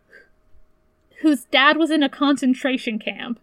whose 1.21 1.45
dad 1.45 1.77
was 1.77 1.91
in 1.91 2.03
a 2.03 2.09
concentration 2.09 2.99
camp. 2.99 3.39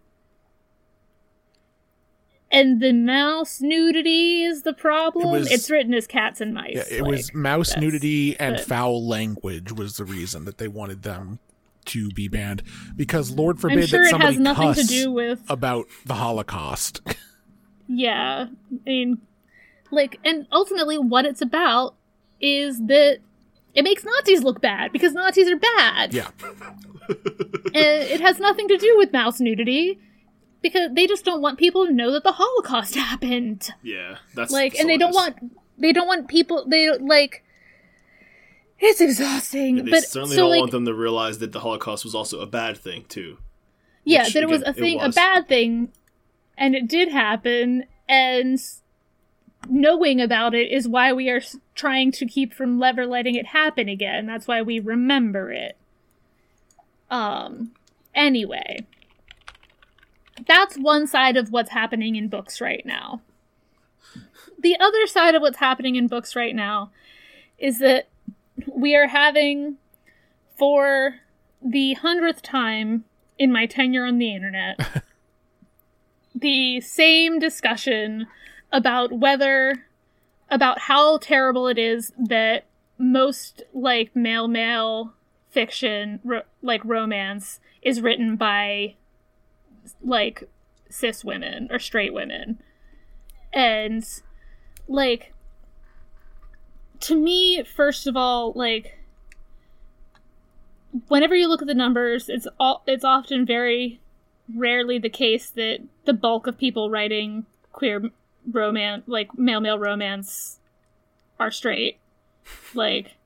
And 2.54 2.80
the 2.80 2.92
mouse 2.92 3.60
nudity 3.60 4.44
is 4.44 4.62
the 4.62 4.72
problem. 4.72 5.30
was- 5.30 5.50
it's 5.50 5.68
written 5.70 5.92
as 5.94 6.06
cats 6.06 6.40
and 6.40 6.54
mice. 6.54 6.72
Yeah, 6.74 6.84
it 6.98 7.02
like, 7.02 7.10
was 7.10 7.34
mouse 7.34 7.76
nudity 7.76 8.38
and 8.38 8.56
but- 8.56 8.64
foul 8.64 9.06
language 9.06 9.72
was 9.72 9.96
the 9.96 10.04
reason 10.04 10.44
that 10.44 10.58
they 10.58 10.68
wanted 10.68 11.02
them 11.02 11.40
to 11.86 12.08
be 12.10 12.28
banned 12.28 12.62
because 12.96 13.30
Lord 13.30 13.60
forbid 13.60 13.88
sure 13.90 14.00
that 14.00 14.06
it 14.06 14.10
somebody 14.10 14.34
has 14.34 14.40
nothing 14.40 14.72
to 14.74 14.84
do 14.84 15.10
with 15.10 15.42
about 15.48 15.86
the 16.06 16.14
Holocaust. 16.14 17.00
Yeah. 17.86 18.46
I 18.48 18.78
mean, 18.86 19.18
like, 19.90 20.18
and 20.24 20.46
ultimately, 20.50 20.96
what 20.96 21.26
it's 21.26 21.42
about 21.42 21.94
is 22.40 22.78
that 22.86 23.18
it 23.74 23.82
makes 23.82 24.02
Nazis 24.04 24.42
look 24.42 24.62
bad 24.62 24.90
because 24.90 25.12
Nazis 25.12 25.50
are 25.50 25.56
bad. 25.56 26.14
yeah, 26.14 26.28
And 27.08 27.74
it 27.74 28.20
has 28.22 28.38
nothing 28.38 28.68
to 28.68 28.78
do 28.78 28.94
with 28.96 29.12
mouse 29.12 29.38
nudity 29.40 29.98
because 30.64 30.90
they 30.94 31.06
just 31.06 31.24
don't 31.24 31.40
want 31.40 31.58
people 31.60 31.86
to 31.86 31.92
know 31.92 32.10
that 32.10 32.24
the 32.24 32.32
Holocaust 32.32 32.94
happened. 33.08 33.70
Yeah, 33.84 34.16
that's 34.34 34.50
Like, 34.50 34.74
and 34.74 34.88
they 34.88 34.96
don't 34.98 35.12
so 35.14 35.20
it 35.22 35.28
is. 35.28 35.40
want, 35.42 35.56
they 35.78 35.92
don't 35.92 36.08
want 36.08 36.26
people, 36.26 36.64
they, 36.66 36.90
like, 36.98 37.44
it's 38.80 39.00
exhausting. 39.00 39.76
Yeah, 39.76 39.82
they 39.84 39.90
but 39.92 40.02
certainly 40.04 40.34
so, 40.34 40.42
don't 40.42 40.50
like, 40.50 40.60
want 40.60 40.72
them 40.72 40.86
to 40.86 40.94
realize 40.94 41.38
that 41.38 41.52
the 41.52 41.60
Holocaust 41.60 42.04
was 42.04 42.14
also 42.14 42.40
a 42.40 42.46
bad 42.46 42.76
thing 42.76 43.04
too. 43.08 43.38
yeah 44.04 44.24
Which, 44.24 44.32
that 44.34 44.42
it 44.42 44.48
was 44.48 44.62
a 44.62 44.70
again, 44.70 44.74
thing 44.82 44.98
was. 44.98 45.14
a 45.14 45.20
bad 45.20 45.48
thing 45.48 45.92
and 46.58 46.74
it 46.74 46.88
did 46.88 47.08
happen 47.10 47.84
and 48.08 48.58
knowing 49.68 50.20
about 50.20 50.54
it 50.54 50.70
is 50.70 50.86
why 50.86 51.12
we 51.12 51.30
are 51.30 51.40
trying 51.74 52.12
to 52.12 52.26
keep 52.26 52.52
from 52.52 52.78
never 52.78 53.06
letting 53.06 53.34
it 53.34 53.46
happen 53.46 53.88
again 53.88 54.26
that's 54.26 54.46
why 54.46 54.60
we 54.60 54.78
remember 54.78 55.50
it 55.52 55.76
um 57.10 57.70
anyway 58.14 58.84
that's 60.46 60.76
one 60.76 61.06
side 61.06 61.36
of 61.36 61.52
what's 61.52 61.70
happening 61.70 62.16
in 62.16 62.28
books 62.28 62.60
right 62.60 62.84
now. 62.84 63.20
The 64.58 64.78
other 64.78 65.06
side 65.06 65.34
of 65.34 65.42
what's 65.42 65.58
happening 65.58 65.96
in 65.96 66.06
books 66.06 66.34
right 66.34 66.54
now 66.54 66.90
is 67.58 67.78
that 67.78 68.08
we 68.72 68.94
are 68.94 69.08
having 69.08 69.76
for 70.56 71.16
the 71.62 71.94
hundredth 71.94 72.42
time 72.42 73.04
in 73.38 73.52
my 73.52 73.66
tenure 73.66 74.04
on 74.04 74.18
the 74.18 74.34
internet 74.34 75.02
the 76.34 76.80
same 76.80 77.38
discussion 77.38 78.26
about 78.72 79.12
whether 79.12 79.86
about 80.50 80.80
how 80.80 81.18
terrible 81.18 81.68
it 81.68 81.78
is 81.78 82.12
that 82.18 82.64
most 82.98 83.62
like 83.72 84.14
male 84.14 84.48
male 84.48 85.14
fiction 85.50 86.20
ro- 86.22 86.42
like 86.62 86.84
romance 86.84 87.60
is 87.82 88.00
written 88.00 88.36
by 88.36 88.94
like 90.02 90.44
cis 90.88 91.24
women 91.24 91.68
or 91.70 91.78
straight 91.78 92.12
women 92.12 92.60
and 93.52 94.04
like 94.88 95.32
to 97.00 97.16
me 97.16 97.62
first 97.64 98.06
of 98.06 98.16
all 98.16 98.52
like 98.54 98.98
whenever 101.08 101.34
you 101.34 101.48
look 101.48 101.62
at 101.62 101.68
the 101.68 101.74
numbers 101.74 102.28
it's 102.28 102.46
all 102.60 102.82
it's 102.86 103.04
often 103.04 103.44
very 103.44 104.00
rarely 104.54 104.98
the 104.98 105.08
case 105.08 105.50
that 105.50 105.78
the 106.04 106.12
bulk 106.12 106.46
of 106.46 106.58
people 106.58 106.90
writing 106.90 107.46
queer 107.72 108.02
romance 108.50 109.02
like 109.06 109.36
male 109.36 109.60
male 109.60 109.78
romance 109.78 110.58
are 111.40 111.50
straight 111.50 111.98
like 112.74 113.16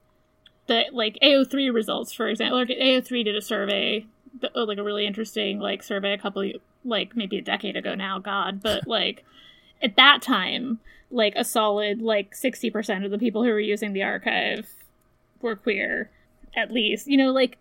the 0.69 0.85
like 0.93 1.19
AO3 1.23 1.73
results, 1.75 2.13
for 2.13 2.29
example. 2.29 2.59
Like 2.59 2.69
AO3 2.69 3.25
did 3.25 3.35
a 3.35 3.43
survey, 3.43 4.07
Oh, 4.55 4.65
like 4.65 4.79
a 4.79 4.83
really 4.83 5.07
interesting 5.07 5.59
like 5.59 5.83
survey 5.83 6.13
a 6.13 6.19
couple 6.19 6.51
like 6.85 7.17
maybe 7.17 7.39
a 7.39 7.43
decade 7.43 7.77
ago 7.77 7.95
now. 7.95 8.19
God, 8.19 8.63
but 8.63 8.87
like 8.87 9.25
at 9.83 9.97
that 9.97 10.23
time, 10.23 10.81
like 11.11 11.35
a 11.37 11.45
solid 11.45 12.03
like 12.03 12.35
sixty 12.35 12.71
percent 12.71 13.05
of 13.05 13.11
the 13.11 13.19
people 13.19 13.43
who 13.43 13.51
were 13.51 13.61
using 13.61 13.93
the 13.93 14.03
archive 14.03 14.69
were 15.41 15.57
queer, 15.57 16.11
at 16.57 16.73
least. 16.73 17.07
You 17.07 17.17
know, 17.17 17.33
like 17.33 17.59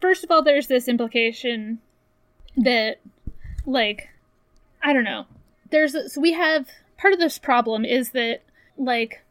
first 0.00 0.24
of 0.24 0.30
all, 0.30 0.42
there's 0.42 0.66
this 0.66 0.88
implication 0.88 1.78
that 2.56 3.00
like 3.66 4.08
I 4.82 4.92
don't 4.92 5.04
know. 5.04 5.26
There's 5.70 6.12
so 6.12 6.20
we 6.20 6.32
have 6.32 6.68
part 6.96 7.12
of 7.12 7.20
this 7.20 7.38
problem 7.38 7.84
is 7.84 8.10
that 8.10 8.42
like 8.76 9.22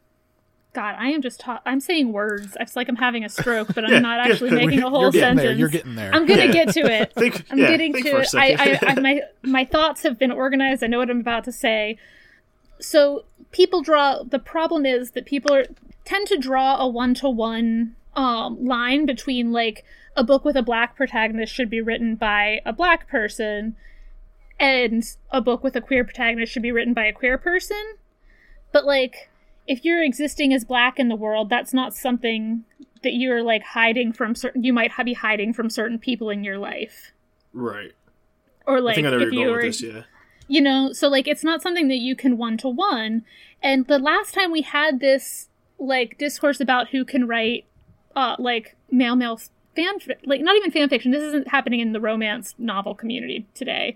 God, 0.74 0.96
I 0.98 1.10
am 1.10 1.22
just 1.22 1.40
ta- 1.40 1.62
I'm 1.66 1.80
saying 1.80 2.12
words. 2.12 2.58
It's 2.60 2.76
like 2.76 2.90
I'm 2.90 2.96
having 2.96 3.24
a 3.24 3.30
stroke, 3.30 3.76
but 3.76 3.86
I'm 3.86 3.92
Yeah, 3.92 4.00
not 4.00 4.26
yeah, 4.26 4.32
actually 4.34 4.52
making 4.52 4.82
a 4.82 4.90
whole 4.90 5.04
You're 5.04 5.12
sentence. 5.12 5.42
there. 5.42 5.54
You're 5.54 5.70
getting 5.70 5.94
there. 5.96 6.12
I'm 6.14 6.26
gonna 6.26 6.46
Yeah. 6.46 6.52
get 6.52 6.70
to 6.70 6.80
it. 6.82 7.14
Think- 7.16 7.46
I'm 7.52 7.60
yeah, 7.60 7.68
getting 7.70 7.94
to 7.94 8.18
it. 8.18 8.34
I, 8.36 8.56
I. 8.60 8.80
I, 8.92 9.00
my 9.00 9.22
my 9.44 9.66
thoughts 9.66 10.02
have 10.04 10.18
been 10.18 10.32
organized. 10.32 10.84
I 10.84 10.88
know 10.88 10.98
what 10.98 11.10
I'm 11.12 11.20
about 11.20 11.44
to 11.44 11.52
say. 11.52 11.98
So 12.80 13.26
people 13.52 13.82
draw. 13.82 14.24
The 14.24 14.40
problem 14.40 14.86
is 14.86 15.12
that 15.12 15.26
people 15.26 15.54
are 15.54 15.66
tend 16.06 16.28
to 16.28 16.38
draw 16.38 16.78
a 16.78 16.88
one 16.88 17.14
to 17.16 17.30
one 17.30 17.96
um 18.16 18.64
line 18.66 19.06
between 19.06 19.52
like 19.52 19.86
a 20.16 20.24
book 20.24 20.44
with 20.46 20.56
a 20.56 20.62
black 20.64 20.96
protagonist 20.96 21.54
should 21.54 21.70
be 21.70 21.82
written 21.82 22.16
by 22.16 22.62
a 22.66 22.74
black 22.74 23.08
person, 23.08 23.76
and 24.60 25.04
a 25.32 25.40
book 25.42 25.64
with 25.64 25.76
a 25.76 25.82
queer 25.82 26.04
protagonist 26.04 26.52
should 26.52 26.62
be 26.64 26.72
written 26.72 26.94
by 26.94 27.06
a 27.06 27.14
queer 27.14 27.38
person. 27.38 27.94
But 28.72 28.86
like, 28.86 29.30
if 29.68 29.84
you're 29.86 30.04
existing 30.04 30.54
as 30.54 30.66
black 30.66 31.00
in 31.00 31.08
the 31.08 31.16
world, 31.16 31.50
that's 31.50 31.74
not 31.74 31.94
something 31.96 32.64
that 33.04 33.14
you're 33.14 33.44
like 33.44 33.64
hiding 33.64 34.14
from 34.14 34.36
certain. 34.36 34.64
You 34.64 34.74
might 34.74 34.92
be 35.06 35.14
hiding 35.14 35.54
from 35.54 35.70
certain 35.70 36.00
people 36.00 36.30
in 36.30 36.44
your 36.44 36.58
life 36.58 37.12
Right. 37.54 37.92
or 38.66 38.82
like 38.82 38.94
I 38.94 38.96
think 38.96 39.08
I 39.08 39.10
know 39.12 39.18
if 39.18 39.22
you're 39.24 39.34
you 39.34 39.46
going 39.46 39.56
with 39.56 39.80
this. 39.80 39.82
Yeah. 39.82 40.04
you 40.48 40.62
know 40.62 40.92
so 40.94 41.08
like 41.08 41.28
it's 41.28 41.44
not 41.44 41.62
something 41.62 41.88
that 41.90 41.98
you 41.98 42.16
can 42.16 42.38
one 42.38 42.58
to 42.58 42.70
one 42.70 43.24
and 43.62 43.86
the 43.88 44.00
last 44.00 44.34
time 44.34 44.52
we 44.52 44.62
had 44.62 45.00
this 45.00 45.50
like 45.80 46.18
discourse 46.18 46.60
about 46.60 46.90
who 46.90 47.04
can 47.06 47.28
write 47.28 47.66
uh 48.16 48.36
like 48.40 48.76
male 48.92 49.16
male 49.16 49.40
fan 49.76 49.96
like 50.26 50.42
not 50.42 50.56
even 50.56 50.72
fan 50.72 50.88
fiction 50.90 51.12
this 51.12 51.24
isn't 51.24 51.48
happening 51.50 51.80
in 51.80 51.92
the 51.94 52.00
romance 52.02 52.56
novel 52.58 52.96
community 52.96 53.46
today 53.54 53.96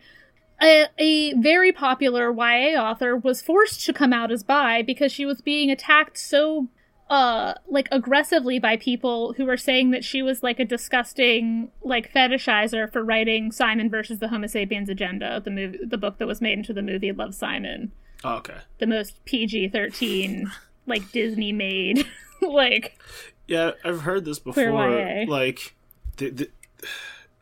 a, 0.62 0.86
a 0.98 1.34
very 1.34 1.72
popular 1.72 2.32
YA 2.32 2.80
author 2.80 3.16
was 3.16 3.42
forced 3.42 3.86
to 3.86 3.94
come 3.94 4.14
out 4.14 4.32
as 4.32 4.44
bi 4.44 4.82
because 4.82 5.12
she 5.12 5.26
was 5.26 5.42
being 5.42 5.70
attacked 5.70 6.18
so 6.18 6.68
uh 7.10 7.54
like 7.70 7.88
aggressively 7.92 8.60
by 8.60 8.76
people 8.76 9.34
who 9.34 9.46
were 9.46 9.56
saying 9.58 9.92
that 9.92 10.04
she 10.04 10.22
was 10.22 10.44
like 10.44 10.60
a 10.60 10.66
disgusting 10.66 11.72
like 11.82 12.12
fetishizer 12.12 12.92
for 12.92 13.04
writing 13.04 13.52
Simon 13.52 13.90
versus 13.90 14.20
the 14.20 14.28
Homo 14.28 14.48
sapiens 14.48 14.90
agenda, 14.90 15.40
the 15.40 15.52
movie 15.52 15.80
the 15.84 15.98
book 15.98 16.18
that 16.18 16.28
was 16.28 16.42
made 16.42 16.58
into 16.58 16.74
the 16.74 16.82
movie 16.82 17.12
Love 17.12 17.34
Simon. 17.34 17.92
Oh, 18.24 18.36
okay. 18.38 18.58
The 18.80 18.88
most 18.88 19.24
PG 19.26 19.70
thirteen 19.70 20.52
like 20.86 21.12
Disney 21.12 21.54
made 21.54 22.06
like 22.42 22.98
Yeah, 23.48 23.72
I've 23.86 24.02
heard 24.02 24.26
this 24.26 24.40
before. 24.40 24.72
Like, 25.28 25.76
the, 26.18 26.30
the, 26.32 26.50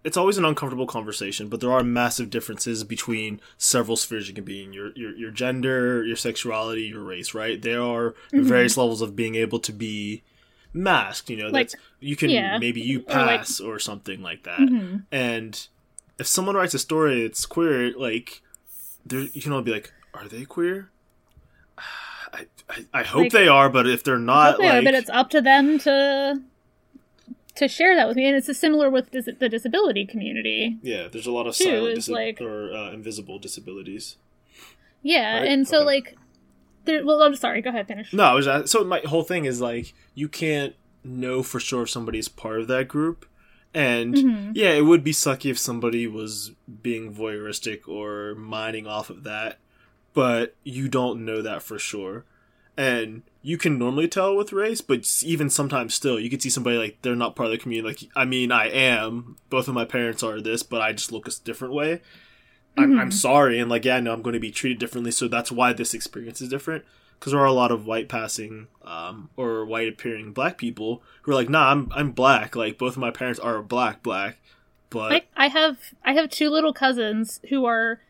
it's 0.06 0.16
always 0.18 0.38
an 0.38 0.46
uncomfortable 0.46 0.88
conversation, 0.88 1.50
but 1.50 1.60
there 1.60 1.72
are 1.74 1.84
massive 1.84 2.30
differences 2.30 2.84
between 2.86 3.42
several 3.58 3.98
spheres 3.98 4.28
you 4.30 4.34
can 4.36 4.44
be 4.46 4.64
in 4.64 4.72
your 4.72 4.92
your, 4.96 5.14
your 5.16 5.32
gender, 5.32 6.06
your 6.06 6.16
sexuality, 6.16 6.84
your 6.84 7.04
race. 7.04 7.34
Right? 7.34 7.62
There 7.62 7.82
are 7.82 8.12
Mm-hmm. 8.32 8.44
various 8.44 8.78
levels 8.78 9.02
of 9.02 9.16
being 9.16 9.36
able 9.36 9.60
to 9.60 9.74
be 9.74 10.24
masked. 10.74 11.30
You 11.30 11.38
know, 11.38 11.48
Like, 11.50 11.72
that's 11.72 11.76
you 12.00 12.16
can 12.16 12.30
yeah. 12.30 12.58
maybe 12.60 12.82
you 12.82 13.00
Or, 13.10 13.16
like- 13.16 13.40
pass 13.42 13.60
or 13.60 13.80
something 13.80 14.22
like 14.22 14.44
that. 14.44 14.60
Mhm. 14.60 15.04
And 15.12 15.68
if 16.20 16.28
someone 16.28 16.56
writes 16.56 16.74
a 16.74 16.80
story 16.80 17.24
that's 17.24 17.46
queer, 17.46 17.92
like, 17.98 18.42
there 19.06 19.22
you 19.34 19.42
can 19.42 19.52
only 19.54 19.64
be 19.66 19.72
like, 19.72 19.92
are 20.14 20.28
they 20.28 20.46
queer? 20.46 20.90
I, 22.34 22.46
I, 22.70 22.86
I 22.94 23.04
hope 23.04 23.24
Like- 23.24 23.32
they 23.32 23.48
are, 23.48 23.70
but 23.70 23.88
if 23.88 24.04
they're 24.04 24.18
not, 24.20 24.56
Okay, 24.56 24.70
like, 24.70 24.84
but 24.86 24.94
it's 24.94 25.10
up 25.10 25.30
to 25.32 25.42
them 25.42 25.80
to 25.80 26.42
to 27.56 27.68
share 27.68 27.96
that 27.96 28.08
with 28.08 28.18
me 28.18 28.26
and 28.26 28.36
it's 28.36 28.58
similar 28.58 28.90
with 28.90 29.12
dis- 29.12 29.30
the 29.40 29.50
disability 29.50 30.06
community 30.06 30.78
Yeah, 30.82 31.08
there's 31.08 31.28
a 31.28 31.32
lot 31.32 31.48
of 31.48 31.56
Too, 31.56 31.64
silent 31.66 31.98
is 31.98 32.06
disa- 32.06 32.12
like- 32.14 32.42
or 32.42 32.74
uh, 32.74 32.92
invisible 32.92 33.40
disabilities. 33.40 34.18
yeah 35.02 35.40
Right? 35.40 35.48
and 35.48 35.68
so 35.68 35.78
Okay. 35.78 35.86
like 35.86 36.18
there, 36.86 37.06
well 37.06 37.22
i'm 37.24 37.36
sorry 37.36 37.62
go 37.62 37.70
ahead 37.70 37.88
finish 37.88 38.14
No, 38.14 38.24
I 38.24 38.34
was 38.34 38.48
at, 38.48 38.70
so 38.70 38.84
my 38.84 39.00
whole 39.06 39.24
thing 39.24 39.46
is 39.46 39.60
like 39.62 39.94
you 40.14 40.28
can't 40.30 40.76
know 41.04 41.44
for 41.44 41.60
sure 41.60 41.84
if 41.84 41.90
somebody's 41.90 42.28
part 42.28 42.60
of 42.62 42.68
that 42.68 42.88
group, 42.88 43.26
and 43.74 44.16
Mhm. 44.16 44.52
yeah, 44.56 44.72
it 44.74 44.82
would 44.86 45.04
be 45.04 45.12
sucky 45.12 45.52
if 45.52 45.58
somebody 45.60 46.08
was 46.08 46.52
being 46.82 47.14
voyeuristic 47.14 47.88
or 47.88 48.34
mining 48.36 48.88
off 48.88 49.10
of 49.12 49.24
that, 49.24 49.60
but 50.14 50.56
you 50.64 50.88
don't 50.88 51.24
know 51.24 51.42
that 51.44 51.62
for 51.62 51.78
sure, 51.78 52.26
and 52.78 53.22
you 53.42 53.58
can 53.58 53.78
normally 53.78 54.08
tell 54.08 54.36
with 54.36 54.52
race, 54.52 54.82
but 54.82 55.08
even 55.24 55.50
sometimes 55.50 55.94
still, 55.94 56.20
you 56.20 56.30
can 56.30 56.40
see 56.40 56.50
somebody 56.50 56.78
like 56.78 56.98
they're 57.02 57.16
not 57.16 57.36
part 57.36 57.48
of 57.48 57.52
the 57.52 57.58
community. 57.58 57.88
Like, 57.88 58.12
I 58.16 58.26
mean, 58.26 58.52
I 58.52 58.70
am. 58.70 59.38
Both 59.50 59.68
of 59.68 59.74
my 59.74 59.86
parents 59.86 60.24
are 60.24 60.42
this, 60.42 60.64
but 60.64 60.82
I 60.82 60.92
just 60.94 61.12
look 61.12 61.28
a 61.28 61.32
different 61.44 61.74
way. 61.74 62.02
I'm, 62.78 63.00
I'm 63.00 63.10
Mhm. 63.10 63.14
sorry, 63.14 63.60
and 63.60 63.70
like, 63.70 63.86
yeah, 63.86 63.98
I 63.98 64.00
know 64.02 64.12
I'm 64.12 64.22
going 64.22 64.34
to 64.34 64.40
be 64.40 64.52
treated 64.52 64.80
differently, 64.80 65.12
so 65.12 65.28
that's 65.28 65.52
why 65.52 65.72
this 65.74 65.94
experience 65.94 66.42
is 66.42 66.50
different. 66.50 66.84
Because 67.18 67.32
there 67.32 67.40
are 67.42 67.46
a 67.46 67.54
lot 67.54 67.72
of 67.72 67.86
white 67.86 68.10
passing 68.10 68.68
um, 68.84 69.30
or 69.38 69.66
white 69.66 69.88
appearing 69.88 70.34
black 70.34 70.58
people 70.58 71.02
who 71.22 71.32
are 71.32 71.36
like, 71.36 71.50
nah, 71.50 71.72
I'm 71.72 71.90
I'm 71.96 72.12
black. 72.12 72.56
Like 72.58 72.78
both 72.78 72.94
of 72.94 72.98
my 72.98 73.10
parents 73.12 73.40
are 73.40 73.62
black, 73.62 74.04
black, 74.04 74.38
but 74.90 75.12
I, 75.14 75.24
I 75.38 75.48
have 75.48 75.78
I 76.04 76.12
have 76.14 76.30
two 76.30 76.50
little 76.50 76.74
cousins 76.74 77.40
who 77.48 77.64
are 77.64 78.02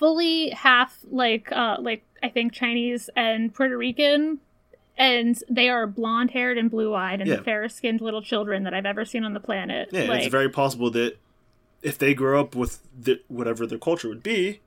fully 0.00 0.48
half 0.50 0.98
like 1.10 1.52
uh 1.52 1.76
like 1.78 2.02
I 2.22 2.30
think 2.30 2.52
Chinese 2.54 3.08
and 3.14 3.54
Puerto 3.54 3.76
Rican 3.76 4.38
and 4.96 5.38
they 5.48 5.68
are 5.68 5.86
blonde 5.86 6.30
haired 6.32 6.56
and 6.58 6.70
blue 6.70 6.94
eyed 6.94 7.20
and 7.20 7.28
Yeah. 7.28 7.36
the 7.36 7.42
fairest 7.44 7.76
skinned 7.76 8.00
little 8.00 8.22
children 8.22 8.64
that 8.64 8.72
I've 8.74 8.86
ever 8.86 9.04
seen 9.04 9.24
on 9.24 9.34
the 9.34 9.40
planet. 9.40 9.90
yeah, 9.92 10.04
like, 10.04 10.22
it's 10.22 10.30
very 10.30 10.48
possible 10.48 10.90
that 10.92 11.18
if 11.82 11.96
they 11.98 12.12
grow 12.14 12.40
up 12.40 12.54
with 12.54 12.80
the, 12.98 13.20
whatever 13.28 13.66
their 13.66 13.78
culture 13.78 14.08
would 14.08 14.22
be, 14.22 14.60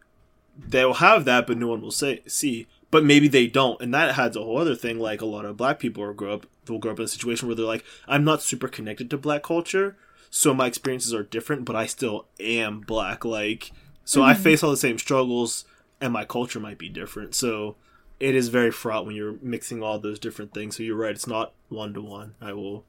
they'll 0.57 0.95
have 0.95 1.25
that, 1.25 1.45
but 1.47 1.57
no 1.57 1.67
one 1.67 1.81
will 1.81 1.91
say 1.91 2.21
see. 2.27 2.67
But 2.89 3.03
maybe 3.03 3.27
they 3.27 3.47
don't, 3.47 3.81
and 3.81 3.91
that 3.93 4.17
adds 4.17 4.37
a 4.37 4.43
whole 4.43 4.57
other 4.59 4.75
thing. 4.75 4.99
Like 4.99 5.21
a 5.21 5.25
lot 5.25 5.45
of 5.45 5.57
black 5.57 5.79
people 5.79 6.03
will 6.05 6.13
grow 6.13 6.33
up, 6.35 6.45
will 6.69 6.77
grow 6.79 6.91
up 6.91 6.99
in 6.99 7.05
a 7.05 7.07
situation 7.07 7.47
where 7.47 7.55
they're 7.55 7.65
like, 7.65 7.83
I'm 8.07 8.23
not 8.23 8.41
super 8.43 8.67
connected 8.67 9.09
to 9.09 9.17
black 9.17 9.41
culture, 9.43 9.97
so 10.29 10.53
my 10.53 10.67
experiences 10.67 11.13
are 11.13 11.23
different, 11.23 11.65
but 11.65 11.75
I 11.75 11.85
still 11.87 12.25
am 12.39 12.81
black. 12.81 13.25
Like, 13.25 13.71
so 14.05 14.21
I 14.23 14.33
face 14.33 14.63
all 14.63 14.71
the 14.71 14.77
same 14.77 14.97
struggles, 14.97 15.65
and 16.01 16.11
my 16.13 16.25
culture 16.25 16.59
might 16.59 16.77
be 16.77 16.89
different. 16.89 17.35
So 17.35 17.75
it 18.19 18.35
is 18.35 18.49
very 18.49 18.71
fraught 18.71 19.05
when 19.05 19.15
you're 19.15 19.35
mixing 19.41 19.81
all 19.83 19.99
those 19.99 20.19
different 20.19 20.53
things. 20.53 20.77
So 20.77 20.83
you're 20.83 20.95
right; 20.95 21.11
it's 21.11 21.27
not 21.27 21.53
one 21.69 21.93
to 21.93 22.01
one. 22.01 22.35
I 22.41 22.53
will. 22.53 22.85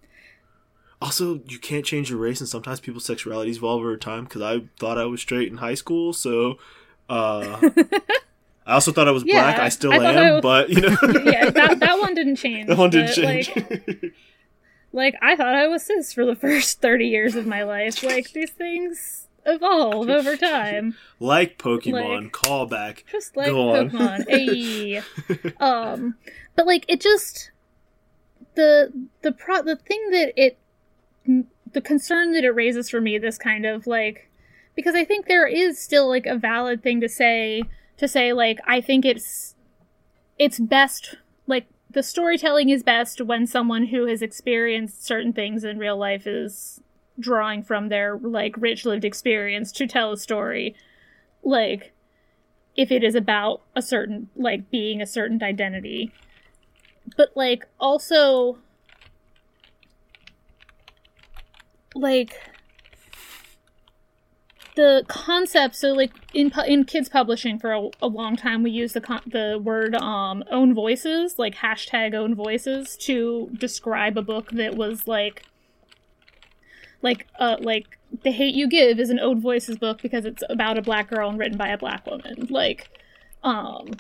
Also, 1.03 1.41
you 1.49 1.59
can't 1.59 1.85
change 1.85 2.09
your 2.09 2.19
race, 2.19 2.41
and 2.41 2.49
sometimes 2.49 2.81
people's 2.81 3.07
sexualities 3.07 3.57
evolve 3.57 3.81
over 3.81 3.97
time. 3.97 4.25
Because 4.25 4.43
I 4.43 4.63
thought 4.79 4.97
I 4.99 5.05
was 5.05 5.21
straight 5.21 5.51
in 5.51 5.59
high 5.59 5.75
school, 5.75 6.13
so 6.13 6.59
uh, 7.11 7.59
I 8.67 8.73
also 8.75 8.91
thought 8.93 9.09
I 9.09 9.11
was 9.11 9.25
Yeah, 9.27 9.43
black. 9.43 9.59
I 9.59 9.69
still 9.69 9.93
I 9.93 10.13
am, 10.13 10.35
was- 10.35 10.43
but 10.43 10.71
you 10.71 10.81
know, 10.81 10.97
yeah, 11.25 11.51
that 11.51 11.81
that 11.81 11.99
one 12.01 12.15
didn't 12.15 12.37
change. 12.45 12.69
that 12.69 12.79
one 12.79 12.91
didn't 12.91 13.13
change. 13.13 13.51
Like, 13.55 14.15
like 14.93 15.15
I 15.21 15.37
thought 15.37 15.55
I 15.55 15.67
was 15.67 15.85
cis 15.85 16.13
for 16.13 16.25
the 16.25 16.37
first 16.37 16.81
thirty 16.81 17.09
years 17.09 17.35
of 17.37 17.47
my 17.47 17.65
life. 17.65 18.03
Like 18.03 18.33
these 18.33 18.51
things 18.51 19.24
evolve 19.47 20.09
over 20.09 20.37
time. 20.37 20.95
like 21.21 21.59
Pokemon, 21.59 22.23
Like- 22.25 22.33
callback. 22.33 23.03
just 23.11 23.37
like 23.37 23.49
Go. 23.49 23.73
Pokemon. 23.73 24.27
Ayy. 24.29 25.61
um, 25.61 26.15
but 26.57 26.67
like 26.67 26.85
it 26.89 27.01
just 27.01 27.51
the 28.55 28.93
the 29.23 29.33
pro 29.33 29.63
the 29.63 29.77
thing 29.77 30.11
that 30.11 30.33
it 30.37 30.59
the 31.73 31.81
concern 31.81 32.33
that 32.33 32.45
it 32.45 32.51
raises 32.51 32.89
for 32.89 33.01
me 33.01 33.19
this 33.19 33.37
kind 33.39 33.67
of 33.67 33.87
like 33.87 34.31
because 34.77 34.95
I 34.95 35.05
think 35.05 35.27
there 35.27 35.47
is 35.47 35.79
still 35.79 36.09
like 36.09 36.27
a 36.27 36.37
valid 36.37 36.83
thing 36.83 37.01
to 37.01 37.09
say 37.09 37.63
to 37.97 38.07
say 38.09 38.33
like 38.33 38.59
I 38.67 38.81
think 38.81 39.05
it's 39.05 39.55
it's 40.39 40.59
best 40.61 41.17
like 41.47 41.67
the 41.91 42.03
storytelling 42.03 42.69
is 42.71 42.83
best 42.83 43.21
when 43.21 43.47
someone 43.47 43.87
who 43.87 44.07
has 44.07 44.23
experienced 44.23 45.05
certain 45.05 45.33
things 45.33 45.65
in 45.65 45.79
real 45.79 45.97
life 45.97 46.27
is 46.27 46.81
drawing 47.19 47.63
from 47.63 47.89
their 47.89 48.19
like 48.19 48.55
rich 48.59 48.85
lived 48.85 49.05
experience 49.05 49.73
to 49.73 49.87
tell 49.87 50.13
a 50.13 50.17
story. 50.17 50.75
Like 51.43 51.93
if 52.77 52.91
it 52.91 53.05
is 53.05 53.15
about 53.15 53.63
a 53.77 53.83
certain 53.83 54.29
like 54.37 54.71
being 54.71 55.01
a 55.01 55.07
certain 55.07 55.43
identity. 55.43 56.13
But 57.17 57.31
like 57.37 57.67
also 57.79 58.59
like 61.95 62.37
the 64.75 65.05
concept 65.07 65.77
so 65.77 65.93
like 65.93 66.11
in 66.33 66.53
in 66.67 66.85
kids 66.85 67.09
publishing 67.09 67.59
for 67.59 67.73
a, 67.73 67.89
a 68.03 68.09
long 68.09 68.37
time 68.37 68.63
we 68.63 68.71
use 68.71 68.93
the 68.93 69.01
con- 69.01 69.23
the 69.27 69.61
word 69.63 69.95
um 69.95 70.43
own 70.51 70.75
voices 70.75 71.39
like 71.39 71.55
hashtag 71.55 72.13
own 72.13 72.35
voices 72.35 72.97
to 72.97 73.49
describe 73.57 74.19
a 74.19 74.23
book 74.23 74.51
that 74.51 74.75
was 74.75 75.07
like 75.07 75.45
like 77.05 77.29
uh 77.39 77.57
like 77.61 77.99
the 78.25 78.33
hate 78.33 78.55
you 78.55 78.67
give 78.67 78.99
is 78.99 79.11
an 79.11 79.21
own 79.21 79.41
voices 79.41 79.77
book 79.77 80.01
because 80.03 80.25
it's 80.25 80.43
about 80.49 80.79
a 80.79 80.83
black 80.83 81.11
girl 81.11 81.29
and 81.29 81.39
written 81.39 81.59
by 81.59 81.69
a 81.69 81.79
black 81.79 82.05
woman 82.07 82.47
like 82.51 82.89
um 83.45 83.91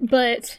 but 0.00 0.58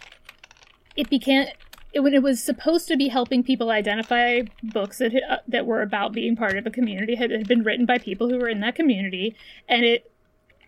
it 0.95 1.09
became 1.09 1.45
it, 1.93 1.99
when 1.99 2.13
it 2.13 2.23
was 2.23 2.41
supposed 2.41 2.87
to 2.87 2.95
be 2.95 3.09
helping 3.09 3.43
people 3.43 3.69
identify 3.69 4.41
books 4.63 4.99
that 4.99 5.13
uh, 5.29 5.37
that 5.47 5.65
were 5.65 5.81
about 5.81 6.13
being 6.13 6.35
part 6.35 6.57
of 6.57 6.65
a 6.65 6.71
community 6.71 7.15
had, 7.15 7.29
had 7.29 7.47
been 7.47 7.63
written 7.63 7.85
by 7.85 7.97
people 7.97 8.29
who 8.29 8.37
were 8.37 8.49
in 8.49 8.61
that 8.61 8.75
community 8.75 9.35
and 9.67 9.83
it 9.83 10.09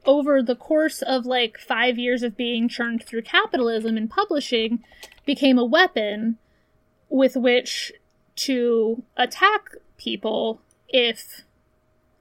over 0.06 0.44
the 0.44 0.56
course 0.56 1.02
of 1.02 1.26
like 1.26 1.58
5 1.58 1.98
years 1.98 2.24
of 2.24 2.36
being 2.36 2.68
churned 2.68 3.02
through 3.06 3.22
capitalism 3.22 3.96
and 3.96 4.10
publishing 4.10 4.84
became 5.26 5.58
a 5.58 5.64
weapon 5.64 6.38
with 7.08 7.38
which 7.38 7.94
to 8.36 9.04
attack 9.16 9.70
people 9.98 10.60
if 10.94 11.42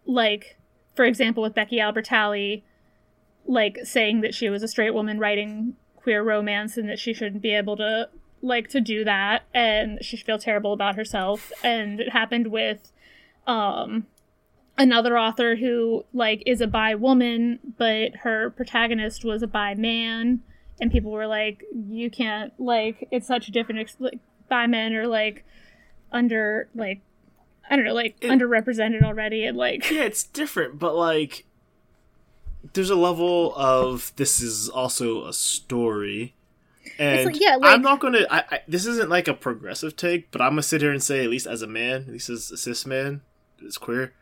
like 0.05 0.57
for 0.97 1.05
example 1.05 1.43
with 1.43 1.55
Becky 1.55 1.77
Albertalli 1.77 2.62
like 3.47 3.78
saying 3.85 4.23
that 4.23 4.35
she 4.35 4.49
was 4.49 4.62
a 4.62 4.69
straight 4.69 4.94
woman 4.94 5.19
writing 5.19 5.77
queer 5.97 6.23
romance 6.23 6.77
and 6.77 6.89
that 6.89 6.99
she 6.99 7.12
shouldn't 7.12 7.43
be 7.43 7.55
able 7.55 7.77
to 7.77 8.09
like 8.40 8.69
to 8.69 8.81
do 8.81 9.05
that 9.05 9.44
and 9.55 10.05
she 10.05 10.16
should 10.16 10.27
feel 10.27 10.39
terrible 10.39 10.73
about 10.73 10.97
herself. 10.97 11.53
And 11.62 12.01
it 12.01 12.11
happened 12.11 12.49
with 12.49 12.90
um 13.47 14.07
another 14.78 15.19
author 15.19 15.57
who 15.57 16.05
like 16.12 16.43
is 16.47 16.61
a 16.61 16.66
bi 16.66 16.94
woman 16.94 17.59
but 17.77 18.16
her 18.23 18.51
protagonist 18.51 19.24
was 19.24 19.43
a 19.43 19.47
bi 19.47 19.74
man. 19.74 20.40
And 20.81 20.90
people 20.90 21.12
were 21.12 21.27
like 21.27 21.62
you 21.73 22.11
can't 22.11 22.53
like 22.59 23.07
it's 23.11 23.27
such 23.27 23.49
a 23.49 23.53
different 23.53 23.81
ex- 23.81 23.97
like 23.99 24.19
bi 24.49 24.66
men 24.66 24.94
are 24.94 25.07
like 25.07 25.44
under 26.11 26.69
like 26.74 27.01
i 27.70 27.76
don't 27.76 27.84
know 27.84 27.94
like 27.94 28.16
It- 28.20 28.30
underrepresented 28.30 29.02
already 29.02 29.44
and 29.44 29.56
like 29.56 29.90
yeah, 29.90 30.02
it's 30.02 30.24
different, 30.24 30.78
but 30.78 30.94
like 30.94 31.44
there's 32.74 32.90
a 32.90 32.97
level 32.97 33.52
of 33.56 34.12
this 34.16 34.40
is 34.40 34.68
also 34.68 35.26
a 35.26 35.32
story. 35.32 36.34
And 36.98 37.26
like- 37.26 37.40
yeah, 37.40 37.56
like- 37.56 37.72
I'm 37.74 37.82
not 37.82 37.98
gonna. 38.01 38.24
I, 38.30 38.44
I, 38.51 38.60
this 38.68 38.86
isn't 38.86 39.09
like 39.10 39.26
a 39.28 39.34
progressive 39.34 39.97
take, 39.97 40.30
but 40.30 40.40
I'm 40.40 40.52
gonna 40.52 40.62
sit 40.62 40.80
here 40.80 40.93
and 40.93 41.02
say, 41.02 41.24
at 41.24 41.30
least 41.30 41.47
as 41.47 41.62
a 41.62 41.66
man, 41.66 42.02
at 42.02 42.09
least 42.09 42.28
as 42.30 42.51
a 42.51 42.56
cis 42.56 42.86
man, 42.86 43.22
is 43.60 43.78
queer. 43.78 44.12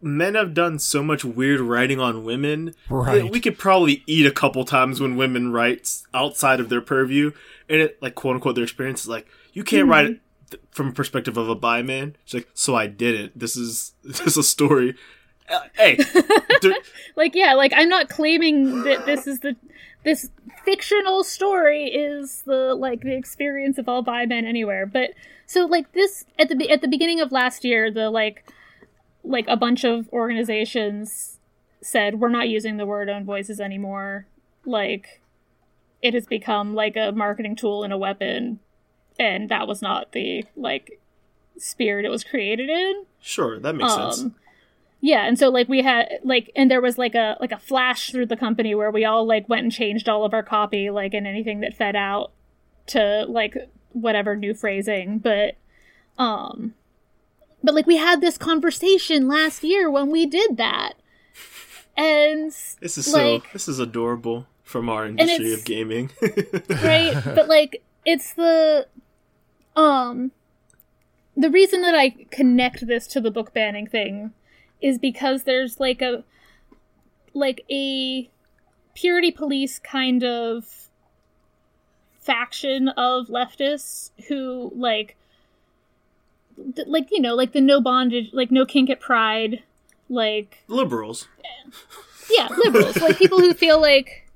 Men 0.00 0.34
have 0.34 0.52
done 0.52 0.78
so 0.78 1.02
much 1.02 1.24
weird 1.24 1.60
writing 1.60 1.98
on 1.98 2.24
women 2.24 2.74
Right. 2.90 3.30
we 3.30 3.40
could 3.40 3.56
probably 3.58 4.02
eat 4.06 4.26
a 4.26 4.30
couple 4.30 4.64
times 4.66 5.00
when 5.00 5.16
women 5.16 5.50
write 5.50 5.90
outside 6.12 6.60
of 6.60 6.68
their 6.68 6.82
purview, 6.82 7.32
and 7.68 7.80
it 7.80 8.02
like 8.02 8.14
quote 8.14 8.34
unquote 8.36 8.54
their 8.54 8.64
experience 8.64 9.02
is 9.02 9.08
like 9.08 9.26
you 9.54 9.64
can't 9.64 9.88
write 9.88 10.06
it 10.06 10.20
th- 10.54 10.60
from 10.70 10.88
a 10.88 10.92
perspective 10.92 11.36
of 11.36 11.48
a 11.48 11.54
bi 11.54 11.82
man. 11.82 12.16
She's 12.24 12.40
like, 12.42 12.48
so 12.54 12.74
I 12.74 12.86
didn't. 12.86 13.38
This 13.38 13.56
is 13.56 13.92
this 14.04 14.20
is 14.20 14.36
a 14.36 14.42
story. 14.42 14.94
Uh, 15.48 15.60
hey, 15.74 15.96
there- 16.62 16.72
like 17.16 17.34
yeah 17.34 17.52
like 17.52 17.70
i'm 17.76 17.88
not 17.90 18.08
claiming 18.08 18.82
that 18.84 19.04
this 19.04 19.26
is 19.26 19.40
the 19.40 19.54
this 20.02 20.30
fictional 20.64 21.22
story 21.22 21.84
is 21.84 22.42
the 22.46 22.74
like 22.74 23.02
the 23.02 23.14
experience 23.14 23.76
of 23.76 23.86
all 23.86 24.00
bi 24.02 24.24
men 24.24 24.46
anywhere 24.46 24.86
but 24.86 25.10
so 25.44 25.66
like 25.66 25.92
this 25.92 26.24
at 26.38 26.48
the 26.48 26.70
at 26.70 26.80
the 26.80 26.88
beginning 26.88 27.20
of 27.20 27.30
last 27.30 27.62
year 27.62 27.90
the 27.90 28.08
like 28.08 28.50
like 29.22 29.44
a 29.46 29.56
bunch 29.56 29.84
of 29.84 30.08
organizations 30.14 31.38
said 31.82 32.18
we're 32.20 32.30
not 32.30 32.48
using 32.48 32.78
the 32.78 32.86
word 32.86 33.10
own 33.10 33.24
voices 33.26 33.60
anymore 33.60 34.26
like 34.64 35.20
it 36.00 36.14
has 36.14 36.26
become 36.26 36.74
like 36.74 36.96
a 36.96 37.12
marketing 37.12 37.54
tool 37.54 37.84
and 37.84 37.92
a 37.92 37.98
weapon 37.98 38.58
and 39.18 39.48
that 39.48 39.66
was 39.68 39.80
not 39.82 40.12
the 40.12 40.44
like 40.56 41.00
spirit 41.56 42.04
it 42.04 42.10
was 42.10 42.24
created 42.24 42.68
in 42.68 43.04
sure, 43.20 43.58
that 43.60 43.74
makes 43.74 43.94
sense. 43.94 44.20
um, 44.20 44.34
yeah, 45.00 45.26
and 45.26 45.38
so 45.38 45.50
like 45.50 45.68
we 45.68 45.82
had 45.82 46.08
like 46.22 46.50
and 46.56 46.70
there 46.70 46.80
was 46.80 46.96
like 46.96 47.14
a 47.14 47.36
like 47.38 47.52
a 47.52 47.58
flash 47.58 48.10
through 48.10 48.24
the 48.24 48.38
company 48.38 48.74
where 48.74 48.90
we 48.90 49.04
all 49.04 49.26
like 49.26 49.46
went 49.50 49.62
and 49.62 49.70
changed 49.70 50.08
all 50.08 50.24
of 50.24 50.32
our 50.32 50.42
copy 50.42 50.88
like 50.88 51.12
and 51.12 51.26
anything 51.26 51.60
that 51.60 51.74
fed 51.74 51.94
out 51.94 52.32
to 52.86 53.26
like 53.28 53.54
whatever 53.92 54.34
new 54.34 54.54
phrasing, 54.54 55.18
but 55.18 55.56
um 56.16 56.72
but 57.62 57.74
like 57.74 57.86
we 57.86 57.98
had 57.98 58.22
this 58.22 58.38
conversation 58.38 59.28
last 59.28 59.62
year 59.62 59.90
when 59.90 60.10
we 60.10 60.24
did 60.24 60.56
that. 60.56 60.94
And 61.98 62.50
This 62.80 62.96
is 62.96 63.04
so. 63.04 63.42
This 63.52 63.68
is 63.68 63.78
adorable 63.78 64.46
from 64.62 64.88
our 64.88 65.04
industry 65.04 65.52
of 65.52 65.66
gaming. 65.66 66.10
right 66.82 67.14
but 67.24 67.46
like 67.46 67.82
it's 68.06 68.32
the 68.32 68.86
um 69.76 70.30
the 71.36 71.50
reason 71.50 71.82
that 71.82 71.94
i 71.94 72.10
connect 72.30 72.86
this 72.86 73.06
to 73.06 73.20
the 73.20 73.30
book 73.30 73.52
banning 73.52 73.86
thing 73.86 74.32
is 74.80 74.98
because 74.98 75.44
there's 75.44 75.80
like 75.80 76.02
a 76.02 76.24
like 77.32 77.64
a 77.70 78.28
purity 78.94 79.30
police 79.30 79.78
kind 79.78 80.22
of 80.22 80.88
faction 82.20 82.88
of 82.88 83.26
leftists 83.26 84.10
who 84.28 84.72
like 84.74 85.16
th- 86.74 86.86
like 86.88 87.10
you 87.10 87.20
know 87.20 87.34
like 87.34 87.52
the 87.52 87.60
no 87.60 87.80
bondage 87.80 88.30
like 88.32 88.50
no 88.50 88.64
kink 88.64 88.88
at 88.88 89.00
pride 89.00 89.62
like 90.08 90.62
Liberals. 90.68 91.28
yeah 92.30 92.48
liberals 92.64 92.96
like 92.98 93.18
people 93.18 93.40
who 93.40 93.52
feel 93.52 93.80
like 93.80 94.30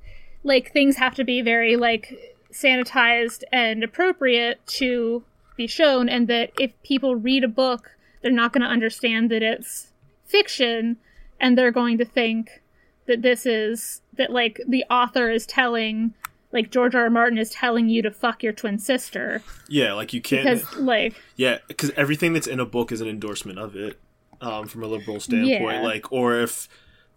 like 0.45 0.73
things 0.73 0.97
have 0.97 1.15
to 1.15 1.25
be 1.25 1.41
very 1.41 1.77
like 1.77 2.37
sanitized 2.53 3.43
and 3.53 3.83
appropriate 3.85 4.65
to 4.67 5.23
be 5.59 5.67
shown 5.67 6.09
and 6.09 6.27
that 6.29 6.51
if 6.59 6.73
people 6.83 7.15
read 7.17 7.45
a 7.45 7.49
book 7.49 7.91
they're 8.23 8.31
not 8.33 8.53
going 8.53 8.63
to 8.63 8.67
understand 8.69 9.31
that 9.31 9.43
it's 9.43 9.89
fiction 10.25 10.97
and 11.39 11.57
they're 11.59 11.71
going 11.71 11.99
to 11.99 12.05
think 12.05 12.63
that 13.07 13.23
this 13.23 13.45
is 13.47 14.01
that 14.15 14.31
like 14.31 14.61
the 14.67 14.85
author 14.91 15.31
is 15.31 15.45
telling 15.47 16.15
like 16.51 16.71
George 16.71 16.95
R. 16.95 17.03
R. 17.05 17.11
Martin 17.11 17.37
is 17.39 17.51
telling 17.51 17.89
you 17.91 18.01
to 18.03 18.11
fuck 18.11 18.43
your 18.43 18.53
twin 18.55 18.79
sister 18.79 19.43
Yeah, 19.69 19.93
like 19.93 20.13
you 20.15 20.21
can't. 20.23 20.45
because 20.45 20.77
like 20.77 21.15
Yeah, 21.37 21.59
because 21.69 21.91
everything 21.91 22.33
that's 22.33 22.47
in 22.47 22.59
a 22.59 22.67
book 22.67 22.91
is 22.91 23.01
an 23.03 23.09
endorsement 23.09 23.59
of 23.59 23.77
it, 23.77 24.01
um, 24.41 24.67
from 24.67 24.83
a 24.83 24.87
liberal 24.87 25.21
standpoint. 25.21 25.61
Yeah. 25.61 25.83
Like, 25.83 26.11
or 26.11 26.37
if 26.41 26.69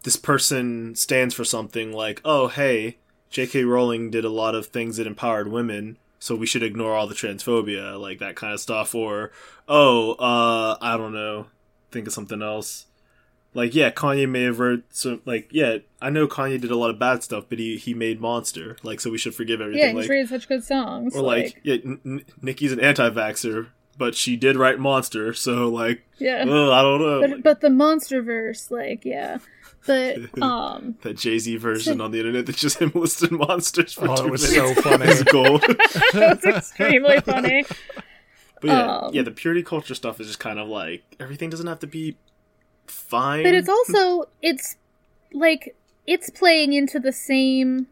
this 0.03 0.17
person 0.17 0.95
stands 0.95 1.33
for 1.33 1.45
something 1.45 1.93
like, 1.93 2.19
"Oh, 2.25 2.47
hey, 2.47 2.97
J.K. 3.29 3.63
Rowling 3.63 4.09
did 4.11 4.25
a 4.25 4.29
lot 4.29 4.53
of 4.55 4.65
things 4.67 4.97
that 4.97 5.07
empowered 5.07 5.49
women, 5.49 5.97
so 6.21 6.35
we 6.35 6.45
should 6.45 6.61
ignore 6.63 6.93
all 6.95 7.07
the 7.07 7.15
transphobia, 7.15 7.99
like 7.99 8.19
that 8.19 8.35
kind 8.35 8.53
of 8.53 8.59
stuff." 8.59 8.93
Or, 8.95 9.31
"Oh, 9.67 10.13
uh, 10.13 10.77
I 10.79 10.95
don't 10.95 11.13
know, 11.13 11.47
think 11.91 12.05
of 12.07 12.13
something 12.13 12.41
else." 12.41 12.85
Like, 13.53 13.75
yeah, 13.75 13.91
Kanye 13.91 14.29
may 14.29 14.43
have 14.43 14.59
wrote 14.59 14.83
so. 14.91 15.19
Like, 15.25 15.49
yeah, 15.51 15.79
I 16.01 16.09
know 16.09 16.25
Kanye 16.27 16.61
did 16.61 16.71
a 16.71 16.77
lot 16.77 16.89
of 16.89 16.97
bad 16.99 17.21
stuff, 17.23 17.45
but 17.49 17.59
he 17.59 17.75
he 17.75 17.93
made 17.93 18.21
Monster, 18.21 18.77
like, 18.81 19.01
so 19.01 19.09
we 19.09 19.17
should 19.17 19.35
forgive 19.35 19.59
everything. 19.59 19.89
yeah 19.95 19.99
like, 20.01 20.07
written 20.09 20.27
such 20.27 20.47
good 20.47 20.63
songs 20.63 21.13
or 21.15 21.21
like, 21.21 21.59
yeah, 21.63 21.75
N- 21.83 21.99
N- 22.05 22.25
Nicki's 22.41 22.71
an 22.71 22.79
anti-vaxxer, 22.79 23.67
but 23.97 24.15
she 24.15 24.35
did 24.35 24.55
write 24.55 24.79
Monster, 24.79 25.33
so 25.33 25.67
like, 25.69 26.03
yeah 26.17 26.43
oh, 26.47 26.71
I 26.71 26.81
don't 26.81 27.01
know. 27.01 27.27
but 27.35 27.43
but 27.43 27.61
the 27.61 27.69
monster 27.69 28.21
verse 28.21 28.69
like 28.71 29.03
yeah 29.05 29.39
but 29.87 30.17
um 30.43 30.95
that 31.01 31.17
Jay 31.17 31.39
Z 31.39 31.57
version 31.57 31.99
on 32.01 32.11
the 32.11 32.19
internet 32.19 32.45
that's 32.45 32.59
just 32.59 32.79
him 32.81 32.91
listing 32.93 33.37
monsters 33.37 33.93
for 33.93 34.07
Oh, 34.09 34.15
two 34.15 34.25
it 34.27 34.31
was 34.31 34.51
minutes 34.55 34.75
so 34.75 34.81
funny. 34.81 35.05
is 35.05 35.23
gold. 35.23 35.63
That's 36.13 36.45
extremely 36.45 37.19
funny. 37.21 37.65
but 38.61 38.67
yeah, 38.67 38.97
Um, 38.97 39.13
yeah, 39.13 39.23
the 39.23 39.31
purity 39.31 39.63
culture 39.63 39.95
stuff 39.95 40.19
is 40.19 40.27
just 40.27 40.39
kind 40.39 40.59
of 40.59 40.67
like 40.67 41.03
everything 41.19 41.49
doesn't 41.49 41.65
have 41.67 41.79
to 41.79 41.87
be 41.87 42.15
fine. 42.85 43.43
But 43.43 43.55
it's 43.55 43.69
also 43.69 44.29
it's 44.43 44.75
like 45.33 45.75
it's 46.05 46.29
playing 46.29 46.73
into 46.73 46.99
the 46.99 47.11
same 47.11 47.87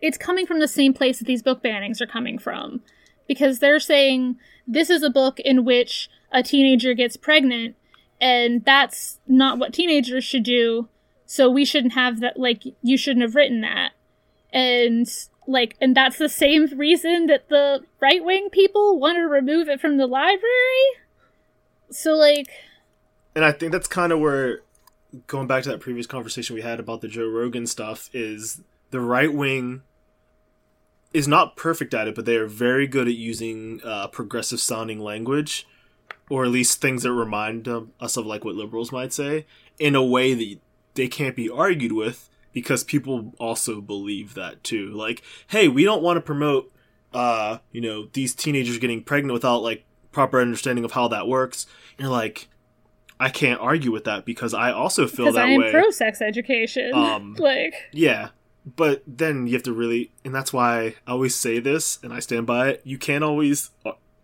it's 0.00 0.16
coming 0.18 0.46
from 0.46 0.60
the 0.60 0.68
same 0.68 0.92
place 0.94 1.18
that 1.18 1.26
these 1.26 1.42
book 1.42 1.62
bannings 1.62 2.00
are 2.00 2.06
coming 2.06 2.38
from. 2.38 2.80
Because 3.26 3.58
they're 3.58 3.80
saying 3.80 4.36
this 4.66 4.90
is 4.90 5.02
a 5.02 5.10
book 5.10 5.40
in 5.40 5.64
which 5.64 6.08
a 6.32 6.42
teenager 6.42 6.94
gets 6.94 7.16
pregnant 7.16 7.76
and 8.20 8.64
that's 8.64 9.18
not 9.26 9.58
what 9.58 9.72
teenagers 9.72 10.24
should 10.24 10.42
do, 10.42 10.88
so 11.26 11.50
we 11.50 11.64
shouldn't 11.64 11.94
have 11.94 12.20
that 12.20 12.38
like 12.38 12.62
you 12.82 12.96
shouldn't 12.96 13.22
have 13.22 13.34
written 13.34 13.60
that. 13.60 13.92
And 14.52 15.06
like 15.46 15.76
and 15.80 15.96
that's 15.96 16.18
the 16.18 16.28
same 16.28 16.66
reason 16.78 17.26
that 17.26 17.48
the 17.48 17.84
right 18.00 18.24
wing 18.24 18.48
people 18.50 18.98
want 18.98 19.16
to 19.16 19.22
remove 19.22 19.68
it 19.68 19.80
from 19.80 19.98
the 19.98 20.06
library. 20.06 20.40
So 21.90 22.12
like 22.12 22.48
and 23.34 23.44
I 23.44 23.52
think 23.52 23.72
that's 23.72 23.88
kind 23.88 24.12
of 24.12 24.20
where 24.20 24.60
going 25.26 25.46
back 25.46 25.62
to 25.64 25.68
that 25.70 25.80
previous 25.80 26.06
conversation 26.06 26.54
we 26.54 26.62
had 26.62 26.80
about 26.80 27.00
the 27.00 27.08
Joe 27.08 27.28
Rogan 27.28 27.66
stuff 27.66 28.08
is 28.12 28.62
the 28.90 29.00
right 29.00 29.32
wing 29.32 29.82
is 31.12 31.26
not 31.28 31.56
perfect 31.56 31.94
at 31.94 32.08
it, 32.08 32.14
but 32.14 32.24
they 32.24 32.36
are 32.36 32.46
very 32.46 32.86
good 32.86 33.08
at 33.08 33.14
using 33.14 33.80
uh, 33.84 34.06
progressive 34.08 34.60
sounding 34.60 35.00
language, 35.00 35.66
or 36.28 36.44
at 36.44 36.50
least 36.50 36.80
things 36.80 37.02
that 37.04 37.12
remind 37.12 37.68
um, 37.68 37.92
us 38.00 38.16
of 38.16 38.26
like 38.26 38.44
what 38.44 38.54
liberals 38.54 38.92
might 38.92 39.12
say, 39.12 39.46
in 39.78 39.94
a 39.94 40.04
way 40.04 40.34
that 40.34 40.58
they 40.94 41.08
can't 41.08 41.36
be 41.36 41.48
argued 41.48 41.92
with 41.92 42.28
because 42.52 42.84
people 42.84 43.34
also 43.38 43.80
believe 43.80 44.34
that 44.34 44.64
too. 44.64 44.90
Like, 44.90 45.22
hey, 45.48 45.68
we 45.68 45.84
don't 45.84 46.02
want 46.02 46.16
to 46.16 46.20
promote, 46.22 46.72
uh, 47.12 47.58
you 47.70 47.80
know, 47.80 48.08
these 48.12 48.34
teenagers 48.34 48.78
getting 48.78 49.02
pregnant 49.02 49.32
without 49.34 49.62
like 49.62 49.84
proper 50.10 50.40
understanding 50.40 50.84
of 50.84 50.92
how 50.92 51.08
that 51.08 51.28
works. 51.28 51.66
And 51.98 52.04
you're 52.06 52.10
like, 52.10 52.48
I 53.20 53.28
can't 53.30 53.60
argue 53.60 53.92
with 53.92 54.04
that 54.04 54.24
because 54.24 54.54
I 54.54 54.72
also 54.72 55.06
feel 55.06 55.26
Because 55.26 55.34
that 55.36 55.46
I 55.46 55.50
am 55.50 55.60
way. 55.60 55.70
pro 55.70 55.90
sex 55.90 56.20
education. 56.20 56.92
Um, 56.94 57.34
like, 57.38 57.74
Yeah. 57.92 58.30
But 58.74 59.02
then 59.06 59.46
you 59.46 59.52
have 59.52 59.62
to 59.62 59.72
really, 59.72 60.10
and 60.24 60.34
that's 60.34 60.52
why 60.52 60.96
I 61.06 61.12
always 61.12 61.36
say 61.36 61.60
this, 61.60 62.00
and 62.02 62.12
I 62.12 62.18
stand 62.18 62.46
by 62.46 62.70
it. 62.70 62.80
You 62.84 62.98
can't 62.98 63.22
always 63.22 63.70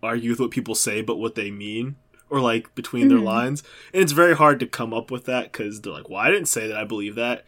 argue 0.03 0.31
with 0.31 0.41
what 0.41 0.51
people 0.51 0.75
say, 0.75 1.01
but 1.01 1.17
what 1.19 1.37
they 1.37 1.51
mean, 1.53 1.95
or 2.29 2.41
like 2.41 2.75
between 2.75 3.07
their 3.07 3.19
Mhm. 3.19 3.25
lines. 3.25 3.63
And 3.95 4.03
it's 4.03 4.11
very 4.13 4.35
hard 4.35 4.59
to 4.61 4.67
come 4.67 4.93
up 4.93 5.13
with 5.13 5.27
that 5.27 5.53
because 5.53 5.81
they're 5.81 5.93
like, 5.93 6.09
well, 6.11 6.19
I 6.19 6.31
didn't 6.31 6.49
say 6.49 6.67
that, 6.67 6.77
I 6.77 6.83
believe 6.85 7.15
that. 7.15 7.45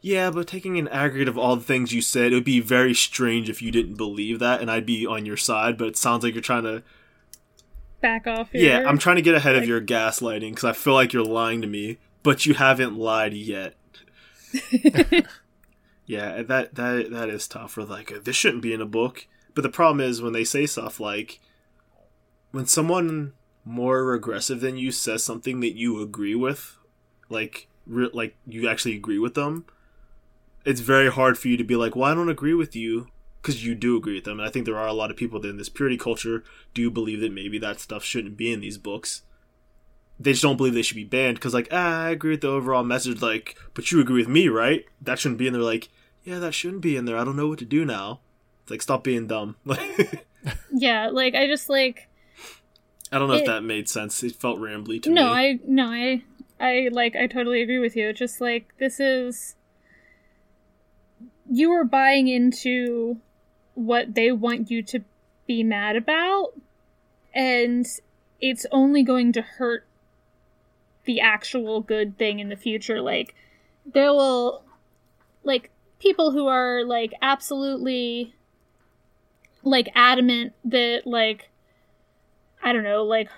Yeah, 0.00 0.30
but 0.30 0.46
taking 0.46 0.78
an 0.78 0.88
aggregate 0.88 1.28
of 1.28 1.36
all 1.36 1.56
the 1.56 1.62
things 1.64 1.92
you 1.92 2.00
said, 2.00 2.32
it 2.32 2.36
would 2.36 2.44
be 2.44 2.60
very 2.60 2.94
strange 2.94 3.50
if 3.50 3.60
you 3.60 3.70
didn't 3.70 3.96
believe 3.96 4.38
that, 4.38 4.62
and 4.62 4.70
I'd 4.70 4.86
be 4.86 5.04
on 5.04 5.26
your 5.26 5.36
side, 5.36 5.76
but 5.76 5.88
it 5.88 5.96
sounds 5.98 6.24
like 6.24 6.32
you're 6.34 6.40
trying 6.40 6.62
to. 6.62 6.82
back 8.00 8.26
off. 8.28 8.48
Yeah, 8.54 8.84
I'm 8.86 8.96
trying 8.96 9.16
to 9.16 9.22
get 9.22 9.34
ahead 9.34 9.56
of 9.56 9.66
your 9.66 9.80
gaslighting 9.82 10.50
because 10.50 10.64
I 10.64 10.72
feel 10.72 10.94
like 10.94 11.12
you're 11.12 11.24
lying 11.24 11.60
to 11.62 11.66
me, 11.66 11.98
but 12.22 12.46
you 12.46 12.54
haven't 12.54 12.96
lied 12.96 13.34
yet. 13.34 13.74
Yeah, 16.08 16.42
that 16.42 16.74
that 16.76 17.10
that 17.10 17.28
is 17.28 17.46
tough. 17.46 17.76
Or 17.76 17.84
like 17.84 18.24
this 18.24 18.34
shouldn't 18.34 18.62
be 18.62 18.72
in 18.72 18.80
a 18.80 18.86
book. 18.86 19.26
But 19.54 19.60
the 19.60 19.68
problem 19.68 20.00
is 20.00 20.22
when 20.22 20.32
they 20.32 20.42
say 20.42 20.64
stuff 20.64 20.98
like 20.98 21.38
when 22.50 22.64
someone 22.64 23.34
more 23.62 24.14
aggressive 24.14 24.60
than 24.60 24.78
you 24.78 24.90
says 24.90 25.22
something 25.22 25.60
that 25.60 25.76
you 25.76 26.00
agree 26.00 26.34
with, 26.34 26.78
like 27.28 27.68
re- 27.86 28.08
like 28.14 28.36
you 28.46 28.66
actually 28.66 28.96
agree 28.96 29.18
with 29.18 29.34
them. 29.34 29.66
It's 30.64 30.80
very 30.80 31.10
hard 31.10 31.38
for 31.38 31.48
you 31.48 31.58
to 31.58 31.64
be 31.64 31.76
like, 31.76 31.94
"Well, 31.94 32.10
I 32.10 32.14
don't 32.14 32.30
agree 32.30 32.54
with 32.54 32.74
you," 32.74 33.08
because 33.42 33.62
you 33.62 33.74
do 33.74 33.98
agree 33.98 34.14
with 34.14 34.24
them. 34.24 34.40
And 34.40 34.48
I 34.48 34.50
think 34.50 34.64
there 34.64 34.78
are 34.78 34.88
a 34.88 34.94
lot 34.94 35.10
of 35.10 35.16
people 35.18 35.38
that 35.40 35.50
in 35.50 35.58
this 35.58 35.68
purity 35.68 35.98
culture 35.98 36.42
do 36.72 36.90
believe 36.90 37.20
that 37.20 37.32
maybe 37.32 37.58
that 37.58 37.80
stuff 37.80 38.02
shouldn't 38.02 38.38
be 38.38 38.50
in 38.50 38.60
these 38.60 38.78
books. 38.78 39.24
They 40.18 40.32
just 40.32 40.42
don't 40.42 40.56
believe 40.56 40.72
they 40.72 40.82
should 40.82 40.96
be 40.96 41.04
banned 41.04 41.36
because, 41.36 41.52
like, 41.52 41.68
ah, 41.70 42.04
I 42.04 42.10
agree 42.10 42.30
with 42.30 42.40
the 42.40 42.48
overall 42.48 42.82
message. 42.82 43.20
Like, 43.20 43.56
but 43.74 43.92
you 43.92 44.00
agree 44.00 44.22
with 44.22 44.28
me, 44.28 44.48
right? 44.48 44.86
That 45.02 45.18
shouldn't 45.18 45.38
be 45.38 45.46
in 45.46 45.52
there. 45.52 45.62
Like, 45.62 45.90
yeah, 46.28 46.38
that 46.38 46.52
shouldn't 46.52 46.82
be 46.82 46.96
in 46.96 47.04
there. 47.04 47.16
I 47.16 47.24
don't 47.24 47.36
know 47.36 47.48
what 47.48 47.58
to 47.60 47.64
do 47.64 47.84
now. 47.84 48.20
It's 48.62 48.70
like, 48.70 48.82
stop 48.82 49.04
being 49.04 49.26
dumb. 49.26 49.56
Yeah, 50.72 51.08
like 51.08 51.34
I 51.34 51.46
just 51.46 51.68
like 51.68 52.08
I 53.10 53.18
don't 53.18 53.28
know 53.28 53.34
if 53.34 53.46
that 53.46 53.62
made 53.62 53.88
sense. 53.88 54.22
It 54.22 54.36
felt 54.36 54.58
rambly 54.60 55.02
to 55.02 55.10
no, 55.10 55.14
me. 55.14 55.28
No, 55.28 55.32
I 55.32 55.58
no, 55.66 55.86
I 55.90 56.22
I 56.60 56.88
like 56.92 57.16
I 57.16 57.26
totally 57.26 57.62
agree 57.62 57.78
with 57.78 57.96
you. 57.96 58.08
It's 58.08 58.18
just 58.18 58.40
like 58.40 58.72
this 58.78 59.00
is 59.00 59.56
you 61.50 61.72
are 61.72 61.84
buying 61.84 62.28
into 62.28 63.18
what 63.74 64.14
they 64.14 64.30
want 64.30 64.70
you 64.70 64.82
to 64.82 65.00
be 65.46 65.62
mad 65.62 65.96
about 65.96 66.52
and 67.32 67.86
it's 68.40 68.66
only 68.70 69.02
going 69.02 69.32
to 69.32 69.40
hurt 69.40 69.86
the 71.04 71.20
actual 71.20 71.80
good 71.80 72.18
thing 72.18 72.38
in 72.38 72.50
the 72.50 72.56
future 72.56 73.00
like 73.00 73.34
there 73.86 74.12
will 74.12 74.62
like 75.42 75.70
people 75.98 76.32
who 76.32 76.46
are 76.46 76.84
like 76.84 77.12
absolutely 77.22 78.34
like 79.62 79.88
adamant 79.94 80.52
that 80.64 81.02
like 81.04 81.50
I 82.62 82.72
don't 82.72 82.84
know, 82.84 83.04
like 83.04 83.30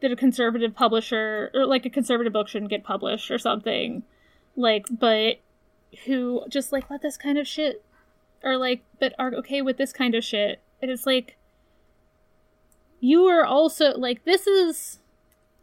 that 0.00 0.12
a 0.12 0.16
conservative 0.16 0.74
publisher 0.74 1.50
or 1.54 1.66
like 1.66 1.84
a 1.84 1.90
conservative 1.90 2.32
book 2.32 2.48
shouldn't 2.48 2.70
get 2.70 2.84
published 2.84 3.30
or 3.30 3.38
something. 3.38 4.02
Like, 4.56 4.86
but 4.90 5.40
who 6.06 6.44
just 6.48 6.72
like 6.72 6.88
let 6.90 7.02
this 7.02 7.16
kind 7.16 7.38
of 7.38 7.46
shit 7.46 7.84
or 8.42 8.56
like 8.56 8.82
but 8.98 9.12
are 9.18 9.34
okay 9.34 9.62
with 9.62 9.76
this 9.76 9.92
kind 9.92 10.14
of 10.14 10.24
shit. 10.24 10.60
And 10.80 10.90
it's 10.90 11.06
like 11.06 11.36
you 13.00 13.24
are 13.24 13.44
also 13.44 13.96
like 13.96 14.24
this 14.24 14.46
is 14.46 15.00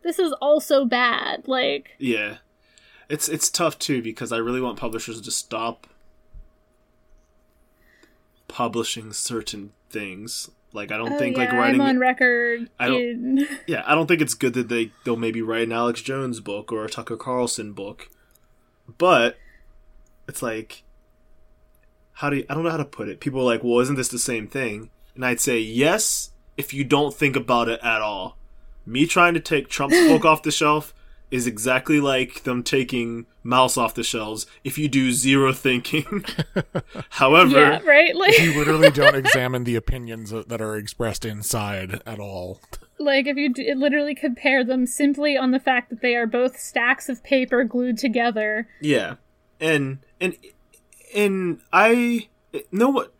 this 0.03 0.19
is 0.19 0.33
also 0.33 0.85
bad. 0.85 1.47
Like 1.47 1.91
Yeah, 1.97 2.37
it's 3.09 3.29
it's 3.29 3.49
tough 3.49 3.79
too 3.79 4.01
because 4.01 4.31
I 4.31 4.37
really 4.37 4.61
want 4.61 4.79
publishers 4.79 5.21
to 5.21 5.31
stop 5.31 5.87
publishing 8.47 9.13
certain 9.13 9.71
things. 9.89 10.49
Like 10.73 10.91
I 10.91 10.97
don't 10.97 11.13
oh, 11.13 11.17
think 11.17 11.37
yeah, 11.37 11.43
like 11.45 11.53
writing. 11.53 11.81
I'm 11.81 11.87
on 11.87 11.99
record 11.99 12.69
I 12.79 12.87
don't- 12.87 13.01
in 13.01 13.47
Yeah, 13.67 13.83
I 13.85 13.95
don't 13.95 14.07
think 14.07 14.21
it's 14.21 14.33
good 14.33 14.53
that 14.53 14.69
they 14.69 14.91
they'll 15.03 15.15
maybe 15.15 15.41
write 15.41 15.63
an 15.63 15.71
Alex 15.71 16.01
Jones 16.01 16.39
book 16.39 16.71
or 16.71 16.85
a 16.85 16.89
Tucker 16.89 17.17
Carlson 17.17 17.73
book, 17.73 18.09
but 18.97 19.37
it's 20.27 20.41
like 20.41 20.83
how 22.13 22.31
do 22.31 22.37
you, 22.37 22.45
I 22.49 22.55
don't 22.55 22.63
know 22.63 22.71
how 22.71 22.77
to 22.77 22.85
put 22.85 23.09
it. 23.09 23.19
People 23.19 23.41
are 23.41 23.43
like, 23.43 23.63
well, 23.63 23.79
isn't 23.79 23.95
this 23.95 24.07
the 24.07 24.17
same 24.17 24.47
thing? 24.47 24.89
And 25.13 25.23
I'd 25.23 25.39
say 25.39 25.59
yes 25.59 26.31
if 26.57 26.73
you 26.73 26.83
don't 26.83 27.13
think 27.13 27.35
about 27.35 27.69
it 27.69 27.79
at 27.83 28.01
all. 28.01 28.37
Me 28.87 29.05
trying 29.05 29.35
to 29.35 29.39
take 29.39 29.69
Trump's 29.69 29.99
book 30.07 30.25
off 30.25 30.41
the 30.41 30.51
shelf 30.51 30.93
is 31.29 31.45
exactly 31.47 31.99
like 31.99 32.43
them 32.43 32.63
taking 32.63 33.25
Maus 33.43 33.77
off 33.77 33.93
the 33.93 34.03
shelves 34.03 34.45
if 34.63 34.77
you 34.77 34.87
do 34.87 35.11
zero 35.11 35.51
thinking. 35.53 36.25
However, 37.11 37.59
Yeah, 37.59 37.79
right? 37.83 38.15
Like 38.15 38.37
You 38.39 38.57
literally 38.57 38.91
don't 38.91 39.15
examine 39.15 39.63
the 39.63 39.75
opinions 39.75 40.31
that 40.31 40.61
are 40.61 40.75
expressed 40.77 41.25
inside 41.25 42.01
at 42.05 42.19
all. 42.19 42.61
Like 42.99 43.27
if 43.27 43.37
you 43.37 43.53
d- 43.53 43.73
literally 43.73 44.15
compare 44.15 44.63
them 44.63 44.85
simply 44.85 45.37
on 45.37 45.51
the 45.51 45.59
fact 45.59 45.89
that 45.89 46.01
they 46.01 46.15
are 46.15 46.25
both 46.25 46.57
stacks 46.59 47.09
of 47.09 47.23
paper 47.23 47.63
glued 47.63 47.97
together. 47.97 48.67
Yeah, 48.81 49.15
and 49.59 49.99
and 50.19 50.35
and 51.15 51.59
I 51.71 52.27
know 52.71 52.89
what. 52.89 53.13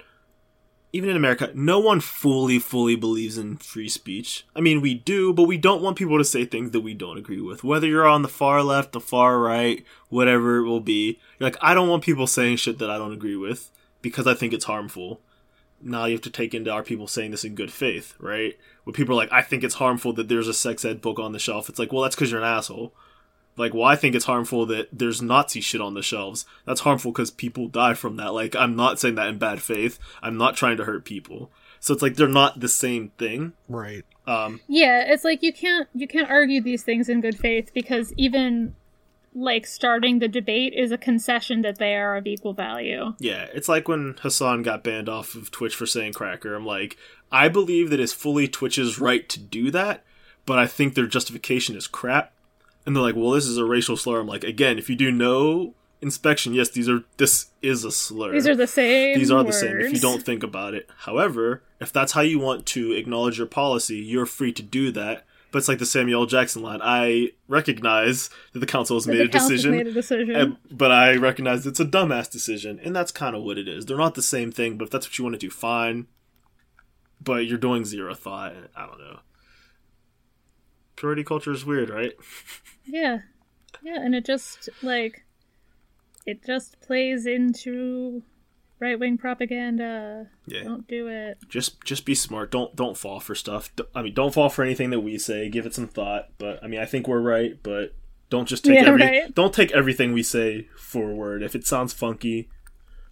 Even 0.94 1.10
in 1.10 1.18
America, 1.18 1.52
no 1.54 1.80
one 1.80 2.00
fully, 2.00 2.60
fully 2.60 2.96
believes 2.96 3.38
in 3.38 3.58
free 3.58 3.90
speech. 3.90 4.46
I 4.56 4.62
mean, 4.62 4.80
we 4.80 4.94
do, 4.94 5.34
but 5.34 5.44
we 5.44 5.58
don't 5.58 5.82
want 5.82 5.98
people 5.98 6.18
to 6.18 6.24
say 6.24 6.46
things 6.46 6.72
that 6.72 6.80
we 6.80 6.94
don't 6.94 7.18
agree 7.18 7.42
with. 7.42 7.64
Whether 7.64 7.88
you're 7.88 8.08
on 8.08 8.22
the 8.22 8.30
far 8.30 8.64
left, 8.64 8.94
the 8.94 9.02
far 9.02 9.38
right, 9.40 9.84
whatever 10.10 10.58
it 10.58 10.68
will 10.68 10.80
be. 10.80 11.20
You're 11.38 11.48
like, 11.48 11.58
I 11.62 11.74
don't 11.74 11.90
want 11.90 12.04
people 12.04 12.26
saying 12.26 12.58
shit 12.58 12.80
that 12.80 12.90
I 12.90 12.98
don't 12.98 13.14
agree 13.14 13.36
with 13.36 13.70
because 14.02 14.28
I 14.28 14.34
think 14.34 14.54
it's 14.54 14.66
harmful. 14.66 15.20
Now 15.82 16.06
you 16.06 16.14
have 16.14 16.22
to 16.22 16.30
take 16.30 16.54
into 16.54 16.72
our 16.72 16.84
people 16.84 17.08
saying 17.08 17.32
this 17.32 17.44
in 17.44 17.54
good 17.54 17.72
faith, 17.72 18.16
right? 18.20 18.58
When 18.86 18.94
people 18.94 19.14
are 19.14 19.18
like, 19.18 19.32
I 19.32 19.42
think 19.42 19.64
it's 19.64 19.76
harmful 19.76 20.14
that 20.14 20.30
there's 20.30 20.48
a 20.48 20.54
sex 20.54 20.86
ed 20.86 21.02
book 21.02 21.20
on 21.20 21.34
the 21.34 21.40
shelf. 21.40 21.68
It's 21.70 21.80
like, 21.80 21.92
well, 21.92 22.04
that's 22.04 22.16
because 22.16 22.32
you're 22.32 22.42
an 22.42 22.48
asshole. 22.48 22.94
Like, 23.58 23.74
well, 23.74 23.86
I 23.86 23.96
think 23.96 24.16
it's 24.16 24.26
harmful 24.26 24.66
that 24.68 24.88
there's 24.92 25.22
Nazi 25.22 25.62
shit 25.62 25.82
on 25.82 25.96
the 25.96 26.04
shelves. 26.04 26.46
That's 26.66 26.82
harmful 26.82 27.12
because 27.12 27.32
people 27.32 27.68
die 27.68 27.96
from 27.96 28.18
that. 28.18 28.34
Like, 28.34 28.56
I'm 28.56 28.76
not 28.76 29.00
saying 29.00 29.16
that 29.16 29.28
in 29.28 29.40
bad 29.40 29.62
faith. 29.62 30.00
I'm 30.22 30.38
not 30.38 30.56
trying 30.56 30.78
to 30.78 30.86
hurt 30.86 31.06
people. 31.06 31.52
So 31.80 31.94
it's 31.94 32.02
like 32.02 32.16
they're 32.16 32.28
not 32.28 32.60
the 32.60 32.68
same 32.68 33.10
thing. 33.18 33.54
Right. 33.68 34.06
Um, 34.26 34.62
Yeah, 34.68 35.04
it's 35.08 35.24
like 35.24 35.42
you 35.42 35.54
can't 35.54 35.88
you 35.94 36.08
can't 36.08 36.30
argue 36.30 36.62
these 36.62 36.84
things 36.84 37.08
in 37.08 37.22
good 37.22 37.38
faith 37.38 37.72
because 37.74 38.14
even 38.18 38.76
like 39.34 39.68
starting 39.68 40.20
the 40.20 40.28
debate 40.28 40.74
is 40.74 40.92
a 40.92 40.98
concession 40.98 41.62
that 41.62 41.78
they 41.78 41.96
are 41.96 42.18
of 42.18 42.26
equal 42.26 42.54
value. 42.54 43.14
yeah, 43.20 43.46
it's 43.54 43.70
like 43.70 43.88
when 43.88 44.16
Hassan 44.20 44.64
got 44.64 44.84
banned 44.84 45.08
off 45.08 45.36
of 45.36 45.52
Twitch 45.52 45.76
for 45.76 45.86
saying 45.86 46.14
cracker. 46.14 46.56
I'm 46.56 46.66
like, 46.66 46.98
I 47.32 47.48
believe 47.48 47.92
that 47.92 48.00
it's 48.00 48.14
fully 48.14 48.48
Twitch's 48.48 49.00
right 49.00 49.30
to 49.30 49.40
do 49.40 49.70
that, 49.72 50.04
but 50.46 50.58
I 50.58 50.66
think 50.66 50.96
their 50.96 51.06
justification 51.06 51.76
is 51.76 51.88
crap. 51.88 52.34
And 52.88 52.96
they're 52.96 53.04
like, 53.04 53.16
well, 53.18 53.32
this 53.32 53.46
is 53.46 53.58
a 53.58 53.66
racial 53.66 53.98
slur. 53.98 54.22
I'm 54.22 54.28
like, 54.28 54.46
again, 54.46 54.80
if 54.80 54.90
you 54.90 54.96
do 54.96 55.12
no 55.12 55.76
inspection, 56.02 56.54
yes, 56.54 56.70
these 56.70 56.88
are 56.88 57.04
this 57.18 57.48
is 57.62 57.84
a 57.84 57.92
slur. 57.92 58.32
These 58.32 58.48
are 58.48 58.56
the 58.56 58.66
same. 58.66 59.20
these 59.20 59.30
are 59.30 59.44
the 59.44 59.52
same 59.52 59.78
if 59.82 59.92
you 59.92 60.00
don't 60.00 60.24
think 60.24 60.42
about 60.42 60.74
it. 60.74 60.90
However, 61.00 61.64
if 61.82 61.92
that's 61.92 62.14
how 62.14 62.22
you 62.22 62.40
want 62.40 62.66
to 62.68 62.94
acknowledge 62.94 63.38
your 63.38 63.46
policy, 63.48 63.98
you're 63.98 64.26
free 64.26 64.54
to 64.54 64.64
do 64.64 64.90
that. 64.94 65.26
But 65.52 65.60
it's 65.60 65.68
like 65.68 65.80
the 65.80 65.86
Samuel 65.86 66.26
Jackson 66.28 66.62
line. 66.62 66.80
I 66.82 67.32
recognize 67.50 68.30
that 68.54 68.60
the 68.60 68.66
council 68.66 68.96
has 68.96 69.04
That 69.04 69.12
made 69.12 69.20
the 69.20 69.38
a 69.38 69.40
decision, 69.40 69.72
Made 69.72 69.88
a 69.88 69.92
decision. 69.94 70.36
uh, 70.36 70.56
but 70.72 70.92
I 70.92 71.16
recognize 71.16 71.66
it's 71.66 71.80
a 71.82 71.86
dumbass 71.86 72.32
decision, 72.32 72.80
and 72.84 72.96
that's 72.96 73.12
kind 73.12 73.36
of 73.36 73.44
what 73.44 73.58
it 73.58 73.68
is. 73.68 73.86
They're 73.86 73.98
not 73.98 74.16
the 74.16 74.22
same 74.22 74.52
thing, 74.52 74.78
but 74.78 74.86
if 74.86 74.92
that's 74.92 75.08
what 75.08 75.18
you 75.18 75.26
want 75.26 75.36
to 75.36 75.40
do, 75.40 75.50
fine. 75.50 76.08
But 77.22 77.48
you're 77.48 77.58
doing 77.58 77.84
zero 77.84 78.14
thought. 78.14 78.54
I 78.76 78.86
don't 78.86 79.00
know. 79.00 79.20
Purity 80.98 81.24
culture 81.24 81.52
is 81.54 81.66
weird, 81.66 81.90
right? 81.90 82.14
yeah, 82.86 83.20
yeah, 83.82 84.02
and 84.02 84.14
it 84.14 84.26
just 84.26 84.68
like 84.84 85.24
it 86.26 86.44
just 86.46 86.82
plays 86.82 87.26
into 87.26 88.22
right 88.80 89.00
wing 89.00 89.18
propaganda. 89.18 90.28
Yeah. 90.46 90.64
Don't 90.64 90.88
do 90.88 91.08
it. 91.08 91.38
just 91.50 91.84
just 91.84 92.06
be 92.06 92.14
smart 92.14 92.52
don't 92.52 92.76
don't 92.76 92.98
fall 92.98 93.20
for 93.20 93.34
stuff 93.36 93.72
I 93.96 94.02
mean 94.04 94.14
don't 94.14 94.34
fall 94.34 94.50
for 94.50 94.64
anything 94.64 94.90
that 94.92 95.00
we 95.00 95.18
say 95.18 95.50
give 95.50 95.66
it 95.66 95.74
some 95.74 95.88
thought 95.88 96.30
but 96.38 96.64
i 96.64 96.68
mean 96.68 96.80
i 96.80 96.86
think 96.86 97.08
we're 97.08 97.20
right 97.22 97.58
but 97.64 97.96
don't 98.30 98.48
just 98.48 98.64
take 98.66 98.76
Yeah, 98.80 98.88
every 98.90 99.02
right. 99.02 99.34
don't 99.34 99.54
take 99.54 99.72
everything 99.72 100.14
we 100.14 100.22
say 100.22 100.68
for 100.78 101.10
a 101.10 101.16
word 101.16 101.42
if 101.42 101.56
it 101.56 101.66
sounds 101.66 101.92
funky 101.92 102.50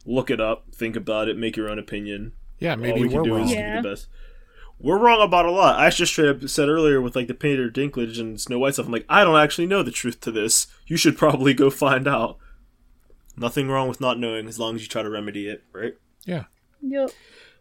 look 0.06 0.30
it 0.30 0.40
up 0.40 0.66
think 0.74 0.96
about 0.96 1.28
it 1.30 1.36
make 1.38 1.58
your 1.58 1.68
own 1.70 1.80
opinion 1.80 2.34
Yeah, 2.60 2.72
all 2.72 2.78
maybe 2.78 3.02
we 3.02 3.10
can 3.10 3.18
we're 3.18 3.24
do 3.24 3.34
wrong. 3.36 3.46
is 3.46 3.52
Yeah. 3.54 3.76
do 3.78 3.82
the 3.82 3.90
best 3.90 4.08
we're 4.80 4.98
wrong 5.00 5.22
about 5.22 5.46
a 5.46 5.52
lot. 5.52 5.80
I 5.80 5.90
just 5.90 6.12
straight 6.12 6.30
up 6.30 6.48
said 6.50 6.70
earlier 6.70 7.02
with 7.02 7.16
like 7.16 7.28
the 7.28 7.34
Peter 7.34 7.70
Dinklage 7.70 8.20
and 8.20 8.40
Snow 8.40 8.60
White 8.60 8.74
stuff. 8.74 8.86
I'm 8.88 8.92
like, 8.92 9.06
I 9.10 9.24
don't 9.24 9.40
actually 9.40 9.68
know 9.68 9.84
the 9.84 9.92
truth 9.92 10.20
to 10.22 10.32
this. 10.32 10.68
You 10.88 10.98
should 10.98 11.18
probably 11.18 11.54
go 11.54 11.70
find 11.70 12.08
out. 12.08 12.38
Nothing 13.38 13.68
wrong 13.70 13.90
with 13.90 14.00
not 14.00 14.20
knowing 14.20 14.48
as 14.48 14.60
long 14.60 14.76
as 14.76 14.82
you 14.82 14.88
try 14.88 15.02
to 15.04 15.10
remedy 15.10 15.50
it, 15.50 15.64
right? 15.74 15.96
Yeah. 16.26 16.46
Yep. 16.82 17.12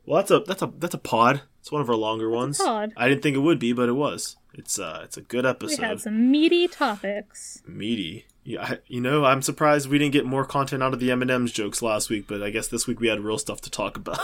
Well, 0.07 0.17
that's 0.21 0.31
a 0.31 0.41
that's 0.41 0.63
a 0.63 0.73
that's 0.79 0.95
a 0.95 0.99
pod. 0.99 1.43
It's 1.61 1.73
one 1.73 1.81
of 1.81 1.89
our 1.89 1.97
longer 1.97 2.29
ones. 2.31 2.59
pod. 2.59 2.93
I 2.97 3.09
didn't 3.09 3.23
think 3.23 3.37
it 3.37 3.41
would 3.41 3.59
be, 3.59 3.73
but 3.73 3.89
it 3.89 3.95
was. 3.95 4.37
It's 4.53 4.79
uh, 4.79 5.01
it's 5.03 5.17
a 5.17 5.23
good 5.23 5.47
episode. 5.47 5.79
We 5.81 5.85
episode. 5.85 5.89
had 5.89 6.01
some 6.01 6.31
meaty 6.31 6.69
topics. 6.69 7.63
Meaty. 7.67 8.27
Yeah, 8.47 8.75
you 8.87 9.01
know, 9.01 9.25
I'm 9.25 9.41
surprised 9.41 9.89
we 9.89 9.99
didn't 9.99 10.13
get 10.13 10.27
more 10.27 10.45
content 10.45 10.83
out 10.83 10.93
of 10.93 11.01
the 11.01 11.11
M&M's 11.11 11.51
jokes 11.51 11.81
last 11.81 12.11
week, 12.11 12.27
but 12.29 12.43
I 12.43 12.51
guess 12.51 12.69
this 12.69 12.87
week 12.87 13.01
we 13.01 13.09
had 13.09 13.21
real 13.21 13.39
stuff 13.39 13.63
to 13.63 13.71
talk 13.71 13.97
about. 13.97 14.19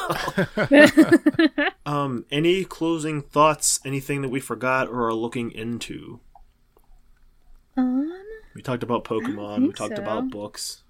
um, 1.87 2.27
any 2.31 2.65
closing 2.65 3.23
thoughts? 3.23 3.81
Anything 3.83 4.21
that 4.21 4.29
we 4.29 4.39
forgot 4.39 4.89
or 4.89 5.09
are 5.09 5.15
looking 5.15 5.51
into? 5.51 6.21
Um, 7.79 8.13
We 8.55 8.61
talked 8.61 8.83
about 8.83 9.05
Pokemon. 9.05 9.63
We 9.63 9.73
talked 9.73 9.97
so. 9.97 10.03
about 10.03 10.29
books. 10.29 10.83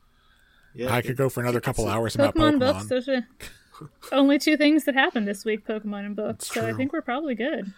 Yeah, 0.74 0.93
I 0.93 1.01
could 1.01 1.16
go 1.16 1.28
for 1.28 1.40
another 1.40 1.61
couple 1.61 1.86
hours 1.89 2.16
about 2.16 2.35
Pokemon, 2.35 2.55
Pokemon. 2.55 2.59
books. 2.59 2.86
Those 2.86 3.09
are 3.09 3.27
only 4.12 4.40
two 4.40 4.57
things 4.57 4.85
that 4.85 4.94
happened 4.94 5.28
this 5.28 5.44
week: 5.44 5.66
Pokemon 5.66 6.07
and 6.07 6.16
books. 6.16 6.48
That's 6.48 6.55
So 6.55 6.66
I 6.66 6.73
think 6.73 6.93
we're 6.93 7.01
probably 7.01 7.36
good. 7.36 7.73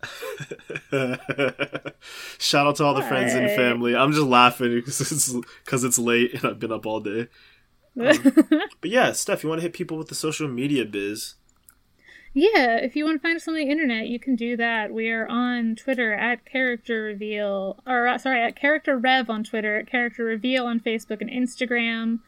Shout 2.38 2.66
out 2.66 2.76
to 2.76 2.84
all 2.84 2.94
the 2.94 3.02
friends 3.02 3.32
and 3.34 3.50
family. 3.56 3.96
I'm 3.96 4.12
just 4.12 4.26
laughing 4.26 4.74
because 4.76 5.00
it's, 5.00 5.34
'cause 5.64 5.84
it's 5.84 5.98
late 5.98 6.34
and 6.34 6.44
I've 6.44 6.58
been 6.58 6.72
up 6.72 6.86
all 6.86 7.00
day. 7.00 7.28
But 8.80 8.90
yeah, 8.90 9.10
Steph, 9.12 9.42
you 9.42 9.48
want 9.48 9.60
to 9.60 9.64
hit 9.64 9.72
people 9.72 9.96
with 9.98 10.08
the 10.08 10.14
social 10.14 10.46
media 10.46 10.84
biz? 10.84 11.34
Yeah, 12.32 12.76
if 12.76 12.94
you 12.94 13.04
want 13.04 13.20
to 13.20 13.26
find 13.26 13.34
us 13.36 13.48
on 13.48 13.54
the 13.54 13.68
internet, 13.68 14.06
you 14.06 14.20
can 14.20 14.36
do 14.36 14.56
that. 14.56 14.92
We 14.92 15.10
are 15.10 15.26
on 15.26 15.74
Twitter 15.74 16.12
at 16.12 16.44
Character 16.44 17.02
Reveal, 17.02 17.82
or 17.86 18.06
uh, 18.06 18.18
sorry, 18.18 18.40
at 18.40 18.54
Character 18.54 18.96
Rev 18.96 19.28
on 19.28 19.42
Twitter, 19.42 19.76
at 19.80 19.90
Character 19.90 20.22
Reveal 20.22 20.66
on 20.66 20.78
Facebook 20.78 21.20
and 21.20 21.30
Instagram. 21.30 22.20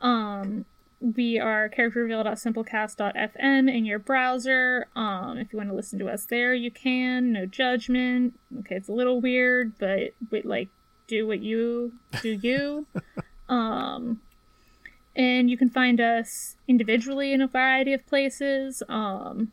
Um, 0.00 0.64
we 1.00 1.38
are 1.38 1.70
characterreveal.simplecast.fm 1.70 3.74
in 3.74 3.84
your 3.84 3.98
browser. 3.98 4.86
Um, 4.94 5.38
if 5.38 5.52
you 5.52 5.56
want 5.56 5.70
to 5.70 5.74
listen 5.74 5.98
to 5.98 6.08
us 6.08 6.26
there, 6.26 6.54
you 6.54 6.70
can. 6.70 7.32
No 7.32 7.46
judgment. 7.46 8.38
Okay, 8.60 8.76
it's 8.76 8.88
a 8.88 8.92
little 8.92 9.20
weird, 9.20 9.78
but 9.78 10.12
we, 10.30 10.42
like 10.42 10.68
do 11.06 11.26
what 11.26 11.40
you 11.40 11.94
do. 12.22 12.30
You. 12.30 12.86
um, 13.48 14.20
and 15.16 15.50
you 15.50 15.56
can 15.56 15.70
find 15.70 16.00
us 16.00 16.56
individually 16.68 17.32
in 17.32 17.40
a 17.40 17.48
variety 17.48 17.92
of 17.92 18.06
places. 18.06 18.82
Um, 18.88 19.52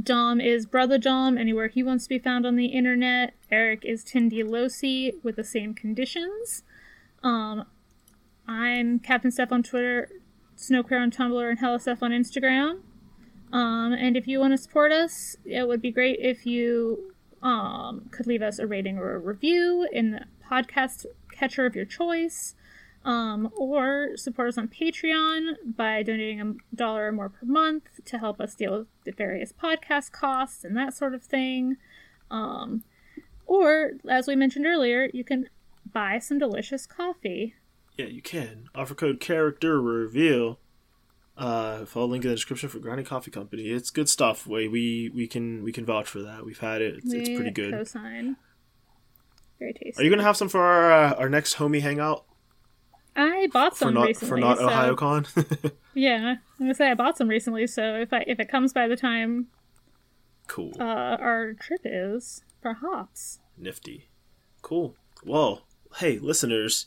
Dom 0.00 0.40
is 0.40 0.66
Brother 0.66 0.98
Dom 0.98 1.38
anywhere 1.38 1.68
he 1.68 1.82
wants 1.82 2.04
to 2.04 2.10
be 2.10 2.18
found 2.18 2.44
on 2.44 2.56
the 2.56 2.66
internet. 2.66 3.34
Eric 3.50 3.84
is 3.84 4.04
Tindy 4.04 4.44
Losi 4.44 5.12
with 5.22 5.36
the 5.36 5.44
same 5.44 5.74
conditions. 5.74 6.64
Um, 7.22 7.64
I'm 8.46 8.98
Captain 8.98 9.30
Steph 9.30 9.52
on 9.52 9.62
Twitter, 9.62 10.10
Snowcare 10.56 11.00
on 11.00 11.10
Tumblr, 11.10 11.48
and 11.48 11.58
Hella 11.58 11.80
Steph 11.80 12.02
on 12.02 12.10
Instagram. 12.10 12.80
Um, 13.52 13.92
and 13.92 14.16
if 14.16 14.26
you 14.26 14.40
want 14.40 14.52
to 14.52 14.58
support 14.58 14.92
us, 14.92 15.36
it 15.44 15.66
would 15.68 15.80
be 15.80 15.92
great 15.92 16.18
if 16.20 16.46
you 16.46 17.12
um, 17.42 18.08
could 18.10 18.26
leave 18.26 18.42
us 18.42 18.58
a 18.58 18.66
rating 18.66 18.98
or 18.98 19.14
a 19.14 19.18
review 19.18 19.88
in 19.92 20.12
the 20.12 20.24
podcast 20.50 21.06
catcher 21.30 21.66
of 21.66 21.76
your 21.76 21.84
choice 21.84 22.54
um, 23.06 23.50
or 23.56 24.16
support 24.16 24.48
us 24.48 24.58
on 24.58 24.68
Patreon 24.68 25.54
by 25.76 26.02
donating 26.02 26.40
a 26.40 26.54
dollar 26.74 27.06
or 27.06 27.12
more 27.12 27.28
per 27.28 27.46
month 27.46 27.84
to 28.04 28.18
help 28.18 28.40
us 28.40 28.56
deal 28.56 28.78
with 28.78 28.88
the 29.04 29.12
various 29.12 29.52
podcast 29.52 30.10
costs 30.10 30.64
and 30.64 30.76
that 30.76 30.92
sort 30.92 31.14
of 31.14 31.22
thing. 31.22 31.76
Um, 32.30 32.82
or, 33.46 33.92
as 34.08 34.26
we 34.26 34.34
mentioned 34.34 34.66
earlier, 34.66 35.08
you 35.12 35.22
can 35.22 35.48
buy 35.92 36.18
some 36.18 36.38
delicious 36.38 36.84
coffee. 36.84 37.54
Yeah, 37.96 38.06
you 38.06 38.22
can. 38.22 38.68
Offer 38.74 38.94
code 38.94 39.20
character 39.20 39.80
reveal. 39.80 40.58
Uh, 41.36 41.84
follow 41.84 42.06
link 42.06 42.24
in 42.24 42.30
the 42.30 42.34
description 42.36 42.68
for 42.68 42.78
Grinding 42.78 43.04
Coffee 43.06 43.30
Company. 43.30 43.64
It's 43.64 43.90
good 43.90 44.08
stuff. 44.08 44.46
We 44.46 44.68
we 44.68 45.10
we 45.14 45.26
can 45.26 45.62
we 45.62 45.72
can 45.72 45.84
vouch 45.84 46.08
for 46.08 46.22
that. 46.22 46.44
We've 46.46 46.58
had 46.58 46.80
it. 46.80 46.96
It's, 46.96 47.12
it's 47.12 47.28
pretty 47.28 47.50
good. 47.50 47.74
Cosign. 47.74 48.36
Very 49.58 49.72
tasty. 49.74 50.00
Are 50.00 50.04
you 50.04 50.10
gonna 50.10 50.22
have 50.22 50.36
some 50.36 50.48
for 50.48 50.60
our 50.62 50.92
uh, 50.92 51.14
our 51.14 51.28
next 51.28 51.56
homie 51.56 51.80
hangout 51.80 52.24
I 53.14 53.48
bought 53.52 53.72
for 53.76 53.86
some 53.86 53.94
not 53.94 54.06
recently. 54.06 54.28
for 54.28 54.36
not 54.38 54.58
so- 54.58 54.68
Ohayocon? 54.68 55.72
Yeah, 55.94 56.34
I'm 56.36 56.66
gonna 56.66 56.74
say 56.74 56.90
I 56.90 56.94
bought 56.94 57.16
some 57.16 57.28
recently. 57.28 57.66
So 57.66 57.94
if 57.96 58.12
I 58.12 58.22
if 58.26 58.38
it 58.38 58.50
comes 58.50 58.74
by 58.74 58.86
the 58.86 58.96
time 58.96 59.46
cool, 60.46 60.72
uh, 60.78 60.84
our 60.84 61.54
trip 61.54 61.80
is, 61.84 62.42
perhaps. 62.60 63.40
nifty, 63.56 64.08
cool. 64.60 64.94
Well, 65.24 65.62
hey 65.96 66.18
listeners, 66.18 66.86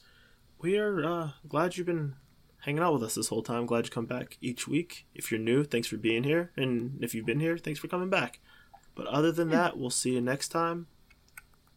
we 0.61 0.77
are 0.77 1.03
uh, 1.05 1.29
glad 1.47 1.77
you've 1.77 1.87
been 1.87 2.15
hanging 2.61 2.81
out 2.83 2.93
with 2.93 3.03
us 3.03 3.15
this 3.15 3.29
whole 3.29 3.41
time. 3.43 3.65
Glad 3.65 3.85
you 3.85 3.91
come 3.91 4.05
back 4.05 4.37
each 4.41 4.67
week. 4.67 5.05
If 5.15 5.31
you're 5.31 5.39
new, 5.39 5.63
thanks 5.63 5.87
for 5.87 5.97
being 5.97 6.23
here, 6.23 6.51
and 6.57 6.97
if 7.01 7.15
you've 7.15 7.25
been 7.25 7.39
here, 7.39 7.57
thanks 7.57 7.79
for 7.79 7.87
coming 7.87 8.09
back. 8.09 8.39
But 8.95 9.07
other 9.07 9.31
than 9.31 9.49
that, 9.49 9.77
we'll 9.77 9.89
see 9.89 10.11
you 10.13 10.21
next 10.21 10.49
time. 10.49 10.87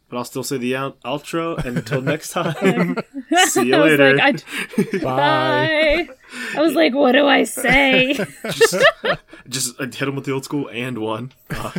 But 0.09 0.17
I'll 0.17 0.25
still 0.25 0.43
say 0.43 0.57
the 0.57 0.75
out- 0.75 1.01
outro. 1.01 1.57
And 1.63 1.77
until 1.77 2.01
next 2.13 2.29
time, 2.31 2.53
see 3.47 3.67
you 3.67 3.75
I 3.75 3.79
was 3.79 3.91
later. 3.91 4.15
like, 4.17 4.43
I, 4.77 4.97
Bye. 4.99 4.99
Bye. 5.01 6.09
I 6.55 6.61
was 6.61 6.73
like, 6.75 6.93
what 6.93 7.13
do 7.13 7.25
I 7.25 7.45
say? 7.45 8.13
just, 8.51 8.75
just 9.47 9.79
hit 9.79 10.01
him 10.01 10.15
with 10.15 10.25
the 10.25 10.33
old 10.33 10.43
school 10.43 10.67
and 10.69 10.97
one. 10.99 11.31
Uh, 11.49 11.71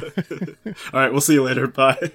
all 0.93 1.01
right, 1.01 1.13
we'll 1.13 1.21
see 1.21 1.35
you 1.35 1.43
later. 1.45 1.67
Bye. 1.69 2.13